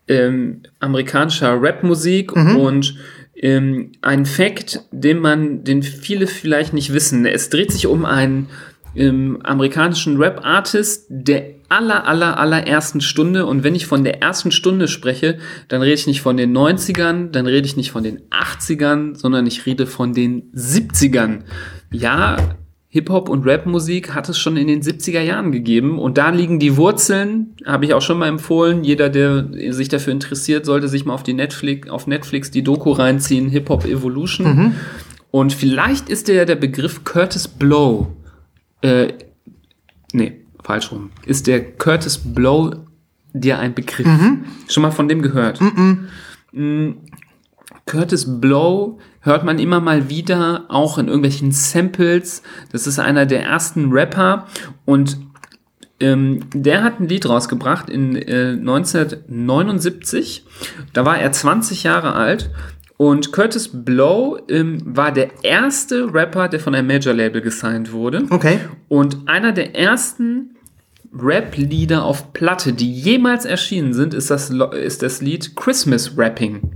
ähm, 0.09 0.63
amerikanischer 0.81 1.63
Rapmusik 1.63 2.33
und 2.33 2.97
ähm, 3.37 3.93
ein 4.03 4.27
Fact, 4.27 4.81
den 4.91 5.21
man, 5.21 5.63
den 5.63 5.83
viele 5.85 6.27
vielleicht 6.27 6.73
nicht 6.73 6.93
wissen. 6.93 7.25
Es 7.25 7.51
dreht 7.51 7.71
sich 7.71 7.87
um 7.87 8.05
einen 8.05 8.49
ähm, 8.97 9.39
amerikanischen 9.43 10.17
Rap-Artist 10.17 11.07
der 11.09 11.45
aller, 11.69 12.07
aller, 12.07 12.39
allerersten 12.39 13.01
Stunde. 13.01 13.47
Und 13.47 13.65
wenn 13.65 13.75
ich 13.75 13.87
von 13.87 14.05
der 14.05 14.23
ersten 14.23 14.51
Stunde 14.51 14.89
spreche, 14.89 15.39
dann 15.69 15.81
rede 15.81 15.95
ich 15.95 16.07
nicht 16.07 16.21
von 16.21 16.37
den 16.37 16.55
90ern, 16.55 17.31
dann 17.31 17.47
rede 17.47 17.67
ich 17.67 17.77
nicht 17.77 17.93
von 17.93 18.03
den 18.03 18.21
80ern, 18.31 19.17
sondern 19.17 19.47
ich 19.47 19.65
rede 19.65 19.87
von 19.87 20.13
den 20.13 20.53
70ern. 20.53 21.45
Ja, 21.91 22.57
Hip-Hop 22.95 23.31
und 23.31 23.47
Rap-Musik 23.47 24.15
hat 24.15 24.29
es 24.29 24.39
schon 24.39 24.59
in 24.59 24.67
den 24.67 24.83
70er 24.83 25.23
Jahren 25.23 25.51
gegeben 25.51 25.99
und 25.99 26.19
da 26.19 26.29
liegen 26.29 26.59
die 26.59 26.77
Wurzeln, 26.77 27.57
habe 27.65 27.87
ich 27.87 27.95
auch 27.95 28.03
schon 28.03 28.19
mal 28.19 28.29
empfohlen. 28.29 28.85
Jeder, 28.85 29.09
der 29.09 29.47
sich 29.73 29.89
dafür 29.89 30.13
interessiert, 30.13 30.67
sollte 30.67 30.89
sich 30.89 31.07
mal 31.07 31.15
auf 31.15 31.23
die 31.23 31.33
Netflix, 31.33 31.89
auf 31.89 32.07
Netflix 32.07 32.51
die 32.51 32.63
Doku 32.63 32.91
reinziehen, 32.93 33.49
Hip-Hop 33.49 33.87
Evolution. 33.87 34.47
Und 35.31 35.55
vielleicht 35.55 36.11
ist 36.11 36.29
der 36.29 36.45
der 36.45 36.57
Begriff 36.57 37.03
Curtis 37.03 37.49
Blow, 37.49 38.09
äh, 38.83 39.15
nee, 40.13 40.43
falsch 40.63 40.93
rum, 40.93 41.13
ist 41.25 41.47
der 41.47 41.65
Curtis 41.65 42.19
Blow 42.19 42.75
dir 43.33 43.59
ein 43.59 43.73
Begriff? 43.73 44.07
Schon 44.69 44.83
mal 44.83 44.91
von 44.91 45.09
dem 45.09 45.23
gehört? 45.23 45.59
Mm, 46.53 46.91
Curtis 47.87 48.41
Blow 48.41 48.99
hört 49.21 49.45
man 49.45 49.59
immer 49.59 49.81
mal 49.81 50.09
wieder, 50.09 50.67
auch 50.69 50.99
in 50.99 51.09
irgendwelchen 51.09 51.53
Samples. 51.53 52.43
Das 52.71 52.87
ist 52.87 52.99
einer 52.99 53.27
der 53.27 53.43
ersten 53.43 53.93
Rapper 53.93 54.47
und 54.85 55.19
ähm, 56.01 56.41
der 56.53 56.83
hat 56.83 57.01
ein 57.01 57.09
Lied 57.09 57.29
rausgebracht 57.29 57.89
in 57.89 58.17
äh, 58.17 58.57
1979. 58.59 60.45
Da 60.93 61.05
war 61.05 61.19
er 61.19 61.31
20 61.33 61.85
Jahre 61.85 62.15
alt. 62.15 62.51
Und 62.97 63.33
Curtis 63.33 63.71
Blow 63.73 64.39
ähm, 64.49 64.81
war 64.85 65.13
der 65.13 65.45
erste 65.45 66.13
Rapper, 66.13 66.49
der 66.49 66.61
von 66.61 66.75
einem 66.75 66.89
Major-Label 66.89 67.41
gesigned 67.41 67.93
wurde. 67.93 68.25
Okay. 68.31 68.59
Und 68.89 69.27
einer 69.27 69.53
der 69.53 69.77
ersten 69.77 70.57
Rap-Lieder 71.15 72.05
auf 72.05 72.33
Platte, 72.33 72.73
die 72.73 72.91
jemals 72.91 73.45
erschienen 73.45 73.93
sind, 73.93 74.15
ist 74.15 74.31
das, 74.31 74.51
ist 74.51 75.03
das 75.03 75.21
Lied 75.21 75.57
Christmas 75.57 76.17
Rapping. 76.17 76.73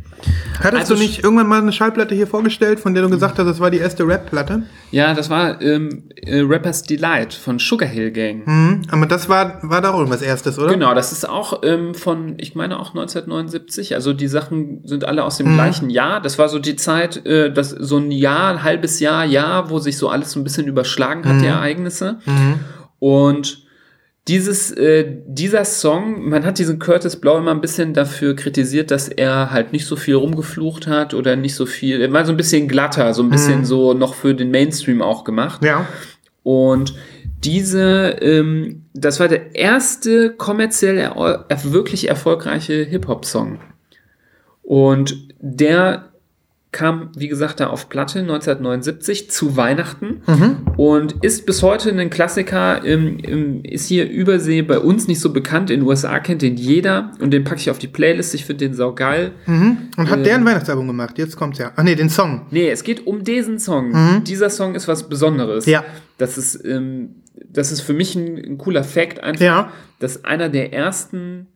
Hattest 0.61 0.75
Also 0.75 0.95
du 0.95 1.01
nicht 1.01 1.23
irgendwann 1.23 1.47
mal 1.47 1.61
eine 1.61 1.73
Schallplatte 1.73 2.15
hier 2.15 2.27
vorgestellt, 2.27 2.81
von 2.81 2.95
der 2.95 3.03
du 3.03 3.11
gesagt 3.11 3.39
hast, 3.39 3.47
das 3.47 3.61
war 3.61 3.71
die 3.71 3.79
erste 3.79 4.07
Rap-Platte? 4.07 4.65
Ja, 4.91 5.15
das 5.15 5.31
war 5.31 5.61
ähm, 5.61 6.05
äh, 6.17 6.41
Rapper's 6.41 6.83
Delight 6.83 7.35
von 7.35 7.59
Sugar 7.59 7.89
Hill 7.89 8.11
Gang. 8.11 8.47
Mhm. 8.47 8.83
Aber 8.91 9.07
das 9.07 9.29
war, 9.29 9.59
war 9.63 9.81
da 9.81 9.91
auch 9.91 9.99
irgendwas 9.99 10.23
erstes, 10.23 10.59
oder? 10.59 10.73
Genau, 10.73 10.95
das 10.95 11.13
ist 11.13 11.29
auch 11.29 11.63
ähm, 11.63 11.95
von, 11.95 12.35
ich 12.39 12.55
meine 12.55 12.79
auch 12.79 12.91
1979. 12.91 13.95
Also 13.95 14.13
die 14.13 14.29
Sachen 14.29 14.87
sind 14.87 15.05
alle 15.05 15.25
aus 15.25 15.39
dem 15.39 15.55
gleichen 15.55 15.91
Jahr. 15.91 16.21
Das 16.21 16.39
war 16.39 16.49
so 16.49 16.59
die 16.59 16.77
Zeit, 16.77 17.25
äh, 17.27 17.53
das 17.53 17.71
so 17.71 17.99
ein 17.99 18.11
Jahr, 18.11 18.51
ein 18.51 18.63
halbes 18.63 19.01
Jahr, 19.01 19.25
Jahr, 19.25 19.71
wo 19.71 19.79
sich 19.79 19.99
so 19.99 20.09
alles 20.09 20.33
so 20.33 20.41
ein 20.41 20.45
bisschen 20.45 20.67
überschlagen 20.67 21.25
hat, 21.27 21.41
die 21.41 21.47
Ereignisse. 21.47 22.19
Und 22.99 23.66
dieses, 24.29 24.73
äh, 24.73 25.07
dieser 25.27 25.65
Song, 25.65 26.29
man 26.29 26.45
hat 26.45 26.59
diesen 26.59 26.79
Curtis 26.79 27.17
Blau 27.17 27.39
immer 27.39 27.53
ein 27.53 27.61
bisschen 27.61 27.95
dafür 27.95 28.35
kritisiert, 28.35 28.91
dass 28.91 29.09
er 29.09 29.53
halt 29.53 29.73
nicht 29.73 29.87
so 29.87 29.95
viel 29.95 30.17
rumgeflucht 30.17 30.89
hat 30.89 31.15
oder 31.15 31.37
nicht 31.37 31.55
so 31.55 31.65
viel, 31.65 32.01
er 32.01 32.13
war 32.13 32.25
so 32.25 32.33
ein 32.33 32.37
bisschen 32.37 32.67
glatter, 32.67 33.15
so 33.15 33.23
ein 33.23 33.31
bisschen 33.31 33.65
so 33.65 33.95
noch 33.95 34.15
für 34.15 34.35
den 34.35 34.51
Mainstream 34.51 35.01
auch 35.01 35.23
gemacht. 35.23 35.65
Ja. 35.65 35.87
Und 36.43 36.95
diese, 37.45 38.17
ähm, 38.21 38.87
das 38.95 39.21
war 39.21 39.29
der 39.29 39.55
erste 39.55 40.31
kommerziell 40.31 40.99
er 40.99 41.45
er 41.49 41.73
wirklich 41.73 42.09
erfolgreiche 42.09 42.83
Hip-Hop-Song. 42.85 43.61
Und 44.63 45.29
der 45.39 46.11
kam, 46.73 47.11
wie 47.17 47.29
gesagt, 47.29 47.61
da 47.61 47.69
auf 47.69 47.89
Platte 47.89 48.19
1979 48.19 49.31
zu 49.31 49.57
Weihnachten 49.57 50.21
und 50.77 51.25
ist 51.25 51.47
bis 51.47 51.63
heute 51.63 51.91
ein 51.91 52.11
Klassiker, 52.11 52.85
ähm, 52.85 53.19
ähm, 53.23 53.61
ist 53.65 53.87
hier 53.87 54.09
übersee 54.11 54.61
bei 54.63 54.79
uns 54.79 55.09
nicht 55.09 55.21
so 55.21 55.33
bekannt, 55.33 55.71
in 55.71 55.81
den 55.81 55.89
USA 55.89 56.19
kennt 56.19 56.43
den 56.43 56.57
jeder 56.57 57.13
und 57.21 57.31
den 57.31 57.45
packe 57.45 57.61
ich 57.61 57.71
auf 57.71 57.79
die 57.79 57.87
Playlist, 57.89 58.35
ich 58.35 58.45
finde 58.45 58.67
den 58.67 58.75
saugeil. 58.75 59.33
Und 59.47 60.11
hat 60.11 60.27
der 60.27 60.35
ein 60.35 60.45
Weihnachtsalbum 60.45 60.87
gemacht? 60.87 61.17
Jetzt 61.19 61.37
kommt's 61.37 61.59
ja. 61.59 61.73
Ach 61.77 61.83
nee, 61.83 61.95
den 61.95 62.11
Song. 62.11 62.43
Nee, 62.51 62.69
es 62.69 62.85
geht 62.85 63.07
um 63.07 63.25
diesen 63.25 63.59
Song. 63.59 64.23
Dieser 64.27 64.51
Song 64.51 64.75
ist 64.75 64.87
was 64.89 65.09
Besonderes. 65.09 65.65
Ja. 65.67 65.85
Das 66.19 66.37
ist, 66.37 66.63
ähm, 66.65 67.23
das 67.49 67.73
ist 67.73 67.81
für 67.81 67.95
mich 67.95 68.15
ein, 68.17 68.37
ein 68.37 68.59
cooler 68.59 68.85
Fact 68.85 69.23
einfach, 69.23 69.41
Ja. 69.45 69.73
dass 69.99 70.25
einer 70.25 70.49
der 70.49 70.73
ersten 70.75 71.47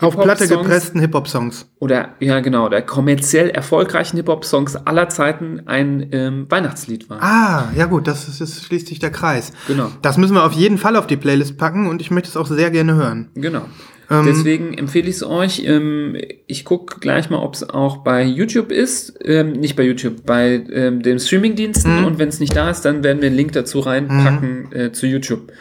Auf 0.00 0.16
Platte 0.16 0.46
gepressten 0.46 1.00
Hip-Hop-Songs. 1.00 1.66
oder 1.80 2.10
ja 2.20 2.40
genau, 2.40 2.68
der 2.68 2.82
kommerziell 2.82 3.50
erfolgreichen 3.50 4.16
Hip-Hop-Songs 4.16 4.76
aller 4.76 5.08
Zeiten 5.08 5.62
ein 5.66 6.08
ähm, 6.12 6.46
Weihnachtslied 6.48 7.10
war. 7.10 7.22
Ah, 7.22 7.72
ja 7.76 7.86
gut, 7.86 8.06
das, 8.06 8.28
ist, 8.28 8.40
das 8.40 8.62
schließt 8.62 8.86
sich 8.86 8.98
der 9.00 9.10
Kreis. 9.10 9.52
Genau. 9.66 9.90
Das 10.02 10.16
müssen 10.16 10.34
wir 10.34 10.44
auf 10.44 10.52
jeden 10.52 10.78
Fall 10.78 10.96
auf 10.96 11.06
die 11.06 11.16
Playlist 11.16 11.58
packen 11.58 11.88
und 11.88 12.00
ich 12.00 12.10
möchte 12.10 12.28
es 12.28 12.36
auch 12.36 12.46
sehr 12.46 12.70
gerne 12.70 12.94
hören. 12.94 13.30
Genau. 13.34 13.62
Ähm, 14.10 14.24
Deswegen 14.24 14.74
empfehle 14.74 15.08
ich 15.08 15.16
es 15.16 15.22
euch. 15.22 15.62
Ähm, 15.66 16.16
ich 16.46 16.64
gucke 16.64 16.98
gleich 17.00 17.28
mal, 17.28 17.38
ob 17.38 17.54
es 17.54 17.68
auch 17.68 17.98
bei 17.98 18.22
YouTube 18.24 18.72
ist. 18.72 19.18
Ähm, 19.22 19.52
nicht 19.52 19.76
bei 19.76 19.82
YouTube, 19.82 20.24
bei 20.24 20.64
ähm, 20.72 21.02
den 21.02 21.18
Streamingdiensten. 21.18 22.00
Mhm. 22.00 22.06
Und 22.06 22.18
wenn 22.18 22.28
es 22.28 22.40
nicht 22.40 22.56
da 22.56 22.70
ist, 22.70 22.82
dann 22.82 23.04
werden 23.04 23.20
wir 23.20 23.28
einen 23.28 23.36
Link 23.36 23.52
dazu 23.52 23.80
reinpacken 23.80 24.72
äh, 24.72 24.92
zu 24.92 25.06
YouTube. 25.06 25.52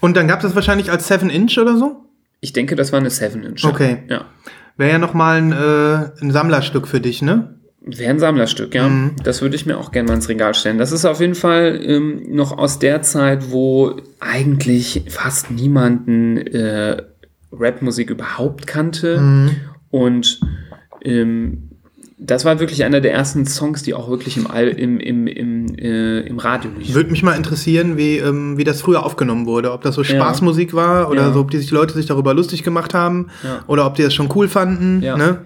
Und 0.00 0.16
dann 0.16 0.28
gab 0.28 0.38
es 0.38 0.44
das 0.44 0.54
wahrscheinlich 0.54 0.90
als 0.90 1.10
7-Inch 1.10 1.58
oder 1.58 1.76
so? 1.76 2.03
Ich 2.44 2.52
denke, 2.52 2.76
das 2.76 2.92
war 2.92 3.00
eine 3.00 3.08
7-Inch. 3.08 3.64
Okay. 3.64 4.02
Ja. 4.06 4.26
Wäre 4.76 4.92
ja 4.92 4.98
nochmal 4.98 5.38
ein, 5.38 5.52
äh, 5.52 6.22
ein 6.22 6.30
Sammlerstück 6.30 6.86
für 6.86 7.00
dich, 7.00 7.22
ne? 7.22 7.54
Wäre 7.80 8.10
ein 8.10 8.18
Sammlerstück, 8.18 8.74
ja. 8.74 8.86
Mhm. 8.86 9.16
Das 9.24 9.40
würde 9.40 9.56
ich 9.56 9.64
mir 9.64 9.78
auch 9.78 9.92
gerne 9.92 10.08
mal 10.08 10.14
ins 10.16 10.28
Regal 10.28 10.52
stellen. 10.52 10.76
Das 10.76 10.92
ist 10.92 11.06
auf 11.06 11.20
jeden 11.20 11.36
Fall 11.36 11.80
ähm, 11.82 12.22
noch 12.28 12.58
aus 12.58 12.78
der 12.78 13.00
Zeit, 13.00 13.50
wo 13.50 13.96
eigentlich 14.20 15.04
fast 15.08 15.50
niemanden 15.52 16.36
äh, 16.36 17.02
Rapmusik 17.50 18.10
überhaupt 18.10 18.66
kannte. 18.66 19.20
Mhm. 19.20 19.50
Und 19.88 20.40
ähm, 21.02 21.63
das 22.26 22.44
war 22.44 22.58
wirklich 22.58 22.84
einer 22.84 23.00
der 23.00 23.12
ersten 23.12 23.44
Songs, 23.46 23.82
die 23.82 23.92
auch 23.94 24.08
wirklich 24.08 24.36
im, 24.36 24.50
All, 24.50 24.68
im, 24.68 24.98
im, 24.98 25.26
im, 25.26 25.74
äh, 25.78 26.20
im 26.20 26.38
Radio 26.38 26.70
liefen. 26.78 26.94
Würde 26.94 27.10
mich 27.10 27.22
mal 27.22 27.36
interessieren, 27.36 27.96
wie, 27.96 28.16
ähm, 28.18 28.56
wie 28.56 28.64
das 28.64 28.80
früher 28.80 29.04
aufgenommen 29.04 29.46
wurde. 29.46 29.72
Ob 29.72 29.82
das 29.82 29.94
so 29.94 30.02
Ja. 30.02 30.08
Spaßmusik 30.16 30.72
war 30.74 31.10
oder 31.10 31.22
Ja. 31.22 31.32
so, 31.32 31.40
ob 31.40 31.50
die 31.50 31.58
sich 31.58 31.70
Leute 31.70 31.92
sich 31.94 32.06
darüber 32.06 32.32
lustig 32.32 32.62
gemacht 32.62 32.94
haben 32.94 33.28
Ja. 33.42 33.62
oder 33.66 33.86
ob 33.86 33.94
die 33.96 34.02
das 34.02 34.14
schon 34.14 34.30
cool 34.34 34.48
fanden. 34.48 35.02
Ja. 35.02 35.16
Ne? 35.16 35.42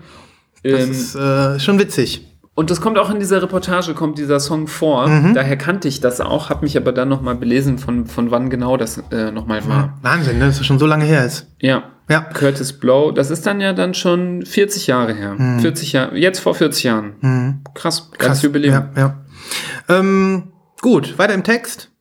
Das 0.63 0.85
Ähm, 0.85 0.91
ist 0.91 1.15
äh, 1.17 1.59
schon 1.59 1.79
witzig. 1.79 2.28
Und 2.59 2.73
das 2.73 2.81
kommt 2.81 2.99
auch 2.99 3.09
in 3.09 3.21
dieser 3.21 3.41
Reportage, 3.41 3.95
kommt 3.95 4.19
dieser 4.19 4.41
Song 4.41 4.67
vor. 4.67 5.07
Mhm. 5.07 5.33
Daher 5.33 5.57
kannte 5.57 5.87
ich 5.87 6.01
das 6.01 6.21
auch, 6.21 6.51
habe 6.51 6.63
mich 6.65 6.77
aber 6.77 6.91
dann 6.91 7.09
nochmal 7.09 7.37
belesen, 7.37 7.79
von, 7.79 8.07
von 8.07 8.33
wann 8.33 8.51
genau 8.51 8.77
das 8.77 9.01
äh, 9.13 9.31
nochmal 9.31 9.65
war. 9.69 9.97
Wahnsinn, 10.03 10.41
ne? 10.41 10.47
dass 10.47 10.59
das 10.59 10.67
schon 10.67 10.81
so 10.81 10.87
lange 10.87 11.05
her 11.05 11.25
ist. 11.25 11.47
Ja. 11.61 11.85
Ja. 12.09 12.23
Curtis 12.23 12.73
Blow, 12.73 13.13
das 13.13 13.31
ist 13.31 13.47
dann 13.47 13.61
ja 13.61 13.75
dann 13.75 13.95
schon 13.95 14.45
40 14.45 14.89
Jahre 14.89 15.15
her. 15.15 15.37
40 15.61 15.93
Jahre, 15.93 16.19
jetzt 16.19 16.41
vor 16.41 16.53
40 16.53 16.83
Jahren. 16.83 17.63
Krass, 17.75 18.11
als 18.19 18.43
Jubiläum. 18.43 18.75
Ja, 18.75 18.91
ja. 18.97 19.15
Ähm, 19.89 20.51
gut, 20.81 21.17
weiter 21.17 21.35
im 21.35 21.45
Text. 21.45 21.93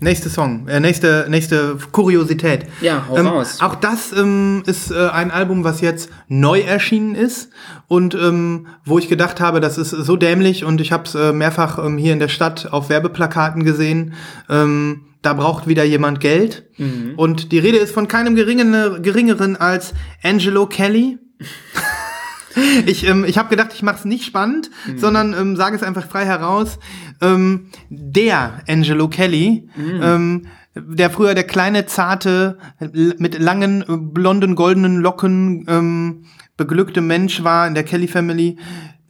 Nächste 0.00 0.30
Song, 0.30 0.68
äh, 0.68 0.78
nächste, 0.78 1.26
nächste 1.28 1.76
Kuriosität. 1.90 2.66
Ja, 2.80 3.04
hau 3.08 3.16
ähm, 3.16 3.26
raus. 3.26 3.58
Auch 3.60 3.74
das 3.74 4.12
ähm, 4.12 4.62
ist 4.64 4.92
äh, 4.92 5.08
ein 5.08 5.32
Album, 5.32 5.64
was 5.64 5.80
jetzt 5.80 6.08
neu 6.28 6.60
erschienen 6.60 7.16
ist 7.16 7.50
und 7.88 8.14
ähm, 8.14 8.68
wo 8.84 9.00
ich 9.00 9.08
gedacht 9.08 9.40
habe, 9.40 9.60
das 9.60 9.76
ist 9.76 9.90
so 9.90 10.16
dämlich 10.16 10.64
und 10.64 10.80
ich 10.80 10.92
habe 10.92 11.02
es 11.04 11.16
äh, 11.16 11.32
mehrfach 11.32 11.84
ähm, 11.84 11.98
hier 11.98 12.12
in 12.12 12.20
der 12.20 12.28
Stadt 12.28 12.72
auf 12.72 12.90
Werbeplakaten 12.90 13.64
gesehen. 13.64 14.14
Ähm, 14.48 15.06
da 15.22 15.34
braucht 15.34 15.66
wieder 15.66 15.82
jemand 15.82 16.20
Geld. 16.20 16.66
Mhm. 16.76 17.14
Und 17.16 17.50
die 17.50 17.58
Rede 17.58 17.78
ist 17.78 17.92
von 17.92 18.06
keinem 18.06 18.36
geringeren, 18.36 19.02
geringeren 19.02 19.56
als 19.56 19.94
Angelo 20.22 20.66
Kelly. 20.66 21.18
Ich, 22.86 23.06
ähm, 23.06 23.24
ich 23.26 23.38
habe 23.38 23.48
gedacht, 23.48 23.70
ich 23.74 23.82
mache 23.82 23.96
es 23.98 24.04
nicht 24.04 24.24
spannend, 24.24 24.70
sondern 24.96 25.34
ähm, 25.38 25.56
sage 25.56 25.76
es 25.76 25.82
einfach 25.82 26.06
frei 26.06 26.24
heraus. 26.24 26.78
Ähm, 27.20 27.66
der 27.90 28.60
Angelo 28.68 29.08
Kelly, 29.08 29.68
ähm, 30.02 30.46
der 30.74 31.10
früher 31.10 31.34
der 31.34 31.44
kleine, 31.44 31.86
zarte, 31.86 32.58
mit 32.92 33.38
langen, 33.38 33.82
äh, 33.82 33.96
blonden, 33.96 34.54
goldenen 34.54 35.00
Locken 35.00 35.64
ähm, 35.68 36.24
beglückte 36.56 37.00
Mensch 37.00 37.42
war 37.44 37.66
in 37.66 37.74
der 37.74 37.84
Kelly 37.84 38.08
Family, 38.08 38.56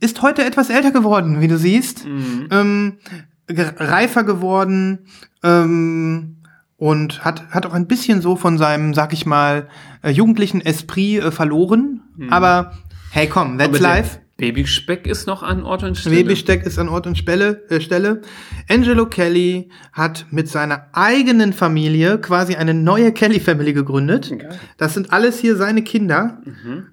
ist 0.00 0.22
heute 0.22 0.44
etwas 0.44 0.70
älter 0.70 0.90
geworden, 0.92 1.40
wie 1.40 1.48
du 1.48 1.58
siehst. 1.58 2.06
Ähm, 2.50 2.98
ge- 3.46 3.72
reifer 3.78 4.22
geworden 4.24 5.00
ähm, 5.42 6.36
und 6.76 7.24
hat, 7.24 7.50
hat 7.50 7.66
auch 7.66 7.74
ein 7.74 7.86
bisschen 7.86 8.22
so 8.22 8.36
von 8.36 8.58
seinem, 8.58 8.94
sag 8.94 9.12
ich 9.12 9.26
mal, 9.26 9.68
äh, 10.02 10.10
jugendlichen 10.10 10.60
Esprit 10.60 11.18
äh, 11.22 11.30
verloren. 11.30 12.02
Aber 12.30 12.72
hey, 13.18 13.28
komm, 13.28 13.58
that's 13.58 13.80
life. 13.80 14.20
Babyspeck 14.36 15.08
ist 15.08 15.26
noch 15.26 15.42
an 15.42 15.64
Ort 15.64 15.82
und 15.82 15.98
Stelle. 15.98 16.14
Babybesteck 16.14 16.64
ist 16.64 16.78
an 16.78 16.88
Ort 16.88 17.08
und 17.08 17.18
Stelle, 17.18 17.68
äh, 17.68 17.80
Stelle. 17.80 18.22
Angelo 18.70 19.06
Kelly 19.06 19.70
hat 19.92 20.26
mit 20.30 20.48
seiner 20.48 20.86
eigenen 20.92 21.52
Familie 21.52 22.18
quasi 22.18 22.54
eine 22.54 22.74
neue 22.74 23.10
Kelly 23.10 23.40
Family 23.40 23.72
gegründet. 23.72 24.30
Geil. 24.30 24.60
Das 24.76 24.94
sind 24.94 25.12
alles 25.12 25.40
hier 25.40 25.56
seine 25.56 25.82
Kinder. 25.82 26.40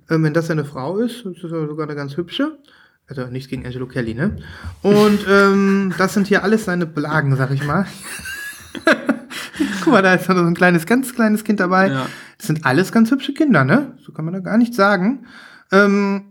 Ähm, 0.09 0.23
wenn 0.23 0.34
das 0.34 0.47
seine 0.47 0.65
Frau 0.65 0.97
ist, 0.97 1.23
das 1.23 1.36
ist 1.36 1.43
ja 1.43 1.67
sogar 1.67 1.86
eine 1.86 1.95
ganz 1.95 2.17
hübsche. 2.17 2.57
Also 3.07 3.28
nichts 3.28 3.47
gegen 3.47 3.63
Angelo 3.63 3.86
Kelly, 3.86 4.15
ne? 4.15 4.38
Und 4.82 5.19
ähm, 5.30 5.93
das 5.99 6.15
sind 6.15 6.26
hier 6.26 6.43
alles 6.43 6.65
seine 6.65 6.88
Blagen, 6.88 7.36
sag 7.36 7.51
ich 7.51 7.63
mal. 7.63 7.86
Guck 9.84 9.93
mal, 9.93 10.01
da 10.01 10.15
ist 10.15 10.28
noch 10.28 10.36
so 10.36 10.43
ein 10.43 10.55
kleines, 10.55 10.88
ganz 10.88 11.13
kleines 11.13 11.43
Kind 11.43 11.59
dabei. 11.59 11.89
Ja. 11.89 12.07
Das 12.39 12.47
sind 12.47 12.65
alles 12.65 12.91
ganz 12.91 13.11
hübsche 13.11 13.36
Kinder, 13.36 13.63
ne? 13.63 13.95
So 14.03 14.11
kann 14.13 14.26
man 14.26 14.34
da 14.34 14.39
gar 14.39 14.57
nicht 14.57 14.73
sagen. 14.73 15.28
Ähm, 15.72 16.24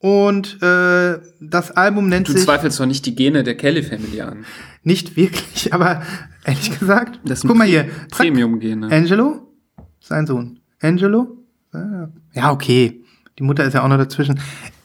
und 0.00 0.60
äh, 0.62 1.20
das 1.40 1.70
Album 1.70 2.08
nennt 2.08 2.28
Du 2.28 2.32
sich 2.32 2.42
zweifelst 2.42 2.80
doch 2.80 2.86
nicht 2.86 3.06
die 3.06 3.14
Gene 3.14 3.44
der 3.44 3.56
Kelly 3.56 3.82
Family 3.82 4.20
an. 4.20 4.44
nicht 4.82 5.16
wirklich, 5.16 5.72
aber 5.74 6.02
ehrlich 6.44 6.78
gesagt, 6.78 7.20
Das 7.24 7.40
sind 7.40 7.48
guck 7.48 7.56
mal 7.56 7.66
hier, 7.66 7.88
Premium-Gene. 8.10 8.88
Angelo, 8.90 9.52
sein 10.00 10.26
Sohn. 10.26 10.58
Angelo? 10.80 11.38
Ja, 12.34 12.50
okay. 12.50 13.00
Die 13.38 13.44
Mutter 13.44 13.64
ist 13.64 13.72
ja 13.74 13.82
auch 13.82 13.88
noch 13.88 13.96
dazwischen. 13.96 14.40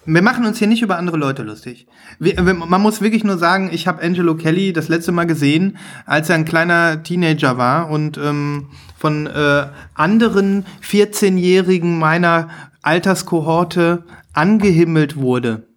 Wir 0.06 0.22
machen 0.22 0.46
uns 0.46 0.58
hier 0.58 0.68
nicht 0.70 0.82
über 0.82 0.98
andere 0.98 1.18
Leute 1.18 1.44
lustig. 1.44 1.86
Wir, 2.18 2.42
man 2.42 2.82
muss 2.82 3.02
wirklich 3.02 3.26
nur 3.26 3.38
sagen, 3.38 3.70
ich 3.74 3.88
habe 3.88 4.02
Angelo 4.02 4.36
Kelly 4.36 4.72
das 4.72 4.88
letzte 4.88 5.12
Mal 5.12 5.26
gesehen, 5.26 5.78
als 6.06 6.30
er 6.30 6.36
ein 6.36 6.46
kleiner 6.46 7.04
Teenager 7.04 7.58
war 7.58 7.90
und 7.90 8.18
ähm, 8.18 8.68
von 8.98 9.28
äh, 9.28 9.66
anderen 9.96 10.66
14-Jährigen 10.82 12.00
meiner 12.00 12.48
Alterskohorte 12.88 14.04
angehimmelt 14.34 15.18
wurde. 15.18 15.68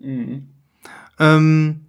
Ähm, 1.19 1.81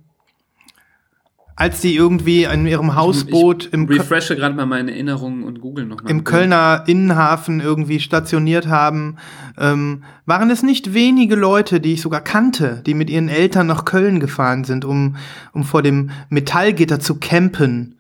als 1.56 1.80
die 1.80 1.96
irgendwie 1.96 2.46
in 2.46 2.66
ihrem 2.66 2.96
Hausboot 2.96 3.68
ich 3.68 3.74
im 3.74 3.88
Kö- 3.88 4.00
refreshe 4.00 4.36
gerade 4.36 4.56
mal 4.56 4.66
meine 4.66 4.92
Erinnerungen 4.92 5.44
und 5.44 5.62
google 5.62 5.86
nochmal. 5.86 6.10
im 6.10 6.24
Kölner 6.24 6.86
Innenhafen 6.88 7.60
irgendwie 7.60 8.00
stationiert 8.00 8.68
haben, 8.68 9.18
ähm, 9.60 10.04
waren 10.26 10.50
es 10.50 10.64
nicht 10.64 10.96
wenige 10.96 11.36
Leute, 11.36 11.80
die 11.80 11.94
ich 11.94 12.02
sogar 12.02 12.22
kannte, 12.22 12.82
die 12.86 12.96
mit 12.96 13.12
ihren 13.12 13.30
Eltern 13.30 13.68
nach 13.68 13.86
Köln 13.86 14.20
gefahren 14.20 14.64
sind, 14.64 14.86
um, 14.86 15.18
um 15.54 15.64
vor 15.64 15.84
dem 15.84 16.10
Metallgitter 16.30 17.00
zu 17.00 17.20
campen, 17.20 17.96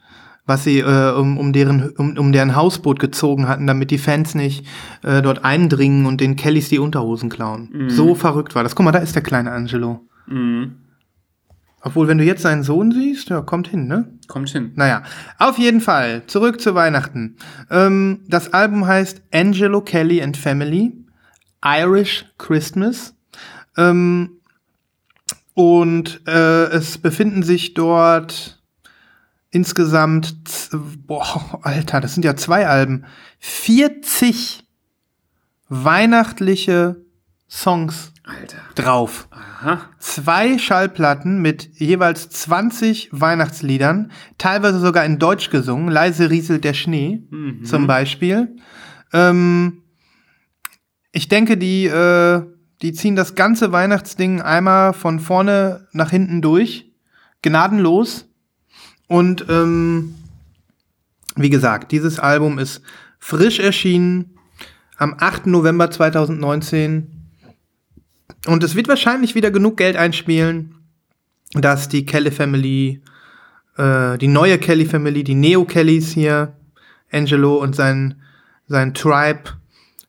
was 0.45 0.63
sie 0.63 0.79
äh, 0.79 1.11
um, 1.13 1.37
um, 1.37 1.53
deren, 1.53 1.89
um, 1.91 2.17
um 2.17 2.31
deren 2.31 2.55
Hausboot 2.55 2.99
gezogen 2.99 3.47
hatten, 3.47 3.67
damit 3.67 3.91
die 3.91 3.97
Fans 3.97 4.35
nicht 4.35 4.65
äh, 5.03 5.21
dort 5.21 5.45
eindringen 5.45 6.05
und 6.05 6.21
den 6.21 6.35
Kellys 6.35 6.69
die 6.69 6.79
Unterhosen 6.79 7.29
klauen. 7.29 7.89
So 7.89 8.15
verrückt 8.15 8.55
war 8.55 8.63
das. 8.63 8.75
Guck 8.75 8.85
mal, 8.85 8.91
da 8.91 8.99
ist 8.99 9.15
der 9.15 9.23
kleine 9.23 9.51
Angelo. 9.51 10.01
Mhm. 10.27 10.75
Obwohl, 11.83 12.07
wenn 12.07 12.19
du 12.19 12.23
jetzt 12.23 12.43
seinen 12.43 12.63
Sohn 12.63 12.91
siehst, 12.91 13.29
ja, 13.29 13.41
kommt 13.41 13.67
hin, 13.67 13.87
ne? 13.87 14.07
Kommt 14.27 14.49
hin. 14.49 14.71
Naja, 14.75 15.03
auf 15.39 15.57
jeden 15.57 15.81
Fall, 15.81 16.23
zurück 16.27 16.61
zu 16.61 16.75
Weihnachten. 16.75 17.37
Ähm, 17.71 18.19
das 18.27 18.53
Album 18.53 18.85
heißt 18.85 19.23
Angelo 19.33 19.81
Kelly 19.81 20.21
and 20.21 20.37
Family, 20.37 20.93
Irish 21.65 22.25
Christmas. 22.37 23.15
Ähm, 23.77 24.41
und 25.55 26.21
äh, 26.27 26.65
es 26.65 26.99
befinden 26.99 27.41
sich 27.41 27.73
dort 27.73 28.60
insgesamt, 29.51 30.35
boah, 31.05 31.59
Alter, 31.61 32.01
das 32.01 32.13
sind 32.13 32.23
ja 32.23 32.35
zwei 32.35 32.67
Alben, 32.67 33.05
40 33.39 34.63
weihnachtliche 35.69 36.97
Songs 37.49 38.13
Alter. 38.23 38.57
drauf 38.75 39.27
Aha. 39.31 39.81
zwei 39.99 40.57
Schallplatten 40.57 41.41
mit 41.41 41.69
jeweils 41.73 42.29
20 42.29 43.09
Weihnachtsliedern, 43.11 44.11
teilweise 44.37 44.79
sogar 44.79 45.05
in 45.05 45.19
Deutsch 45.19 45.49
gesungen. 45.49 45.89
Leise 45.89 46.29
rieselt 46.29 46.63
der 46.63 46.73
Schnee 46.73 47.23
zum 47.63 47.87
Beispiel. 47.87 48.55
Ähm, 49.13 49.83
ich 51.11 51.27
denke, 51.27 51.57
die, 51.57 51.85
äh, 51.85 52.41
die 52.81 52.93
ziehen 52.93 53.15
das 53.15 53.35
ganze 53.35 53.71
Weihnachtsding 53.71 54.41
einmal 54.41 54.93
von 54.93 55.19
vorne 55.19 55.87
nach 55.91 56.09
hinten 56.09 56.41
durch. 56.41 56.91
Gnadenlos. 57.41 58.27
Und 59.11 59.47
ähm, 59.49 60.15
wie 61.35 61.49
gesagt, 61.49 61.91
dieses 61.91 62.17
Album 62.17 62.57
ist 62.57 62.81
frisch 63.19 63.59
erschienen 63.59 64.37
am 64.95 65.15
8. 65.19 65.47
November 65.47 65.91
2019. 65.91 67.11
Und 68.47 68.63
es 68.63 68.73
wird 68.73 68.87
wahrscheinlich 68.87 69.35
wieder 69.35 69.51
genug 69.51 69.75
Geld 69.75 69.97
einspielen, 69.97 70.75
dass 71.51 71.89
die 71.89 72.05
Kelly 72.05 72.31
Family, 72.31 73.01
äh, 73.75 74.17
die 74.17 74.29
neue 74.29 74.57
Kelly 74.57 74.85
Family, 74.85 75.25
die 75.25 75.35
Neo 75.35 75.65
Kellys 75.65 76.13
hier, 76.13 76.55
Angelo 77.11 77.57
und 77.57 77.75
sein, 77.75 78.15
sein 78.69 78.93
Tribe 78.93 79.43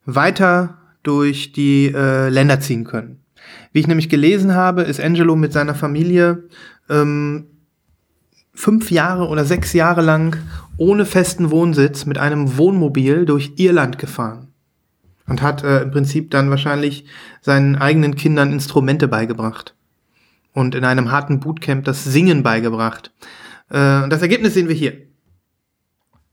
weiter 0.05 0.79
durch 1.03 1.51
die 1.51 1.93
äh, 1.93 2.29
Länder 2.29 2.61
ziehen 2.61 2.85
können. 2.85 3.19
Wie 3.73 3.81
ich 3.81 3.89
nämlich 3.89 4.09
gelesen 4.09 4.55
habe, 4.55 4.83
ist 4.83 5.01
Angelo 5.01 5.35
mit 5.35 5.53
seiner 5.53 5.75
Familie 5.75 6.45
ähm, 6.89 7.49
fünf 8.55 8.91
Jahre 8.91 9.29
oder 9.29 9.45
sechs 9.45 9.73
Jahre 9.73 10.03
lang 10.03 10.37
ohne 10.77 11.07
festen 11.07 11.51
Wohnsitz 11.51 12.07
mit 12.07 12.19
einem 12.19 12.57
Wohnmobil 12.57 13.25
durch 13.25 13.53
Irland 13.57 13.99
gefahren. 13.99 14.49
Und 15.27 15.41
hat 15.41 15.63
äh, 15.63 15.83
im 15.83 15.91
Prinzip 15.93 16.31
dann 16.31 16.51
wahrscheinlich 16.51 17.07
seinen 17.41 17.77
eigenen 17.77 18.17
Kindern 18.17 18.53
Instrumente 18.53 19.09
beigebracht. 19.09 19.75
Und 20.53 20.75
in 20.75 20.85
einem 20.85 21.11
harten 21.11 21.41
Bootcamp 21.41 21.85
das 21.85 22.05
Singen 22.05 22.43
beigebracht. 22.43 23.13
Äh, 23.71 24.03
und 24.03 24.11
das 24.11 24.21
Ergebnis 24.21 24.55
sehen 24.55 24.69
wir 24.69 24.75
hier. 24.75 24.95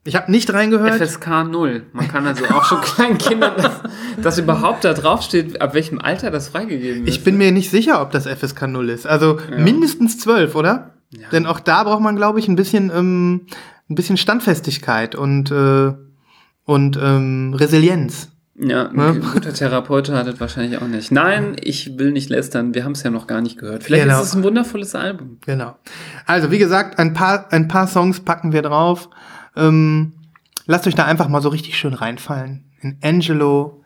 Ich 0.05 0.15
habe 0.15 0.31
nicht 0.31 0.51
reingehört. 0.51 1.01
FSK 1.01 1.45
0. 1.49 1.85
Man 1.93 2.07
kann 2.07 2.25
also 2.25 2.45
auch 2.45 2.65
schon 2.65 2.81
kleinen 2.81 3.17
Kindern, 3.17 3.53
das, 3.57 3.81
das 4.21 4.37
überhaupt 4.39 4.83
da 4.83 4.93
draufsteht, 4.93 5.61
ab 5.61 5.73
welchem 5.73 5.99
Alter 5.99 6.31
das 6.31 6.49
freigegeben 6.49 7.05
ist. 7.05 7.09
Ich 7.09 7.23
bin 7.23 7.37
mir 7.37 7.51
nicht 7.51 7.69
sicher, 7.69 8.01
ob 8.01 8.11
das 8.11 8.25
FSK 8.25 8.67
0 8.67 8.89
ist. 8.89 9.05
Also 9.05 9.39
mindestens 9.55 10.17
12, 10.17 10.55
oder? 10.55 10.98
Denn 11.31 11.45
auch 11.45 11.59
da 11.59 11.83
braucht 11.83 12.01
man, 12.01 12.15
glaube 12.15 12.39
ich, 12.39 12.47
ein 12.47 12.55
bisschen, 12.55 12.91
ähm, 12.93 13.47
ein 13.89 13.95
bisschen 13.95 14.17
Standfestigkeit 14.17 15.15
und, 15.15 15.49
äh, 15.51 15.93
und 16.65 16.99
ähm, 17.01 17.53
Resilienz. 17.55 18.29
Ja, 18.61 18.89
ein 18.89 19.21
guter 19.33 19.53
Therapeut 19.53 20.09
hat 20.09 20.27
das 20.27 20.39
wahrscheinlich 20.39 20.81
auch 20.81 20.87
nicht. 20.87 21.11
Nein, 21.11 21.55
ich 21.61 21.97
will 21.97 22.11
nicht 22.11 22.29
lästern. 22.29 22.75
Wir 22.75 22.83
haben 22.83 22.91
es 22.91 23.03
ja 23.03 23.09
noch 23.09 23.25
gar 23.25 23.39
nicht 23.41 23.57
gehört. 23.57 23.83
Vielleicht 23.83 24.03
Genau. 24.03 24.19
ist 24.19 24.27
es 24.27 24.35
ein 24.35 24.43
wundervolles 24.43 24.95
Album. 24.95 25.37
Genau. 25.45 25.77
Also, 26.25 26.51
wie 26.51 26.57
gesagt, 26.59 26.99
ein 26.99 27.13
paar, 27.13 27.51
ein 27.53 27.69
paar 27.69 27.87
Songs 27.87 28.19
packen 28.19 28.51
wir 28.51 28.61
drauf. 28.61 29.09
Ähm, 29.55 30.11
lasst 30.65 30.85
euch 30.87 30.95
da 30.95 31.05
einfach 31.05 31.29
mal 31.29 31.41
so 31.41 31.47
richtig 31.49 31.77
schön 31.77 31.93
reinfallen. 31.93 32.65
In 32.81 32.97
Angelo 33.01 33.83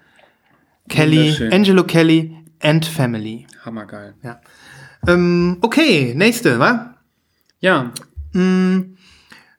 Kelly. 0.90 1.50
Angelo 1.52 1.84
Kelly 1.84 2.36
and 2.60 2.84
Family. 2.86 3.46
Hammergeil. 3.64 4.16
Ja. 4.24 4.42
Ähm, 5.08 5.58
okay, 5.62 6.14
nächste, 6.16 6.58
wa? 6.60 6.93
Ja, 7.64 7.94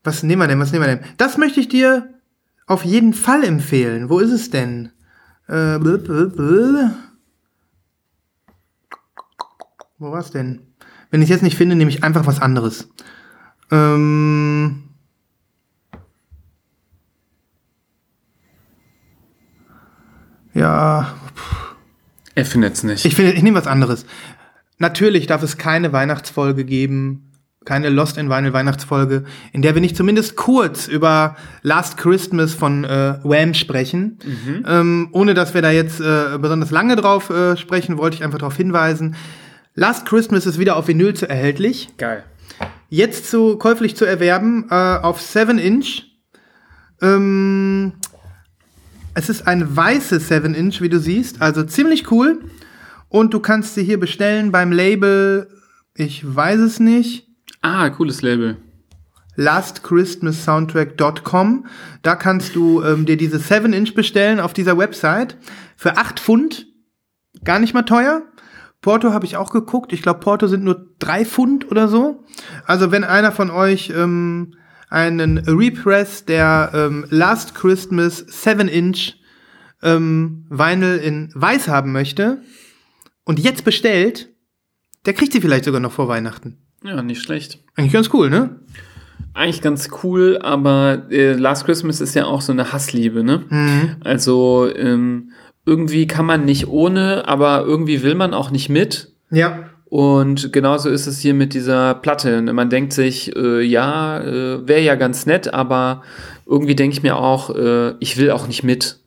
Was 0.04 0.22
nehmen 0.22 0.42
wir 0.42 0.46
denn? 0.46 0.60
Was 0.60 0.72
nehmen 0.72 0.84
wir 0.84 0.96
denn? 0.96 1.06
Das 1.16 1.38
möchte 1.38 1.58
ich 1.58 1.68
dir 1.68 2.12
auf 2.66 2.84
jeden 2.84 3.14
Fall 3.14 3.42
empfehlen. 3.42 4.10
Wo 4.10 4.18
ist 4.18 4.30
es 4.30 4.50
denn? 4.50 4.90
Äh, 5.48 5.78
blub, 5.78 6.04
blub, 6.04 6.36
blub. 6.36 6.90
Wo 9.96 10.12
war's 10.12 10.32
denn? 10.32 10.60
Wenn 11.10 11.22
ich 11.22 11.30
es 11.30 11.36
jetzt 11.36 11.42
nicht 11.42 11.56
finde, 11.56 11.76
nehme 11.76 11.90
ich 11.90 12.04
einfach 12.04 12.26
was 12.26 12.42
anderes. 12.42 12.90
Ähm, 13.70 14.90
ja, 20.52 21.14
er 22.34 22.44
findet 22.44 22.74
es 22.74 22.82
nicht. 22.82 23.06
ich 23.06 23.14
finde, 23.14 23.32
ich 23.32 23.42
nehme 23.42 23.56
was 23.56 23.66
anderes. 23.66 24.04
Natürlich 24.76 25.26
darf 25.26 25.42
es 25.42 25.56
keine 25.56 25.94
Weihnachtsfolge 25.94 26.66
geben, 26.66 27.30
keine 27.64 27.88
Lost 27.88 28.18
in 28.18 28.28
Vinyl 28.28 28.52
Weihnachtsfolge, 28.52 29.24
in 29.52 29.62
der 29.62 29.74
wir 29.74 29.80
nicht 29.80 29.96
zumindest 29.96 30.36
kurz 30.36 30.86
über 30.86 31.36
Last 31.62 31.96
Christmas 31.96 32.54
von 32.54 32.84
äh, 32.84 33.18
Wham 33.22 33.54
sprechen. 33.54 34.18
Ähm, 34.66 35.08
ohne 35.12 35.34
dass 35.34 35.54
wir 35.54 35.62
da 35.62 35.70
jetzt 35.70 36.00
äh, 36.00 36.38
besonders 36.38 36.70
lange 36.70 36.96
drauf 36.96 37.30
äh, 37.30 37.56
sprechen, 37.56 37.98
wollte 37.98 38.16
ich 38.16 38.24
einfach 38.24 38.38
darauf 38.38 38.56
hinweisen. 38.56 39.16
Last 39.74 40.06
Christmas 40.06 40.46
ist 40.46 40.58
wieder 40.58 40.76
auf 40.76 40.88
Vinyl 40.88 41.14
zu 41.14 41.28
erhältlich. 41.28 41.88
Geil. 41.96 42.24
Jetzt 42.90 43.30
zu 43.30 43.56
käuflich 43.56 43.96
zu 43.96 44.04
erwerben 44.04 44.66
äh, 44.70 44.74
auf 44.74 45.20
7 45.20 45.58
Inch. 45.58 46.04
Ähm, 47.02 47.94
es 49.14 49.28
ist 49.28 49.46
ein 49.46 49.76
weißes 49.76 50.28
7 50.28 50.54
Inch, 50.54 50.80
wie 50.80 50.88
du 50.88 51.00
siehst, 51.00 51.42
also 51.42 51.64
ziemlich 51.64 52.10
cool. 52.10 52.42
Und 53.08 53.32
du 53.34 53.40
kannst 53.40 53.74
sie 53.74 53.84
hier 53.84 53.98
bestellen 53.98 54.52
beim 54.52 54.72
Label, 54.72 55.48
ich 55.94 56.22
weiß 56.24 56.60
es 56.60 56.80
nicht, 56.80 57.28
Ah, 57.66 57.88
cooles 57.88 58.20
Label. 58.20 58.58
lastchristmassoundtrack.com. 59.36 61.66
Da 62.02 62.14
kannst 62.14 62.54
du 62.54 62.82
ähm, 62.82 63.06
dir 63.06 63.16
diese 63.16 63.38
7 63.38 63.72
Inch 63.72 63.94
bestellen 63.94 64.38
auf 64.38 64.52
dieser 64.52 64.76
Website 64.76 65.38
für 65.74 65.96
8 65.96 66.20
Pfund. 66.20 66.66
Gar 67.42 67.60
nicht 67.60 67.72
mal 67.72 67.84
teuer. 67.84 68.20
Porto 68.82 69.14
habe 69.14 69.24
ich 69.24 69.38
auch 69.38 69.50
geguckt. 69.50 69.94
Ich 69.94 70.02
glaube, 70.02 70.20
Porto 70.20 70.46
sind 70.46 70.62
nur 70.62 70.90
3 70.98 71.24
Pfund 71.24 71.70
oder 71.70 71.88
so. 71.88 72.22
Also 72.66 72.92
wenn 72.92 73.02
einer 73.02 73.32
von 73.32 73.50
euch 73.50 73.90
ähm, 73.96 74.52
einen 74.90 75.38
Repress 75.38 76.26
der 76.26 76.70
ähm, 76.74 77.06
Last 77.08 77.54
Christmas 77.54 78.18
7 78.18 78.68
Inch 78.68 79.14
ähm, 79.82 80.44
Vinyl 80.50 80.98
in 80.98 81.30
weiß 81.34 81.68
haben 81.68 81.92
möchte 81.92 82.42
und 83.24 83.40
jetzt 83.40 83.64
bestellt, 83.64 84.28
der 85.06 85.14
kriegt 85.14 85.32
sie 85.32 85.40
vielleicht 85.40 85.64
sogar 85.64 85.80
noch 85.80 85.92
vor 85.92 86.08
Weihnachten. 86.08 86.63
Ja, 86.84 87.02
nicht 87.02 87.22
schlecht. 87.22 87.58
Eigentlich 87.76 87.92
ganz 87.92 88.10
cool, 88.12 88.28
ne? 88.28 88.56
Eigentlich 89.32 89.62
ganz 89.62 89.88
cool, 90.02 90.38
aber 90.40 91.06
äh, 91.10 91.32
Last 91.32 91.64
Christmas 91.64 92.00
ist 92.00 92.14
ja 92.14 92.26
auch 92.26 92.42
so 92.42 92.52
eine 92.52 92.72
Hassliebe, 92.72 93.24
ne? 93.24 93.42
Mhm. 93.48 93.96
Also 94.04 94.70
ähm, 94.76 95.32
irgendwie 95.64 96.06
kann 96.06 96.26
man 96.26 96.44
nicht 96.44 96.68
ohne, 96.68 97.26
aber 97.26 97.64
irgendwie 97.64 98.02
will 98.02 98.14
man 98.14 98.34
auch 98.34 98.50
nicht 98.50 98.68
mit. 98.68 99.10
Ja. 99.30 99.70
Und 99.86 100.52
genauso 100.52 100.90
ist 100.90 101.06
es 101.06 101.20
hier 101.20 101.34
mit 101.34 101.54
dieser 101.54 101.94
Platte. 101.94 102.38
Und 102.38 102.52
Man 102.52 102.68
denkt 102.68 102.92
sich, 102.92 103.34
äh, 103.34 103.62
ja, 103.62 104.20
äh, 104.20 104.68
wäre 104.68 104.82
ja 104.82 104.94
ganz 104.94 105.24
nett, 105.24 105.54
aber 105.54 106.02
irgendwie 106.46 106.74
denke 106.74 106.96
ich 106.96 107.02
mir 107.02 107.16
auch, 107.16 107.54
äh, 107.54 107.94
ich 108.00 108.18
will 108.18 108.30
auch 108.30 108.46
nicht 108.46 108.62
mit. 108.62 108.98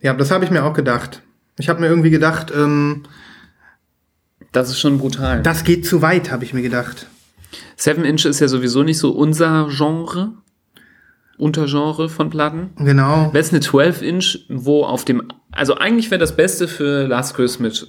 Ja, 0.00 0.12
das 0.12 0.30
habe 0.30 0.44
ich 0.44 0.50
mir 0.50 0.64
auch 0.64 0.74
gedacht. 0.74 1.22
Ich 1.58 1.68
habe 1.68 1.80
mir 1.80 1.86
irgendwie 1.86 2.10
gedacht, 2.10 2.52
ähm, 2.54 3.04
Das 4.54 4.70
ist 4.70 4.80
schon 4.80 4.96
brutal. 4.98 5.42
das 5.42 5.64
geht 5.64 5.84
zu 5.84 6.00
weit, 6.00 6.30
habe 6.30 6.44
ich 6.44 6.54
mir 6.54 6.62
gedacht. 6.62 7.06
Seven 7.76 8.04
Inch 8.04 8.24
ist 8.24 8.40
ja 8.40 8.48
sowieso 8.48 8.82
nicht 8.82 8.98
so 8.98 9.10
unser 9.10 9.68
Genre, 9.70 10.32
Untergenre 11.36 12.08
von 12.08 12.30
Platten. 12.30 12.70
Genau. 12.78 13.30
Wäre 13.32 13.38
es 13.44 13.50
eine 13.50 13.60
12 13.60 14.02
Inch, 14.02 14.38
wo 14.48 14.84
auf 14.84 15.04
dem, 15.04 15.22
also 15.50 15.74
eigentlich 15.76 16.10
wäre 16.12 16.20
das 16.20 16.36
Beste 16.36 16.68
für 16.68 17.06
Last 17.08 17.34
Christmas, 17.34 17.88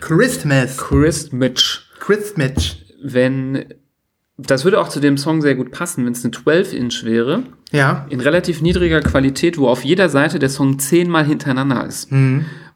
Christmas. 0.00 0.76
Christmas, 0.78 1.82
Christmas. 2.00 2.76
wenn, 3.02 3.66
das 4.38 4.64
würde 4.64 4.80
auch 4.80 4.88
zu 4.88 5.00
dem 5.00 5.18
Song 5.18 5.42
sehr 5.42 5.54
gut 5.54 5.70
passen, 5.72 6.06
wenn 6.06 6.12
es 6.12 6.24
eine 6.24 6.30
12 6.32 6.72
Inch 6.72 7.04
wäre, 7.04 7.42
Ja. 7.70 8.06
in 8.08 8.20
relativ 8.20 8.62
niedriger 8.62 9.00
Qualität, 9.00 9.58
wo 9.58 9.68
auf 9.68 9.84
jeder 9.84 10.08
Seite 10.08 10.38
der 10.38 10.48
Song 10.48 10.78
zehnmal 10.78 11.26
hintereinander 11.26 11.84
ist. 11.86 12.08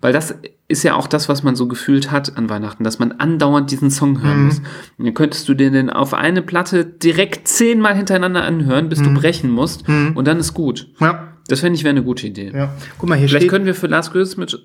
Weil 0.00 0.12
das 0.12 0.34
ist 0.68 0.82
ja 0.84 0.94
auch 0.94 1.06
das, 1.06 1.28
was 1.28 1.42
man 1.42 1.56
so 1.56 1.66
gefühlt 1.66 2.10
hat 2.10 2.36
an 2.36 2.48
Weihnachten, 2.48 2.84
dass 2.84 2.98
man 2.98 3.12
andauernd 3.12 3.70
diesen 3.70 3.90
Song 3.90 4.22
hören 4.22 4.46
muss. 4.46 4.58
Und 4.98 5.06
dann 5.06 5.14
könntest 5.14 5.48
du 5.48 5.54
dir 5.54 5.70
den 5.70 5.90
auf 5.90 6.14
eine 6.14 6.42
Platte 6.42 6.84
direkt 6.84 7.48
zehnmal 7.48 7.96
hintereinander 7.96 8.44
anhören, 8.44 8.88
bis 8.88 9.02
du 9.02 9.12
brechen 9.14 9.50
musst. 9.50 9.88
Und 9.88 10.28
dann 10.28 10.38
ist 10.38 10.54
gut. 10.54 10.88
Ja. 11.00 11.32
Das 11.48 11.60
fände 11.60 11.76
ich 11.76 11.84
wäre 11.84 11.90
eine 11.90 12.04
gute 12.04 12.26
Idee. 12.26 12.52
Ja. 12.54 12.74
Guck 12.98 13.08
mal, 13.08 13.16
hier 13.16 13.28
Vielleicht 13.28 13.44
steht 13.44 13.50
können 13.50 13.64
wir 13.64 13.74
für 13.74 13.86
Last 13.86 14.12
Christmas, 14.12 14.58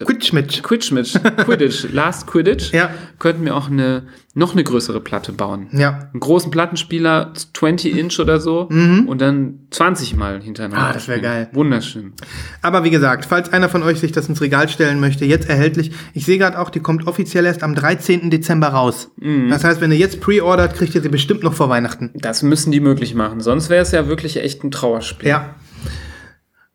Qui- 0.00 0.04
Qui- 0.06 0.62
Quitschmitsch. 0.62 0.62
Quidditch, 0.62 1.16
Quidditch, 1.44 1.86
Last 1.92 2.26
Quidditch, 2.26 2.72
Ja. 2.72 2.90
könnten 3.18 3.44
wir 3.44 3.56
auch 3.56 3.68
eine, 3.70 4.04
noch 4.34 4.52
eine 4.52 4.62
größere 4.64 5.00
Platte 5.00 5.32
bauen. 5.32 5.66
Ja. 5.72 6.08
Einen 6.12 6.20
großen 6.20 6.50
Plattenspieler, 6.50 7.32
20 7.54 7.96
Inch 7.98 8.18
oder 8.20 8.38
so, 8.40 8.62
und 8.68 9.18
dann 9.20 9.60
20 9.70 10.14
Mal 10.16 10.40
hintereinander. 10.40 10.78
Mhm. 10.84 10.90
Ah, 10.90 10.92
das 10.92 11.08
wär 11.08 11.16
spielen. 11.16 11.32
geil. 11.32 11.48
Wunderschön. 11.52 12.12
Aber 12.62 12.84
wie 12.84 12.90
gesagt, 12.90 13.26
falls 13.26 13.52
einer 13.52 13.68
von 13.68 13.82
euch 13.82 13.98
sich 13.98 14.12
das 14.12 14.28
ins 14.28 14.40
Regal 14.40 14.68
stellen 14.68 15.00
möchte, 15.00 15.24
jetzt 15.24 15.48
erhältlich. 15.48 15.90
Ich 16.14 16.24
sehe 16.24 16.38
gerade 16.38 16.58
auch, 16.58 16.70
die 16.70 16.80
kommt 16.80 17.06
offiziell 17.06 17.44
erst 17.46 17.62
am 17.62 17.74
13. 17.74 18.30
Dezember 18.30 18.68
raus. 18.68 19.10
Mhm. 19.16 19.48
Das 19.50 19.64
heißt, 19.64 19.80
wenn 19.80 19.90
ihr 19.90 19.98
jetzt 19.98 20.20
pre-ordert, 20.20 20.74
kriegt 20.76 20.94
ihr 20.94 21.02
sie 21.02 21.08
bestimmt 21.08 21.42
noch 21.42 21.54
vor 21.54 21.68
Weihnachten. 21.68 22.10
Das 22.14 22.42
müssen 22.42 22.70
die 22.70 22.80
möglich 22.80 23.14
machen, 23.14 23.40
sonst 23.40 23.68
wäre 23.70 23.82
es 23.82 23.90
ja 23.92 24.06
wirklich 24.06 24.36
echt 24.42 24.62
ein 24.62 24.70
Trauerspiel. 24.70 25.28
Ja. 25.28 25.54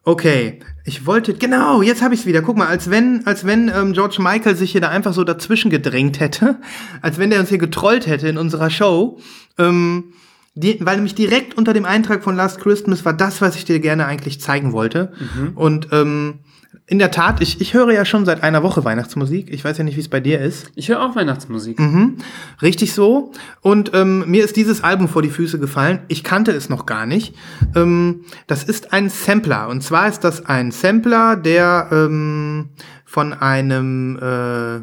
Okay, 0.06 0.60
ich 0.84 1.06
wollte, 1.06 1.34
genau, 1.34 1.82
jetzt 1.82 2.02
habe 2.02 2.14
ich 2.14 2.22
es 2.22 2.26
wieder. 2.26 2.42
Guck 2.42 2.58
mal, 2.58 2.68
als 2.68 2.90
wenn, 2.90 3.26
als 3.26 3.46
wenn 3.46 3.72
ähm, 3.74 3.94
George 3.94 4.18
Michael 4.20 4.56
sich 4.56 4.74
hier 4.74 4.82
da 4.82 4.90
einfach 4.90 5.14
so 5.14 5.24
dazwischen 5.24 5.72
gedrängt 5.72 6.20
hätte, 6.20 6.60
als 7.02 7.18
wenn 7.18 7.30
der 7.30 7.40
uns 7.40 7.50
hier 7.50 7.58
getrollt 7.58 8.06
hätte 8.06 8.28
in 8.28 8.38
unserer 8.38 8.70
Show. 8.70 9.20
Ähm, 9.58 10.14
die, 10.56 10.78
weil 10.82 10.98
nämlich 10.98 11.16
direkt 11.16 11.58
unter 11.58 11.74
dem 11.74 11.86
Eintrag 11.86 12.24
von 12.24 12.36
Last 12.36 12.60
Christmas 12.60 13.06
war 13.06 13.14
das, 13.14 13.42
was 13.42 13.56
ich 13.56 13.66
dir 13.66 13.80
gerne 13.80 14.06
eigentlich 14.06 14.40
zeigen 14.40 14.72
wollte. 14.72 15.14
Und 15.56 15.88
ähm, 15.92 16.40
in 16.86 17.00
der 17.00 17.12
Tat, 17.12 17.42
ich, 17.42 17.62
ich 17.62 17.74
höre 17.74 17.92
ja 17.92 18.04
schon 18.04 18.26
seit 18.26 18.44
einer 18.44 18.62
Woche 18.62 18.84
Weihnachtsmusik. 18.84 19.52
Ich 19.52 19.64
weiß 19.64 19.78
ja 19.78 19.84
nicht, 19.84 19.96
wie 19.96 20.02
es 20.02 20.10
bei 20.10 20.20
dir 20.20 20.42
ist. 20.42 20.72
Ich 20.76 20.90
höre 20.90 21.02
auch 21.02 21.16
Weihnachtsmusik. 21.16 21.80
Mhm. 21.80 22.18
Richtig 22.62 22.94
so. 22.94 23.32
Und 23.62 23.92
ähm, 23.94 24.30
mir 24.30 24.44
ist 24.44 24.58
dieses 24.58 24.84
Album 24.84 25.08
vor 25.08 25.22
die 25.22 25.30
Füße 25.30 25.60
gefallen. 25.60 26.00
Ich 26.10 26.24
kannte 26.24 26.52
es 26.52 26.70
noch 26.70 26.86
gar 26.86 27.06
nicht. 27.06 27.36
Ähm, 27.76 28.26
das 28.48 28.64
ist 28.64 28.92
ein 28.92 29.10
Sampler. 29.10 29.70
Und 29.70 29.82
zwar 29.82 30.10
ist 30.10 30.22
das 30.26 30.46
ein 30.46 30.72
Sampler, 30.72 31.38
der 31.38 31.88
ähm, 31.92 32.70
von 33.06 33.34
einem 33.34 34.20
äh, 34.22 34.82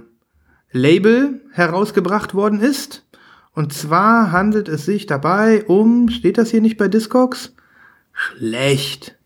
Label 0.72 1.42
herausgebracht 1.52 2.34
worden 2.34 2.60
ist. 2.60 3.04
Und 3.52 3.72
zwar 3.74 4.32
handelt 4.32 4.68
es 4.68 4.86
sich 4.86 5.06
dabei 5.06 5.64
um, 5.64 6.08
steht 6.08 6.38
das 6.38 6.50
hier 6.50 6.60
nicht 6.60 6.78
bei 6.78 6.88
Discogs? 6.88 7.54
Schlecht. 8.12 9.16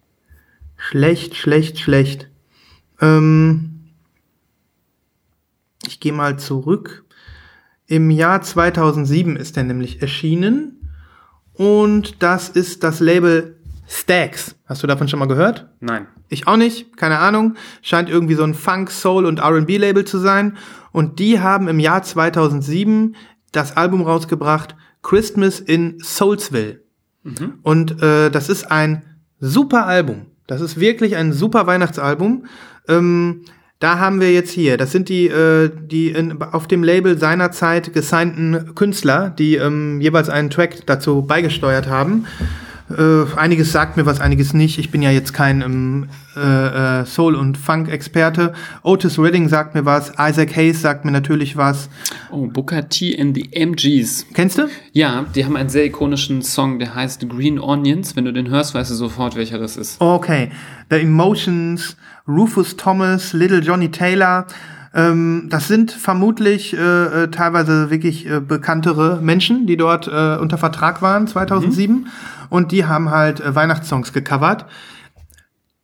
Schlecht, 0.76 1.36
schlecht, 1.36 1.78
schlecht. 1.78 2.28
Ähm, 3.00 3.90
ich 5.86 6.00
gehe 6.00 6.12
mal 6.12 6.38
zurück. 6.38 7.04
Im 7.86 8.10
Jahr 8.10 8.40
2007 8.42 9.36
ist 9.36 9.56
er 9.56 9.64
nämlich 9.64 10.00
erschienen. 10.00 10.90
Und 11.52 12.22
das 12.22 12.48
ist 12.48 12.82
das 12.82 13.00
Label 13.00 13.56
Stax. 13.86 14.56
Hast 14.66 14.82
du 14.82 14.86
davon 14.86 15.08
schon 15.08 15.18
mal 15.18 15.26
gehört? 15.26 15.68
Nein. 15.80 16.06
Ich 16.28 16.46
auch 16.46 16.56
nicht, 16.56 16.96
keine 16.96 17.18
Ahnung. 17.18 17.54
Scheint 17.82 18.08
irgendwie 18.08 18.34
so 18.34 18.42
ein 18.42 18.54
Funk, 18.54 18.90
Soul 18.90 19.26
und 19.26 19.40
R&B-Label 19.40 20.04
zu 20.04 20.18
sein. 20.18 20.56
Und 20.90 21.18
die 21.18 21.40
haben 21.40 21.68
im 21.68 21.78
Jahr 21.78 22.02
2007 22.02 23.14
das 23.52 23.76
Album 23.76 24.02
rausgebracht, 24.02 24.74
Christmas 25.02 25.60
in 25.60 25.98
Soulsville. 26.00 26.80
Und 27.62 28.02
äh, 28.02 28.30
das 28.30 28.48
ist 28.48 28.70
ein 28.70 29.04
super 29.38 29.86
Album. 29.86 30.26
Das 30.46 30.60
ist 30.60 30.78
wirklich 30.78 31.16
ein 31.16 31.32
super 31.32 31.66
Weihnachtsalbum. 31.66 32.46
Ähm, 32.88 33.42
da 33.80 33.98
haben 33.98 34.20
wir 34.20 34.32
jetzt 34.32 34.52
hier, 34.52 34.76
das 34.76 34.92
sind 34.92 35.08
die, 35.08 35.26
äh, 35.26 35.70
die 35.70 36.08
in, 36.08 36.40
auf 36.40 36.66
dem 36.66 36.82
Label 36.82 37.18
seinerzeit 37.18 37.92
gesignten 37.92 38.74
Künstler, 38.74 39.30
die 39.30 39.56
ähm, 39.56 40.00
jeweils 40.00 40.28
einen 40.28 40.48
Track 40.48 40.86
dazu 40.86 41.22
beigesteuert 41.22 41.88
haben. 41.88 42.26
Äh, 42.90 43.24
einiges 43.36 43.72
sagt 43.72 43.96
mir 43.96 44.04
was, 44.04 44.20
einiges 44.20 44.52
nicht. 44.52 44.78
Ich 44.78 44.90
bin 44.90 45.00
ja 45.00 45.10
jetzt 45.10 45.32
kein 45.32 45.62
ähm, 45.62 46.08
äh, 46.36 47.00
äh, 47.00 47.06
Soul- 47.06 47.34
und 47.34 47.56
Funk-Experte. 47.56 48.52
Otis 48.82 49.18
Redding 49.18 49.48
sagt 49.48 49.74
mir 49.74 49.86
was, 49.86 50.12
Isaac 50.18 50.54
Hayes 50.54 50.82
sagt 50.82 51.04
mir 51.04 51.10
natürlich 51.10 51.56
was. 51.56 51.88
Oh, 52.30 52.46
Booker 52.46 52.88
T 52.88 53.18
and 53.18 53.34
the 53.34 53.50
MGs. 53.52 54.26
Kennst 54.34 54.58
du? 54.58 54.68
Ja, 54.92 55.24
die 55.34 55.44
haben 55.46 55.56
einen 55.56 55.70
sehr 55.70 55.86
ikonischen 55.86 56.42
Song, 56.42 56.78
der 56.78 56.94
heißt 56.94 57.26
Green 57.28 57.58
Onions. 57.58 58.16
Wenn 58.16 58.26
du 58.26 58.32
den 58.32 58.50
hörst, 58.50 58.74
weißt 58.74 58.90
du 58.90 58.94
sofort, 58.94 59.34
welcher 59.34 59.58
das 59.58 59.78
ist. 59.78 60.00
Okay. 60.00 60.50
The 60.90 60.96
Emotions, 60.96 61.96
Rufus 62.26 62.76
Thomas, 62.76 63.32
Little 63.34 63.60
Johnny 63.60 63.90
Taylor. 63.90 64.46
Ähm, 64.94 65.48
das 65.50 65.68
sind 65.68 65.90
vermutlich 65.90 66.74
äh, 66.74 66.78
äh, 67.24 67.30
teilweise 67.30 67.90
wirklich 67.90 68.26
äh, 68.26 68.40
bekanntere 68.40 69.20
Menschen, 69.20 69.66
die 69.66 69.76
dort 69.76 70.08
äh, 70.08 70.36
unter 70.36 70.56
Vertrag 70.56 71.02
waren 71.02 71.26
2007. 71.26 72.06
Und 72.48 72.72
die 72.72 72.86
haben 72.86 73.10
halt 73.10 73.40
äh, 73.40 73.54
Weihnachtssongs 73.54 74.12
gecovert. 74.12 74.66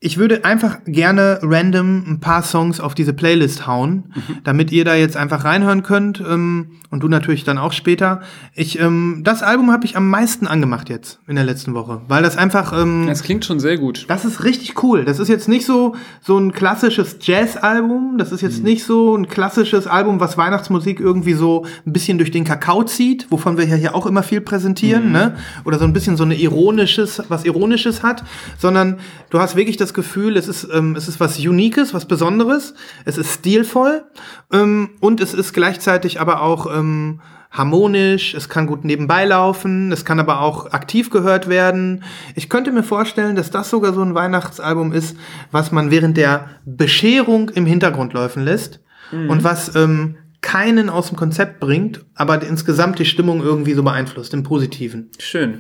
Ich 0.03 0.17
würde 0.17 0.47
einfach 0.47 0.79
gerne 0.87 1.41
random 1.43 2.05
ein 2.09 2.21
paar 2.21 2.43
Songs 2.43 2.81
auf 2.81 2.95
diese 2.95 3.13
Playlist 3.13 3.67
hauen, 3.67 4.15
damit 4.45 4.73
ihr 4.73 4.87
da 4.87 4.95
jetzt 4.95 5.15
einfach 5.15 5.45
reinhören 5.45 5.83
könnt 5.83 6.21
ähm, 6.27 6.79
und 6.91 7.03
du 7.03 7.09
natürlich 7.09 7.45
dann 7.45 7.59
auch 7.59 7.75
später. 7.75 8.23
Ich, 8.55 8.81
ähm, 8.81 9.21
das 9.25 9.43
Album 9.43 9.71
habe 9.71 9.85
ich 9.85 9.99
am 9.99 10.09
meisten 10.09 10.47
angemacht 10.47 10.89
jetzt 10.89 11.21
in 11.29 11.37
der 11.37 11.45
letzten 11.45 11.75
Woche, 11.75 12.01
weil 12.09 12.23
das 12.23 12.39
einfach 12.39 12.73
ähm, 12.73 13.09
Das 13.09 13.23
klingt 13.23 13.45
schon 13.45 13.61
sehr 13.61 13.77
gut. 13.77 14.07
das 14.09 14.25
ist 14.25 14.43
richtig 14.43 14.83
cool. 14.83 15.05
Das 15.05 15.19
ist 15.19 15.29
jetzt 15.29 15.49
nicht 15.49 15.67
so 15.67 15.95
so 16.23 16.39
ein 16.39 16.53
klassisches 16.53 17.19
Jazz-Album. 17.21 18.17
Das 18.17 18.33
ist 18.33 18.41
jetzt 18.41 18.65
nicht 18.65 18.85
so 18.85 19.15
ein 19.15 19.29
klassisches 19.29 19.87
Album, 19.87 20.19
was 20.19 20.39
Weihnachtsmusik 20.39 20.99
irgendwie 20.99 21.35
so 21.35 21.67
ein 21.87 21.93
bisschen 21.93 22.17
durch 22.17 22.31
den 22.31 22.45
Kakao 22.45 22.85
zieht, 22.85 23.27
wovon 23.31 23.59
wir 23.59 23.67
ja 23.67 23.77
hier 23.77 23.95
auch 23.95 24.07
immer 24.07 24.23
viel 24.23 24.41
präsentieren, 24.41 25.13
ne? 25.13 25.37
Oder 25.67 25.79
so 25.79 25.85
ein 25.85 25.93
bisschen 25.93 26.17
so 26.17 26.25
eine 26.25 26.37
ironisches, 26.41 27.23
was 27.29 27.45
ironisches 27.45 28.03
hat, 28.03 28.25
sondern 28.57 28.97
du 29.29 29.39
hast 29.39 29.57
wirklich 29.57 29.77
das 29.77 29.90
Gefühl, 29.95 30.37
es 30.37 30.49
ist 30.49 30.69
ähm, 30.73 30.97
es 30.97 31.09
ist 31.09 31.21
was 31.21 31.39
Uniques, 31.39 31.95
was 31.95 32.07
Besonderes. 32.07 32.75
Es 33.05 33.19
ist 33.19 33.33
stilvoll 33.33 34.05
ähm, 34.53 34.91
und 35.01 35.21
es 35.21 35.35
ist 35.35 35.53
gleichzeitig 35.53 36.21
aber 36.21 36.43
auch 36.43 36.67
ähm, 36.75 37.21
harmonisch, 37.51 38.35
es 38.35 38.49
kann 38.49 38.67
gut 38.67 38.85
nebenbei 38.85 39.25
laufen, 39.25 39.91
es 39.91 40.05
kann 40.05 40.21
aber 40.21 40.41
auch 40.41 40.73
aktiv 40.73 41.11
gehört 41.11 41.49
werden. 41.49 42.05
Ich 42.37 42.49
könnte 42.49 42.71
mir 42.71 42.85
vorstellen, 42.85 43.35
dass 43.35 43.51
das 43.51 43.71
sogar 43.71 43.93
so 43.93 44.03
ein 44.03 44.15
Weihnachtsalbum 44.15 44.93
ist, 44.93 45.17
was 45.51 45.73
man 45.73 45.91
während 45.91 46.17
der 46.17 46.49
Bescherung 46.65 47.49
im 47.49 47.67
Hintergrund 47.67 48.13
laufen 48.13 48.45
lässt 48.45 48.81
und 49.13 49.43
was 49.43 49.75
ähm, 49.75 50.17
keinen 50.41 50.89
aus 50.89 51.09
dem 51.09 51.17
Konzept 51.17 51.61
bringt, 51.61 52.05
aber 52.15 52.43
insgesamt 52.43 52.99
die 52.99 53.05
Stimmung 53.05 53.43
irgendwie 53.43 53.75
so 53.75 53.83
beeinflusst, 53.83 54.33
im 54.33 54.43
Positiven. 54.43 55.11
Schön. 55.19 55.59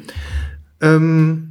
Ähm, 0.81 1.50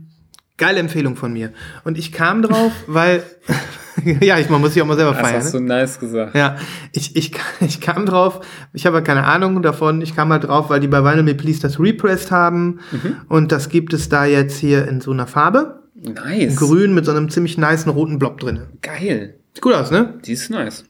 geile 0.60 0.80
Empfehlung 0.80 1.16
von 1.16 1.34
mir. 1.34 1.52
Und 1.84 1.98
ich 1.98 2.12
kam 2.12 2.44
drauf, 2.44 2.72
weil, 2.88 3.24
ja, 4.22 4.38
ich, 4.38 4.50
man 4.50 4.62
muss 4.62 4.74
sich 4.74 4.82
auch 4.84 4.86
mal 4.86 4.96
selber 4.96 5.14
Das 5.14 5.22
feiern. 5.22 5.42
hast 5.42 5.54
ne? 5.56 5.60
du 5.62 5.66
nice 5.66 6.00
gesagt. 6.00 6.36
Ja, 6.36 6.58
ich, 6.92 7.16
ich, 7.16 7.32
ich 7.62 7.82
kam 7.82 8.06
drauf, 8.06 8.42
ich 8.74 8.86
habe 8.86 9.02
keine 9.02 9.24
Ahnung 9.26 9.64
davon, 9.64 10.02
ich 10.02 10.16
kam 10.16 10.32
halt 10.32 10.44
drauf, 10.44 10.70
weil 10.70 10.80
die 10.80 10.88
bei 10.88 11.04
Vinyl 11.04 11.24
Me 11.24 11.34
Please 11.34 11.60
das 11.60 11.80
repressed 11.80 12.30
haben 12.30 12.80
und 13.28 13.52
das 13.52 13.70
gibt 13.70 13.94
es 13.94 14.08
da 14.10 14.26
jetzt 14.26 14.60
hier 14.60 14.88
in 14.88 15.02
so 15.02 15.12
einer 15.12 15.26
Farbe, 15.26 15.80
Nice. 15.96 16.56
grün 16.56 16.94
mit 16.94 17.06
so 17.06 17.12
einem 17.12 17.30
ziemlich 17.30 17.58
niceen 17.58 17.92
roten 17.92 18.20
Block 18.20 18.40
drin. 18.40 18.68
Geil. 18.82 19.36
Sieht 19.54 19.62
gut 19.64 19.74
aus, 19.74 19.90
ne? 19.92 20.14
Die 20.26 20.34
ist 20.34 20.50
nice. 20.50 20.86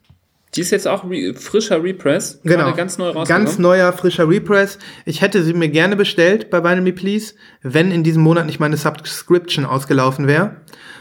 Die 0.55 0.61
ist 0.61 0.71
jetzt 0.71 0.87
auch 0.87 1.03
re 1.09 1.33
frischer 1.35 1.83
Repress. 1.83 2.39
Genau. 2.43 2.63
Gerade 2.65 2.77
ganz 2.77 2.97
neu 2.97 3.09
rausgekommen. 3.09 3.45
Ganz 3.45 3.59
neuer, 3.59 3.93
frischer 3.93 4.27
Repress. 4.27 4.79
Ich 5.05 5.21
hätte 5.21 5.43
sie 5.43 5.53
mir 5.53 5.69
gerne 5.69 5.95
bestellt 5.95 6.49
bei 6.49 6.63
Vinyl 6.63 6.81
Me 6.81 6.91
Please, 6.93 7.35
wenn 7.61 7.91
in 7.91 8.03
diesem 8.03 8.23
Monat 8.23 8.45
nicht 8.47 8.59
meine 8.59 8.77
Subscription 8.77 9.65
ausgelaufen 9.65 10.25
wäre. 10.27 10.57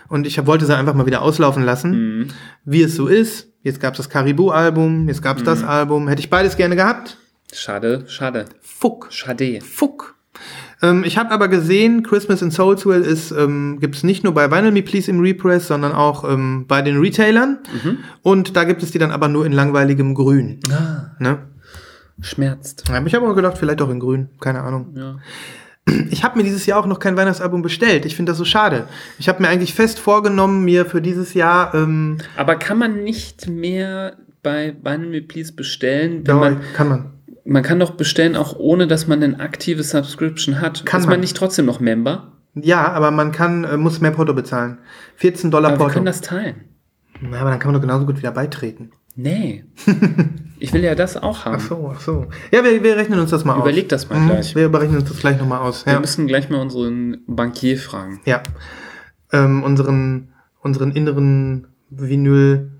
Und 0.09 0.27
ich 0.27 0.45
wollte 0.47 0.67
sie 0.67 0.77
einfach 0.77 0.95
mal 0.95 1.07
wieder 1.07 1.23
auslaufen 1.23 1.63
lassen. 1.65 1.91
Mhm. 2.19 2.29
Wie 2.65 2.83
es 2.83 2.95
so 2.95 3.07
ist. 3.07 3.49
Jetzt 3.63 3.81
gab's 3.81 3.97
das 3.97 4.09
Caribou-Album, 4.11 5.09
jetzt 5.09 5.23
gab's 5.23 5.43
das 5.43 5.63
Mhm. 5.63 5.69
Album. 5.69 6.09
Hätte 6.09 6.21
ich 6.21 6.31
beides 6.31 6.57
gerne 6.57 6.77
gehabt. 6.77 7.17
Schade, 7.53 8.05
schade. 8.07 8.45
Fuck. 8.61 9.09
Schade. 9.11 9.61
Fuck. 9.63 10.15
Ähm, 10.83 11.05
ich 11.05 11.19
habe 11.19 11.31
aber 11.31 11.49
gesehen, 11.49 12.03
Christmas 12.03 12.43
in 12.43 12.51
Soulsville 12.51 13.05
ist 13.05 13.31
ähm, 13.33 13.79
gibt 13.81 13.97
es 13.97 14.05
nicht 14.05 14.25
nur 14.25 14.35
bei 14.35 14.51
Vinyl 14.51 14.73
Me 14.73 14.83
Please 14.83 15.11
im 15.11 15.21
Repress, 15.21 15.69
sondern 15.69 15.93
auch 15.93 16.29
ähm, 16.29 16.67
bei 16.69 16.83
den 16.83 16.99
Retailern. 16.99 17.59
Und 18.23 18.57
da 18.57 18.65
gibt 18.65 18.83
es 18.83 18.91
die 18.91 18.99
dann 18.99 19.11
aber 19.11 19.29
nur 19.29 19.45
in 19.47 19.53
langweiligem 19.53 20.15
Grün. 20.15 20.61
Ne? 21.19 21.39
Schmerzt. 22.21 22.85
Ja, 22.89 23.05
ich 23.05 23.15
habe 23.15 23.27
aber 23.27 23.35
gedacht, 23.35 23.59
vielleicht 23.59 23.81
auch 23.81 23.91
in 23.91 24.01
Grün. 24.01 24.29
Keine 24.41 24.63
Ahnung. 24.63 24.95
Ja. 24.97 25.17
Ich 26.11 26.23
habe 26.23 26.37
mir 26.37 26.45
dieses 26.45 26.67
Jahr 26.67 26.79
auch 26.81 26.87
noch 26.87 26.99
kein 26.99 27.17
Weihnachtsalbum 27.17 27.63
bestellt. 27.63 28.05
Ich 28.05 28.15
finde 28.15 28.31
das 28.31 28.39
so 28.39 28.45
schade. 28.45 28.89
Ich 29.19 29.29
habe 29.29 29.41
mir 29.41 29.49
eigentlich 29.49 29.73
fest 29.73 29.99
vorgenommen, 29.99 30.65
mir 30.65 30.85
für 30.85 31.01
dieses 31.01 31.33
Jahr 31.33 31.75
ähm, 31.75 32.19
Aber 32.37 32.57
kann 32.57 32.77
man 32.77 33.05
nicht 33.05 33.49
mehr 33.49 34.17
bei 34.43 34.77
Vinyl 34.83 35.09
Me 35.09 35.23
Please 35.23 35.53
bestellen, 35.53 36.27
wenn 36.27 36.35
ja, 36.35 36.41
man, 36.41 36.61
kann 36.75 36.89
man. 36.89 37.18
Man 37.49 37.63
kann 37.63 37.79
doch 37.81 37.93
bestellen, 37.93 38.37
auch 38.37 38.57
ohne 38.59 38.87
dass 38.87 39.07
man 39.07 39.23
eine 39.23 39.41
aktive 39.41 39.83
Subscription 39.83 40.61
hat. 40.61 40.85
Kann 40.87 41.01
ist 41.01 41.07
man 41.07 41.15
man. 41.15 41.21
nicht 41.21 41.37
trotzdem 41.37 41.67
noch 41.67 41.81
Member? 41.81 42.33
Ja, 42.55 42.93
aber 42.93 43.11
man 43.11 43.33
kann 43.33 43.65
äh, 43.65 43.77
muss 43.77 44.01
mehr 44.01 44.11
Porto 44.11 44.35
bezahlen. 44.35 44.79
14 45.17 45.51
Dollar 45.51 45.69
Aber 45.71 45.77
wir 45.79 45.83
Porto. 45.85 45.95
können 45.95 46.07
das 46.07 46.21
teilen. 46.21 46.57
Na, 47.21 47.41
aber 47.41 47.51
dann 47.51 47.59
kann 47.59 47.73
man 47.73 47.81
doch 47.81 47.87
genauso 47.87 48.07
gut 48.07 48.19
wieder 48.19 48.33
beitreten. 48.33 48.91
Nee. 49.17 49.65
ich 50.61 50.73
will 50.73 50.83
ja 50.85 50.95
das 50.95 51.17
auch 51.17 51.45
haben. 51.45 51.57
Ach 51.59 51.61
so, 51.69 51.93
ach 51.95 52.01
so. 52.01 52.27
Ja, 52.53 52.63
wir, 52.65 52.83
wir 52.83 52.97
rechnen 52.97 53.19
uns 53.19 53.31
das 53.31 53.45
mal 53.45 53.55
aus. 53.55 53.63
Überleg 53.63 53.89
das 53.89 54.09
mal 54.09 54.19
Mhm, 54.21 54.27
gleich. 54.29 54.55
Wir 54.55 54.69
berechnen 54.69 54.99
uns 55.01 55.09
das 55.09 55.19
gleich 55.19 55.39
nochmal 55.39 55.61
aus. 55.61 55.85
Wir 55.87 55.95
Ja. 55.95 56.01
müssen 56.01 56.27
gleich 56.29 56.49
mal 56.51 56.61
unseren 56.61 57.19
Bankier 57.27 57.79
fragen. 57.79 58.21
ja. 58.25 58.43
Ähm, 59.33 59.63
unseren, 59.63 60.29
unseren 60.61 60.93
inneren 60.93 61.67
Vinyl, 61.91 62.71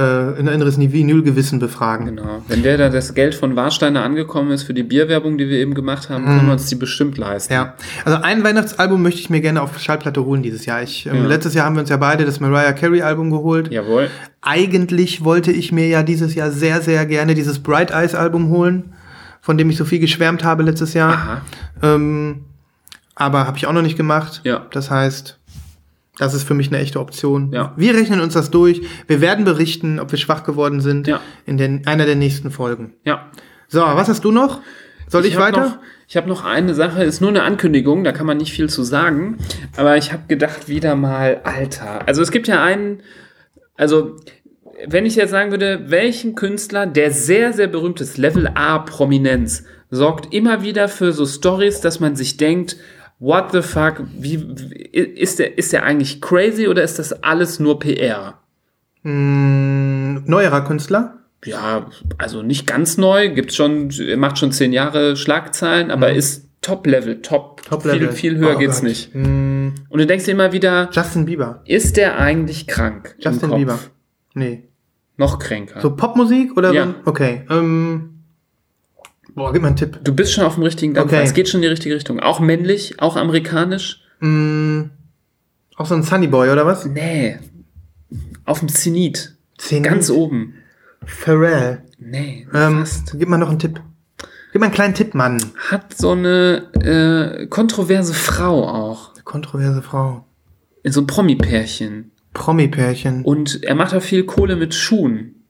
ein 0.00 0.48
inneres 0.48 0.78
Vinylgewissen 0.78 1.58
befragen. 1.60 2.06
Genau. 2.06 2.42
Wenn 2.48 2.62
der 2.62 2.78
da 2.78 2.88
das 2.88 3.14
Geld 3.14 3.34
von 3.34 3.54
Warsteiner 3.54 4.02
angekommen 4.02 4.50
ist 4.50 4.64
für 4.64 4.74
die 4.74 4.82
Bierwerbung, 4.82 5.38
die 5.38 5.48
wir 5.48 5.58
eben 5.58 5.74
gemacht 5.74 6.10
haben, 6.10 6.24
können 6.24 6.46
wir 6.46 6.52
uns 6.52 6.66
die 6.66 6.74
bestimmt 6.74 7.16
leisten. 7.16 7.52
Ja, 7.52 7.74
also 8.04 8.20
ein 8.20 8.42
Weihnachtsalbum 8.42 9.00
möchte 9.02 9.20
ich 9.20 9.30
mir 9.30 9.40
gerne 9.40 9.62
auf 9.62 9.78
Schallplatte 9.78 10.24
holen 10.24 10.42
dieses 10.42 10.66
Jahr. 10.66 10.82
Ich, 10.82 11.06
ähm, 11.06 11.14
Ja. 11.14 11.26
Letztes 11.26 11.54
Jahr 11.54 11.66
haben 11.66 11.76
wir 11.76 11.80
uns 11.80 11.90
ja 11.90 11.96
beide 11.96 12.24
das 12.24 12.40
Mariah 12.40 12.72
Carey 12.72 13.02
Album 13.02 13.30
geholt. 13.30 13.70
Jawohl. 13.70 14.10
Eigentlich 14.42 15.24
wollte 15.24 15.52
ich 15.52 15.70
mir 15.70 15.86
ja 15.86 16.02
dieses 16.02 16.34
Jahr 16.34 16.50
sehr, 16.50 16.82
sehr 16.82 17.06
gerne 17.06 17.34
dieses 17.34 17.60
Bright 17.60 17.92
Eyes 17.92 18.14
Album 18.14 18.48
holen, 18.48 18.94
von 19.40 19.56
dem 19.58 19.70
ich 19.70 19.76
so 19.76 19.84
viel 19.84 20.00
geschwärmt 20.00 20.42
habe 20.42 20.64
letztes 20.64 20.94
Jahr. 20.94 21.12
Aha. 21.12 21.40
Ähm, 21.82 22.44
aber 23.14 23.46
habe 23.46 23.56
ich 23.58 23.66
auch 23.66 23.72
noch 23.72 23.82
nicht 23.82 23.96
gemacht. 23.96 24.40
Ja. 24.44 24.66
Das 24.72 24.90
heißt, 24.90 25.38
das 26.18 26.34
ist 26.34 26.46
für 26.46 26.54
mich 26.54 26.68
eine 26.68 26.78
echte 26.78 27.00
Option. 27.00 27.50
Ja. 27.52 27.72
Wir 27.76 27.94
rechnen 27.94 28.20
uns 28.20 28.34
das 28.34 28.50
durch. 28.50 28.82
Wir 29.06 29.20
werden 29.20 29.44
berichten, 29.44 29.98
ob 29.98 30.10
wir 30.12 30.18
schwach 30.18 30.44
geworden 30.44 30.80
sind 30.80 31.06
Ja. 31.06 31.20
in 31.46 31.56
den, 31.56 31.86
einer 31.86 32.06
der 32.06 32.14
nächsten 32.16 32.50
Folgen. 32.50 32.94
Ja. 33.04 33.30
So, 33.68 33.80
was 33.80 34.08
hast 34.08 34.24
du 34.24 34.30
noch? 34.30 34.60
Soll 35.08 35.26
ich, 35.26 35.36
hab 35.36 35.42
weiter? 35.42 35.60
Noch, 35.60 35.78
ich 36.08 36.16
habe 36.16 36.28
noch 36.28 36.44
eine 36.44 36.74
Sache, 36.74 37.02
ist 37.02 37.20
nur 37.20 37.30
eine 37.30 37.42
Ankündigung, 37.42 38.04
da 38.04 38.12
kann 38.12 38.26
man 38.26 38.36
nicht 38.36 38.52
viel 38.52 38.68
zu 38.68 38.82
sagen. 38.82 39.38
Aber 39.76 39.96
ich 39.96 40.12
habe 40.12 40.22
gedacht, 40.28 40.68
wieder 40.68 40.94
mal, 40.96 41.40
Alter. 41.44 42.06
Also 42.06 42.22
es 42.22 42.30
gibt 42.30 42.48
ja 42.48 42.62
einen, 42.62 43.02
also 43.76 44.16
wenn 44.86 45.06
ich 45.06 45.16
jetzt 45.16 45.30
sagen 45.30 45.50
würde, 45.50 45.84
welchen 45.88 46.34
Künstler, 46.34 46.86
der 46.86 47.10
sehr, 47.10 47.52
sehr 47.52 47.66
berühmt 47.66 48.00
ist, 48.00 48.18
Level 48.18 48.48
A 48.54 48.78
Prominenz, 48.78 49.64
sorgt 49.90 50.32
immer 50.34 50.62
wieder 50.62 50.88
für 50.88 51.12
so 51.12 51.26
Stories, 51.26 51.80
dass 51.80 52.00
man 52.00 52.16
sich 52.16 52.36
denkt, 52.36 52.76
what 53.18 53.52
the 53.52 53.62
fuck, 53.62 54.02
wie, 54.18 54.34
ist 54.92 55.38
der, 55.38 55.56
ist 55.58 55.72
der 55.72 55.84
eigentlich 55.84 56.20
crazy 56.20 56.68
oder 56.68 56.82
ist 56.82 56.98
das 56.98 57.12
alles 57.22 57.58
nur 57.60 57.78
PR? 57.78 58.38
Mm, 59.02 60.24
neuerer 60.26 60.62
Künstler? 60.64 61.18
ja, 61.46 61.90
also 62.16 62.40
nicht 62.42 62.66
ganz 62.66 62.96
neu, 62.96 63.28
gibt's 63.28 63.54
schon, 63.54 63.90
er 63.90 64.16
macht 64.16 64.38
schon 64.38 64.50
zehn 64.50 64.72
Jahre 64.72 65.14
Schlagzeilen, 65.14 65.90
aber 65.90 66.10
ist 66.12 66.48
Top-Level, 66.62 67.20
top, 67.20 67.60
Mhm. 67.60 67.68
Top-Level. 67.68 68.08
Viel, 68.12 68.30
viel 68.32 68.38
höher 68.38 68.56
Oh 68.56 68.58
geht's 68.58 68.76
Gott. 68.80 68.88
nicht. 68.88 69.14
Mm, 69.14 69.68
Und 69.90 69.98
du 70.00 70.06
denkst 70.06 70.24
dir 70.24 70.30
immer 70.32 70.52
wieder, 70.52 70.88
Justin 70.90 71.26
Bieber. 71.26 71.60
ist 71.66 71.98
der 71.98 72.18
eigentlich 72.18 72.66
krank? 72.66 73.14
Justin? 73.18 73.50
Bieber. 73.54 73.78
Nee. 74.32 74.70
Noch 75.18 75.38
kränker. 75.38 75.82
So 75.82 75.94
Popmusik 75.94 76.56
oder 76.56 76.72
Ja. 76.72 76.94
Okay. 77.04 77.42
Ähm, 77.50 78.13
boah, 79.34 79.52
gib 79.52 79.62
mal 79.62 79.68
einen 79.68 79.76
Tipp. 79.76 80.00
Du 80.02 80.14
bist 80.14 80.32
schon 80.32 80.44
auf 80.44 80.54
dem 80.54 80.62
richtigen 80.62 80.94
Dampfer. 80.94 81.16
Okay. 81.16 81.24
Es 81.26 81.34
geht 81.34 81.48
schon 81.48 81.58
in 81.58 81.62
die 81.62 81.68
richtige 81.68 81.94
Richtung. 81.94 82.20
Auch 82.20 82.40
männlich, 82.40 83.00
auch 83.00 83.16
amerikanisch. 83.16 84.02
Mm, 84.20 84.82
Auch 85.76 85.86
so 85.86 85.94
ein 85.94 86.02
Sunny 86.02 86.26
Boy, 86.28 86.50
oder 86.50 86.66
was? 86.66 86.86
Nee. 86.86 87.38
Auf 88.44 88.60
dem 88.60 88.68
Zenit. 88.68 89.36
Zenit? 89.58 89.84
Ganz 89.84 90.10
oben. 90.10 90.54
Pharrell. 91.04 91.82
Nee. 91.98 92.46
Ähm, 92.54 92.80
fast. 92.80 93.14
gib 93.18 93.28
mal 93.28 93.38
noch 93.38 93.50
einen 93.50 93.58
Tipp. 93.58 93.80
Gib 94.52 94.60
mal 94.60 94.66
einen 94.66 94.74
kleinen 94.74 94.94
Tipp, 94.94 95.14
Mann. 95.14 95.38
Hat 95.70 95.96
so 95.96 96.12
eine 96.12 96.70
äh, 96.74 97.46
kontroverse 97.48 98.14
Frau 98.14 98.68
auch. 98.68 99.12
Kontroverse 99.24 99.82
Frau. 99.82 100.26
In 100.82 100.92
so 100.92 101.00
einem 101.00 101.06
Promi-Pärchen. 101.08 102.12
Promi-Pärchen. 102.34 103.24
Und 103.24 103.64
er 103.64 103.74
macht 103.74 103.94
auch 103.94 104.02
viel 104.02 104.24
Kohle 104.24 104.54
mit 104.56 104.74
Schuhen. 104.74 105.44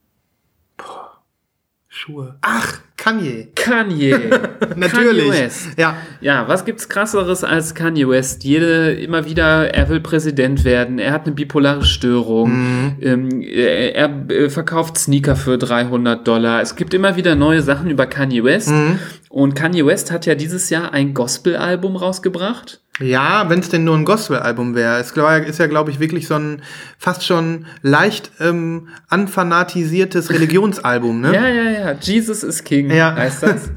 Schuhe. 1.88 2.38
Ach, 2.42 2.80
Kanye. 3.04 3.48
Kanye. 3.54 4.14
Natürlich. 4.76 5.28
Kanye 5.28 5.30
West. 5.44 5.68
Ja. 5.76 5.96
Ja, 6.22 6.48
was 6.48 6.64
gibt's 6.64 6.88
krasseres 6.88 7.44
als 7.44 7.74
Kanye 7.74 8.08
West? 8.08 8.44
Jede, 8.44 8.92
immer 8.94 9.26
wieder, 9.26 9.74
er 9.74 9.88
will 9.90 10.00
Präsident 10.00 10.64
werden, 10.64 10.98
er 10.98 11.12
hat 11.12 11.26
eine 11.26 11.34
bipolare 11.34 11.84
Störung, 11.84 12.50
Mhm. 12.52 12.96
ähm, 13.02 13.40
er, 13.42 13.94
er 13.94 14.30
äh, 14.30 14.48
verkauft 14.48 14.96
Sneaker 14.96 15.36
für 15.36 15.58
300 15.58 16.26
Dollar. 16.26 16.62
Es 16.62 16.76
gibt 16.76 16.94
immer 16.94 17.16
wieder 17.16 17.34
neue 17.34 17.60
Sachen 17.60 17.90
über 17.90 18.06
Kanye 18.06 18.42
West. 18.42 18.70
Mhm. 18.70 18.98
Und 19.28 19.54
Kanye 19.54 19.84
West 19.84 20.10
hat 20.10 20.24
ja 20.26 20.34
dieses 20.34 20.70
Jahr 20.70 20.92
ein 20.94 21.12
Gospel-Album 21.12 21.96
rausgebracht. 21.96 22.80
Ja, 23.00 23.48
wenn 23.50 23.58
es 23.58 23.68
denn 23.70 23.84
nur 23.84 23.96
ein 23.96 24.04
Gospel-Album 24.04 24.74
wäre. 24.74 24.98
Es 25.00 25.10
ist 25.10 25.58
ja, 25.58 25.66
glaube 25.66 25.90
ich, 25.90 25.98
wirklich 25.98 26.28
so 26.28 26.34
ein 26.34 26.62
fast 26.96 27.24
schon 27.26 27.66
leicht 27.82 28.30
ähm, 28.38 28.88
anfanatisiertes 29.08 30.30
Religionsalbum, 30.32 31.20
ne? 31.20 31.34
Ja, 31.34 31.48
ja, 31.48 31.70
ja. 31.70 31.92
Jesus 32.00 32.42
is 32.44 32.62
King 32.62 32.90
Ja. 32.90 33.14
heißt 33.16 33.42
das. 33.42 33.70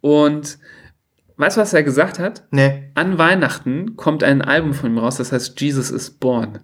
Und 0.00 0.58
weißt 1.36 1.56
du, 1.56 1.60
was 1.60 1.74
er 1.74 1.82
gesagt 1.82 2.18
hat? 2.18 2.44
Nee. 2.50 2.90
An 2.94 3.18
Weihnachten 3.18 3.96
kommt 3.96 4.24
ein 4.24 4.40
Album 4.40 4.72
von 4.72 4.90
ihm 4.92 4.98
raus, 4.98 5.16
das 5.16 5.32
heißt 5.32 5.60
Jesus 5.60 5.90
is 5.90 6.10
Born. 6.10 6.60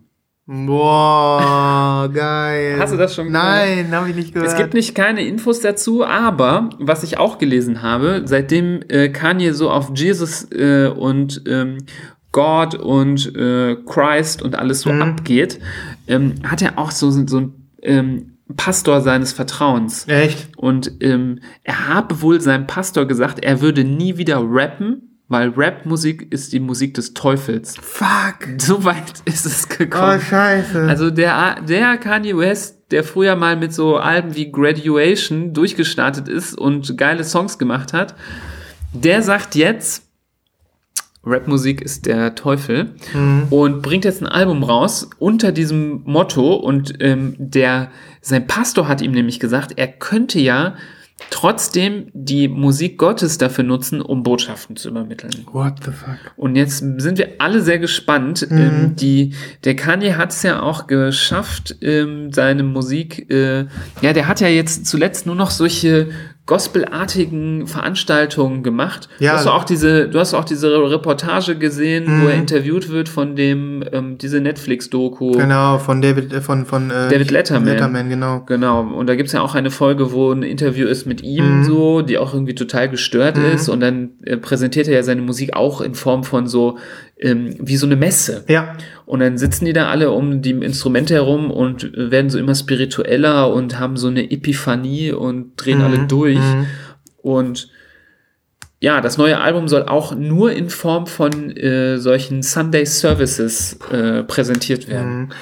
Boah, 0.53 2.11
geil. 2.13 2.75
Hast 2.81 2.93
du 2.93 2.97
das 2.97 3.15
schon 3.15 3.29
gehört? 3.29 3.45
Nein, 3.45 3.93
habe 3.93 4.11
ich 4.11 4.17
nicht 4.17 4.35
gehört. 4.35 4.51
Es 4.51 4.57
gibt 4.57 4.75
nicht 4.75 4.97
keine 4.97 5.25
Infos 5.25 5.61
dazu, 5.61 6.05
aber 6.05 6.71
was 6.81 7.05
ich 7.05 7.19
auch 7.19 7.39
gelesen 7.39 7.83
habe, 7.83 8.23
seitdem 8.25 8.83
äh, 8.89 9.11
Kanye 9.11 9.53
so 9.53 9.71
auf 9.71 9.93
Jesus 9.95 10.51
äh, 10.51 10.89
und 10.89 11.43
ähm, 11.47 11.79
God 12.33 12.75
und 12.75 13.33
äh, 13.37 13.77
Christ 13.87 14.43
und 14.43 14.57
alles 14.57 14.81
so 14.81 14.91
abgeht, 14.91 15.61
ähm, 16.09 16.35
hat 16.43 16.63
er 16.63 16.79
auch 16.79 16.91
so, 16.91 17.13
so 17.13 17.39
ein 17.39 17.55
ähm, 17.83 18.33
Pastor 18.57 19.03
seines 19.03 19.33
Vertrauens. 19.33 20.09
Echt? 20.09 20.49
Und 20.57 20.91
ähm, 21.01 21.39
er 21.63 21.87
habe 21.87 22.23
wohl 22.23 22.41
seinem 22.41 22.67
Pastor 22.67 23.07
gesagt, 23.07 23.45
er 23.45 23.61
würde 23.61 23.85
nie 23.85 24.17
wieder 24.17 24.43
rappen, 24.45 25.10
weil 25.31 25.49
Rap-Musik 25.51 26.31
ist 26.31 26.53
die 26.53 26.61
Musik 26.61 26.93
des 26.95 27.15
Teufels. 27.15 27.77
Fuck. 27.81 28.49
So 28.59 28.85
weit 28.85 29.15
ist 29.25 29.47
es 29.47 29.67
Oh, 29.71 29.77
gekommen. 29.79 30.21
scheiße. 30.21 30.83
Also 30.89 31.11
der, 31.11 31.63
der 31.63 31.97
Kanye 31.97 32.37
West, 32.37 32.77
der 32.91 33.05
früher 33.05 33.37
mal 33.37 33.57
mit 33.57 33.73
so 33.73 33.97
Alben 33.97 34.35
wie 34.37 34.51
Graduation 34.53 35.55
durchgestartet 35.55 36.29
ist 36.29 36.59
und 36.59 36.99
geile 36.99 37.25
Songs 37.25 37.57
gemacht 37.59 37.93
hat, 37.95 38.15
der 38.93 39.23
sagt 39.23 39.55
jetzt, 39.55 40.03
Rapmusik 41.23 41.83
ist 41.83 42.07
der 42.07 42.35
Teufel 42.35 42.95
und 43.51 43.83
bringt 43.83 44.07
jetzt 44.07 44.23
ein 44.23 44.27
Album 44.27 44.63
raus 44.65 45.11
unter 45.19 45.53
diesem 45.53 46.03
Motto 46.07 46.55
und 46.55 46.95
ähm, 47.01 47.35
der 47.39 47.91
sein 48.23 48.47
Pastor 48.47 48.89
hat 48.89 49.03
ihm 49.03 49.13
nämlich 49.13 49.39
gesagt, 49.39 49.75
er 49.77 49.87
könnte 49.89 50.41
ja 50.41 50.75
trotzdem 51.29 52.11
die 52.13 52.49
Musik 52.49 52.99
Gottes 52.99 53.39
dafür 53.39 53.65
nutzen, 53.65 54.01
um 54.01 54.23
Botschaften 54.23 54.77
zu 54.77 54.89
übermitteln. 54.89 55.33
What 55.53 55.75
the 55.85 55.91
fuck? 55.91 56.19
Und 56.37 56.57
jetzt 56.57 56.79
sind 56.79 57.19
wir 57.19 57.35
alle 57.39 57.61
sehr 57.61 57.79
gespannt. 57.79 58.47
Ähm, 58.51 58.97
die, 58.97 59.35
der 59.65 59.77
Kanye 59.77 60.17
hat 60.17 60.31
es 60.31 60.43
ja 60.43 60.63
auch 60.63 60.87
geschafft, 60.87 61.77
ähm, 61.83 62.33
seine 62.33 62.63
Musik, 62.63 63.31
äh, 63.31 63.67
ja, 64.01 64.13
der 64.13 64.27
hat 64.27 64.41
ja 64.41 64.49
jetzt 64.49 64.87
zuletzt 64.87 65.27
nur 65.27 65.37
noch 65.37 65.51
solche 65.51 66.09
gospelartigen 66.51 67.69
Veranstaltungen 67.69 68.65
gemacht. 68.65 69.09
Ja. 69.21 69.35
Du 69.35 69.39
hast 69.39 69.47
auch 69.47 69.63
diese, 69.63 70.09
du 70.09 70.19
hast 70.19 70.35
auch 70.35 70.45
diese 70.45 70.69
Reportage 70.91 71.55
gesehen, 71.57 72.23
wo 72.23 72.27
er 72.27 72.35
interviewt 72.35 72.89
wird 72.89 73.09
von 73.09 73.37
dem, 73.37 73.85
ähm, 73.93 74.19
diese 74.19 74.41
Netflix-Doku. 74.41 75.31
Genau, 75.31 75.79
von 75.79 76.03
David, 76.03 76.33
äh, 76.33 76.41
von, 76.41 76.67
von 76.67 76.91
äh, 76.91 77.09
David 77.09 77.31
Letterman. 77.31 77.69
Letterman, 77.69 78.09
genau. 78.09 78.43
Genau, 78.47 78.81
und 78.81 79.07
da 79.07 79.15
gibt's 79.15 79.33
ja 79.33 79.43
auch 79.43 79.55
eine 79.55 79.71
Folge, 79.71 80.11
wo 80.11 80.33
ein 80.33 80.43
Interview 80.43 80.89
ist 80.89 81.07
mit 81.07 81.23
ihm 81.23 81.63
so, 81.63 82.03
die 82.03 82.19
auch 82.19 82.35
irgendwie 82.35 82.57
total 82.57 82.89
gestört 82.89 83.39
ist 83.39 83.69
und 83.69 83.79
dann 83.79 84.11
äh, 84.25 84.37
präsentiert 84.37 84.89
er 84.89 84.95
ja 84.95 85.03
seine 85.05 85.23
Musik 85.23 85.55
auch 85.55 85.81
in 85.81 85.95
Form 85.95 86.25
von 86.25 86.49
so, 86.49 86.79
ähm, 87.21 87.55
wie 87.59 87.77
so 87.77 87.87
eine 87.87 87.97
Messe. 87.97 88.45
Ja. 88.49 88.77
Und 89.07 89.21
dann 89.21 89.39
sitzen 89.39 89.65
die 89.65 89.73
da 89.73 89.89
alle 89.89 90.11
um 90.11 90.43
die 90.43 90.53
Instrumente 90.53 91.15
herum 91.15 91.51
und 91.51 91.93
werden 91.95 92.31
so 92.31 92.39
immer 92.39 92.55
spiritueller 92.55 93.53
und 93.53 93.79
haben 93.79 93.97
so 93.97 94.09
eine 94.09 94.31
Epiphanie 94.31 95.13
und 95.13 95.53
drehen 95.57 95.83
alle 95.83 96.07
durch. 96.07 96.39
Und 97.19 97.69
ja, 98.81 99.01
das 99.01 99.19
neue 99.19 99.41
Album 99.41 99.69
soll 99.69 99.83
auch 99.83 100.15
nur 100.15 100.53
in 100.53 100.71
Form 100.71 101.07
von 101.07 101.55
äh, 101.57 101.99
solchen 101.99 102.43
Sunday 102.43 102.87
Services 102.87 103.79
äh, 103.93 104.23
präsentiert 104.23 104.89
werden. 104.89 105.33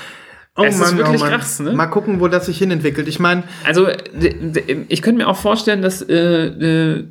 Oh 0.58 0.64
Es 0.64 0.80
ist 0.80 0.96
wirklich 0.96 1.22
krass, 1.22 1.60
ne? 1.60 1.72
Mal 1.72 1.86
gucken, 1.86 2.18
wo 2.18 2.26
das 2.26 2.46
sich 2.46 2.58
hinentwickelt. 2.58 3.06
Ich 3.06 3.20
meine, 3.20 3.44
Also, 3.64 3.86
ich 4.88 5.02
könnte 5.02 5.22
mir 5.22 5.28
auch 5.28 5.36
vorstellen, 5.36 5.82
dass 5.82 6.02
äh, 6.02 7.04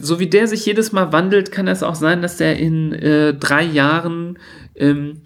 so 0.00 0.18
wie 0.18 0.26
der 0.26 0.48
sich 0.48 0.66
jedes 0.66 0.90
Mal 0.90 1.12
wandelt, 1.12 1.52
kann 1.52 1.68
es 1.68 1.84
auch 1.84 1.94
sein, 1.94 2.22
dass 2.22 2.38
der 2.38 2.58
in 2.58 2.92
äh, 2.92 3.34
drei 3.34 3.62
Jahren 3.62 4.40
ähm, 4.74 5.22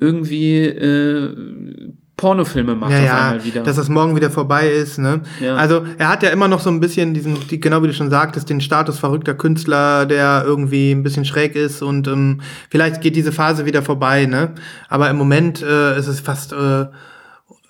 irgendwie 0.00 0.62
äh, 0.64 1.92
Pornofilme 2.24 2.74
macht 2.74 2.92
ja, 2.92 2.98
auf 2.98 3.04
ja, 3.04 3.16
einmal 3.18 3.44
wieder. 3.44 3.62
dass 3.64 3.76
das 3.76 3.90
morgen 3.90 4.16
wieder 4.16 4.30
vorbei 4.30 4.70
ist. 4.70 4.96
Ne? 4.96 5.20
Ja. 5.40 5.56
Also 5.56 5.84
er 5.98 6.08
hat 6.08 6.22
ja 6.22 6.30
immer 6.30 6.48
noch 6.48 6.60
so 6.60 6.70
ein 6.70 6.80
bisschen 6.80 7.12
diesen, 7.12 7.36
die, 7.48 7.60
genau 7.60 7.82
wie 7.82 7.86
du 7.86 7.92
schon 7.92 8.08
sagtest, 8.08 8.48
den 8.48 8.62
Status 8.62 8.98
verrückter 8.98 9.34
Künstler, 9.34 10.06
der 10.06 10.42
irgendwie 10.46 10.92
ein 10.92 11.02
bisschen 11.02 11.26
schräg 11.26 11.54
ist 11.54 11.82
und 11.82 12.08
ähm, 12.08 12.40
vielleicht 12.70 13.02
geht 13.02 13.14
diese 13.14 13.30
Phase 13.30 13.66
wieder 13.66 13.82
vorbei. 13.82 14.24
Ne? 14.24 14.52
Aber 14.88 15.10
im 15.10 15.16
Moment 15.16 15.60
äh, 15.60 15.98
ist 15.98 16.06
es 16.06 16.20
fast 16.20 16.54
äh, 16.54 16.86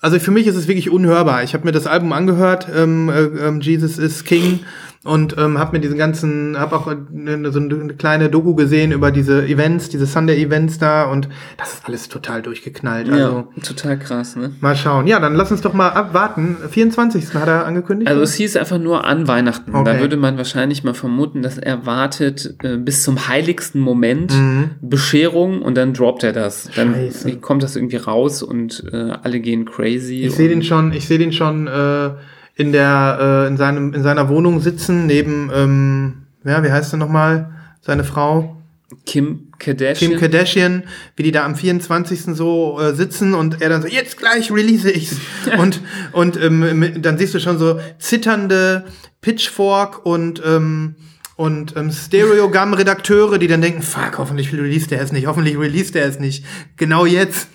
also 0.00 0.18
für 0.20 0.30
mich 0.30 0.46
ist 0.46 0.54
es 0.54 0.68
wirklich 0.68 0.90
unhörbar. 0.90 1.42
Ich 1.42 1.54
habe 1.54 1.64
mir 1.64 1.72
das 1.72 1.86
Album 1.86 2.12
angehört, 2.12 2.68
ähm, 2.72 3.08
äh, 3.08 3.22
ähm, 3.22 3.60
Jesus 3.60 3.98
is 3.98 4.22
King, 4.22 4.60
und 5.04 5.36
ähm, 5.38 5.58
habe 5.58 5.76
mir 5.76 5.80
diesen 5.80 5.98
ganzen, 5.98 6.58
habe 6.58 6.74
auch 6.76 6.86
eine, 6.88 7.52
so 7.52 7.60
eine 7.60 7.94
kleine 7.94 8.30
Doku 8.30 8.54
gesehen 8.54 8.90
über 8.90 9.10
diese 9.10 9.46
Events, 9.46 9.88
diese 9.90 10.06
Sunday-Events 10.06 10.78
da, 10.78 11.04
und 11.04 11.28
das 11.58 11.74
ist 11.74 11.82
alles 11.86 12.08
total 12.08 12.42
durchgeknallt. 12.42 13.08
Also 13.10 13.46
ja, 13.54 13.62
total 13.62 13.98
krass, 13.98 14.34
ne? 14.36 14.50
mal 14.60 14.74
schauen. 14.74 15.06
Ja, 15.06 15.20
dann 15.20 15.34
lass 15.34 15.50
uns 15.52 15.60
doch 15.60 15.74
mal 15.74 15.90
abwarten. 15.90 16.56
24. 16.70 17.34
hat 17.34 17.46
er 17.48 17.66
angekündigt. 17.66 18.08
Also 18.10 18.22
es 18.22 18.34
hieß 18.34 18.56
einfach 18.56 18.78
nur 18.78 19.04
an 19.04 19.28
Weihnachten. 19.28 19.72
Da 19.72 19.80
Okay. 19.80 20.00
würde 20.00 20.16
man 20.16 20.36
wahrscheinlich 20.38 20.82
mal 20.84 20.94
vermuten, 20.94 21.42
dass 21.42 21.58
er 21.58 21.84
wartet 21.86 22.56
äh, 22.62 22.76
bis 22.78 23.02
zum 23.02 23.28
heiligsten 23.28 23.80
Moment 23.80 24.32
Mhm. 24.34 24.70
Bescherung 24.80 25.60
und 25.62 25.76
dann 25.76 25.92
droppt 25.92 26.24
er 26.24 26.32
das. 26.32 26.70
Dann 26.74 26.94
Scheiße. 26.94 27.36
kommt 27.36 27.62
das 27.62 27.76
irgendwie 27.76 27.96
raus 27.96 28.42
und 28.42 28.84
äh, 28.92 29.10
alle 29.22 29.40
gehen 29.40 29.66
crazy. 29.66 30.22
ich 30.22 30.32
sehe 30.34 30.48
den 30.48 30.62
schon, 30.62 30.92
ich 30.92 31.06
sehe 31.06 31.18
den 31.18 31.32
schon 31.32 31.66
äh, 31.66 32.10
in 32.54 32.72
der 32.72 33.18
äh, 33.20 33.48
in 33.48 33.56
seinem 33.56 33.92
in 33.94 34.02
seiner 34.02 34.28
Wohnung 34.28 34.60
sitzen 34.60 35.06
neben 35.06 35.50
ähm, 35.54 36.26
ja, 36.44 36.62
wie 36.62 36.70
heißt 36.70 36.92
er 36.94 36.98
nochmal? 36.98 37.50
Seine 37.80 38.04
Frau 38.04 38.62
Kim 39.06 39.52
Kardashian. 39.58 40.10
Kim 40.10 40.20
Kardashian, 40.20 40.82
wie 41.16 41.24
die 41.24 41.32
da 41.32 41.44
am 41.44 41.56
24. 41.56 42.36
so 42.36 42.78
äh, 42.80 42.94
sitzen 42.94 43.34
und 43.34 43.60
er 43.60 43.68
dann 43.70 43.82
so, 43.82 43.88
jetzt 43.88 44.18
gleich 44.18 44.50
release 44.50 44.90
ich's. 44.90 45.16
und 45.58 45.80
und 46.12 46.40
ähm, 46.40 47.02
dann 47.02 47.18
siehst 47.18 47.34
du 47.34 47.40
schon 47.40 47.58
so 47.58 47.80
zitternde 47.98 48.84
Pitchfork 49.20 50.04
und 50.04 50.42
ähm, 50.44 50.96
und 51.36 51.76
ähm, 51.76 51.90
Stereogum-Redakteure, 51.90 53.38
die 53.38 53.48
dann 53.48 53.60
denken, 53.60 53.82
fuck, 53.82 54.18
hoffentlich 54.18 54.52
release 54.52 54.86
der 54.86 55.00
es 55.00 55.10
nicht, 55.10 55.26
hoffentlich 55.26 55.58
release 55.58 55.90
der 55.90 56.06
es 56.06 56.20
nicht. 56.20 56.44
Genau 56.76 57.06
jetzt. 57.06 57.48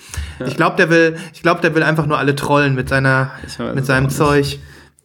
Ich 0.45 0.57
glaube, 0.57 0.75
der 0.75 0.89
will, 0.89 1.15
ich 1.33 1.41
glaube, 1.41 1.61
der 1.61 1.73
will 1.75 1.83
einfach 1.83 2.05
nur 2.05 2.17
alle 2.17 2.35
trollen 2.35 2.75
mit 2.75 2.89
seiner, 2.89 3.31
weiß 3.57 3.75
mit 3.75 3.85
seinem. 3.85 4.09
Zeug. 4.09 4.59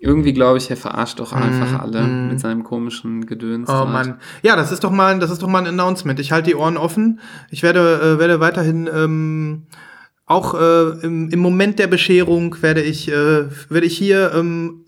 Irgendwie 0.05 0.35
glaube 0.35 0.59
ich, 0.59 0.69
er 0.69 0.77
verarscht 0.77 1.19
doch 1.19 1.33
einfach 1.33 1.81
alle 1.81 2.03
mit 2.03 2.39
seinem 2.39 2.63
komischen 2.63 3.25
Gedöns. 3.25 3.71
Oh. 3.71 3.87
Mann. 3.87 4.19
Ja, 4.43 4.55
das 4.55 4.71
ist 4.71 4.85
doch 4.85 4.91
mal, 4.91 5.19
das 5.19 5.31
ist 5.31 5.43
doch 5.43 5.49
mal 5.49 5.61
ein 5.61 5.67
Announcement. 5.67 6.21
Ich 6.21 6.31
halte 6.31 6.51
die 6.51 6.55
Ohren 6.55 6.77
offen. 6.77 7.21
Ich 7.51 7.63
werde, 7.63 8.01
äh, 8.03 8.19
werde 8.19 8.39
weiterhin 8.39 8.87
ähm, 8.93 9.63
auch 10.27 10.53
äh, 10.55 10.91
im, 11.07 11.31
im 11.31 11.39
Moment 11.39 11.79
der 11.79 11.87
Bescherung 11.87 12.61
werde 12.61 12.83
ich, 12.83 13.09
äh, 13.09 13.45
werde 13.71 13.87
ich 13.87 13.97
hier 13.97 14.33
ähm, 14.35 14.85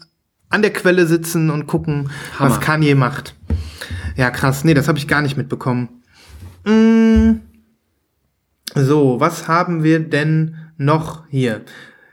an 0.50 0.60
der 0.60 0.72
Quelle 0.74 1.06
sitzen 1.06 1.48
und 1.48 1.66
gucken, 1.66 2.10
Hammer. 2.38 2.50
was 2.50 2.60
Kanye 2.60 2.94
macht. 2.94 3.34
Ja, 4.16 4.30
krass. 4.30 4.64
Nee, 4.64 4.74
das 4.74 4.86
habe 4.86 4.98
ich 4.98 5.08
gar 5.08 5.22
nicht 5.22 5.38
mitbekommen. 5.38 5.88
Mm. 6.64 7.40
So, 8.74 9.18
was 9.18 9.48
haben 9.48 9.82
wir 9.82 10.00
denn 10.00 10.56
noch 10.76 11.26
hier? 11.28 11.62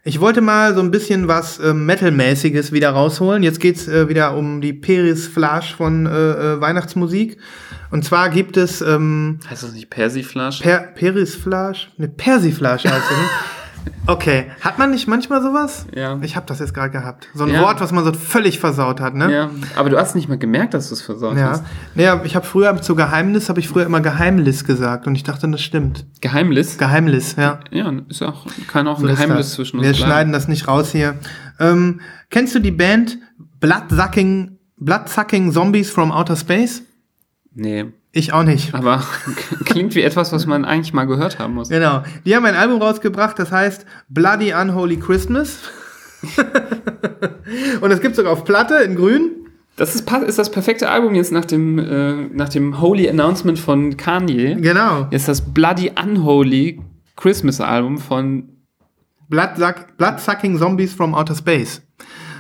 Ich 0.06 0.20
wollte 0.20 0.42
mal 0.42 0.74
so 0.76 0.82
ein 0.82 0.92
bisschen 0.92 1.30
was 1.30 1.60
äh, 1.60 1.74
Metal-mäßiges 1.74 2.74
wieder 2.74 2.90
rausholen. 2.90 3.42
Jetzt 3.42 3.62
geht's 3.62 3.88
äh, 3.88 4.10
wieder 4.10 4.36
um 4.36 4.60
die 4.60 4.74
Perisflage 4.74 5.68
von 5.78 6.06
äh, 6.06 6.10
äh, 6.12 6.62
Weihnachtsmusik. 6.62 7.38
Und 7.90 8.04
zwar 8.04 8.30
gibt 8.30 8.58
es 8.58 8.82
ähm, 8.82 9.40
Heißt 9.50 9.64
das 9.64 9.72
nicht 9.72 9.90
Persiflage? 9.90 10.58
per 10.62 10.80
Perisflage? 10.80 11.88
Ne, 11.98 12.10
Persiflage 12.10 12.90
heißt 12.90 13.12
es. 13.12 13.18
Okay. 14.08 14.46
Hat 14.62 14.78
man 14.80 14.92
nicht 14.92 15.08
manchmal 15.08 15.42
sowas? 15.42 15.86
Ja. 15.96 16.18
Ich 16.22 16.36
habe 16.36 16.46
das 16.46 16.60
jetzt 16.60 16.74
gerade 16.74 16.90
gehabt. 16.92 17.28
So 17.34 17.44
ein 17.46 17.52
Ja. 17.54 17.62
Wort, 17.62 17.80
was 17.82 17.92
man 17.92 18.04
so 18.04 18.12
völlig 18.14 18.60
versaut 18.60 19.00
hat, 19.00 19.16
ne? 19.16 19.32
ja, 19.32 19.50
aber 19.76 19.90
du 19.90 19.98
hast 19.98 20.16
nicht 20.16 20.28
mal 20.30 20.38
gemerkt, 20.38 20.74
dass 20.74 20.90
du 20.90 20.94
es 20.96 21.02
versaut 21.02 21.38
Ja. 21.38 21.50
hast. 21.52 21.64
Naja, 21.96 22.22
ich 22.24 22.36
habe 22.36 22.46
früher 22.46 22.82
zu 22.82 22.96
Geheimnis, 22.96 23.50
habe 23.50 23.60
ich 23.60 23.68
früher 23.70 23.86
immer 23.86 24.02
Geheimnis 24.02 24.66
gesagt 24.66 25.08
und 25.08 25.16
ich 25.16 25.24
dachte, 25.24 25.48
das 25.50 25.62
stimmt. 25.62 26.06
Geheimnis? 26.22 26.78
Geheimnis, 26.78 27.36
ja. 27.38 27.60
ja, 27.72 27.92
ist 28.10 28.22
auch, 28.24 28.46
kann 28.68 28.88
auch 28.88 28.98
ein 28.98 29.02
So 29.02 29.08
ist 29.08 29.20
Geheimnis 29.22 29.54
zwischen 29.54 29.78
uns 29.80 29.86
Wir 29.88 29.94
bleiben. 29.94 30.06
schneiden 30.12 30.34
das 30.34 30.48
nicht 30.48 30.68
raus 30.68 30.92
hier. 30.92 31.16
Ähm, 31.60 32.02
kennst 32.30 32.54
du 32.56 32.60
die 32.60 32.72
Band 32.72 33.18
Bloodsucking, 33.60 34.58
Bloodsucking 34.78 35.52
Zombies 35.52 35.90
from 35.90 36.12
Outer 36.12 36.36
Space? 36.36 36.84
Nee, 37.56 37.86
Ich 38.16 38.32
auch 38.32 38.44
nicht. 38.44 38.76
aber 38.76 39.04
klingt 39.66 39.96
wie 39.96 40.04
etwas, 40.04 40.32
was 40.32 40.46
man 40.46 40.66
eigentlich 40.66 40.94
mal 40.94 41.06
gehört 41.06 41.40
haben 41.40 41.56
muss. 41.56 41.70
Genau. 41.70 42.04
Die 42.26 42.36
haben 42.36 42.46
ein 42.46 42.56
Album 42.56 42.80
rausgebracht, 42.82 43.38
das 43.40 43.52
heißt 43.52 43.86
Bloody 44.08 44.54
Unholy 44.54 44.98
Christmas. 44.98 45.58
und 47.82 47.92
es 47.92 48.00
gibt 48.02 48.16
sogar 48.16 48.32
auf 48.32 48.46
Platte 48.46 48.76
in 48.76 48.96
grün. 48.96 49.32
Das 49.76 49.96
ist, 49.96 50.10
ist 50.28 50.38
das 50.38 50.52
perfekte 50.52 50.90
Album 50.90 51.16
jetzt 51.16 51.32
nach 51.32 51.46
dem, 51.46 51.80
äh, 51.80 52.28
nach 52.28 52.50
dem 52.50 52.80
Holy 52.80 53.10
Announcement 53.10 53.58
von 53.58 53.98
Kanye. 53.98 54.56
Genau. 54.62 55.08
Jetzt 55.10 55.28
das 55.28 55.42
Bloody 55.42 55.92
Unholy 56.00 56.80
Christmas 57.16 57.60
Album 57.60 57.98
von 57.98 58.50
Bloodsuck, 59.28 59.98
Bloodsucking 59.98 60.60
Zombies 60.60 60.94
from 60.94 61.16
Outer 61.16 61.34
Space. 61.34 61.82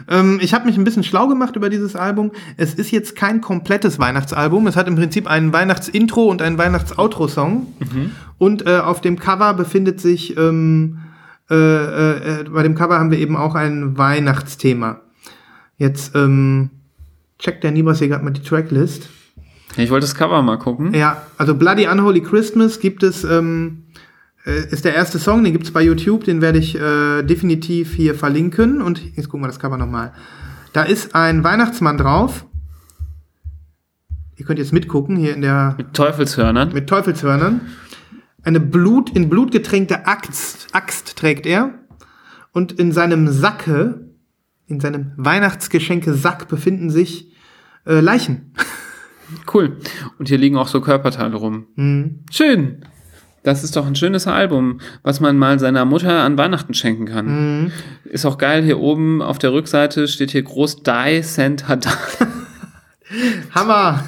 Ähm, 0.10 0.40
ich 0.42 0.54
habe 0.54 0.66
mich 0.66 0.78
ein 0.78 0.84
bisschen 0.84 1.04
schlau 1.04 1.28
gemacht 1.28 1.56
über 1.56 1.70
dieses 1.70 1.96
Album. 1.96 2.32
Es 2.58 2.74
ist 2.74 2.92
jetzt 2.92 3.16
kein 3.16 3.42
komplettes 3.42 4.00
Weihnachtsalbum. 4.00 4.68
Es 4.68 4.76
hat 4.76 4.88
im 4.88 4.96
Prinzip 4.96 5.28
ein 5.28 5.54
Weihnachtsintro 5.54 6.26
und 6.26 6.42
einen 6.42 6.58
Weihnachts-Outro-Song. 6.58 7.68
Und 8.38 8.66
äh, 8.66 8.80
auf 8.80 9.02
dem 9.02 9.20
Cover 9.20 9.54
befindet 9.54 10.02
sich, 10.02 10.38
ähm, 10.38 11.00
äh, 11.50 11.56
äh, 11.56 12.44
bei 12.50 12.64
dem 12.64 12.76
Cover 12.76 13.00
haben 13.00 13.12
wir 13.12 13.20
eben 13.20 13.36
auch 13.36 13.56
ein 13.56 13.98
Weihnachtsthema. 13.98 15.02
Jetzt 15.78 16.16
ähm, 16.16 16.70
checkt 17.40 17.64
der 17.64 17.72
Nibas 17.72 18.00
hier 18.00 18.08
gerade 18.08 18.24
mal 18.24 18.32
die 18.32 18.42
Tracklist. 18.42 19.10
Ich 19.78 19.90
wollte 19.90 20.06
das 20.06 20.16
Cover 20.16 20.42
mal 20.42 20.58
gucken. 20.58 20.94
Ja, 20.94 21.24
also 21.38 21.56
Bloody 21.56 21.88
Unholy 21.88 22.22
Christmas 22.22 22.80
gibt 22.80 23.04
es, 23.04 23.24
ähm, 23.24 23.83
äh, 23.83 23.83
ist 24.45 24.86
der 24.86 24.94
erste 24.94 25.20
Song, 25.20 25.44
den 25.44 25.53
gibt 25.53 25.65
es 25.65 25.72
bei 25.72 25.82
YouTube, 25.82 26.26
den 26.26 26.41
werde 26.41 26.60
ich 26.60 26.76
äh, 26.76 27.24
definitiv 27.24 27.94
hier 27.94 28.15
verlinken. 28.15 28.82
Und 28.82 29.02
jetzt 29.15 29.30
gucken 29.30 29.41
wir 29.44 29.48
das 29.48 29.60
Cover 29.60 29.78
nochmal. 29.78 30.14
Da 30.74 30.84
ist 30.84 31.15
ein 31.15 31.44
Weihnachtsmann 31.44 31.98
drauf. 31.98 32.45
Ihr 34.36 34.45
könnt 34.45 34.60
jetzt 34.60 34.74
mitgucken, 34.74 35.15
hier 35.15 35.34
in 35.36 35.41
der, 35.41 35.76
Mit 35.78 35.94
Teufelshörnern. 35.94 36.74
mit 36.74 36.88
Teufelshörnern. 36.88 37.61
Eine 38.44 38.60
Blut, 38.60 39.11
in 39.11 39.30
Blut 39.30 39.52
getränkte 39.52 40.06
Axt, 40.07 40.68
Axt 40.74 41.15
trägt 41.15 41.45
er. 41.45 41.76
Und 42.52 42.74
in 42.74 42.91
seinem 42.91 43.30
Sacke, 43.30 44.10
in 44.68 44.80
seinem 44.80 45.14
Weihnachtsgeschenke-Sack 45.18 46.48
befinden 46.48 46.90
sich 46.90 47.32
äh, 47.86 47.99
Leichen. 47.99 48.53
Cool. 49.52 49.78
Und 50.20 50.28
hier 50.28 50.38
liegen 50.38 50.57
auch 50.57 50.68
so 50.68 50.80
Körperteile 50.80 51.36
rum. 51.36 51.65
Mhm. 51.76 52.20
Schön. 52.30 52.86
Das 53.44 53.64
ist 53.64 53.76
doch 53.76 53.86
ein 53.86 53.95
schönes 53.95 54.26
Album, 54.26 54.80
was 55.03 55.20
man 55.20 55.38
mal 55.38 55.60
seiner 55.60 55.84
Mutter 55.86 56.24
an 56.24 56.38
Weihnachten 56.38 56.74
schenken 56.74 57.06
kann. 57.06 57.26
Mhm. 57.64 57.72
Ist 58.06 58.26
auch 58.26 58.38
geil, 58.38 58.64
hier 58.64 58.80
oben 58.80 59.22
auf 59.22 59.38
der 59.38 59.52
Rückseite 59.52 60.07
steht 60.07 60.32
hier 60.32 60.44
groß 60.44 60.84
Die 60.84 61.22
Sent 61.22 61.68
Hadan. 61.68 61.94
Hammer! 63.53 64.03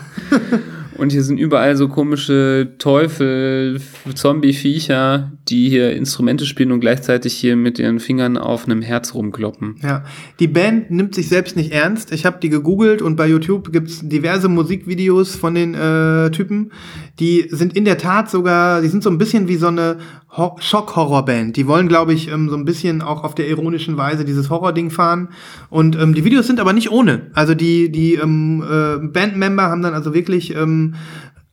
Und 0.98 1.12
hier 1.12 1.24
sind 1.24 1.38
überall 1.38 1.76
so 1.76 1.88
komische 1.88 2.76
Teufel, 2.78 3.82
Zombie-Viecher, 4.14 5.32
die 5.50 5.70
hier 5.70 5.94
Instrumente 5.94 6.46
spielen 6.46 6.72
und 6.72 6.80
gleichzeitig 6.80 7.34
hier 7.34 7.56
mit 7.56 7.80
ihren 7.80 8.00
Fingern 8.00 8.38
auf 8.38 8.66
einem 8.66 8.82
Herz 8.82 9.14
rumkloppen. 9.14 9.76
Ja, 9.84 10.04
die 10.40 10.48
Band 10.48 10.92
nimmt 10.92 11.14
sich 11.16 11.28
selbst 11.28 11.56
nicht 11.56 11.72
ernst. 11.72 12.12
Ich 12.12 12.26
habe 12.26 12.38
die 12.42 12.50
gegoogelt 12.50 13.02
und 13.02 13.16
bei 13.16 13.28
YouTube 13.28 13.72
gibt's 13.72 14.08
diverse 14.08 14.48
Musikvideos 14.48 15.36
von 15.36 15.54
den 15.54 15.74
äh, 15.74 16.32
Typen. 16.32 16.72
Die 17.20 17.48
sind 17.50 17.76
in 17.76 17.86
der 17.86 17.98
Tat 17.98 18.30
sogar, 18.30 18.82
die 18.82 18.88
sind 18.88 19.04
so 19.04 19.10
ein 19.10 19.18
bisschen 19.18 19.48
wie 19.48 19.56
so 19.56 19.68
eine 19.68 19.98
Ho 20.38 20.58
Schock-Horror-Band. 20.60 21.56
Die 21.56 21.66
wollen, 21.66 21.88
glaube 21.88 22.14
ich, 22.14 22.30
ähm, 22.30 22.50
so 22.50 22.58
ein 22.58 22.66
bisschen 22.66 23.02
auch 23.02 23.24
auf 23.24 23.36
der 23.36 23.48
ironischen 23.48 23.96
Weise 23.96 24.26
dieses 24.26 24.50
Horror-Ding 24.50 24.90
fahren. 24.90 25.30
Und 25.70 25.96
ähm, 25.96 26.14
die 26.14 26.26
Videos 26.26 26.46
sind 26.48 26.60
aber 26.60 26.74
nicht 26.74 26.92
ohne. 26.92 27.32
Also 27.34 27.56
die, 27.56 27.90
die 27.90 28.16
ähm, 28.16 28.62
äh, 28.62 28.98
Bandmember 29.08 29.64
haben 29.64 29.82
dann 29.82 29.94
also 29.94 30.14
wirklich 30.14 30.54
ähm, 30.54 30.85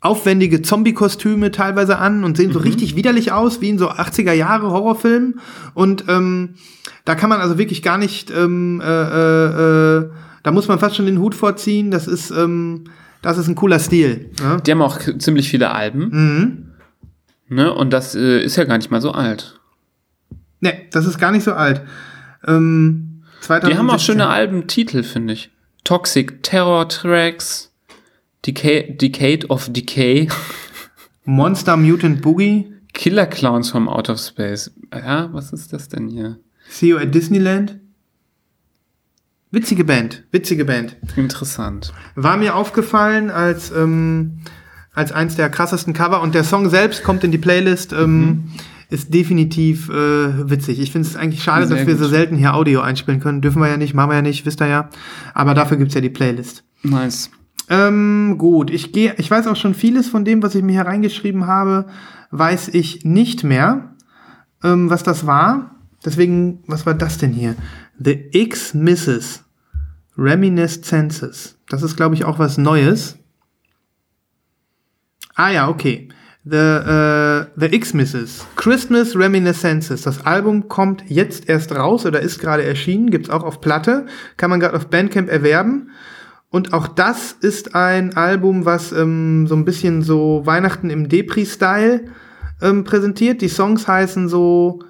aufwendige 0.00 0.62
Zombie-Kostüme 0.62 1.52
teilweise 1.52 1.98
an 1.98 2.24
und 2.24 2.36
sehen 2.36 2.52
so 2.52 2.58
richtig 2.58 2.96
widerlich 2.96 3.30
aus, 3.30 3.60
wie 3.60 3.68
in 3.68 3.78
so 3.78 3.88
80er 3.88 4.32
Jahre 4.32 4.70
Horrorfilmen. 4.70 5.40
Und 5.74 6.04
ähm, 6.08 6.54
da 7.04 7.14
kann 7.14 7.30
man 7.30 7.40
also 7.40 7.56
wirklich 7.56 7.82
gar 7.82 7.98
nicht, 7.98 8.30
ähm, 8.30 8.80
äh, 8.80 8.86
äh, 8.86 9.98
äh, 9.98 10.10
da 10.42 10.50
muss 10.50 10.66
man 10.66 10.80
fast 10.80 10.96
schon 10.96 11.06
den 11.06 11.20
Hut 11.20 11.36
vorziehen. 11.36 11.92
Das 11.92 12.08
ist, 12.08 12.32
ähm, 12.32 12.84
das 13.22 13.38
ist 13.38 13.46
ein 13.46 13.54
cooler 13.54 13.78
Stil. 13.78 14.30
Ja? 14.40 14.56
Die 14.56 14.72
haben 14.72 14.82
auch 14.82 14.98
ziemlich 15.18 15.48
viele 15.48 15.70
Alben. 15.70 16.08
Mhm. 17.48 17.56
Ne? 17.56 17.72
Und 17.72 17.92
das 17.92 18.16
äh, 18.16 18.42
ist 18.42 18.56
ja 18.56 18.64
gar 18.64 18.78
nicht 18.78 18.90
mal 18.90 19.00
so 19.00 19.12
alt. 19.12 19.60
Ne, 20.60 20.74
das 20.90 21.06
ist 21.06 21.18
gar 21.18 21.32
nicht 21.32 21.44
so 21.44 21.52
alt. 21.52 21.82
Ähm, 22.46 23.22
Die 23.42 23.76
haben 23.76 23.90
auch 23.90 23.98
2017. 23.98 23.98
schöne 23.98 24.28
Albentitel, 24.28 25.02
finde 25.02 25.34
ich. 25.34 25.50
Toxic 25.84 26.42
Terror 26.44 26.88
Tracks, 26.88 27.71
Decay, 28.46 28.96
Decade 28.96 29.46
of 29.48 29.72
Decay, 29.72 30.28
Monster 31.24 31.76
Mutant 31.76 32.22
Boogie, 32.22 32.72
Killer 32.92 33.26
Clowns 33.26 33.70
from 33.70 33.88
Out 33.88 34.10
of 34.10 34.18
Space. 34.18 34.72
Ja, 34.92 35.32
was 35.32 35.52
ist 35.52 35.72
das 35.72 35.88
denn 35.88 36.08
hier? 36.08 36.38
See 36.68 36.88
You 36.88 36.98
at 36.98 37.14
Disneyland. 37.14 37.78
Witzige 39.50 39.84
Band, 39.84 40.24
witzige 40.32 40.64
Band. 40.64 40.96
Interessant. 41.16 41.92
War 42.14 42.38
mir 42.38 42.56
aufgefallen 42.56 43.30
als, 43.30 43.70
ähm, 43.70 44.38
als 44.94 45.12
eins 45.12 45.36
der 45.36 45.50
krassesten 45.50 45.92
Cover 45.92 46.22
und 46.22 46.34
der 46.34 46.42
Song 46.42 46.70
selbst 46.70 47.04
kommt 47.04 47.22
in 47.22 47.32
die 47.32 47.38
Playlist, 47.38 47.92
ähm, 47.92 48.50
ist 48.88 49.12
definitiv 49.12 49.90
äh, 49.90 50.50
witzig. 50.50 50.80
Ich 50.80 50.90
finde 50.90 51.06
es 51.06 51.16
eigentlich 51.16 51.42
schade, 51.42 51.66
Sehr 51.66 51.76
dass 51.76 51.86
wir 51.86 51.94
gut. 51.94 52.02
so 52.02 52.08
selten 52.08 52.36
hier 52.36 52.54
Audio 52.54 52.80
einspielen 52.80 53.20
können. 53.20 53.42
Dürfen 53.42 53.60
wir 53.60 53.68
ja 53.68 53.76
nicht, 53.76 53.92
machen 53.94 54.10
wir 54.10 54.16
ja 54.16 54.22
nicht, 54.22 54.46
wisst 54.46 54.60
ihr 54.62 54.68
ja. 54.68 54.88
Aber 55.34 55.54
dafür 55.54 55.76
gibt's 55.76 55.94
ja 55.94 56.00
die 56.00 56.10
Playlist. 56.10 56.64
Nice. 56.82 57.30
Ähm, 57.72 58.36
gut, 58.36 58.70
ich 58.70 58.92
gehe, 58.92 59.14
ich 59.16 59.30
weiß 59.30 59.46
auch 59.46 59.56
schon 59.56 59.72
vieles 59.72 60.06
von 60.06 60.26
dem, 60.26 60.42
was 60.42 60.54
ich 60.54 60.62
mir 60.62 60.72
hier 60.72 60.82
reingeschrieben 60.82 61.46
habe, 61.46 61.86
weiß 62.30 62.68
ich 62.68 63.06
nicht 63.06 63.44
mehr, 63.44 63.94
ähm, 64.62 64.90
was 64.90 65.02
das 65.02 65.26
war. 65.26 65.76
Deswegen, 66.04 66.62
was 66.66 66.84
war 66.84 66.92
das 66.92 67.16
denn 67.16 67.32
hier? 67.32 67.54
The 67.98 68.28
X 68.32 68.74
Misses 68.74 69.44
Reminiscences. 70.18 71.58
Das 71.70 71.82
ist, 71.82 71.96
glaube 71.96 72.14
ich, 72.14 72.26
auch 72.26 72.38
was 72.38 72.58
Neues. 72.58 73.16
Ah 75.34 75.48
ja, 75.48 75.68
okay. 75.70 76.10
The, 76.44 76.56
äh, 76.56 77.46
The 77.56 77.74
X 77.74 77.94
Misses. 77.94 78.44
Christmas 78.56 79.16
Reminiscences. 79.16 80.02
Das 80.02 80.26
Album 80.26 80.68
kommt 80.68 81.04
jetzt 81.08 81.48
erst 81.48 81.72
raus 81.74 82.04
oder 82.04 82.20
ist 82.20 82.38
gerade 82.38 82.64
erschienen. 82.64 83.10
Gibt's 83.10 83.30
auch 83.30 83.44
auf 83.44 83.62
Platte. 83.62 84.04
Kann 84.36 84.50
man 84.50 84.60
gerade 84.60 84.76
auf 84.76 84.88
Bandcamp 84.88 85.30
erwerben. 85.30 85.88
Und 86.52 86.74
auch 86.74 86.86
das 86.86 87.32
ist 87.32 87.74
ein 87.74 88.14
Album, 88.14 88.66
was 88.66 88.92
ähm, 88.92 89.46
so 89.46 89.56
ein 89.56 89.64
bisschen 89.64 90.02
so 90.02 90.42
Weihnachten 90.44 90.90
im 90.90 91.08
Depri-Style 91.08 92.04
ähm, 92.60 92.84
präsentiert. 92.84 93.40
Die 93.40 93.48
Songs 93.48 93.88
heißen 93.88 94.28
so 94.28 94.80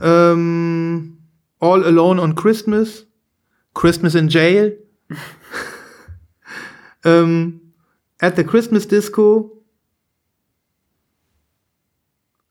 ähm, 0.00 1.18
All 1.60 1.84
Alone 1.84 2.22
on 2.22 2.34
Christmas, 2.34 3.06
Christmas 3.74 4.14
in 4.14 4.28
Jail, 4.28 4.78
ähm, 7.04 7.74
At 8.18 8.36
the 8.36 8.44
Christmas 8.44 8.88
Disco. 8.88 9.57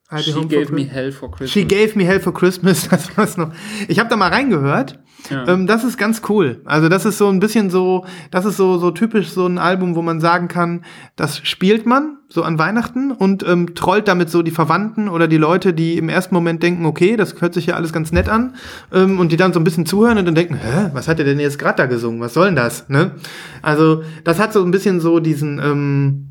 I'll 0.10 0.22
She 0.24 0.48
gave 0.48 0.72
me 0.72 0.86
hell 0.86 1.12
for 1.12 1.30
Christmas. 1.30 1.52
She 1.52 1.66
gave 1.66 1.98
me 1.98 2.06
hell 2.06 2.22
for 2.22 2.34
Christmas, 2.34 2.88
das 2.90 3.18
war's 3.18 3.36
noch. 3.36 3.52
Ich 3.90 4.00
habe 4.00 4.10
da 4.10 4.16
mal 4.16 4.30
reingehört. 4.30 5.00
Ja. 5.30 5.46
Ähm, 5.48 5.68
das 5.68 5.84
ist 5.84 5.98
ganz 5.98 6.22
cool. 6.30 6.62
Also 6.64 6.88
das 6.88 7.06
ist 7.06 7.18
so 7.18 7.28
ein 7.28 7.42
bisschen 7.42 7.70
so, 7.70 8.06
das 8.32 8.46
ist 8.46 8.56
so 8.56 8.78
so 8.78 8.92
typisch 8.92 9.32
so 9.32 9.46
ein 9.46 9.58
Album, 9.58 9.96
wo 9.96 10.02
man 10.02 10.22
sagen 10.22 10.48
kann, 10.48 10.86
das 11.18 11.40
spielt 11.46 11.86
man 11.86 12.20
so 12.30 12.44
an 12.44 12.58
Weihnachten 12.58 13.12
und 13.12 13.46
ähm, 13.46 13.76
trollt 13.76 14.08
damit 14.08 14.30
so 14.30 14.44
die 14.44 14.52
Verwandten 14.52 15.10
oder 15.10 15.28
die 15.28 15.38
Leute, 15.38 15.74
die 15.74 15.98
im 15.98 16.08
ersten 16.08 16.34
Moment 16.34 16.64
denken, 16.64 16.86
okay, 16.86 17.18
das 17.18 17.42
hört 17.42 17.54
sich 17.54 17.66
ja 17.66 17.76
alles 17.76 17.92
ganz 17.92 18.14
nett 18.14 18.30
an 18.30 18.56
ähm, 18.94 19.20
und 19.20 19.34
die 19.34 19.38
dann 19.38 19.52
so 19.52 19.60
ein 19.60 19.66
bisschen 19.66 19.86
zuhören 19.86 20.18
und 20.18 20.26
dann 20.26 20.36
denken, 20.36 20.56
hä, 20.56 20.92
was 20.94 21.10
hat 21.10 21.20
er 21.20 21.26
denn 21.26 21.40
jetzt 21.40 21.60
gerade 21.60 21.78
da 21.78 21.86
gesungen? 21.86 22.22
Was 22.22 22.34
soll 22.34 22.46
denn 22.46 22.56
das? 22.56 22.88
Ne? 22.88 23.12
Also 23.62 24.04
das 24.24 24.40
hat 24.40 24.54
so 24.54 24.64
ein 24.64 24.72
bisschen 24.72 25.02
so 25.02 25.20
diesen 25.20 25.60
ähm, 25.60 26.28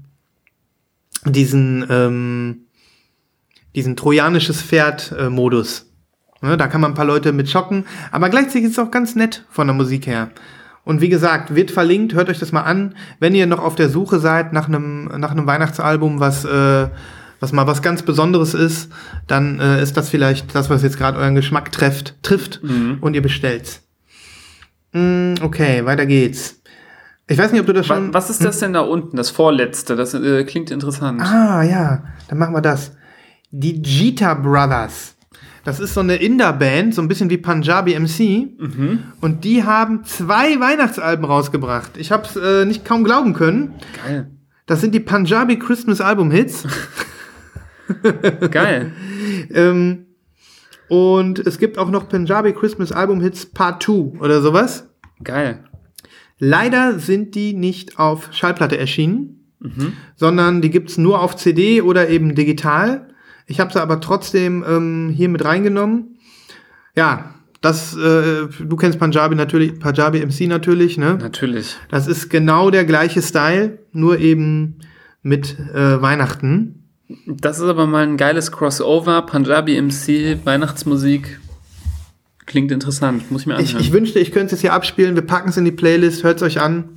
diesen 1.27 1.85
ähm, 1.90 2.65
diesen 3.77 3.94
trojanisches 3.94 4.62
Pferd-Modus. 4.62 5.86
Ne, 6.43 6.57
da 6.57 6.66
kann 6.66 6.81
man 6.81 6.93
ein 6.93 6.97
paar 6.97 7.05
Leute 7.05 7.32
mit 7.32 7.48
schocken. 7.48 7.85
Aber 8.11 8.28
gleichzeitig 8.28 8.65
ist 8.65 8.73
es 8.73 8.78
auch 8.78 8.90
ganz 8.90 9.15
nett 9.15 9.44
von 9.51 9.66
der 9.66 9.77
Musik 9.77 10.07
her. 10.07 10.31
Und 10.85 11.01
wie 11.01 11.09
gesagt, 11.09 11.55
wird 11.55 11.70
verlinkt, 11.70 12.15
hört 12.15 12.28
euch 12.28 12.39
das 12.39 12.53
mal 12.53 12.62
an. 12.62 12.94
Wenn 13.20 13.35
ihr 13.35 13.47
noch 13.47 13.59
auf 13.59 13.74
der 13.74 13.89
Suche 13.89 14.19
seid 14.19 14.53
nach 14.53 14.69
einem, 14.69 15.11
nach 15.19 15.31
einem 15.31 15.47
Weihnachtsalbum, 15.47 16.20
was, 16.20 16.44
äh, 16.44 16.89
was 17.40 17.53
mal 17.53 17.66
was 17.66 17.82
ganz 17.82 18.03
Besonderes 18.03 18.55
ist, 18.55 18.90
dann 19.27 19.61
äh, 19.61 19.82
ist 19.82 19.97
das 19.97 20.09
vielleicht 20.09 20.55
das, 20.55 20.70
was 20.70 20.82
jetzt 20.82 20.98
gerade 20.98 21.19
euren 21.19 21.35
Geschmack 21.35 21.73
trifft, 21.73 22.23
trifft 22.23 22.61
und 23.01 23.15
ihr 23.15 23.23
bestellt's. 23.23 23.82
Mm, 24.93 25.35
okay, 25.43 25.85
weiter 25.85 26.07
geht's. 26.07 26.62
Ich 27.28 27.36
weiß 27.36 27.51
nicht, 27.51 27.61
ob 27.61 27.66
du 27.66 27.73
das 27.73 27.86
schon. 27.86 28.15
Was 28.15 28.31
ist 28.31 28.44
das 28.44 28.61
denn 28.61 28.73
da 28.73 28.81
unten, 28.81 29.16
das 29.16 29.31
vorletzte? 29.31 29.97
Das 29.97 30.15
äh, 30.15 30.44
klingt 30.44 30.70
interessant. 30.70 31.20
Ah, 31.20 31.62
ja, 31.65 32.05
dann 32.28 32.39
machen 32.39 32.55
wir 32.55 32.62
das. 32.62 32.93
Die 33.58 33.80
Jita 33.82 34.34
Brothers. 34.34 35.16
Das 35.64 35.80
ist 35.80 35.94
so 35.94 36.00
eine 36.00 36.16
Inder-Band, 36.16 36.94
so 36.94 37.00
ein 37.00 37.08
bisschen 37.08 37.30
wie 37.30 37.38
Punjabi 37.38 37.98
MC. 37.98 38.50
Und 39.20 39.44
die 39.44 39.64
haben 39.64 40.04
zwei 40.04 40.60
Weihnachtsalben 40.60 41.24
rausgebracht. 41.24 41.96
Ich 41.96 42.12
habe 42.12 42.24
es 42.24 42.36
äh, 42.36 42.66
nicht 42.66 42.84
kaum 42.84 43.02
glauben 43.02 43.32
können. 43.32 43.74
Geil. 44.04 44.30
Das 44.66 44.80
sind 44.82 44.94
die 44.94 45.00
Punjabi 45.00 45.58
Christmas 45.58 46.00
Album 46.00 46.30
Hits. 46.30 46.64
Geil. 48.50 48.92
ähm, 49.54 50.06
und 50.88 51.38
es 51.38 51.58
gibt 51.58 51.78
auch 51.78 51.90
noch 51.90 52.08
Punjabi 52.08 52.52
Christmas 52.52 52.92
Album 52.92 53.20
Hits 53.22 53.46
Part 53.46 53.82
2 53.82 54.20
oder 54.20 54.42
sowas. 54.42 54.88
Geil. 55.24 55.64
Leider 56.38 56.98
sind 56.98 57.34
die 57.34 57.54
nicht 57.54 57.98
auf 57.98 58.28
Schallplatte 58.32 58.76
erschienen, 58.76 59.48
sondern 60.14 60.60
die 60.60 60.70
gibt's 60.70 60.98
nur 60.98 61.22
auf 61.22 61.34
CD 61.36 61.80
oder 61.80 62.08
eben 62.10 62.34
digital. 62.34 63.08
Ich 63.47 63.60
habe 63.60 63.73
sie 63.73 63.81
aber 63.81 64.01
trotzdem 64.01 64.64
ähm, 64.68 65.12
hier 65.14 65.28
mit 65.28 65.44
reingenommen. 65.44 66.18
Ja, 66.97 67.35
das, 67.60 67.97
äh, 67.97 68.47
du 68.60 68.77
kennst 68.77 68.98
Punjabi 68.98 69.35
natürlich, 69.35 69.78
Punjabi 69.78 70.24
MC 70.24 70.48
natürlich, 70.48 70.98
ne? 70.98 71.16
Natürlich. 71.20 71.77
Das 71.89 72.06
ist 72.06 72.28
genau 72.28 72.70
der 72.70 72.85
gleiche 72.85 73.23
Style, 73.23 73.78
nur 73.93 74.18
eben 74.18 74.77
mit 75.23 75.56
äh, 75.74 76.01
Weihnachten. 76.01 76.82
Das 77.27 77.59
ist 77.59 77.64
aber 77.64 77.86
mal 77.86 78.02
ein 78.02 78.16
geiles 78.16 78.51
Crossover. 78.51 79.23
Punjabi 79.23 79.81
MC, 79.81 80.44
Weihnachtsmusik. 80.44 81.40
Klingt 82.47 82.70
interessant. 82.73 83.31
Muss 83.31 83.43
ich 83.43 83.47
mir 83.47 83.55
Ich, 83.55 83.70
anhören. 83.70 83.81
ich 83.85 83.93
wünschte, 83.93 84.18
ich 84.20 84.31
könnte 84.32 84.47
es 84.47 84.52
jetzt 84.52 84.60
hier 84.60 84.73
abspielen. 84.73 85.14
Wir 85.14 85.23
packen 85.23 85.48
es 85.48 85.56
in 85.56 85.64
die 85.64 85.73
Playlist, 85.73 86.23
hört's 86.24 86.43
euch 86.43 86.60
an. 86.60 86.90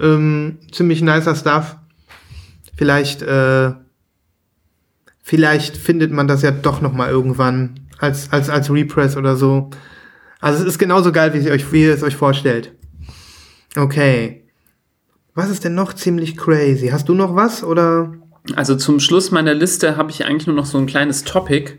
Ähm, 0.00 0.58
ziemlich 0.72 1.02
nicer 1.02 1.34
Stuff. 1.34 1.76
Vielleicht, 2.76 3.22
äh, 3.22 3.72
vielleicht 5.30 5.76
findet 5.76 6.10
man 6.10 6.26
das 6.26 6.42
ja 6.42 6.50
doch 6.50 6.80
noch 6.80 6.92
mal 6.92 7.08
irgendwann 7.08 7.78
als, 7.98 8.32
als, 8.32 8.50
als 8.50 8.68
Repress 8.68 9.16
oder 9.16 9.36
so. 9.36 9.70
Also 10.40 10.60
es 10.60 10.70
ist 10.70 10.78
genauso 10.80 11.12
geil, 11.12 11.32
wie, 11.32 11.38
ihr 11.38 11.52
euch, 11.52 11.72
wie 11.72 11.84
ihr 11.84 11.94
es 11.94 12.02
euch 12.02 12.16
vorstellt. 12.16 12.72
Okay. 13.76 14.42
Was 15.36 15.48
ist 15.48 15.62
denn 15.62 15.76
noch 15.76 15.92
ziemlich 15.92 16.36
crazy? 16.36 16.88
Hast 16.88 17.08
du 17.08 17.14
noch 17.14 17.36
was 17.36 17.62
oder? 17.62 18.12
Also 18.56 18.74
zum 18.74 18.98
Schluss 18.98 19.30
meiner 19.30 19.54
Liste 19.54 19.96
habe 19.96 20.10
ich 20.10 20.24
eigentlich 20.24 20.48
nur 20.48 20.56
noch 20.56 20.66
so 20.66 20.78
ein 20.78 20.86
kleines 20.86 21.22
Topic, 21.22 21.74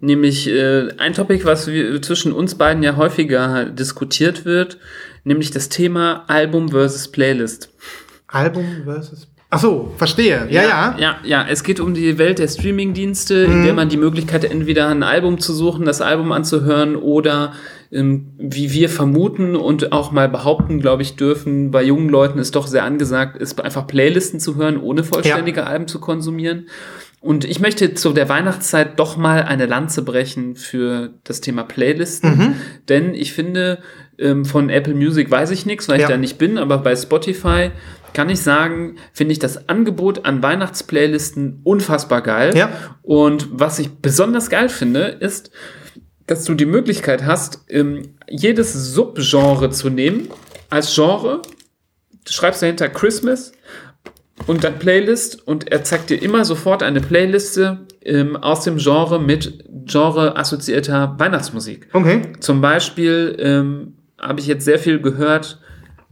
nämlich 0.00 0.46
äh, 0.46 0.90
ein 0.98 1.14
Topic, 1.14 1.46
was 1.46 1.66
wir 1.68 2.02
zwischen 2.02 2.32
uns 2.32 2.56
beiden 2.56 2.82
ja 2.82 2.96
häufiger 2.96 3.64
diskutiert 3.64 4.44
wird, 4.44 4.78
nämlich 5.22 5.50
das 5.52 5.70
Thema 5.70 6.24
Album 6.26 6.68
versus 6.68 7.10
Playlist. 7.10 7.70
Album 8.26 8.66
versus. 8.84 9.28
Ach 9.54 9.60
so, 9.60 9.92
verstehe. 9.98 10.48
Ja, 10.50 10.62
ja. 10.62 10.96
Ja, 10.98 11.16
ja, 11.22 11.46
es 11.48 11.62
geht 11.62 11.78
um 11.78 11.94
die 11.94 12.18
Welt 12.18 12.40
der 12.40 12.48
Streamingdienste, 12.48 13.34
in 13.36 13.62
der 13.62 13.72
man 13.72 13.88
die 13.88 13.96
Möglichkeit 13.96 14.42
hat, 14.42 14.50
entweder 14.50 14.88
ein 14.88 15.04
Album 15.04 15.38
zu 15.38 15.52
suchen, 15.52 15.84
das 15.84 16.00
Album 16.00 16.32
anzuhören 16.32 16.96
oder 16.96 17.52
ähm, 17.92 18.32
wie 18.36 18.72
wir 18.72 18.88
vermuten 18.88 19.54
und 19.54 19.92
auch 19.92 20.10
mal 20.10 20.28
behaupten, 20.28 20.80
glaube 20.80 21.02
ich, 21.02 21.14
dürfen, 21.14 21.70
bei 21.70 21.84
jungen 21.84 22.08
Leuten 22.08 22.40
ist 22.40 22.56
doch 22.56 22.66
sehr 22.66 22.82
angesagt, 22.82 23.36
ist 23.40 23.60
einfach 23.62 23.86
Playlisten 23.86 24.40
zu 24.40 24.56
hören, 24.56 24.76
ohne 24.76 25.04
vollständige 25.04 25.66
Alben 25.68 25.86
zu 25.86 26.00
konsumieren. 26.00 26.66
Und 27.20 27.44
ich 27.44 27.60
möchte 27.60 27.94
zu 27.94 28.12
der 28.12 28.28
Weihnachtszeit 28.28 28.98
doch 28.98 29.16
mal 29.16 29.44
eine 29.44 29.66
Lanze 29.66 30.02
brechen 30.02 30.56
für 30.56 31.10
das 31.22 31.40
Thema 31.40 31.62
Playlisten, 31.62 32.56
denn 32.88 33.14
ich 33.14 33.32
finde, 33.32 33.78
ähm, 34.18 34.44
von 34.44 34.68
Apple 34.68 34.94
Music 34.94 35.30
weiß 35.30 35.52
ich 35.52 35.64
nichts, 35.64 35.88
weil 35.88 36.00
Ja. 36.00 36.06
ich 36.06 36.10
da 36.12 36.18
nicht 36.18 36.38
bin, 36.38 36.58
aber 36.58 36.78
bei 36.78 36.94
Spotify 36.96 37.70
kann 38.14 38.30
ich 38.30 38.40
sagen, 38.40 38.96
finde 39.12 39.32
ich 39.32 39.38
das 39.38 39.68
Angebot 39.68 40.24
an 40.24 40.42
Weihnachtsplaylisten 40.42 41.60
unfassbar 41.64 42.22
geil. 42.22 42.56
Ja. 42.56 42.70
Und 43.02 43.48
was 43.50 43.78
ich 43.78 43.90
besonders 43.98 44.48
geil 44.48 44.70
finde, 44.70 45.00
ist, 45.00 45.50
dass 46.26 46.44
du 46.44 46.54
die 46.54 46.64
Möglichkeit 46.64 47.26
hast, 47.26 47.64
ähm, 47.68 48.14
jedes 48.28 48.72
Subgenre 48.72 49.70
zu 49.70 49.90
nehmen 49.90 50.28
als 50.70 50.94
Genre. 50.94 51.42
Du 52.24 52.32
schreibst 52.32 52.62
dahinter 52.62 52.88
Christmas 52.88 53.52
und 54.46 54.64
dann 54.64 54.78
Playlist 54.78 55.46
und 55.46 55.70
er 55.70 55.84
zeigt 55.84 56.10
dir 56.10 56.22
immer 56.22 56.44
sofort 56.44 56.82
eine 56.82 57.00
Playliste 57.00 57.86
ähm, 58.02 58.36
aus 58.36 58.64
dem 58.64 58.78
Genre 58.78 59.20
mit 59.20 59.64
Genre 59.84 60.36
assoziierter 60.36 61.16
Weihnachtsmusik. 61.18 61.88
Okay. 61.92 62.22
Zum 62.40 62.60
Beispiel 62.60 63.36
ähm, 63.38 63.94
habe 64.18 64.40
ich 64.40 64.46
jetzt 64.46 64.64
sehr 64.64 64.78
viel 64.78 65.00
gehört, 65.00 65.60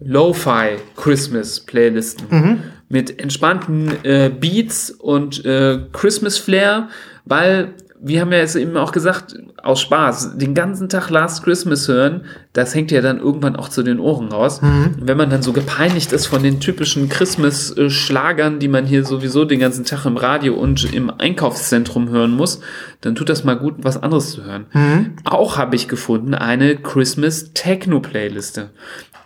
Lo-Fi 0.04 0.76
Christmas 0.96 1.60
Playlisten 1.60 2.62
mit 2.88 3.18
entspannten 3.20 3.90
äh, 4.04 4.30
Beats 4.30 4.90
und 4.90 5.44
äh, 5.46 5.78
Christmas 5.92 6.36
Flair, 6.36 6.88
weil 7.24 7.74
wir 8.04 8.20
haben 8.20 8.32
ja 8.32 8.38
jetzt 8.38 8.56
eben 8.56 8.76
auch 8.76 8.90
gesagt, 8.90 9.36
aus 9.62 9.80
Spaß, 9.80 10.36
den 10.36 10.54
ganzen 10.54 10.88
Tag 10.88 11.08
Last 11.08 11.44
Christmas 11.44 11.86
hören, 11.86 12.22
das 12.52 12.74
hängt 12.74 12.90
ja 12.90 13.00
dann 13.00 13.20
irgendwann 13.20 13.54
auch 13.54 13.68
zu 13.68 13.84
den 13.84 14.00
Ohren 14.00 14.28
raus. 14.32 14.60
Und 14.98 15.06
wenn 15.06 15.16
man 15.16 15.30
dann 15.30 15.40
so 15.40 15.52
gepeinigt 15.52 16.10
ist 16.12 16.26
von 16.26 16.42
den 16.42 16.58
typischen 16.58 17.08
Christmas-Schlagern, 17.08 18.58
die 18.58 18.66
man 18.66 18.86
hier 18.86 19.04
sowieso 19.04 19.44
den 19.44 19.60
ganzen 19.60 19.84
Tag 19.84 20.04
im 20.04 20.16
Radio 20.16 20.54
und 20.54 20.92
im 20.92 21.12
Einkaufszentrum 21.16 22.08
hören 22.08 22.32
muss, 22.32 22.58
dann 23.02 23.14
tut 23.14 23.28
das 23.28 23.44
mal 23.44 23.54
gut, 23.54 23.76
was 23.78 24.02
anderes 24.02 24.32
zu 24.32 24.42
hören. 24.44 24.66
Auch 25.22 25.56
habe 25.56 25.76
ich 25.76 25.86
gefunden 25.86 26.34
eine 26.34 26.74
Christmas 26.76 27.52
Techno-Playliste. 27.54 28.70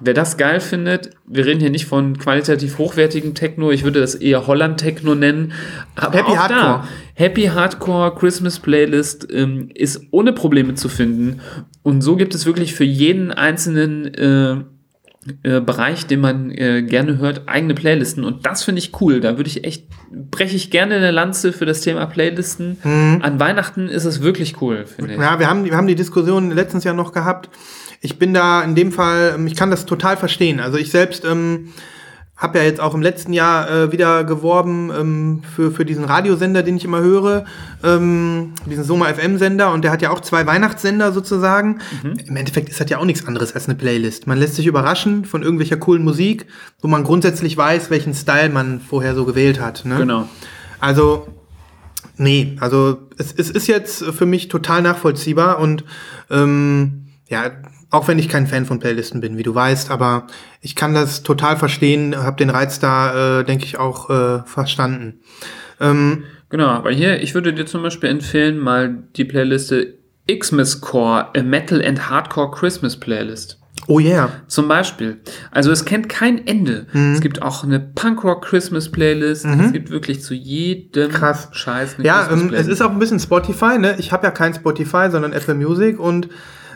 Wer 0.00 0.14
das 0.14 0.36
geil 0.36 0.60
findet, 0.60 1.10
wir 1.26 1.46
reden 1.46 1.60
hier 1.60 1.70
nicht 1.70 1.86
von 1.86 2.18
qualitativ 2.18 2.78
hochwertigem 2.78 3.34
Techno, 3.34 3.70
ich 3.70 3.84
würde 3.84 4.00
das 4.00 4.14
eher 4.14 4.46
Holland-Techno 4.46 5.14
nennen. 5.14 5.52
Aber 5.94 6.18
Happy 6.18 6.32
auch 6.32 6.36
Hardcore. 6.36 6.60
Da, 6.60 6.88
Happy 7.14 7.44
Hardcore 7.44 8.14
Christmas 8.14 8.58
Playlist 8.58 9.26
ähm, 9.32 9.70
ist 9.74 10.02
ohne 10.10 10.32
Probleme 10.32 10.74
zu 10.74 10.88
finden. 10.88 11.40
Und 11.82 12.02
so 12.02 12.16
gibt 12.16 12.34
es 12.34 12.44
wirklich 12.44 12.74
für 12.74 12.84
jeden 12.84 13.32
einzelnen 13.32 14.12
äh, 14.14 14.56
äh, 15.42 15.60
Bereich, 15.60 16.06
den 16.06 16.20
man 16.20 16.50
äh, 16.50 16.82
gerne 16.82 17.18
hört, 17.18 17.48
eigene 17.48 17.74
Playlisten. 17.74 18.22
Und 18.22 18.46
das 18.46 18.62
finde 18.62 18.80
ich 18.80 19.00
cool. 19.00 19.20
Da 19.20 19.38
würde 19.38 19.48
ich 19.48 19.64
echt, 19.64 19.86
breche 20.12 20.54
ich 20.54 20.70
gerne 20.70 20.96
eine 20.96 21.10
Lanze 21.10 21.52
für 21.52 21.66
das 21.66 21.80
Thema 21.80 22.06
Playlisten. 22.06 22.78
An 22.84 23.40
Weihnachten 23.40 23.88
ist 23.88 24.04
es 24.04 24.22
wirklich 24.22 24.60
cool, 24.60 24.84
finde 24.86 25.14
ich. 25.14 25.20
Ja, 25.20 25.38
wir 25.40 25.48
haben, 25.48 25.64
wir 25.64 25.74
haben 25.74 25.86
die 25.86 25.94
Diskussion 25.94 26.50
letztens 26.50 26.84
ja 26.84 26.92
noch 26.92 27.12
gehabt. 27.12 27.50
Ich 28.00 28.18
bin 28.18 28.34
da 28.34 28.62
in 28.62 28.74
dem 28.74 28.92
Fall, 28.92 29.34
ähm, 29.36 29.46
ich 29.46 29.56
kann 29.56 29.70
das 29.70 29.86
total 29.86 30.16
verstehen. 30.16 30.60
Also 30.60 30.78
ich 30.78 30.90
selbst 30.90 31.24
ähm, 31.24 31.72
habe 32.36 32.58
ja 32.58 32.64
jetzt 32.64 32.80
auch 32.80 32.94
im 32.94 33.00
letzten 33.00 33.32
Jahr 33.32 33.70
äh, 33.70 33.92
wieder 33.92 34.22
geworben 34.22 34.90
ähm, 34.90 35.42
für, 35.54 35.72
für 35.72 35.86
diesen 35.86 36.04
Radiosender, 36.04 36.62
den 36.62 36.76
ich 36.76 36.84
immer 36.84 37.00
höre, 37.00 37.46
ähm, 37.82 38.52
diesen 38.66 38.84
Soma 38.84 39.06
FM-Sender. 39.06 39.72
Und 39.72 39.84
der 39.84 39.90
hat 39.90 40.02
ja 40.02 40.10
auch 40.10 40.20
zwei 40.20 40.46
Weihnachtssender 40.46 41.12
sozusagen. 41.12 41.78
Im 42.26 42.36
Endeffekt 42.36 42.68
ist 42.68 42.78
das 42.78 42.90
ja 42.90 42.98
auch 42.98 43.06
nichts 43.06 43.26
anderes 43.26 43.54
als 43.54 43.68
eine 43.68 43.74
Playlist. 43.74 44.26
Man 44.26 44.38
lässt 44.38 44.56
sich 44.56 44.66
überraschen 44.66 45.24
von 45.24 45.42
irgendwelcher 45.42 45.78
coolen 45.78 46.04
Musik, 46.04 46.46
wo 46.82 46.88
man 46.88 47.04
grundsätzlich 47.04 47.56
weiß, 47.56 47.88
welchen 47.88 48.12
Style 48.12 48.50
man 48.50 48.80
vorher 48.80 49.14
so 49.14 49.24
gewählt 49.24 49.58
hat. 49.58 49.86
Ne? 49.86 49.96
Genau. 49.96 50.28
Also, 50.78 51.28
nee, 52.18 52.58
also 52.60 52.98
es, 53.16 53.32
es 53.32 53.48
ist 53.48 53.66
jetzt 53.66 54.04
für 54.04 54.26
mich 54.26 54.48
total 54.48 54.82
nachvollziehbar 54.82 55.58
und 55.58 55.84
ähm, 56.30 57.06
ja, 57.28 57.50
auch 57.96 58.08
wenn 58.08 58.18
ich 58.18 58.28
kein 58.28 58.46
Fan 58.46 58.64
von 58.66 58.78
Playlisten 58.78 59.20
bin, 59.20 59.36
wie 59.36 59.42
du 59.42 59.54
weißt, 59.54 59.90
aber 59.90 60.26
ich 60.60 60.76
kann 60.76 60.94
das 60.94 61.22
total 61.22 61.56
verstehen, 61.56 62.16
habe 62.16 62.36
den 62.36 62.50
Reiz 62.50 62.78
da, 62.78 63.40
äh, 63.40 63.44
denke 63.44 63.64
ich, 63.64 63.78
auch 63.78 64.10
äh, 64.10 64.42
verstanden. 64.44 65.20
Ähm, 65.80 66.24
Genau, 66.48 66.68
aber 66.68 66.92
hier, 66.92 67.22
ich 67.22 67.34
würde 67.34 67.52
dir 67.52 67.66
zum 67.66 67.82
Beispiel 67.82 68.08
empfehlen, 68.08 68.58
mal 68.58 69.02
die 69.16 69.24
Playliste 69.24 69.94
Xmas 70.30 70.80
Core, 70.80 71.28
a 71.36 71.42
Metal 71.42 71.84
and 71.84 72.08
Hardcore 72.08 72.50
Christmas 72.50 72.96
Playlist. 72.98 73.58
oh 73.88 73.98
yeah. 73.98 74.30
Zum 74.46 74.68
Beispiel. 74.68 75.20
Also 75.50 75.70
es 75.70 75.84
kennt 75.84 76.08
kein 76.08 76.46
Ende. 76.46 76.86
Mhm. 76.92 77.14
Es 77.14 77.20
gibt 77.20 77.42
auch 77.42 77.64
eine 77.64 77.80
Punkrock 77.80 78.44
Christmas 78.44 78.90
Playlist. 78.90 79.44
Es 79.44 79.72
gibt 79.72 79.90
wirklich 79.90 80.22
zu 80.22 80.34
jedem 80.34 81.10
Krass. 81.10 81.48
Scheiß 81.52 81.96
eine 81.96 82.06
Ja, 82.06 82.28
ähm, 82.30 82.52
es 82.52 82.68
ist 82.68 82.80
auch 82.80 82.90
ein 82.90 82.98
bisschen 82.98 83.20
Spotify, 83.20 83.78
ne? 83.78 83.96
Ich 83.98 84.12
habe 84.12 84.26
ja 84.26 84.30
kein 84.30 84.54
Spotify, 84.54 85.08
sondern 85.10 85.32
Apple 85.32 85.54
Music 85.54 85.98
und 85.98 86.28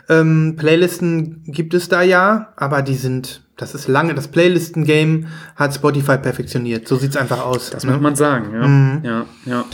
ähm, 0.08 0.54
Playlisten 0.56 1.42
gibt 1.44 1.74
es 1.74 1.88
da 1.88 2.02
ja, 2.02 2.52
aber 2.56 2.82
die 2.82 2.94
sind, 2.94 3.42
das 3.56 3.74
ist 3.74 3.88
lange, 3.88 4.14
das 4.14 4.28
Playlisten-Game 4.28 5.26
hat 5.56 5.74
Spotify 5.74 6.18
perfektioniert. 6.18 6.88
So 6.88 6.96
sieht's 6.96 7.16
einfach 7.16 7.44
aus. 7.44 7.70
das 7.70 7.84
ne? 7.84 7.92
muss 7.92 8.00
man 8.00 8.16
sagen, 8.16 8.52
ja. 8.54 8.66
Mhm. 8.66 9.00
Ja, 9.04 9.26
ja. 9.44 9.64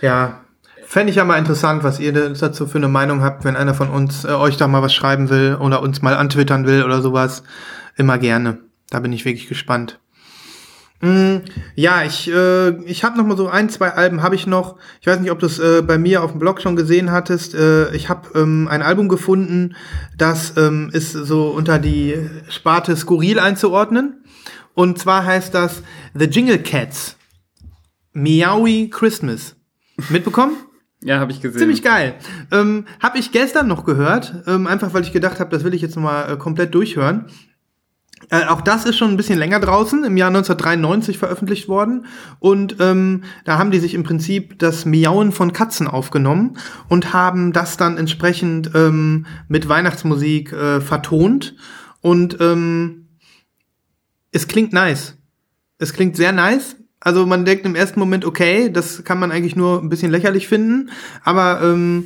Ja. 0.00 0.40
Fände 0.86 1.10
ich 1.10 1.16
ja 1.16 1.24
mal 1.24 1.38
interessant, 1.38 1.84
was 1.84 2.00
ihr 2.00 2.12
dazu 2.12 2.66
für 2.66 2.78
eine 2.78 2.88
Meinung 2.88 3.22
habt, 3.22 3.44
wenn 3.44 3.54
einer 3.54 3.74
von 3.74 3.90
uns 3.90 4.24
äh, 4.24 4.28
euch 4.28 4.56
da 4.56 4.66
mal 4.66 4.82
was 4.82 4.92
schreiben 4.92 5.30
will 5.30 5.56
oder 5.60 5.82
uns 5.82 6.02
mal 6.02 6.16
antwittern 6.16 6.66
will 6.66 6.82
oder 6.82 7.00
sowas. 7.00 7.44
Immer 7.96 8.18
gerne. 8.18 8.58
Da 8.90 8.98
bin 8.98 9.12
ich 9.12 9.24
wirklich 9.24 9.48
gespannt. 9.48 10.00
Mm, 11.02 11.38
ja, 11.76 12.04
ich, 12.04 12.30
äh, 12.30 12.70
ich 12.84 13.04
habe 13.04 13.16
noch 13.16 13.26
mal 13.26 13.36
so 13.36 13.48
ein, 13.48 13.70
zwei 13.70 13.90
Alben 13.90 14.22
habe 14.22 14.34
ich 14.34 14.46
noch. 14.46 14.76
Ich 15.00 15.06
weiß 15.06 15.20
nicht, 15.20 15.30
ob 15.30 15.38
du 15.38 15.46
es 15.46 15.58
äh, 15.58 15.82
bei 15.82 15.96
mir 15.96 16.22
auf 16.22 16.32
dem 16.32 16.40
Blog 16.40 16.60
schon 16.60 16.76
gesehen 16.76 17.10
hattest. 17.10 17.54
Äh, 17.54 17.94
ich 17.94 18.08
habe 18.10 18.38
ähm, 18.38 18.68
ein 18.68 18.82
Album 18.82 19.08
gefunden, 19.08 19.76
das 20.18 20.56
ähm, 20.58 20.90
ist 20.92 21.12
so 21.12 21.48
unter 21.48 21.78
die 21.78 22.16
Sparte 22.50 22.96
skurril 22.96 23.38
einzuordnen. 23.38 24.24
Und 24.74 24.98
zwar 24.98 25.24
heißt 25.24 25.54
das 25.54 25.82
The 26.14 26.26
Jingle 26.26 26.62
Cats. 26.62 27.16
Meowie 28.12 28.90
Christmas. 28.90 29.56
Mitbekommen? 30.08 30.56
Ja, 31.02 31.18
habe 31.18 31.32
ich 31.32 31.40
gesehen. 31.40 31.58
Ziemlich 31.58 31.82
geil. 31.82 32.14
Ähm, 32.52 32.84
habe 33.02 33.16
ich 33.16 33.32
gestern 33.32 33.66
noch 33.66 33.86
gehört, 33.86 34.34
ähm, 34.46 34.66
einfach 34.66 34.92
weil 34.92 35.00
ich 35.00 35.12
gedacht 35.12 35.40
habe, 35.40 35.48
das 35.48 35.64
will 35.64 35.72
ich 35.72 35.80
jetzt 35.80 35.96
noch 35.96 36.02
mal 36.02 36.30
äh, 36.30 36.36
komplett 36.36 36.74
durchhören. 36.74 37.24
Äh, 38.28 38.44
auch 38.46 38.60
das 38.60 38.84
ist 38.84 38.96
schon 38.96 39.10
ein 39.10 39.16
bisschen 39.16 39.38
länger 39.38 39.58
draußen, 39.60 40.04
im 40.04 40.16
Jahr 40.16 40.28
1993 40.28 41.18
veröffentlicht 41.18 41.68
worden. 41.68 42.04
Und 42.38 42.76
ähm, 42.78 43.24
da 43.44 43.58
haben 43.58 43.70
die 43.70 43.78
sich 43.80 43.94
im 43.94 44.02
Prinzip 44.02 44.58
das 44.58 44.84
Miauen 44.84 45.32
von 45.32 45.52
Katzen 45.52 45.88
aufgenommen 45.88 46.58
und 46.88 47.12
haben 47.12 47.52
das 47.52 47.76
dann 47.76 47.96
entsprechend 47.96 48.70
ähm, 48.74 49.26
mit 49.48 49.68
Weihnachtsmusik 49.68 50.52
äh, 50.52 50.80
vertont. 50.80 51.56
Und 52.02 52.36
ähm, 52.40 53.08
es 54.32 54.46
klingt 54.48 54.72
nice. 54.72 55.16
Es 55.78 55.92
klingt 55.92 56.14
sehr 56.16 56.32
nice. 56.32 56.76
Also 57.00 57.24
man 57.26 57.46
denkt 57.46 57.64
im 57.64 57.74
ersten 57.74 57.98
Moment, 57.98 58.26
okay, 58.26 58.70
das 58.70 59.02
kann 59.04 59.18
man 59.18 59.32
eigentlich 59.32 59.56
nur 59.56 59.80
ein 59.82 59.88
bisschen 59.88 60.10
lächerlich 60.10 60.46
finden, 60.46 60.90
aber 61.24 61.62
ähm, 61.62 62.04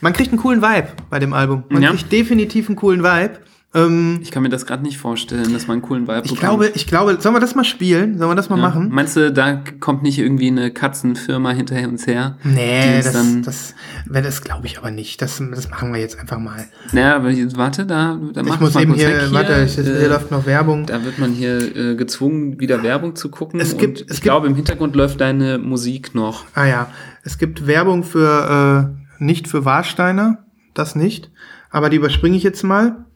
man 0.00 0.12
kriegt 0.12 0.30
einen 0.32 0.40
coolen 0.40 0.60
Vibe 0.62 0.88
bei 1.10 1.20
dem 1.20 1.32
Album. 1.32 1.62
Man 1.68 1.82
Ja. 1.82 1.90
kriegt 1.90 2.10
definitiv 2.10 2.68
einen 2.68 2.74
coolen 2.76 3.04
Vibe. 3.04 3.38
Ähm, 3.74 4.18
Ich 4.22 4.30
kann 4.30 4.42
mir 4.42 4.50
das 4.50 4.66
gerade 4.66 4.82
nicht 4.82 4.98
vorstellen, 4.98 5.52
dass 5.54 5.66
man 5.66 5.76
einen 5.76 5.82
coolen 5.82 6.06
Vibe 6.06 6.22
ich 6.24 6.36
glaube, 6.36 6.70
ich 6.74 6.86
glaube, 6.86 7.16
sollen 7.20 7.34
wir 7.34 7.40
das 7.40 7.54
mal 7.54 7.64
spielen? 7.64 8.18
Sollen 8.18 8.30
wir 8.30 8.34
das 8.34 8.50
mal 8.50 8.56
ja. 8.58 8.62
machen? 8.68 8.90
Meinst 8.90 9.16
du, 9.16 9.32
da 9.32 9.62
kommt 9.80 10.02
nicht 10.02 10.18
irgendwie 10.18 10.48
eine 10.48 10.70
Katzenfirma 10.70 11.52
hinterher 11.52 11.88
uns 11.88 12.06
her? 12.06 12.36
Nee, 12.44 13.00
das, 13.02 13.12
dann, 13.12 13.42
das, 13.42 13.74
das, 14.06 14.22
das 14.24 14.42
glaube 14.42 14.66
ich 14.66 14.76
aber 14.76 14.90
nicht. 14.90 15.22
Das, 15.22 15.42
das 15.54 15.70
machen 15.70 15.92
wir 15.92 16.00
jetzt 16.00 16.18
einfach 16.20 16.38
mal. 16.38 16.66
naja, 16.92 17.16
aber 17.16 17.30
jetzt, 17.30 17.56
warte, 17.56 17.86
da, 17.86 18.18
da 18.34 18.42
macht 18.42 18.60
mal 18.60 18.82
eben 18.82 18.92
hier, 18.94 19.08
weg 19.08 19.28
warte, 19.32 19.62
ich, 19.64 19.78
äh, 19.78 19.82
hier 19.84 20.08
läuft 20.10 20.30
noch 20.30 20.44
Werbung. 20.44 20.84
Da 20.84 21.02
wird 21.04 21.18
man 21.18 21.32
hier 21.32 21.74
äh, 21.74 21.94
gezwungen, 21.94 22.60
wieder 22.60 22.82
Werbung 22.82 23.16
zu 23.16 23.30
gucken. 23.30 23.58
Es 23.58 23.78
gibt- 23.78 23.96
es 23.98 24.02
ich 24.02 24.08
gibt- 24.08 24.22
glaube, 24.22 24.48
im 24.48 24.54
Hintergrund 24.54 24.94
läuft 24.96 25.20
deine 25.22 25.56
Musik 25.58 26.14
noch. 26.14 26.44
Ah 26.54 26.66
ja, 26.66 26.88
es 27.24 27.38
gibt 27.38 27.66
Werbung 27.66 28.04
für, 28.04 28.92
äh, 29.18 29.22
nicht 29.24 29.48
für 29.48 29.64
Warsteiner, 29.64 30.44
das 30.74 30.94
nicht, 30.94 31.30
aber 31.70 31.88
die 31.88 31.96
überspringe 31.96 32.36
ich 32.36 32.42
jetzt 32.42 32.64
mal. 32.64 33.06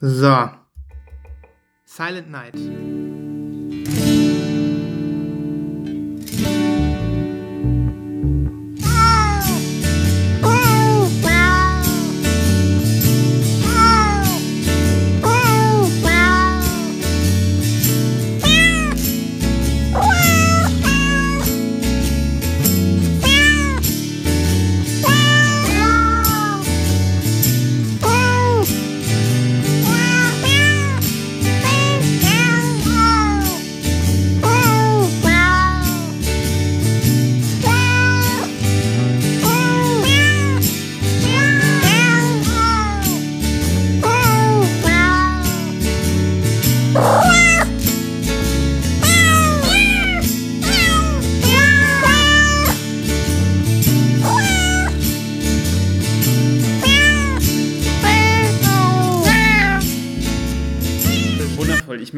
So. 0.00 0.50
Silent 1.84 2.28
Night. 2.28 2.54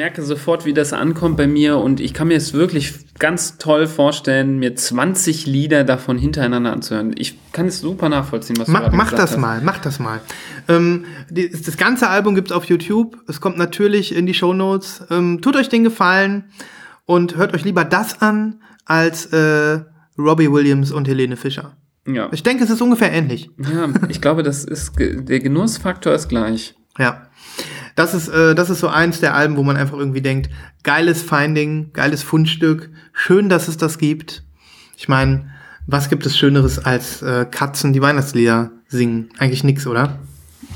Merke 0.00 0.22
sofort, 0.22 0.64
wie 0.64 0.72
das 0.72 0.94
ankommt 0.94 1.36
bei 1.36 1.46
mir 1.46 1.76
und 1.76 2.00
ich 2.00 2.14
kann 2.14 2.28
mir 2.28 2.38
es 2.38 2.54
wirklich 2.54 2.94
ganz 3.18 3.58
toll 3.58 3.86
vorstellen, 3.86 4.58
mir 4.58 4.74
20 4.74 5.44
Lieder 5.44 5.84
davon 5.84 6.16
hintereinander 6.16 6.72
anzuhören. 6.72 7.12
Ich 7.18 7.38
kann 7.52 7.66
es 7.66 7.80
super 7.80 8.08
nachvollziehen, 8.08 8.56
was 8.58 8.64
du 8.64 8.72
Ma 8.72 8.80
gerade 8.80 8.96
mach 8.96 9.10
das 9.10 9.32
hast. 9.32 9.36
mal, 9.36 9.60
mach 9.62 9.78
das 9.78 9.98
mal. 9.98 10.22
Ähm, 10.68 11.04
die, 11.28 11.50
das 11.50 11.76
ganze 11.76 12.08
Album 12.08 12.34
gibt's 12.34 12.50
auf 12.50 12.64
YouTube. 12.64 13.18
Es 13.28 13.42
kommt 13.42 13.58
natürlich 13.58 14.16
in 14.16 14.24
die 14.24 14.32
Shownotes. 14.32 15.04
Ähm, 15.10 15.42
tut 15.42 15.54
euch 15.54 15.68
den 15.68 15.84
Gefallen 15.84 16.44
und 17.04 17.36
hört 17.36 17.52
euch 17.52 17.64
lieber 17.64 17.84
das 17.84 18.22
an 18.22 18.62
als 18.86 19.26
äh, 19.26 19.80
Robbie 20.16 20.50
Williams 20.50 20.92
und 20.92 21.08
Helene 21.08 21.36
Fischer. 21.36 21.76
Ja. 22.06 22.30
Ich 22.32 22.42
denke, 22.42 22.64
es 22.64 22.70
ist 22.70 22.80
ungefähr 22.80 23.12
ähnlich. 23.12 23.50
ja, 23.58 23.86
ich 24.08 24.22
glaube, 24.22 24.42
das 24.42 24.64
ist 24.64 24.92
der 24.98 25.40
Genussfaktor 25.40 26.14
ist 26.14 26.28
gleich. 26.28 26.74
Ja. 26.98 27.26
Das 27.94 28.14
ist, 28.14 28.28
äh, 28.28 28.54
das 28.54 28.70
ist 28.70 28.80
so 28.80 28.88
eins 28.88 29.20
der 29.20 29.34
Alben, 29.34 29.56
wo 29.56 29.62
man 29.62 29.76
einfach 29.76 29.98
irgendwie 29.98 30.22
denkt, 30.22 30.50
geiles 30.82 31.22
Finding, 31.22 31.92
geiles 31.92 32.22
Fundstück, 32.22 32.90
schön, 33.12 33.48
dass 33.48 33.68
es 33.68 33.76
das 33.76 33.98
gibt. 33.98 34.42
Ich 34.96 35.08
meine, 35.08 35.50
was 35.86 36.08
gibt 36.08 36.26
es 36.26 36.36
Schöneres 36.36 36.78
als 36.78 37.22
äh, 37.22 37.46
Katzen, 37.50 37.92
die 37.92 38.02
Weihnachtslieder 38.02 38.70
singen? 38.88 39.30
Eigentlich 39.38 39.64
nix, 39.64 39.86
oder? 39.86 40.18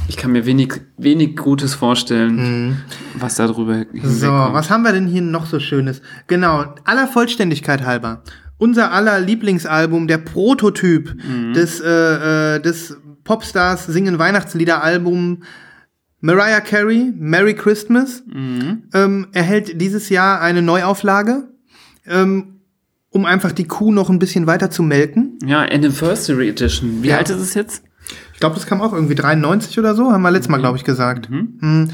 Ich 0.08 0.16
kann 0.16 0.32
mir 0.32 0.44
wenig, 0.44 0.80
wenig 0.98 1.36
Gutes 1.36 1.74
vorstellen, 1.74 2.82
was 3.14 3.36
da 3.36 3.46
drüber 3.46 3.84
Mhm. 3.92 4.00
So, 4.02 4.28
was 4.28 4.68
haben 4.70 4.82
wir 4.82 4.92
denn 4.92 5.06
hier 5.06 5.22
noch 5.22 5.46
so 5.46 5.60
Schönes? 5.60 6.02
Genau, 6.26 6.74
aller 6.84 7.06
Vollständigkeit 7.06 7.84
halber. 7.84 8.22
Unser 8.58 8.92
aller 8.92 9.20
Lieblingsalbum, 9.20 10.06
der 10.06 10.18
Prototyp 10.18 11.14
des, 11.54 11.80
äh, 11.80 12.56
äh, 12.56 12.60
des 12.60 12.96
Popstars 13.24 13.86
singen 13.86 14.18
Weihnachtslieder 14.18 14.82
Album 14.82 15.42
Mariah 16.24 16.62
Carey, 16.62 17.12
Merry 17.18 17.52
Christmas, 17.54 18.22
ähm, 18.34 19.26
erhält 19.32 19.78
dieses 19.78 20.08
Jahr 20.08 20.40
eine 20.40 20.62
Neuauflage, 20.62 21.48
ähm, 22.06 22.60
um 23.10 23.26
einfach 23.26 23.52
die 23.52 23.66
Kuh 23.66 23.92
noch 23.92 24.08
ein 24.08 24.18
bisschen 24.18 24.46
weiter 24.46 24.70
zu 24.70 24.82
melken. 24.82 25.38
Ja, 25.44 25.60
Anniversary 25.60 26.48
Edition. 26.48 27.02
Wie 27.02 27.08
Ja. 27.08 27.18
alt 27.18 27.28
ist 27.28 27.40
es 27.40 27.52
jetzt? 27.52 27.84
Ich 28.32 28.40
glaube, 28.40 28.54
das 28.54 28.64
kam 28.66 28.80
auch 28.80 28.94
irgendwie 28.94 29.14
93 29.14 29.78
oder 29.78 29.94
so, 29.94 30.12
haben 30.12 30.22
wir 30.22 30.30
letztes 30.30 30.48
Mal, 30.48 30.56
glaube 30.60 30.78
ich, 30.78 30.84
gesagt. 30.84 31.28
Mhm. 31.28 31.90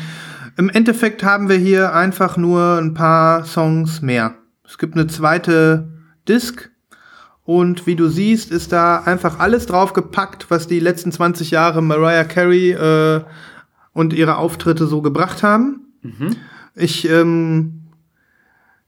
Im 0.56 0.68
Endeffekt 0.70 1.24
haben 1.24 1.48
wir 1.48 1.56
hier 1.56 1.92
einfach 1.92 2.36
nur 2.36 2.78
ein 2.80 2.94
paar 2.94 3.44
Songs 3.44 4.00
mehr. 4.00 4.34
Es 4.64 4.78
gibt 4.78 4.94
eine 4.94 5.08
zweite 5.08 5.88
Disc 6.28 6.70
und 7.42 7.84
wie 7.88 7.96
du 7.96 8.08
siehst, 8.08 8.52
ist 8.52 8.70
da 8.70 9.00
einfach 9.00 9.40
alles 9.40 9.66
drauf 9.66 9.92
gepackt, 9.92 10.46
was 10.50 10.68
die 10.68 10.78
letzten 10.78 11.10
20 11.10 11.50
Jahre 11.50 11.82
Mariah 11.82 12.22
Carey 12.24 12.70
äh, 12.70 13.22
und 13.92 14.12
ihre 14.12 14.36
Auftritte 14.36 14.86
so 14.86 15.02
gebracht 15.02 15.42
haben. 15.42 15.86
Ich, 16.74 17.08
ähm, 17.08 17.82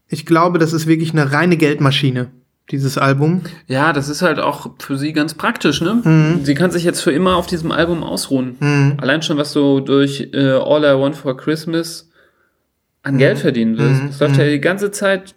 ich 0.07 0.25
glaube, 0.25 0.59
das 0.59 0.73
ist 0.73 0.87
wirklich 0.87 1.11
eine 1.11 1.31
reine 1.31 1.57
Geldmaschine, 1.57 2.31
dieses 2.71 2.97
Album. 2.97 3.41
Ja, 3.67 3.93
das 3.93 4.09
ist 4.09 4.21
halt 4.21 4.39
auch 4.39 4.71
für 4.79 4.97
sie 4.97 5.13
ganz 5.13 5.33
praktisch, 5.33 5.81
ne? 5.81 6.01
Mhm. 6.03 6.45
Sie 6.45 6.55
kann 6.55 6.71
sich 6.71 6.83
jetzt 6.83 7.01
für 7.01 7.11
immer 7.11 7.35
auf 7.35 7.47
diesem 7.47 7.71
Album 7.71 8.03
ausruhen. 8.03 8.95
Allein 9.01 9.21
schon, 9.21 9.37
was 9.37 9.53
du 9.53 9.79
durch 9.79 10.29
äh, 10.33 10.51
All 10.51 10.83
I 10.83 10.99
Want 10.99 11.15
for 11.15 11.35
Christmas 11.37 12.09
Mhm. 13.05 13.09
an 13.09 13.17
Geld 13.17 13.39
verdienen 13.39 13.77
wirst. 13.77 14.01
Das 14.07 14.19
läuft 14.21 14.37
ja 14.37 14.45
die 14.49 14.61
ganze 14.61 14.89
Zeit, 14.91 15.35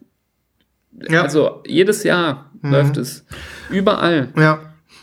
Ja. 1.08 1.22
also 1.22 1.62
jedes 1.66 2.04
Jahr 2.04 2.50
Mhm. 2.62 2.70
läuft 2.70 2.96
es. 2.96 3.24
Überall. 3.70 4.28
Ja. 4.38 4.60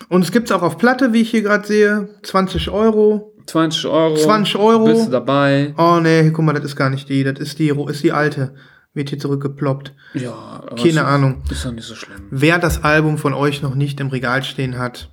Und 0.10 0.23
es 0.23 0.31
gibt's 0.31 0.52
auch 0.52 0.61
auf 0.61 0.77
Platte, 0.77 1.11
wie 1.14 1.22
ich 1.22 1.30
hier 1.31 1.41
gerade 1.41 1.68
sehe. 1.68 2.10
20 2.23 2.69
Euro. 2.69 3.33
20 3.45 3.86
Euro. 3.88 4.15
20 4.15 4.56
Euro. 4.57 4.86
Bist 4.86 5.07
du 5.07 5.11
dabei? 5.11 5.74
Oh 5.78 5.99
nee, 6.02 6.30
guck 6.32 6.45
mal, 6.45 6.53
das 6.53 6.64
ist 6.65 6.76
gar 6.76 6.90
nicht 6.90 7.10
die. 7.10 7.24
Das 7.24 7.40
ist 7.40 7.60
die, 7.60 7.70
ist 7.70 8.03
die 8.03 8.11
alte. 8.11 8.53
Wird 8.94 9.10
hier 9.10 9.18
zurückgeploppt. 9.20 9.94
Ja, 10.14 10.32
aber 10.34 10.76
Keine 10.76 10.90
ist- 10.90 10.98
Ahnung. 10.99 11.41
Ist 11.49 11.65
doch 11.65 11.72
nicht 11.72 11.86
so 11.88 11.95
schlimm. 11.95 12.28
Wer 12.30 12.60
das 12.60 12.84
Album 12.84 13.18
von 13.18 13.34
euch 13.34 13.61
noch 13.64 13.74
nicht 13.76 13.99
im 13.99 14.07
Regal 14.10 14.44
stehen 14.44 14.78
hat, 14.78 15.10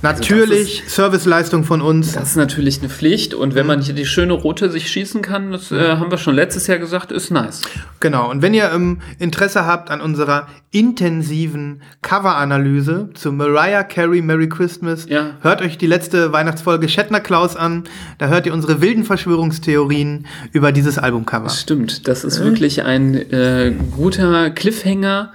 Natürlich 0.00 0.82
Serviceleistung 0.86 1.64
von 1.64 1.80
uns. 1.80 2.12
Das 2.12 2.30
ist 2.30 2.36
natürlich 2.36 2.80
eine 2.80 2.88
Pflicht 2.88 3.34
und 3.34 3.54
wenn 3.54 3.66
man 3.66 3.80
hier 3.82 3.94
die 3.94 4.06
schöne 4.06 4.32
rote 4.32 4.70
sich 4.70 4.90
schießen 4.90 5.22
kann, 5.22 5.52
das 5.52 5.70
äh, 5.70 5.96
haben 5.96 6.10
wir 6.10 6.18
schon 6.18 6.34
letztes 6.34 6.66
Jahr 6.66 6.78
gesagt, 6.78 7.12
ist 7.12 7.30
nice. 7.30 7.60
Genau. 8.00 8.30
Und 8.30 8.42
wenn 8.42 8.54
ihr 8.54 8.72
ähm, 8.72 9.00
Interesse 9.18 9.64
habt 9.66 9.90
an 9.90 10.00
unserer 10.00 10.48
intensiven 10.70 11.82
Cover-Analyse 12.02 13.10
zu 13.14 13.30
Mariah 13.32 13.84
Carey 13.84 14.22
Merry 14.22 14.48
Christmas, 14.48 15.06
Ja. 15.08 15.36
hört 15.40 15.60
euch 15.62 15.78
die 15.78 15.86
letzte 15.86 16.32
Weihnachtsfolge 16.32 16.88
Shatner 16.88 17.20
Klaus 17.20 17.54
an. 17.56 17.84
Da 18.18 18.28
hört 18.28 18.46
ihr 18.46 18.54
unsere 18.54 18.80
wilden 18.80 19.04
Verschwörungstheorien 19.04 20.26
über 20.52 20.72
dieses 20.72 20.98
Albumcover. 20.98 21.50
Stimmt, 21.50 22.08
das 22.08 22.24
ist 22.24 22.42
wirklich 22.42 22.82
ein 22.82 23.14
äh, 23.14 23.72
guter 23.94 24.50
Cliffhanger. 24.50 25.32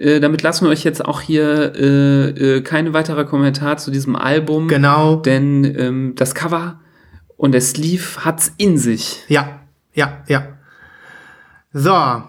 Äh, 0.00 0.18
damit 0.18 0.40
lassen 0.42 0.64
wir 0.64 0.70
euch 0.70 0.82
jetzt 0.82 1.04
auch 1.04 1.20
hier 1.20 1.74
äh, 1.76 2.28
äh, 2.30 2.60
keine 2.62 2.94
weitere 2.94 3.26
Kommentar 3.26 3.76
zu 3.76 3.90
diesem 3.90 4.16
Album. 4.16 4.66
Genau. 4.66 5.16
Denn 5.16 5.64
ähm, 5.78 6.14
das 6.16 6.34
Cover 6.34 6.80
und 7.36 7.52
der 7.52 7.60
Sleeve 7.60 8.24
hat's 8.24 8.52
in 8.56 8.78
sich. 8.78 9.22
Ja, 9.28 9.60
ja, 9.92 10.22
ja. 10.26 10.44
So, 11.74 12.22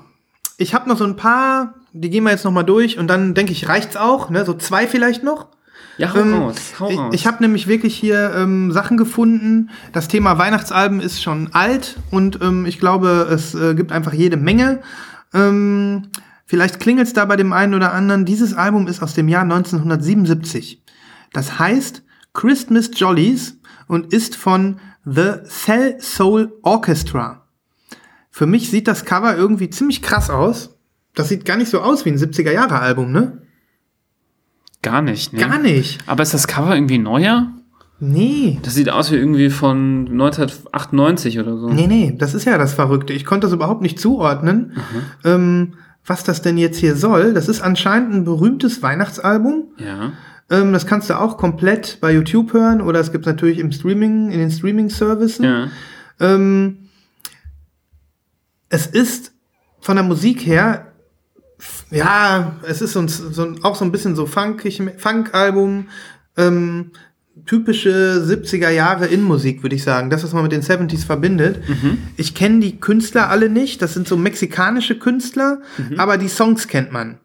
ich 0.57 0.73
habe 0.73 0.89
noch 0.89 0.97
so 0.97 1.05
ein 1.05 1.15
paar, 1.15 1.75
die 1.93 2.09
gehen 2.09 2.25
wir 2.25 2.31
jetzt 2.31 2.43
noch 2.43 2.51
mal 2.51 2.63
durch 2.63 2.99
und 2.99 3.07
dann 3.07 3.33
denke 3.33 3.53
ich, 3.53 3.69
reicht's 3.69 3.95
auch, 3.95 4.29
ne? 4.29 4.43
So 4.43 4.53
zwei 4.53 4.85
vielleicht 4.85 5.23
noch. 5.23 5.47
Ja, 5.97 6.13
hau 6.13 6.19
Ähm, 6.19 6.33
raus, 6.33 6.73
hau 6.77 6.89
ich 6.89 6.97
raus. 6.97 7.13
ich 7.13 7.25
habe 7.25 7.41
nämlich 7.41 7.67
wirklich 7.67 7.95
hier 7.95 8.33
ähm, 8.35 8.73
Sachen 8.73 8.97
gefunden. 8.97 9.69
Das 9.93 10.09
Thema 10.09 10.37
Weihnachtsalben 10.37 10.99
ist 10.99 11.23
schon 11.23 11.49
alt 11.53 11.97
und 12.11 12.39
ähm, 12.41 12.65
ich 12.65 12.79
glaube, 12.79 13.29
es 13.31 13.55
äh, 13.55 13.75
gibt 13.75 13.93
einfach 13.93 14.11
jede 14.13 14.35
Menge. 14.35 14.81
Ähm, 15.33 16.09
vielleicht 16.51 16.81
klingelt 16.81 17.07
es 17.07 17.13
da 17.13 17.23
bei 17.23 17.37
dem 17.37 17.53
einen 17.53 17.75
oder 17.75 17.93
anderen. 17.93 18.25
Dieses 18.25 18.53
Album 18.53 18.87
ist 18.87 19.01
aus 19.01 19.13
dem 19.13 19.29
Jahr 19.29 19.43
1977. 19.43 20.83
Das 21.31 21.59
heißt 21.59 22.03
Christmas 22.33 22.91
Jollies 22.93 23.57
und 23.87 24.11
ist 24.11 24.35
von 24.35 24.81
The 25.05 25.43
Cell 25.45 25.95
Soul 26.01 26.51
Orchestra. 26.61 27.47
Für 28.29 28.47
mich 28.47 28.69
sieht 28.69 28.89
das 28.89 29.05
Cover 29.05 29.33
irgendwie 29.33 29.69
ziemlich 29.69 30.01
krass 30.01 30.29
aus. 30.29 30.77
Das 31.15 31.29
sieht 31.29 31.45
gar 31.45 31.55
nicht 31.55 31.69
so 31.69 31.79
aus 31.79 32.03
wie 32.03 32.09
ein 32.09 32.17
70er-Jahre-Album, 32.17 33.13
ne? 33.13 33.43
Gar 34.81 35.03
nicht, 35.03 35.31
ne? 35.31 35.39
Gar 35.39 35.59
nicht. 35.59 35.99
Aber 36.05 36.21
ist 36.21 36.33
das 36.33 36.47
Cover 36.47 36.75
irgendwie 36.75 36.97
neuer? 36.97 37.53
Nee. 38.01 38.59
Das 38.63 38.75
sieht 38.75 38.89
aus 38.89 39.09
wie 39.09 39.15
irgendwie 39.15 39.49
von 39.49 40.09
1998 40.09 41.39
oder 41.39 41.57
so. 41.57 41.69
Nee, 41.69 41.87
nee, 41.87 42.13
das 42.17 42.33
ist 42.33 42.43
ja 42.43 42.57
das 42.57 42.73
Verrückte. 42.73 43.13
Ich 43.13 43.23
konnte 43.23 43.47
das 43.47 43.53
überhaupt 43.53 43.81
nicht 43.81 44.01
zuordnen, 44.01 44.73
ähm, 45.23 45.75
was 46.11 46.25
das 46.25 46.41
denn 46.41 46.57
jetzt 46.57 46.77
hier 46.77 46.97
soll. 46.97 47.33
Das 47.33 47.47
ist 47.47 47.61
anscheinend 47.61 48.13
ein 48.13 48.25
berühmtes 48.25 48.81
Weihnachtsalbum. 48.81 49.69
Ja. 49.77 50.11
Ähm, 50.49 50.73
das 50.73 50.85
kannst 50.85 51.09
du 51.09 51.17
auch 51.17 51.37
komplett 51.37 51.99
bei 52.01 52.11
YouTube 52.11 52.51
hören 52.51 52.81
oder 52.81 52.99
es 52.99 53.13
gibt 53.13 53.25
natürlich 53.25 53.59
im 53.59 53.71
Streaming, 53.71 54.29
in 54.29 54.39
den 54.39 54.51
Streaming-Services. 54.51 55.37
Ja. 55.37 55.69
Ähm, 56.19 56.89
es 58.67 58.87
ist 58.87 59.31
von 59.79 59.95
der 59.95 60.03
Musik 60.03 60.45
her, 60.45 60.87
ja, 61.91 62.57
es 62.67 62.81
ist 62.81 62.91
so, 62.91 62.99
ein, 62.99 63.07
so 63.07 63.43
ein, 63.45 63.63
auch 63.63 63.77
so 63.77 63.85
ein 63.85 63.93
bisschen 63.93 64.17
so 64.17 64.25
funkig, 64.25 64.83
Funk-Album, 64.97 65.87
ähm, 66.35 66.91
typische 67.45 68.23
70er 68.25 68.69
Jahre 68.69 69.07
In-Musik, 69.07 69.63
würde 69.63 69.75
ich 69.75 69.83
sagen. 69.83 70.09
Das, 70.09 70.23
was 70.23 70.33
man 70.33 70.43
mit 70.43 70.51
den 70.51 70.61
70s 70.61 71.05
verbindet. 71.05 71.59
Ich 72.17 72.35
kenne 72.35 72.59
die 72.59 72.79
Künstler 72.79 73.29
alle 73.29 73.49
nicht. 73.49 73.81
Das 73.81 73.93
sind 73.93 74.07
so 74.07 74.17
mexikanische 74.17 74.97
Künstler, 74.97 75.61
aber 75.97 76.17
die 76.17 76.27
Songs 76.27 76.67
kennt 76.67 76.91
man. 76.91 77.17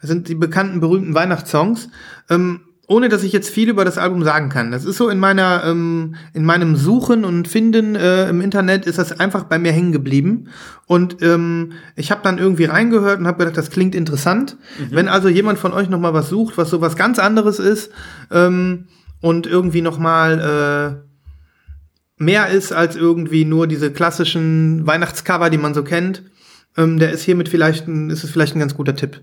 Das 0.00 0.08
sind 0.08 0.28
die 0.28 0.34
bekannten, 0.34 0.80
berühmten 0.80 1.14
Weihnachtssongs. 1.14 1.88
Ähm, 2.30 2.60
ohne 2.86 3.08
dass 3.08 3.22
ich 3.22 3.32
jetzt 3.32 3.48
viel 3.48 3.70
über 3.70 3.84
das 3.84 3.98
Album 3.98 4.22
sagen 4.24 4.48
kann. 4.48 4.70
Das 4.70 4.84
ist 4.84 4.96
so 4.96 5.08
in 5.08 5.18
meiner, 5.18 5.64
ähm, 5.64 6.16
in 6.34 6.44
meinem 6.44 6.76
Suchen 6.76 7.24
und 7.24 7.48
Finden 7.48 7.94
äh, 7.96 8.28
im 8.28 8.40
Internet 8.40 8.86
ist 8.86 8.98
das 8.98 9.18
einfach 9.18 9.44
bei 9.44 9.58
mir 9.58 9.72
hängen 9.72 9.92
geblieben. 9.92 10.48
Und 10.86 11.22
ähm, 11.22 11.72
ich 11.96 12.10
habe 12.10 12.20
dann 12.22 12.38
irgendwie 12.38 12.66
reingehört 12.66 13.20
und 13.20 13.26
habe 13.26 13.38
gedacht, 13.38 13.56
das 13.56 13.70
klingt 13.70 13.94
interessant. 13.94 14.56
Wenn 14.90 15.08
also 15.08 15.28
jemand 15.28 15.58
von 15.58 15.72
euch 15.72 15.88
noch 15.88 15.98
mal 15.98 16.12
was 16.12 16.28
sucht, 16.28 16.58
was 16.58 16.68
so 16.68 16.80
was 16.80 16.96
ganz 16.96 17.18
anderes 17.18 17.58
ist 17.58 17.90
ähm, 18.30 18.86
und 19.24 19.46
irgendwie 19.46 19.80
noch 19.80 19.98
mal 19.98 21.00
äh, 21.00 22.22
mehr 22.22 22.48
ist 22.48 22.72
als 22.72 22.94
irgendwie 22.94 23.46
nur 23.46 23.66
diese 23.66 23.90
klassischen 23.90 24.86
Weihnachtscover, 24.86 25.48
die 25.48 25.56
man 25.58 25.72
so 25.72 25.82
kennt, 25.82 26.22
ähm, 26.76 26.98
der 26.98 27.10
ist 27.10 27.22
hiermit 27.22 27.48
vielleicht, 27.48 27.88
ein, 27.88 28.10
ist 28.10 28.22
es 28.22 28.30
vielleicht 28.30 28.54
ein 28.54 28.58
ganz 28.60 28.74
guter 28.74 28.94
Tipp. 28.94 29.22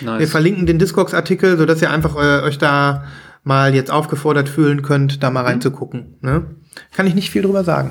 Wir 0.00 0.10
Nice. 0.10 0.30
verlinken 0.30 0.64
den 0.64 0.78
Discogs-Artikel, 0.78 1.58
sodass 1.58 1.82
ihr 1.82 1.90
einfach 1.90 2.16
äh, 2.16 2.42
euch 2.44 2.56
da 2.56 3.04
mal 3.44 3.74
jetzt 3.74 3.90
aufgefordert 3.90 4.48
fühlen 4.48 4.80
könnt, 4.80 5.22
da 5.22 5.28
Mhm. 5.28 5.34
mal 5.34 5.44
reinzugucken. 5.44 6.14
Ne? 6.22 6.46
Kann 6.94 7.06
ich 7.06 7.14
nicht 7.14 7.30
viel 7.30 7.42
drüber 7.42 7.62
sagen. 7.62 7.90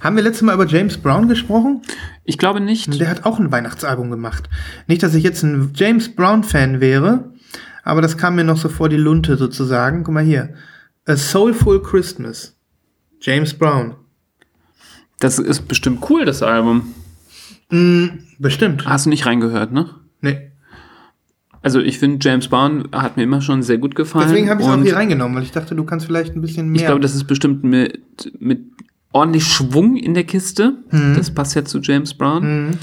Haben 0.00 0.16
wir 0.16 0.22
letztes 0.22 0.42
Mal 0.42 0.54
über 0.54 0.66
James 0.66 0.96
Brown 0.96 1.28
gesprochen? 1.28 1.82
Ich 2.24 2.38
glaube 2.38 2.60
nicht. 2.60 2.98
Der 2.98 3.10
hat 3.10 3.26
auch 3.26 3.38
ein 3.38 3.52
Weihnachtsalbum 3.52 4.10
gemacht. 4.10 4.48
Nicht, 4.86 5.02
dass 5.02 5.14
ich 5.14 5.24
jetzt 5.24 5.42
ein 5.42 5.72
James 5.74 6.14
Brown-Fan 6.14 6.80
wäre, 6.80 7.32
aber 7.84 8.00
das 8.00 8.16
kam 8.16 8.36
mir 8.36 8.44
noch 8.44 8.56
so 8.56 8.70
vor 8.70 8.88
die 8.88 8.96
Lunte 8.96 9.36
sozusagen. 9.36 10.04
Guck 10.04 10.14
mal 10.14 10.24
hier. 10.24 10.54
A 11.06 11.16
Soulful 11.16 11.82
Christmas. 11.82 12.56
James 13.20 13.54
Brown. 13.54 13.94
Das 15.18 15.38
ist 15.38 15.68
bestimmt 15.68 16.08
cool, 16.10 16.24
das 16.24 16.42
Album. 16.42 16.94
Bestimmt. 18.38 18.86
Hast 18.86 19.06
du 19.06 19.10
nicht 19.10 19.24
reingehört, 19.24 19.72
ne? 19.72 19.90
Nee. 20.20 20.50
Also 21.62 21.80
ich 21.80 21.98
finde, 21.98 22.18
James 22.20 22.48
Brown 22.48 22.88
hat 22.92 23.16
mir 23.16 23.22
immer 23.22 23.40
schon 23.40 23.62
sehr 23.62 23.78
gut 23.78 23.94
gefallen. 23.94 24.28
Deswegen 24.28 24.50
habe 24.50 24.60
ich 24.60 24.66
es 24.66 24.74
auch 24.74 24.82
hier 24.82 24.96
reingenommen, 24.96 25.36
weil 25.36 25.44
ich 25.44 25.52
dachte, 25.52 25.74
du 25.74 25.84
kannst 25.84 26.06
vielleicht 26.06 26.34
ein 26.34 26.40
bisschen 26.40 26.68
mehr. 26.68 26.80
Ich 26.80 26.86
glaube, 26.86 27.00
das 27.00 27.14
ist 27.14 27.24
bestimmt 27.24 27.62
mit, 27.62 28.32
mit 28.40 28.60
ordentlich 29.12 29.46
Schwung 29.46 29.96
in 29.96 30.14
der 30.14 30.24
Kiste. 30.24 30.78
Mhm. 30.90 31.14
Das 31.16 31.32
passt 31.32 31.54
ja 31.54 31.64
zu 31.64 31.78
James 31.80 32.14
Brown. 32.14 32.76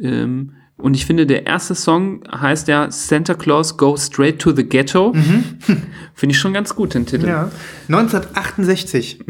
Ähm, 0.00 0.52
und 0.76 0.94
ich 0.94 1.06
finde, 1.06 1.24
der 1.26 1.46
erste 1.46 1.76
Song 1.76 2.24
heißt 2.30 2.68
ja 2.68 2.90
Santa 2.90 3.32
Claus 3.34 3.76
Go 3.76 3.96
Straight 3.96 4.40
to 4.40 4.52
the 4.52 4.68
Ghetto. 4.68 5.14
Finde 6.14 6.32
ich 6.32 6.38
schon 6.38 6.52
ganz 6.52 6.74
gut, 6.74 6.94
den 6.94 7.06
Titel. 7.06 7.26
Mhm. 7.26 7.30
Ja. 7.30 7.48
1968. 7.88 9.20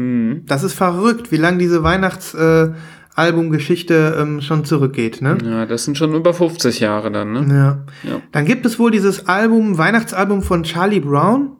Das 0.45 0.63
ist 0.63 0.73
verrückt, 0.73 1.31
wie 1.31 1.37
lange 1.37 1.59
diese 1.59 1.83
Weihnachtsalbumgeschichte 1.83 4.17
ähm, 4.19 4.41
schon 4.41 4.65
zurückgeht. 4.65 5.21
Ne? 5.21 5.37
Ja, 5.43 5.67
das 5.67 5.85
sind 5.85 5.99
schon 5.99 6.15
über 6.15 6.33
50 6.33 6.79
Jahre 6.79 7.11
dann, 7.11 7.33
ne? 7.33 7.45
Ja. 7.53 7.83
Ja. 8.09 8.21
Dann 8.31 8.45
gibt 8.45 8.65
es 8.65 8.79
wohl 8.79 8.89
dieses 8.89 9.27
Album, 9.27 9.77
Weihnachtsalbum 9.77 10.41
von 10.41 10.63
Charlie 10.63 10.99
Brown. 10.99 11.51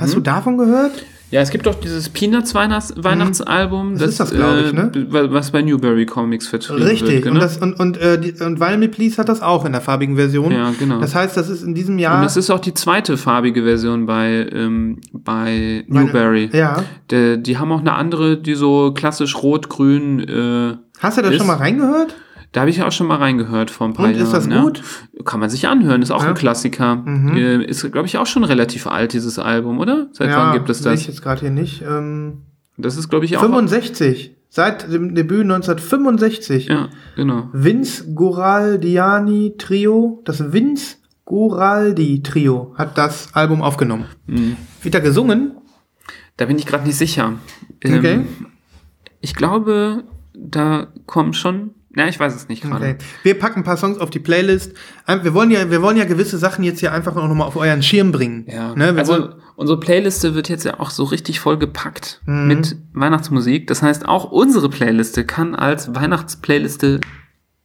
Hast 0.00 0.14
du 0.14 0.20
davon 0.20 0.58
gehört? 0.58 1.06
Ja, 1.30 1.42
es 1.42 1.50
gibt 1.50 1.66
doch 1.66 1.74
dieses 1.74 2.08
Peanuts 2.08 2.54
Weihnachts 2.54 2.94
Weihnachtsalbum, 2.96 3.92
Mhm. 3.94 3.98
Das 3.98 4.08
ist 4.08 4.20
das, 4.20 4.30
glaub 4.30 4.56
ich, 4.64 4.72
ne? 4.72 4.90
äh, 4.94 5.30
was 5.32 5.50
bei 5.50 5.60
Newberry 5.60 6.06
Comics 6.06 6.46
vertrieben 6.48 6.80
wird. 6.80 6.90
Richtig. 6.92 7.22
Genau. 7.22 7.34
Und, 7.34 7.40
das, 7.42 7.58
und, 7.58 7.78
und, 7.78 7.96
äh, 7.98 8.18
die, 8.18 8.32
und 8.42 8.60
Vinyl 8.60 8.78
Me 8.78 8.88
Please 8.88 9.18
hat 9.18 9.28
das 9.28 9.42
auch 9.42 9.64
in 9.66 9.72
der 9.72 9.80
farbigen 9.82 10.16
Version. 10.16 10.52
Ja, 10.52 10.72
genau. 10.78 11.00
Das 11.00 11.14
heißt, 11.14 11.36
das 11.36 11.50
ist 11.50 11.62
in 11.62 11.74
diesem 11.74 11.98
Jahr. 11.98 12.16
Und 12.18 12.24
das 12.24 12.36
ist 12.38 12.48
auch 12.50 12.60
die 12.60 12.72
zweite 12.72 13.16
farbige 13.18 13.62
Version 13.62 14.06
bei, 14.06 14.48
ähm, 14.52 15.00
bei 15.12 15.84
Newberry. 15.88 16.48
ja. 16.52 16.82
Die, 17.10 17.42
die 17.42 17.58
haben 17.58 17.72
auch 17.72 17.80
eine 17.80 17.92
andere, 17.94 18.36
die 18.38 18.54
so 18.54 18.92
klassisch 18.94 19.36
rot-grün. 19.42 20.20
Äh, 20.20 20.76
Hast 21.00 21.18
du 21.18 21.22
da 21.22 21.32
schon 21.32 21.46
mal 21.46 21.56
reingehört? 21.56 22.14
Da 22.52 22.60
habe 22.60 22.70
ich 22.70 22.82
auch 22.82 22.92
schon 22.92 23.06
mal 23.06 23.16
reingehört 23.16 23.70
vor 23.70 23.86
ein 23.86 23.92
paar 23.94 24.06
Und 24.06 24.12
Jahren. 24.12 24.22
ist 24.24 24.32
das 24.32 24.46
ja. 24.46 24.62
gut? 24.62 24.82
Kann 25.24 25.40
man 25.40 25.50
sich 25.50 25.68
anhören, 25.68 26.00
ist 26.02 26.10
auch 26.10 26.20
Ja. 26.22 26.28
Mhm. 26.30 26.34
ein 26.34 26.38
Klassiker. 26.38 27.04
Äh, 27.34 27.64
ist, 27.64 27.90
glaube 27.92 28.06
ich, 28.06 28.16
auch 28.18 28.26
schon 28.26 28.44
relativ 28.44 28.86
alt, 28.86 29.12
dieses 29.12 29.38
Album, 29.38 29.78
oder? 29.78 30.08
Seit 30.12 30.34
wann 30.34 30.52
gibt 30.54 30.70
es 30.70 30.82
das? 30.82 31.00
ich 31.00 31.06
jetzt 31.08 31.22
gerade 31.22 31.40
hier 31.40 31.50
nicht. 31.50 31.82
Ähm, 31.82 32.42
Das 32.76 32.96
ist, 32.96 33.08
glaube 33.08 33.24
ich, 33.24 33.36
auch. 33.36 33.42
65. 33.42 34.34
Seit 34.50 34.90
dem 34.90 35.14
Debüt 35.14 35.42
1965. 35.42 36.68
Ja, 36.68 36.88
genau. 37.16 37.48
Vince 37.52 38.12
Goraldiani 38.14 39.54
Trio, 39.58 40.22
das 40.24 40.52
Vince 40.52 40.96
Goraldi 41.26 42.22
Trio 42.22 42.72
hat 42.78 42.96
das 42.96 43.34
Album 43.34 43.60
aufgenommen. 43.60 44.06
Mhm. 44.26 44.56
Wieder 44.82 45.00
gesungen? 45.00 45.52
Da 46.38 46.46
bin 46.46 46.56
ich 46.58 46.64
gerade 46.66 46.86
nicht 46.86 46.96
sicher. 46.96 47.34
Ähm, 47.82 47.98
Okay. 47.98 48.20
Ich 49.20 49.34
glaube, 49.34 50.04
da 50.34 50.86
kommen 51.04 51.34
schon. 51.34 51.72
Na, 51.90 52.06
ich 52.06 52.20
weiß 52.20 52.34
es 52.36 52.48
nicht 52.48 52.62
gerade. 52.62 52.84
Okay. 52.84 52.96
Wir 53.22 53.38
packen 53.38 53.60
ein 53.60 53.64
paar 53.64 53.78
Songs 53.78 53.98
auf 53.98 54.10
die 54.10 54.18
Playlist. 54.18 54.74
Wir 55.06 55.32
wollen 55.34 55.50
ja, 55.50 55.70
wir 55.70 55.80
wollen 55.82 55.96
ja 55.96 56.04
gewisse 56.04 56.36
Sachen 56.38 56.62
jetzt 56.62 56.80
hier 56.80 56.92
einfach 56.92 57.16
auch 57.16 57.26
nochmal 57.26 57.46
auf 57.48 57.56
euren 57.56 57.82
Schirm 57.82 58.12
bringen. 58.12 58.44
Ja, 58.46 58.74
Ne? 58.74 58.94
Wir 58.94 58.98
also 59.00 59.30
unsere 59.56 59.80
Playliste 59.80 60.34
wird 60.34 60.48
jetzt 60.50 60.64
ja 60.64 60.78
auch 60.80 60.90
so 60.90 61.04
richtig 61.04 61.40
voll 61.40 61.58
gepackt 61.58 62.20
Mhm. 62.26 62.46
mit 62.46 62.76
Weihnachtsmusik. 62.92 63.66
Das 63.68 63.82
heißt, 63.82 64.06
auch 64.06 64.30
unsere 64.30 64.68
Playliste 64.68 65.24
kann 65.24 65.54
als 65.54 65.94
Weihnachtsplayliste 65.94 67.00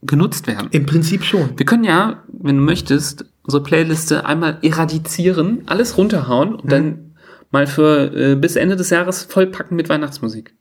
genutzt 0.02 0.48
werden. 0.48 0.68
Im 0.72 0.86
Prinzip 0.86 1.24
schon. 1.24 1.58
Wir 1.58 1.66
können 1.66 1.84
ja, 1.84 2.24
wenn 2.28 2.58
du 2.58 2.64
möchtest, 2.64 3.26
unsere 3.44 3.62
Playliste 3.64 4.26
einmal 4.26 4.58
eradizieren, 4.62 5.64
alles 5.66 5.98
runterhauen 5.98 6.50
Mhm. 6.52 6.56
und 6.56 6.72
dann 6.72 7.16
mal 7.52 7.68
für 7.68 8.14
äh, 8.16 8.36
bis 8.36 8.56
Ende 8.56 8.76
des 8.78 8.90
Jahres 8.90 9.24
vollpacken 9.24 9.76
mit 9.78 9.90
Weihnachtsmusik. 9.90 10.56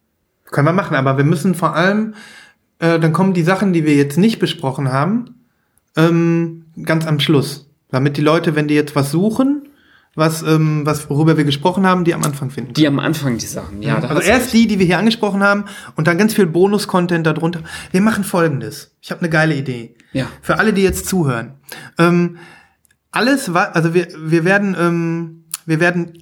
Können 0.51 0.67
wir 0.69 0.73
machen, 0.73 0.95
aber 0.97 1.17
wir 1.17 1.25
müssen 1.25 1.55
vor 1.55 1.75
allem, 1.75 2.15
äh, 2.83 2.99
dann 2.99 3.13
kommen 3.13 3.33
die 3.33 3.45
Sachen, 3.45 3.73
die 3.73 3.85
wir 3.87 3.95
jetzt 3.95 4.19
nicht 4.19 4.41
besprochen 4.41 4.93
haben, 4.93 5.47
ähm, 5.97 6.67
ganz 6.83 7.07
am 7.07 7.21
Schluss. 7.21 7.71
Damit 7.91 8.17
die 8.17 8.23
Leute, 8.23 8.57
wenn 8.57 8.67
die 8.67 8.75
jetzt 8.75 8.97
was 8.97 9.13
suchen, 9.13 9.69
was, 10.17 10.43
ähm, 10.43 10.85
was 10.85 11.09
worüber 11.09 11.37
wir 11.37 11.45
gesprochen 11.45 11.87
haben, 11.87 12.05
die 12.05 12.13
am 12.13 12.25
Anfang 12.25 12.51
finden. 12.51 12.75
Die 12.75 12.87
am 12.89 12.99
Anfang 12.99 13.39
die 13.39 13.47
Sachen, 13.47 13.83
ja. 13.83 13.97
also 13.97 14.21
erst 14.21 14.47
recht. 14.47 14.53
die, 14.53 14.67
die 14.67 14.79
wir 14.81 14.87
hier 14.87 14.99
angesprochen 14.99 15.43
haben 15.45 15.67
und 15.95 16.09
dann 16.09 16.19
ganz 16.19 16.35
viel 16.35 16.47
Bonus-Content 16.47 17.25
darunter. 17.25 17.61
Wir 17.93 18.01
machen 18.01 18.25
folgendes. 18.25 18.97
Ich 19.01 19.11
habe 19.13 19.21
eine 19.21 19.31
geile 19.31 19.55
Idee. 19.55 19.95
Ja. 20.13 20.27
Für 20.43 20.59
alle, 20.59 20.73
die 20.73 20.83
jetzt 20.83 21.07
zuhören. 21.07 21.55
Ähm, 21.99 22.39
alles, 23.13 23.49
also 23.49 23.95
wir, 23.95 24.09
wir 24.19 24.45
werden, 24.45 24.77
ähm, 24.79 25.45
wir 25.67 25.79
werden 25.79 26.19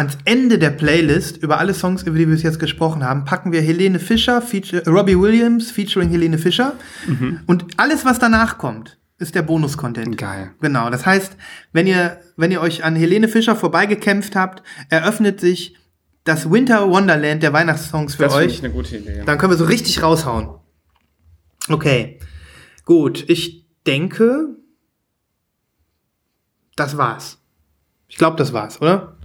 ans 0.00 0.16
Ende 0.24 0.58
der 0.58 0.70
Playlist 0.70 1.36
über 1.36 1.58
alle 1.58 1.74
Songs, 1.74 2.04
über 2.04 2.16
die 2.16 2.26
wir 2.26 2.34
bis 2.34 2.42
jetzt 2.42 2.58
gesprochen 2.58 3.04
haben, 3.04 3.26
packen 3.26 3.52
wir 3.52 3.60
Helene 3.60 3.98
Fischer, 3.98 4.40
feature, 4.40 4.82
Robbie 4.88 5.18
Williams 5.20 5.70
featuring 5.70 6.08
Helene 6.08 6.38
Fischer. 6.38 6.72
Und 7.46 7.66
alles, 7.76 8.06
was 8.06 8.18
danach 8.18 8.56
kommt, 8.56 8.98
ist 9.18 9.34
der 9.34 9.42
Bonus-Content. 9.42 10.16
Geil. 10.16 10.52
Genau. 10.62 10.88
Das 10.88 11.04
heißt, 11.04 11.36
wenn 11.74 11.86
ihr, 11.86 12.18
wenn 12.38 12.50
ihr 12.50 12.62
euch 12.62 12.82
an 12.82 12.96
Helene 12.96 13.28
Fischer 13.28 13.54
vorbeigekämpft 13.56 14.34
habt, 14.36 14.62
eröffnet 14.88 15.38
sich 15.38 15.76
das 16.24 16.50
Winter 16.50 16.88
Wonderland 16.88 17.42
der 17.42 17.52
Weihnachtssongs 17.52 18.14
für 18.14 18.22
Das 18.22 18.34
euch. 18.34 18.54
ich 18.54 18.64
eine 18.64 18.72
gute 18.72 18.96
Idee. 18.96 19.22
Dann 19.26 19.36
können 19.36 19.52
wir 19.52 19.58
so 19.58 19.66
richtig 19.66 20.02
raushauen. 20.02 20.48
Okay. 21.68 22.18
Gut. 22.86 23.28
Ich 23.28 23.66
denke, 23.86 24.56
das 26.76 26.96
war's. 26.96 27.36
Ich 28.08 28.16
glaube, 28.16 28.38
das 28.38 28.54
war's, 28.54 28.80
oder? 28.80 29.18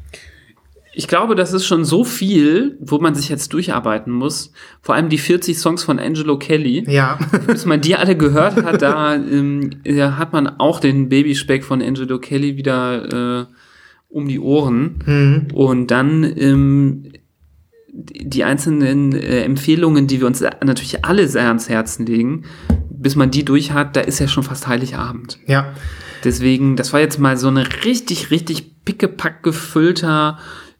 Ich 0.96 1.08
glaube, 1.08 1.36
das 1.36 1.54
ist 1.54 1.66
schon 1.66 1.84
so 1.84 2.04
viel, 2.04 2.78
wo 2.80 3.00
man 3.00 3.16
sich 3.16 3.30
jetzt 3.30 3.52
durcharbeiten 3.54 4.14
muss. 4.14 4.54
Vor 4.82 4.96
allem 4.96 5.10
die 5.10 5.18
40 5.18 5.58
Songs 5.58 5.84
von 5.84 6.00
Angelo 6.00 6.40
Kelly. 6.40 6.90
Ja. 6.90 7.20
Bis 7.48 7.66
man 7.66 7.82
die 7.82 7.96
alle 7.96 8.16
gehört 8.16 8.64
hat, 8.64 8.82
da 8.82 9.16
ähm, 9.16 9.72
hat 9.86 10.34
man 10.34 10.48
auch 10.48 10.80
den 10.80 11.10
Babyspeck 11.10 11.64
von 11.64 11.82
Angelo 11.82 12.20
Kelly 12.20 12.58
wieder 12.58 13.42
äh, 13.42 13.46
um 14.08 14.28
die 14.28 14.40
Ohren. 14.40 14.96
Und 15.54 15.92
dann 15.92 16.24
ähm, 16.24 17.12
die 17.96 18.28
die 18.28 18.44
einzelnen 18.44 19.14
äh, 19.14 19.44
Empfehlungen, 19.44 20.08
die 20.08 20.20
wir 20.20 20.28
uns 20.28 20.42
natürlich 20.42 21.06
alle 21.06 21.28
sehr 21.28 21.48
ans 21.48 21.70
Herzen 21.70 22.06
legen, 22.06 22.44
bis 22.90 23.16
man 23.16 23.32
die 23.32 23.46
durch 23.46 23.72
hat, 23.72 23.96
da 23.96 24.02
ist 24.02 24.20
ja 24.20 24.28
schon 24.28 24.44
fast 24.44 24.68
Heiligabend. 24.68 25.40
ja. 25.48 25.74
Deswegen, 26.24 26.76
das 26.76 26.92
war 26.92 27.02
jetzt 27.02 27.20
mal 27.20 27.38
so 27.38 27.50
eine 27.50 27.68
richtig, 27.86 28.32
richtig 28.32 28.84
pickepack 28.84 29.44
gefüllter 29.44 30.40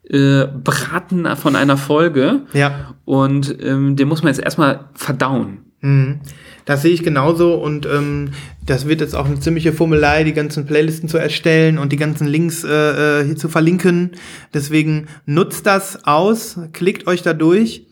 äh, 0.10 0.46
Braten 0.46 1.28
von 1.36 1.56
einer 1.56 1.78
Folge. 1.78 2.42
Ja. 2.54 2.96
Und 3.06 3.58
ähm, 3.62 3.96
den 3.96 4.08
muss 4.08 4.24
man 4.24 4.34
jetzt 4.34 4.44
erstmal 4.44 4.86
verdauen. 4.94 5.60
Mhm. 5.82 6.20
Das 6.66 6.82
sehe 6.82 6.92
ich 6.92 7.04
genauso 7.04 7.54
und 7.54 7.86
ähm, 7.86 8.30
das 8.66 8.88
wird 8.88 9.00
jetzt 9.00 9.16
auch 9.16 9.28
eine 9.28 9.40
ziemliche 9.40 9.72
Fummelei, 9.72 10.24
die 10.24 10.34
ganzen 10.34 10.66
Playlisten 10.66 11.08
zu 11.08 11.20
erstellen 11.20 11.78
und 11.78 11.92
die 11.92 11.98
ganzen 11.98 12.26
Links 12.26 12.64
äh, 12.64 13.22
äh, 13.22 13.24
hier 13.24 13.36
zu 13.36 13.50
verlinken. 13.50 14.12
Deswegen 14.52 15.06
nutzt 15.28 15.68
das 15.68 16.06
aus, 16.06 16.60
klickt 16.74 17.06
euch 17.06 17.22
da 17.22 17.34
durch. 17.34 17.86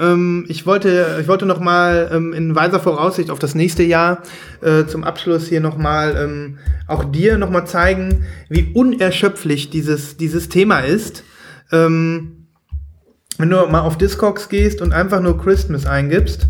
Ähm, 0.00 0.44
ich 0.48 0.66
wollte, 0.66 1.18
ich 1.20 1.28
wollte 1.28 1.46
noch 1.46 1.60
mal 1.60 2.10
ähm, 2.12 2.32
in 2.32 2.56
weiser 2.56 2.80
Voraussicht 2.80 3.30
auf 3.30 3.38
das 3.38 3.54
nächste 3.54 3.84
Jahr 3.84 4.22
äh, 4.60 4.86
zum 4.86 5.04
Abschluss 5.04 5.46
hier 5.46 5.60
noch 5.60 5.78
mal 5.78 6.16
ähm, 6.16 6.58
auch 6.88 7.04
dir 7.04 7.38
noch 7.38 7.50
mal 7.50 7.64
zeigen, 7.64 8.26
wie 8.48 8.72
unerschöpflich 8.74 9.70
dieses 9.70 10.16
dieses 10.16 10.48
Thema 10.48 10.80
ist. 10.80 11.22
Ähm, 11.72 12.46
wenn 13.38 13.50
du 13.50 13.66
mal 13.66 13.80
auf 13.80 13.98
Discogs 13.98 14.48
gehst 14.48 14.80
und 14.80 14.92
einfach 14.92 15.20
nur 15.20 15.38
Christmas 15.38 15.84
eingibst 15.86 16.48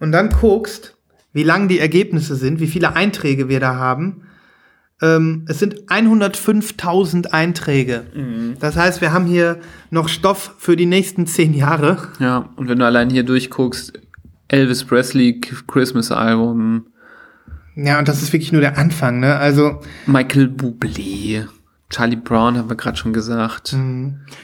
und 0.00 0.12
dann 0.12 0.28
guckst, 0.28 0.96
wie 1.32 1.44
lang 1.44 1.66
die 1.68 1.78
Ergebnisse 1.78 2.36
sind, 2.36 2.60
wie 2.60 2.66
viele 2.66 2.94
Einträge 2.94 3.48
wir 3.48 3.58
da 3.58 3.76
haben, 3.76 4.22
ähm, 5.02 5.44
es 5.48 5.58
sind 5.58 5.86
105.000 5.88 7.28
Einträge. 7.32 8.04
Das 8.60 8.76
heißt, 8.76 9.00
wir 9.00 9.12
haben 9.12 9.24
hier 9.26 9.60
noch 9.90 10.08
Stoff 10.08 10.54
für 10.58 10.76
die 10.76 10.86
nächsten 10.86 11.26
zehn 11.26 11.54
Jahre. 11.54 12.08
Ja, 12.20 12.50
und 12.56 12.68
wenn 12.68 12.78
du 12.78 12.84
allein 12.86 13.10
hier 13.10 13.24
durchguckst, 13.24 13.94
Elvis 14.48 14.84
Presley 14.84 15.40
Christmas 15.40 16.12
Album, 16.12 16.86
Ja, 17.76 17.98
und 17.98 18.06
das 18.08 18.22
ist 18.22 18.32
wirklich 18.32 18.52
nur 18.52 18.60
der 18.60 18.78
Anfang, 18.78 19.18
ne? 19.20 19.36
Also 19.36 19.80
Michael 20.06 20.46
Bublé, 20.46 21.46
Charlie 21.90 22.16
Brown 22.16 22.56
haben 22.56 22.68
wir 22.68 22.76
gerade 22.76 22.96
schon 22.96 23.12
gesagt, 23.12 23.76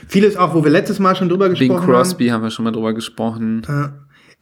vieles 0.06 0.36
auch, 0.36 0.54
wo 0.54 0.62
wir 0.62 0.70
letztes 0.70 0.98
Mal 0.98 1.16
schon 1.16 1.28
drüber 1.28 1.48
Bing 1.48 1.68
gesprochen 1.68 1.86
Crosby 1.86 2.28
haben 2.28 2.42
wir 2.42 2.50
schon 2.50 2.64
mal 2.64 2.72
drüber 2.72 2.92
gesprochen. 2.92 3.62
haben. 3.66 3.92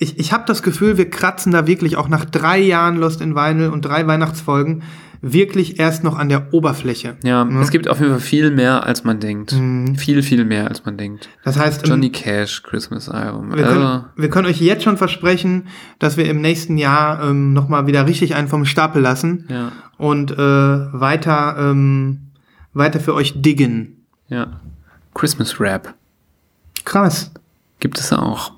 Ich, 0.01 0.19
ich 0.19 0.33
habe 0.33 0.45
das 0.47 0.63
Gefühl, 0.63 0.97
wir 0.97 1.11
kratzen 1.11 1.53
da 1.53 1.67
wirklich 1.67 1.97
auch 1.97 2.09
nach 2.09 2.25
drei 2.25 2.61
Jahren 2.61 2.97
Lost 2.97 3.21
in 3.21 3.35
Vinyl 3.35 3.71
und 3.71 3.83
drei 3.83 4.07
Weihnachtsfolgen 4.07 4.83
wirklich 5.21 5.81
erst 5.81 6.05
noch 6.05 6.17
an 6.17 6.29
der 6.29 6.53
Oberfläche. 6.55 7.17
Ja, 7.25 7.47
es 7.61 7.71
gibt 7.71 7.89
auf 7.89 7.99
jeden 7.99 8.13
Fall 8.13 8.21
viel 8.21 8.51
mehr, 8.51 8.85
als 8.85 9.05
man 9.05 9.19
denkt. 9.19 9.55
Viel, 9.97 10.23
viel 10.23 10.45
mehr, 10.45 10.69
als 10.69 10.85
man 10.85 10.97
denkt. 10.97 11.29
Das 11.45 11.59
heißt, 11.59 11.87
Johnny 11.87 12.11
Cash 12.11 12.63
Christmas 12.63 13.09
Album. 13.09 13.55
Wir 13.55 13.65
können, 13.65 14.05
wir 14.17 14.31
können 14.31 14.47
euch 14.47 14.61
jetzt 14.61 14.85
schon 14.85 14.97
versprechen, 14.97 15.67
dass 15.99 16.17
wir 16.17 16.27
im 16.31 16.41
nächsten 16.41 16.79
Jahr 16.79 17.23
ähm, 17.23 17.53
nochmal 17.53 17.87
wieder 17.87 18.07
richtig 18.07 18.35
einen 18.37 18.49
vom 18.49 18.65
Stapel 18.65 19.03
lassen 19.03 19.47
ja, 19.49 19.73
und 19.97 20.31
äh, 20.31 20.37
weiter, 20.37 21.57
ähm, 21.59 22.28
weiter 22.73 23.01
für 23.01 23.15
euch 23.15 23.41
diggen. 23.41 24.07
ja. 24.29 24.61
Christmas 25.15 25.59
Rap 25.59 25.95
Krass, 26.85 27.33
gibt 27.81 27.99
es 27.99 28.13
auch. 28.13 28.53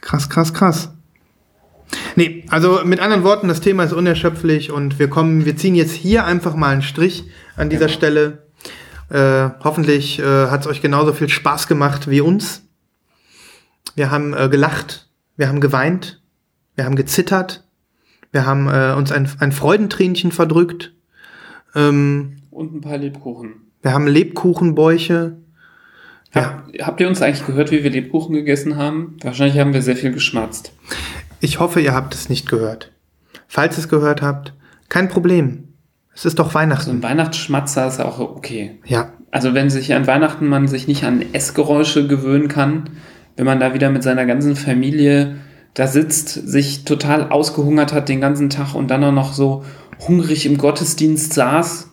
krass, 0.00 0.28
krass, 0.28 0.54
krass. 0.54 0.90
Nee, 2.16 2.44
also 2.48 2.80
mit 2.84 3.00
anderen 3.00 3.22
Worten, 3.22 3.48
das 3.48 3.60
Thema 3.60 3.84
ist 3.84 3.92
unerschöpflich 3.92 4.70
und 4.70 4.98
wir 4.98 5.08
kommen, 5.08 5.44
wir 5.44 5.56
ziehen 5.56 5.74
jetzt 5.74 5.92
hier 5.92 6.24
einfach 6.24 6.54
mal 6.54 6.70
einen 6.70 6.82
Strich 6.82 7.24
an 7.56 7.70
dieser 7.70 7.88
Stelle. 7.88 8.46
Äh, 9.08 9.50
hoffentlich 9.62 10.18
äh, 10.18 10.46
hat 10.48 10.62
es 10.62 10.66
euch 10.66 10.82
genauso 10.82 11.12
viel 11.12 11.28
Spaß 11.28 11.68
gemacht 11.68 12.08
wie 12.08 12.20
uns. 12.20 12.62
Wir 13.94 14.10
haben 14.10 14.34
äh, 14.34 14.48
gelacht, 14.48 15.08
wir 15.36 15.48
haben 15.48 15.60
geweint, 15.60 16.20
wir 16.74 16.84
haben 16.84 16.96
gezittert, 16.96 17.64
wir 18.32 18.46
haben 18.46 18.68
äh, 18.68 18.94
uns 18.96 19.12
ein, 19.12 19.30
ein 19.38 19.52
Freudentränchen 19.52 20.32
verdrückt, 20.32 20.92
ähm, 21.74 22.35
Und 22.56 22.74
ein 22.74 22.80
paar 22.80 22.96
Lebkuchen. 22.96 23.52
wir 23.82 23.92
haben 23.92 24.06
Lebkuchenbäuche. 24.06 25.36
Ja, 26.34 26.42
Hab, 26.42 26.68
habt 26.86 27.00
ihr 27.00 27.08
uns 27.08 27.20
eigentlich 27.22 27.46
gehört, 27.46 27.70
wie 27.70 27.82
wir 27.84 27.90
Lebkuchen 27.90 28.34
gegessen 28.34 28.76
haben? 28.76 29.16
Wahrscheinlich 29.22 29.58
haben 29.58 29.74
wir 29.74 29.82
sehr 29.82 29.96
viel 29.96 30.10
geschmatzt. 30.12 30.72
ich 31.40 31.60
hoffe, 31.60 31.80
ihr 31.80 31.92
habt 31.94 32.14
es 32.14 32.28
nicht 32.30 32.48
gehört. 32.48 32.92
Falls 33.46 33.76
ihr 33.76 33.80
es 33.80 33.88
gehört 33.88 34.22
habt, 34.22 34.54
kein 34.88 35.08
Problem. 35.08 35.64
Es 36.14 36.24
ist 36.24 36.38
doch 36.38 36.48
So 36.50 36.54
Weihnachten. 36.54 36.90
ein 36.90 37.02
Weihnachtsschmatzer 37.02 37.86
ist 37.88 38.00
auch 38.00 38.18
okay. 38.20 38.78
Ja, 38.86 39.12
Also 39.30 39.52
wenn 39.52 39.68
sich 39.68 39.92
an 39.94 40.06
Weihnachten 40.06 40.46
man 40.48 40.66
sich 40.66 40.88
nicht 40.88 41.04
an 41.04 41.22
Essgeräusche 41.34 42.06
gewöhnen 42.08 42.48
kann, 42.48 42.88
wenn 43.36 43.44
man 43.44 43.60
da 43.60 43.74
wieder 43.74 43.90
mit 43.90 44.02
seiner 44.02 44.24
ganzen 44.24 44.56
Familie 44.56 45.36
da 45.74 45.86
sitzt, 45.86 46.28
sich 46.48 46.84
total 46.84 47.28
ausgehungert 47.28 47.92
hat 47.92 48.08
den 48.08 48.22
ganzen 48.22 48.48
Tag 48.48 48.74
und 48.74 48.90
dann 48.90 49.04
auch 49.04 49.12
noch 49.12 49.34
so 49.34 49.62
hungrig 50.08 50.46
im 50.46 50.56
Gottesdienst 50.56 51.34
saß 51.34 51.92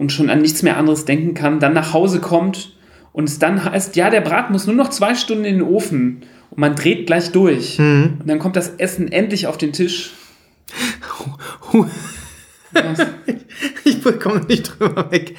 und 0.00 0.10
schon 0.10 0.30
an 0.30 0.40
nichts 0.40 0.62
mehr 0.62 0.78
anderes 0.78 1.04
denken 1.04 1.34
kann, 1.34 1.60
dann 1.60 1.74
nach 1.74 1.92
Hause 1.92 2.20
kommt 2.20 2.74
und 3.12 3.28
es 3.28 3.38
dann 3.38 3.62
heißt, 3.62 3.96
ja, 3.96 4.08
der 4.08 4.22
Brat 4.22 4.50
muss 4.50 4.66
nur 4.66 4.74
noch 4.74 4.88
zwei 4.88 5.14
Stunden 5.14 5.44
in 5.44 5.56
den 5.56 5.62
Ofen 5.62 6.22
und 6.48 6.58
man 6.58 6.74
dreht 6.74 7.06
gleich 7.06 7.32
durch. 7.32 7.78
Und 8.20 8.26
dann 8.26 8.38
kommt 8.38 8.56
das 8.56 8.76
Essen 8.76 9.12
endlich 9.12 9.46
auf 9.46 9.58
den 9.58 9.74
Tisch. 9.74 10.12
Was? 12.72 13.06
ich 13.84 14.02
komme 14.20 14.40
nicht 14.48 14.80
drüber 14.80 15.10
weg. 15.10 15.36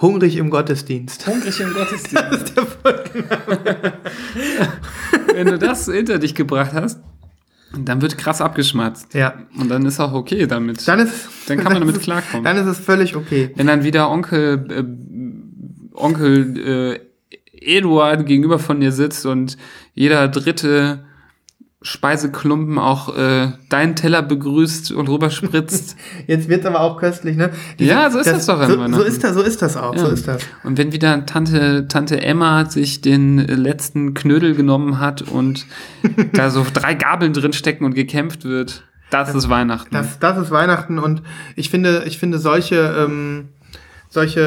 Hungrig 0.00 0.36
im 0.36 0.50
Gottesdienst. 0.50 1.26
Hungrig 1.26 1.58
im 1.58 1.74
Gottesdienst. 1.74 2.52
Wenn 5.34 5.48
du 5.48 5.58
das 5.58 5.86
hinter 5.86 6.20
dich 6.20 6.36
gebracht 6.36 6.74
hast, 6.74 7.00
dann 7.76 8.00
wird 8.02 8.16
krass 8.18 8.40
abgeschmatzt. 8.40 9.14
Ja. 9.14 9.34
Und 9.58 9.68
dann 9.68 9.84
ist 9.86 10.00
auch 10.00 10.12
okay 10.12 10.46
damit. 10.46 10.86
Dann 10.88 11.00
ist 11.00 11.28
Dann 11.46 11.58
kann 11.58 11.72
man 11.72 11.80
damit 11.82 11.96
ist- 11.96 12.02
klarkommen. 12.04 12.44
Dann 12.44 12.56
ist 12.56 12.66
es 12.66 12.78
völlig 12.78 13.14
okay. 13.16 13.50
Wenn 13.56 13.66
dann 13.66 13.84
wieder 13.84 14.10
Onkel, 14.10 14.66
äh, 14.70 14.84
Onkel 15.94 16.56
äh, 16.58 17.00
Eduard 17.76 18.24
gegenüber 18.26 18.58
von 18.58 18.80
dir 18.80 18.92
sitzt 18.92 19.26
und 19.26 19.56
jeder 19.94 20.28
dritte 20.28 21.04
Speiseklumpen 21.80 22.76
auch 22.78 23.16
äh, 23.16 23.52
deinen 23.68 23.94
Teller 23.94 24.22
begrüßt 24.22 24.90
und 24.92 25.08
rüberspritzt. 25.08 25.96
Jetzt 26.26 26.48
wird's 26.48 26.66
aber 26.66 26.80
auch 26.80 26.98
köstlich, 26.98 27.36
ne? 27.36 27.50
Ja, 27.78 28.10
so 28.10 28.18
ist 28.18 28.26
das 28.30 28.46
doch 28.46 28.58
an 28.58 28.92
so, 28.92 28.98
so 28.98 29.04
ist 29.04 29.22
das, 29.22 29.34
so 29.34 29.42
ist 29.42 29.62
das 29.62 29.76
auch, 29.76 29.96
so 29.96 30.06
Ja. 30.06 30.12
ist 30.12 30.26
das. 30.26 30.42
Und 30.64 30.76
wenn 30.76 30.92
wieder 30.92 31.24
Tante, 31.26 31.86
Tante 31.86 32.20
Emma 32.20 32.64
sich 32.64 33.00
den 33.00 33.38
letzten 33.38 34.14
Knödel 34.14 34.56
genommen 34.56 34.98
hat 34.98 35.22
und 35.22 35.66
da 36.32 36.50
so 36.50 36.66
drei 36.72 36.94
Gabeln 36.94 37.32
drin 37.32 37.52
stecken 37.52 37.84
und 37.84 37.94
gekämpft 37.94 38.44
wird, 38.44 38.82
das 39.10 39.34
ist 39.34 39.48
Weihnachten. 39.48 39.94
Das, 39.94 40.18
das 40.18 40.36
ist 40.36 40.50
Weihnachten 40.50 40.98
und 40.98 41.22
ich 41.56 41.70
finde, 41.70 42.02
ich 42.06 42.18
finde 42.18 42.38
solche, 42.38 43.06
ähm, 43.06 43.48
solche 44.10 44.40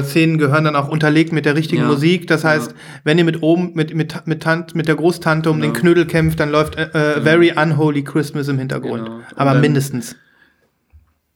äh, 0.00 0.02
Szenen 0.04 0.38
gehören 0.38 0.64
dann 0.64 0.76
auch 0.76 0.88
unterlegt 0.88 1.32
mit 1.32 1.44
der 1.44 1.56
richtigen 1.56 1.82
Ja. 1.82 1.88
Musik. 1.88 2.26
Das 2.28 2.44
heißt, 2.44 2.74
wenn 3.04 3.18
ihr 3.18 3.24
mit 3.24 3.42
oben, 3.42 3.72
mit, 3.74 3.94
mit, 3.94 4.26
mit, 4.26 4.42
Tant, 4.42 4.74
mit 4.74 4.86
der 4.88 4.94
Großtante 4.94 5.50
um 5.50 5.60
den 5.60 5.72
Knödel 5.72 6.06
kämpft, 6.06 6.38
dann 6.40 6.50
läuft 6.50 6.76
äh, 6.76 6.84
äh, 7.16 7.20
Very 7.22 7.52
Unholy 7.56 8.04
Christmas 8.04 8.48
im 8.48 8.58
Hintergrund. 8.58 9.04
Genau. 9.06 9.20
Aber 9.36 9.52
dann- 9.52 9.60
mindestens. 9.60 10.14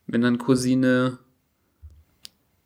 wenn 0.07 0.23
dann 0.23 0.39
Cousine 0.39 1.19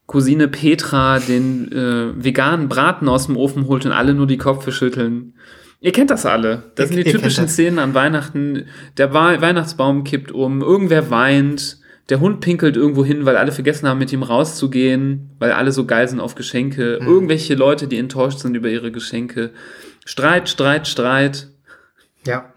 Cousine 0.06 0.46
Petra 0.48 1.18
den 1.18 1.72
äh, 1.72 2.12
veganen 2.24 2.68
Braten 2.68 3.08
aus 3.08 3.26
dem 3.26 3.36
Ofen 3.36 3.66
holt 3.66 3.86
und 3.86 3.92
alle 3.92 4.14
nur 4.14 4.26
die 4.28 4.38
Köpfe 4.38 4.70
schütteln. 4.70 5.34
Ihr 5.80 5.90
kennt 5.92 6.10
das 6.10 6.24
alle. 6.24 6.70
Das 6.76 6.90
Ihr- 6.90 6.96
sind 6.96 7.06
die 7.06 7.12
typischen. 7.12 7.48
Szenen 7.48 7.78
an 7.80 7.92
Weihnachten. 7.94 8.66
Der 8.98 9.12
Weihnachtsbaum 9.12 10.04
kippt 10.04 10.30
um, 10.30 10.62
irgendwer 10.62 11.10
weint, 11.10 11.78
der 12.08 12.20
Hund 12.20 12.40
pinkelt 12.40 12.76
irgendwo 12.76 13.04
hin, 13.04 13.24
weil 13.24 13.36
alle 13.36 13.52
vergessen 13.52 13.88
haben, 13.88 13.98
mit 13.98 14.12
ihm 14.12 14.22
rauszugehen, 14.22 15.30
weil 15.38 15.52
alle 15.52 15.72
so 15.72 15.86
geil 15.86 16.08
sind 16.08 16.20
auf 16.20 16.34
Geschenke. 16.34 16.98
Mhm. 17.00 17.08
Irgendwelche 17.08 17.54
Leute, 17.54 17.88
die 17.88 17.98
enttäuscht 17.98 18.38
sind 18.38 18.54
über 18.54 18.68
ihre 18.68 18.92
Geschenke. 18.92 19.50
Streit, 20.04 20.48
Streit, 20.48 20.86
Streit. 20.86 21.48
Ja. 22.24 22.52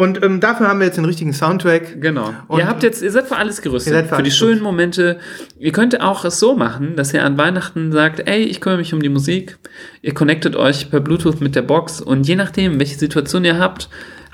Und 0.00 0.22
ähm, 0.24 0.40
dafür 0.40 0.68
haben 0.68 0.80
wir 0.80 0.86
jetzt 0.86 0.96
den 0.96 1.04
richtigen 1.04 1.32
Soundtrack. 1.32 2.00
Genau. 2.00 2.32
Und- 2.48 2.58
ihr 2.58 2.66
habt 2.66 2.82
jetzt, 2.82 3.02
ihr 3.02 3.10
seid 3.12 3.26
für 3.28 3.36
alles 3.36 3.60
gerüstet. 3.60 4.08
Für 4.08 4.16
für 4.16 4.22
die 4.22 4.30
schönen 4.30 4.62
Momente. 4.62 5.18
Ihr 5.58 5.72
könnt 5.72 6.00
auch 6.00 6.24
es 6.24 6.40
so 6.40 6.56
machen, 6.56 6.96
dass 6.96 7.12
ihr 7.12 7.22
an 7.24 7.36
Weihnachten 7.36 7.92
sagt, 7.92 8.26
ey, 8.26 8.42
ich 8.42 8.60
kümmere 8.60 8.78
mich 8.78 8.94
um 8.94 9.02
die 9.02 9.10
Musik. 9.10 9.58
Ihr 10.00 10.14
connectet 10.14 10.56
euch 10.56 10.90
per 10.90 11.00
Bluetooth 11.00 11.40
mit 11.40 11.54
der 11.54 11.62
Box 11.62 12.00
und 12.00 12.26
je 12.26 12.34
nachdem, 12.36 12.78
welche 12.80 12.98
Situation 12.98 13.44
ihr 13.44 13.58
habt, 13.58 13.90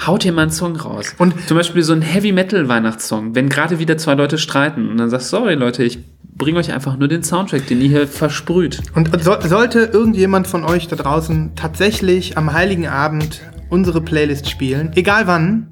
haut 0.06 0.24
ihr 0.24 0.32
mal 0.32 0.42
einen 0.42 0.50
Song 0.52 0.76
raus. 0.76 1.14
Und- 1.18 1.34
zum 1.48 1.56
Beispiel 1.56 1.82
so 1.82 1.92
ein 1.94 2.02
Heavy 2.02 2.30
Metal 2.30 2.68
Weihnachtssong, 2.68 3.34
wenn 3.34 3.48
gerade 3.48 3.78
wieder 3.80 3.98
zwei 3.98 4.14
Leute 4.14 4.38
streiten 4.38 4.88
und 4.88 4.98
dann 4.98 5.10
sagst, 5.10 5.30
sorry 5.30 5.54
Leute, 5.54 5.82
ich 5.82 5.98
bringe 6.22 6.58
euch 6.58 6.72
einfach 6.72 6.96
nur 6.98 7.08
den 7.08 7.22
Soundtrack, 7.22 7.66
den 7.66 7.80
ihr 7.80 7.88
hier 7.88 8.06
versprüht. 8.06 8.82
Und 8.94 9.10
so, 9.24 9.34
sollte 9.40 9.80
irgendjemand 9.92 10.46
von 10.46 10.64
euch 10.64 10.86
da 10.86 10.94
draußen 10.96 11.52
tatsächlich 11.56 12.36
am 12.36 12.52
Heiligen 12.52 12.86
Abend 12.86 13.40
unsere 13.70 14.00
Playlist 14.00 14.48
spielen, 14.48 14.92
egal 14.94 15.26
wann, 15.26 15.68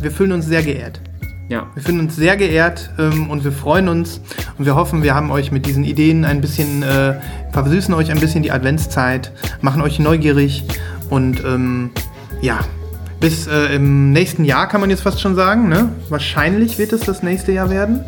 wir 0.00 0.10
fühlen 0.10 0.32
uns 0.32 0.46
sehr 0.46 0.62
geehrt. 0.62 1.00
Ja. 1.48 1.66
Wir 1.74 1.82
fühlen 1.82 2.00
uns 2.00 2.16
sehr 2.16 2.36
geehrt 2.36 2.90
ähm, 2.98 3.30
und 3.30 3.44
wir 3.44 3.52
freuen 3.52 3.88
uns 3.88 4.20
und 4.58 4.64
wir 4.64 4.74
hoffen, 4.74 5.02
wir 5.02 5.14
haben 5.14 5.30
euch 5.30 5.52
mit 5.52 5.66
diesen 5.66 5.84
Ideen 5.84 6.24
ein 6.24 6.40
bisschen, 6.40 6.82
äh, 6.82 7.14
versüßen 7.52 7.94
euch 7.94 8.10
ein 8.10 8.18
bisschen 8.18 8.42
die 8.42 8.50
Adventszeit, 8.50 9.32
machen 9.60 9.80
euch 9.80 9.98
neugierig 10.00 10.64
und 11.08 11.44
ähm, 11.44 11.90
ja, 12.40 12.60
bis 13.20 13.46
äh, 13.46 13.76
im 13.76 14.12
nächsten 14.12 14.44
Jahr 14.44 14.68
kann 14.68 14.80
man 14.80 14.90
jetzt 14.90 15.02
fast 15.02 15.20
schon 15.20 15.36
sagen, 15.36 15.68
ne? 15.68 15.90
Wahrscheinlich 16.08 16.78
wird 16.78 16.92
es 16.92 17.02
das 17.02 17.22
nächste 17.22 17.52
Jahr 17.52 17.70
werden. 17.70 18.04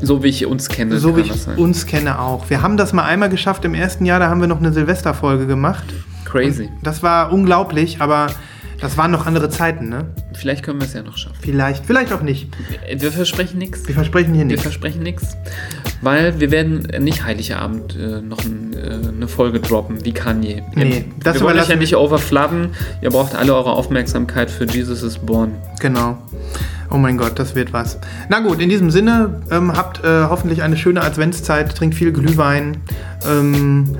So 0.00 0.22
wie 0.22 0.28
ich 0.28 0.46
uns 0.46 0.68
kenne. 0.68 0.98
So 0.98 1.16
wie 1.16 1.20
ich 1.20 1.32
uns 1.56 1.86
kenne 1.86 2.18
auch. 2.18 2.48
Wir 2.48 2.62
haben 2.62 2.76
das 2.76 2.92
mal 2.92 3.04
einmal 3.04 3.28
geschafft 3.28 3.64
im 3.64 3.74
ersten 3.74 4.04
Jahr, 4.04 4.20
da 4.20 4.28
haben 4.28 4.40
wir 4.40 4.48
noch 4.48 4.58
eine 4.58 4.72
Silvesterfolge 4.72 5.46
gemacht. 5.46 5.84
Crazy. 6.32 6.70
Das 6.82 7.02
war 7.02 7.32
unglaublich, 7.32 8.00
aber 8.00 8.28
das 8.80 8.96
waren 8.96 9.12
noch 9.12 9.26
andere 9.26 9.48
Zeiten, 9.48 9.88
ne? 9.88 10.06
Vielleicht 10.32 10.64
können 10.64 10.80
wir 10.80 10.86
es 10.86 10.92
ja 10.92 11.02
noch 11.02 11.16
schaffen. 11.16 11.36
Vielleicht, 11.40 11.86
vielleicht 11.86 12.12
auch 12.12 12.22
nicht. 12.22 12.48
Wir 12.96 13.12
versprechen 13.12 13.58
nichts. 13.58 13.86
Wir 13.86 13.94
versprechen 13.94 14.34
hier 14.34 14.40
Wir 14.40 14.46
nichts. 14.46 14.62
versprechen 14.62 15.02
nichts, 15.04 15.36
weil 16.00 16.40
wir 16.40 16.50
werden 16.50 16.88
nicht 17.04 17.24
Heiligabend 17.24 17.96
äh, 17.96 18.20
noch 18.20 18.44
ein, 18.44 18.72
äh, 18.72 19.08
eine 19.08 19.28
Folge 19.28 19.60
droppen, 19.60 20.04
wie 20.04 20.12
Kanye. 20.12 20.64
Nee, 20.74 21.04
das 21.22 21.36
wir 21.36 21.42
wollen 21.42 21.60
euch 21.60 21.68
ja 21.68 21.76
nicht 21.76 21.94
overflooden. 21.94 22.70
Ihr 23.02 23.10
braucht 23.10 23.36
alle 23.36 23.54
eure 23.54 23.70
Aufmerksamkeit 23.70 24.50
für 24.50 24.64
Jesus 24.64 25.04
is 25.04 25.18
Born. 25.18 25.52
Genau. 25.78 26.18
Oh 26.90 26.96
mein 26.96 27.16
Gott, 27.16 27.38
das 27.38 27.54
wird 27.54 27.72
was. 27.72 27.98
Na 28.28 28.40
gut, 28.40 28.60
in 28.60 28.68
diesem 28.68 28.90
Sinne, 28.90 29.42
ähm, 29.50 29.72
habt 29.76 30.04
äh, 30.04 30.24
hoffentlich 30.24 30.62
eine 30.62 30.76
schöne 30.76 31.02
Adventszeit, 31.02 31.74
trinkt 31.76 31.94
viel 31.94 32.12
Glühwein. 32.12 32.78
Ähm, 33.26 33.96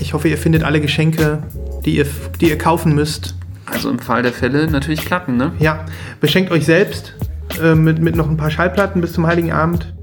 ich 0.00 0.12
hoffe, 0.14 0.28
ihr 0.28 0.38
findet 0.38 0.62
alle 0.62 0.80
Geschenke, 0.80 1.42
die 1.84 1.96
ihr, 1.96 2.06
die 2.40 2.48
ihr 2.48 2.58
kaufen 2.58 2.94
müsst. 2.94 3.34
Also 3.66 3.90
im 3.90 3.98
Fall 3.98 4.22
der 4.22 4.32
Fälle 4.32 4.70
natürlich 4.70 5.04
Platten, 5.04 5.36
ne? 5.36 5.52
Ja, 5.58 5.86
beschenkt 6.20 6.50
euch 6.50 6.64
selbst 6.64 7.14
äh, 7.62 7.74
mit, 7.74 8.00
mit 8.00 8.16
noch 8.16 8.28
ein 8.28 8.36
paar 8.36 8.50
Schallplatten 8.50 9.00
bis 9.00 9.12
zum 9.12 9.26
Heiligen 9.26 9.52
Abend. 9.52 9.94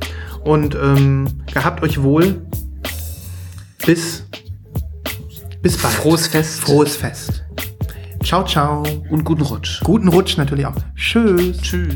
Und 0.44 0.76
ähm, 0.76 1.44
gehabt 1.54 1.84
euch 1.84 2.02
wohl. 2.02 2.42
Bis, 3.86 4.26
bis 5.62 5.78
bald. 5.78 5.94
Frohes 5.94 6.28
Fest 6.28 6.62
Frohes 6.62 6.96
Fest. 6.96 7.44
Ciao, 8.24 8.44
ciao. 8.46 8.84
und 9.10 9.24
guten 9.24 9.42
Rutsch. 9.42 9.82
Guten 9.84 10.08
Rutsch 10.08 10.38
natürlich 10.38 10.66
auch. 10.66 10.76
Tschüss. 10.96 11.62
Tschüss. 11.62 11.96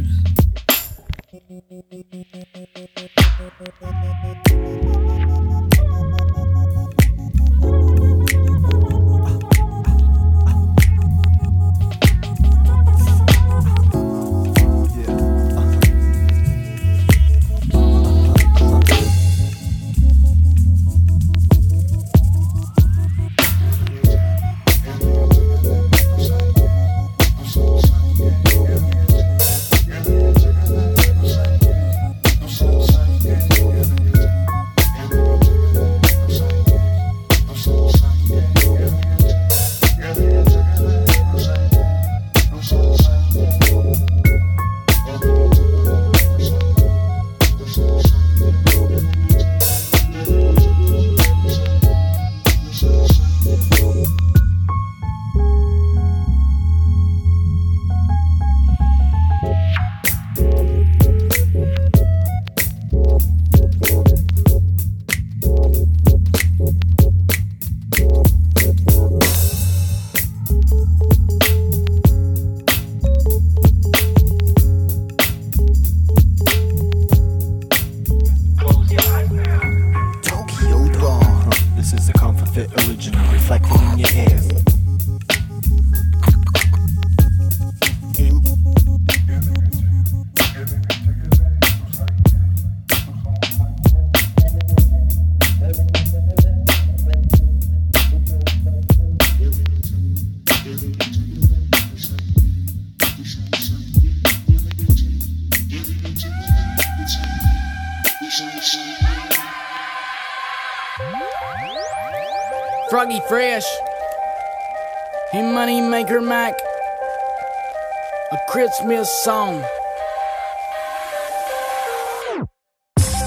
Song. 119.26 119.60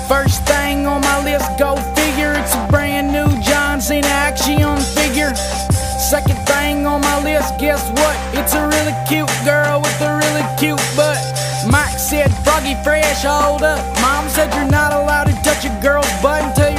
First 0.06 0.46
thing 0.46 0.86
on 0.86 1.00
my 1.00 1.24
list, 1.24 1.58
go 1.58 1.74
figure. 1.98 2.34
It's 2.38 2.54
a 2.54 2.68
brand 2.70 3.10
new 3.10 3.26
John 3.42 3.80
Cena 3.80 4.06
action 4.06 4.76
figure. 4.94 5.34
Second 5.98 6.38
thing 6.46 6.86
on 6.86 7.00
my 7.00 7.20
list, 7.24 7.58
guess 7.58 7.82
what? 7.98 8.16
It's 8.38 8.54
a 8.54 8.62
really 8.68 8.94
cute 9.08 9.34
girl 9.44 9.80
with 9.80 10.00
a 10.00 10.14
really 10.22 10.46
cute 10.56 10.78
butt. 10.94 11.18
Mike 11.68 11.98
said, 11.98 12.30
Froggy 12.44 12.76
Fresh, 12.84 13.24
hold 13.24 13.64
up. 13.64 13.82
Mom 14.00 14.28
said 14.28 14.54
you're 14.54 14.70
not 14.70 14.92
allowed 14.92 15.24
to 15.24 15.34
touch 15.42 15.64
a 15.64 15.80
girl's 15.82 16.06
butt 16.22 16.44
until 16.44 16.68
up. 16.68 16.77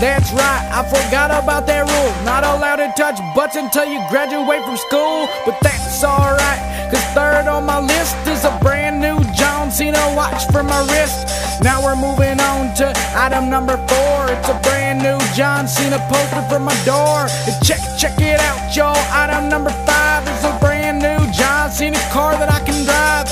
That's 0.00 0.32
right, 0.32 0.64
I 0.72 0.80
forgot 0.88 1.28
about 1.28 1.66
that 1.66 1.84
rule. 1.84 2.24
Not 2.24 2.40
allowed 2.40 2.80
to 2.80 2.88
touch 2.96 3.20
butts 3.36 3.56
until 3.56 3.84
you 3.84 4.00
graduate 4.08 4.64
from 4.64 4.80
school. 4.80 5.28
But 5.44 5.60
that's 5.60 6.00
alright, 6.02 6.88
cause 6.88 7.04
third 7.12 7.44
on 7.52 7.68
my 7.68 7.84
list 7.84 8.16
is 8.24 8.48
a 8.48 8.58
brand 8.64 8.96
new 8.96 9.20
John 9.36 9.70
Cena 9.70 10.00
watch 10.16 10.48
for 10.48 10.64
my 10.64 10.80
wrist. 10.88 11.28
Now 11.60 11.84
we're 11.84 12.00
moving 12.00 12.40
on 12.40 12.72
to 12.80 12.88
item 13.12 13.50
number 13.52 13.76
four. 13.76 14.32
It's 14.32 14.48
a 14.48 14.56
brand 14.64 15.04
new 15.04 15.20
John 15.36 15.68
Cena 15.68 16.00
poster 16.08 16.48
for 16.48 16.58
my 16.64 16.72
door. 16.88 17.28
And 17.44 17.60
check, 17.60 17.84
check 18.00 18.16
it 18.24 18.40
out, 18.40 18.72
y'all. 18.72 18.96
Item 19.12 19.52
number 19.52 19.70
five 19.84 20.24
is 20.32 20.44
a 20.48 20.56
brand 20.64 21.04
new 21.04 21.20
John 21.30 21.68
Cena 21.68 22.00
car 22.08 22.32
that 22.40 22.48
I 22.48 22.64
can 22.64 22.88
drive. 22.88 23.28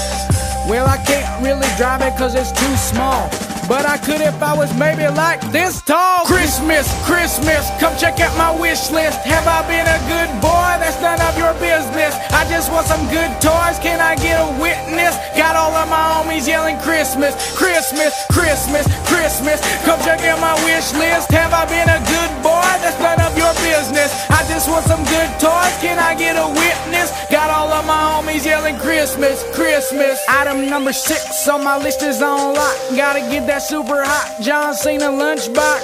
Well, 0.69 0.85
I 0.85 1.01
can't 1.09 1.33
really 1.41 1.69
drive 1.81 2.03
it 2.05 2.13
cause 2.21 2.35
it's 2.35 2.53
too 2.53 2.77
small. 2.77 3.48
But 3.69 3.85
I 3.85 3.99
could 3.99 4.25
if 4.25 4.41
I 4.43 4.57
was 4.57 4.73
maybe 4.81 5.05
like 5.13 5.45
this 5.53 5.83
tall. 5.83 6.25
Christmas, 6.25 6.89
Christmas, 7.05 7.69
come 7.79 7.93
check 8.01 8.19
out 8.19 8.33
my 8.41 8.51
wish 8.57 8.91
list. 8.91 9.21
Have 9.29 9.47
I 9.47 9.61
been 9.69 9.85
a 9.85 10.01
good 10.09 10.31
boy? 10.41 10.81
That's 10.81 10.97
none 11.05 11.21
of 11.21 11.37
your 11.37 11.53
business. 11.61 12.17
I 12.33 12.49
just 12.49 12.73
want 12.73 12.89
some 12.89 13.05
good 13.13 13.29
toys. 13.45 13.77
Can 13.85 14.01
I 14.01 14.17
get 14.17 14.41
a 14.41 14.49
witness? 14.57 15.15
Got 15.37 15.55
all 15.55 15.77
of 15.77 15.87
my 15.93 16.01
homies 16.17 16.49
yelling 16.49 16.81
Christmas, 16.81 17.37
Christmas, 17.55 18.17
Christmas, 18.33 18.89
Christmas. 19.05 19.61
Come 19.85 20.01
check 20.01 20.25
out 20.25 20.41
my 20.41 20.57
wish 20.65 20.89
list. 20.97 21.29
Have 21.37 21.53
I 21.53 21.69
been 21.69 21.89
a 21.93 22.01
good 22.09 22.33
boy? 22.41 22.73
That's 22.81 22.97
none 23.05 23.21
of 23.21 23.37
your 23.37 23.53
business. 23.61 24.09
I 24.33 24.49
just 24.49 24.65
want 24.69 24.89
some 24.89 25.05
good 25.05 25.29
toys. 25.37 25.77
Can 25.85 26.01
I 26.01 26.17
get 26.17 26.41
a 26.41 26.49
witness? 26.49 27.13
Got 27.29 27.53
all 27.53 27.69
of 27.69 27.85
my 27.85 28.17
homies 28.17 28.47
yelling 28.49 28.81
Christmas, 28.81 29.45
Christmas. 29.53 30.17
Item 30.29 30.71
number 30.71 30.95
six 30.95 31.47
on 31.49 31.63
my 31.63 31.77
list 31.77 32.03
is 32.03 32.23
on 32.23 32.55
lock. 32.55 32.77
Gotta 32.97 33.21
get 33.21 33.47
that 33.47 33.58
super 33.59 34.05
hot 34.05 34.41
John 34.43 34.75
Cena 34.75 35.11
lunchbox. 35.11 35.83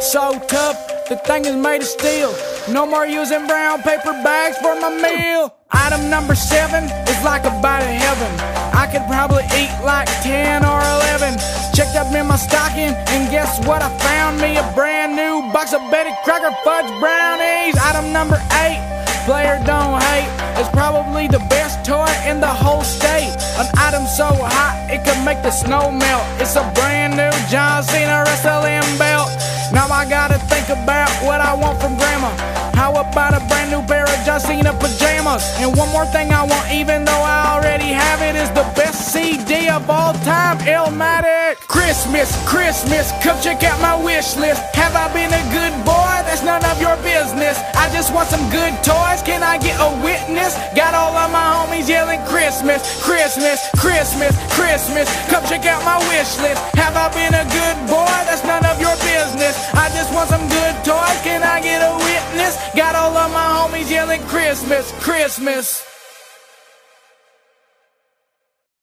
So 0.00 0.38
tough, 0.46 0.78
the 1.08 1.16
thing 1.26 1.44
is 1.44 1.56
made 1.56 1.82
of 1.82 1.88
steel. 1.88 2.34
No 2.70 2.86
more 2.86 3.06
using 3.06 3.46
brown 3.46 3.82
paper 3.82 4.12
bags 4.22 4.56
for 4.58 4.78
my 4.78 4.90
meal. 4.90 5.54
Item 5.72 6.10
number 6.10 6.34
seven 6.34 6.84
is 6.84 7.24
like 7.24 7.44
a 7.44 7.50
bite 7.60 7.82
of 7.82 7.96
heaven. 7.96 8.30
I 8.76 8.86
could 8.86 9.02
probably 9.10 9.42
eat 9.56 9.72
like 9.84 10.06
10 10.22 10.64
or 10.64 10.78
11. 10.78 11.38
Checked 11.74 11.96
up 11.96 12.12
in 12.14 12.26
my 12.26 12.36
stocking, 12.36 12.94
and 12.94 13.30
guess 13.30 13.58
what? 13.66 13.82
I 13.82 13.90
found 13.98 14.40
me 14.40 14.56
a 14.56 14.72
brand 14.74 15.16
new 15.16 15.50
box 15.52 15.72
of 15.72 15.80
Betty 15.90 16.12
Crocker 16.22 16.54
Fudge 16.62 16.90
Brownies. 17.00 17.74
Item 17.82 18.12
number 18.12 18.36
eight, 18.62 18.78
player 19.24 19.60
don't 19.64 20.02
hate. 20.02 20.30
It's 20.58 20.68
probably 20.70 21.26
the 21.26 21.42
best 21.50 21.84
toy 21.84 22.10
in 22.26 22.40
the 22.40 22.48
whole 22.48 22.82
state. 22.82 23.30
An 23.58 23.66
item 23.78 24.06
so 24.06 24.26
hot 24.26 24.74
it 24.90 25.04
could 25.04 25.20
make 25.24 25.42
the 25.42 25.50
snow 25.50 25.90
melt. 25.90 26.24
It's 26.40 26.56
a 26.56 26.64
brand 26.74 27.16
new 27.16 27.32
John 27.48 27.82
Cena 27.82 28.24
wrestling 28.26 28.82
belt. 28.98 29.30
Now 29.72 29.86
I 29.88 30.04
gotta 30.08 30.38
think 30.50 30.68
about 30.68 31.10
what 31.24 31.40
I 31.40 31.54
want 31.54 31.80
from 31.80 31.96
grandma. 31.96 32.30
How 32.74 32.92
about 32.92 33.34
a 33.34 33.40
brand 33.46 33.70
new 33.70 33.82
John 34.24 34.38
Cena 34.40 34.72
pajamas? 34.72 35.42
And 35.58 35.76
one 35.76 35.90
more 35.90 36.06
thing 36.06 36.30
I 36.32 36.44
want, 36.44 36.70
even 36.70 37.04
though 37.04 37.22
I 37.22 37.58
already 37.58 37.90
have 37.90 38.22
it, 38.22 38.36
is 38.36 38.48
the 38.50 38.62
best 38.78 39.12
CD 39.12 39.68
of 39.68 39.88
all 39.90 40.14
time, 40.22 40.58
Illmatic. 40.58 41.58
Christmas, 41.66 42.30
Christmas, 42.46 43.10
come 43.22 43.40
check 43.42 43.64
out 43.64 43.80
my 43.80 43.96
wish 43.98 44.36
list. 44.36 44.62
Have 44.74 44.94
I 44.94 45.12
been 45.12 45.32
a 45.32 45.44
good 45.50 45.74
boy? 45.84 46.14
That's 46.22 46.42
none 46.44 46.64
of 46.64 46.80
your 46.80 46.96
business. 47.02 47.58
I 47.74 47.90
just 47.92 48.14
want 48.14 48.28
some 48.28 48.44
good 48.50 48.72
toys. 48.84 49.22
Can 49.26 49.42
I 49.42 49.58
get 49.58 49.76
a 49.80 49.90
witness? 50.04 50.54
Got 50.76 50.94
all 50.94 51.16
of 51.16 51.30
my 51.32 51.42
homies 51.42 51.88
yelling 51.88 52.22
Christmas, 52.26 52.80
Christmas, 53.02 53.68
Christmas, 53.76 54.32
Christmas. 54.54 55.08
Come 55.26 55.44
check 55.50 55.66
out 55.66 55.82
my 55.84 55.98
wish 56.12 56.38
list. 56.44 56.60
Have 56.76 56.96
I 56.96 57.08
been 57.10 57.34
a 57.34 57.44
good 57.48 57.76
boy? 57.88 58.16
That's 58.28 58.44
none 58.44 58.64
of 58.64 58.78
your 58.80 58.94
business. 59.02 59.56
I 59.74 59.90
just 59.96 60.12
want 60.14 60.28
some 60.28 60.46
good 60.48 60.74
toys. 60.84 61.18
Can 61.26 61.42
I 61.42 61.60
get 61.60 61.80
a 61.82 61.92
witness? 61.96 62.60
Got 62.76 62.94
all 62.94 63.16
of 63.16 63.30
my 63.32 63.48
homies 63.56 63.90
yelling 63.90 64.11
Christmas, 64.20 64.92
Christmas. 65.00 65.91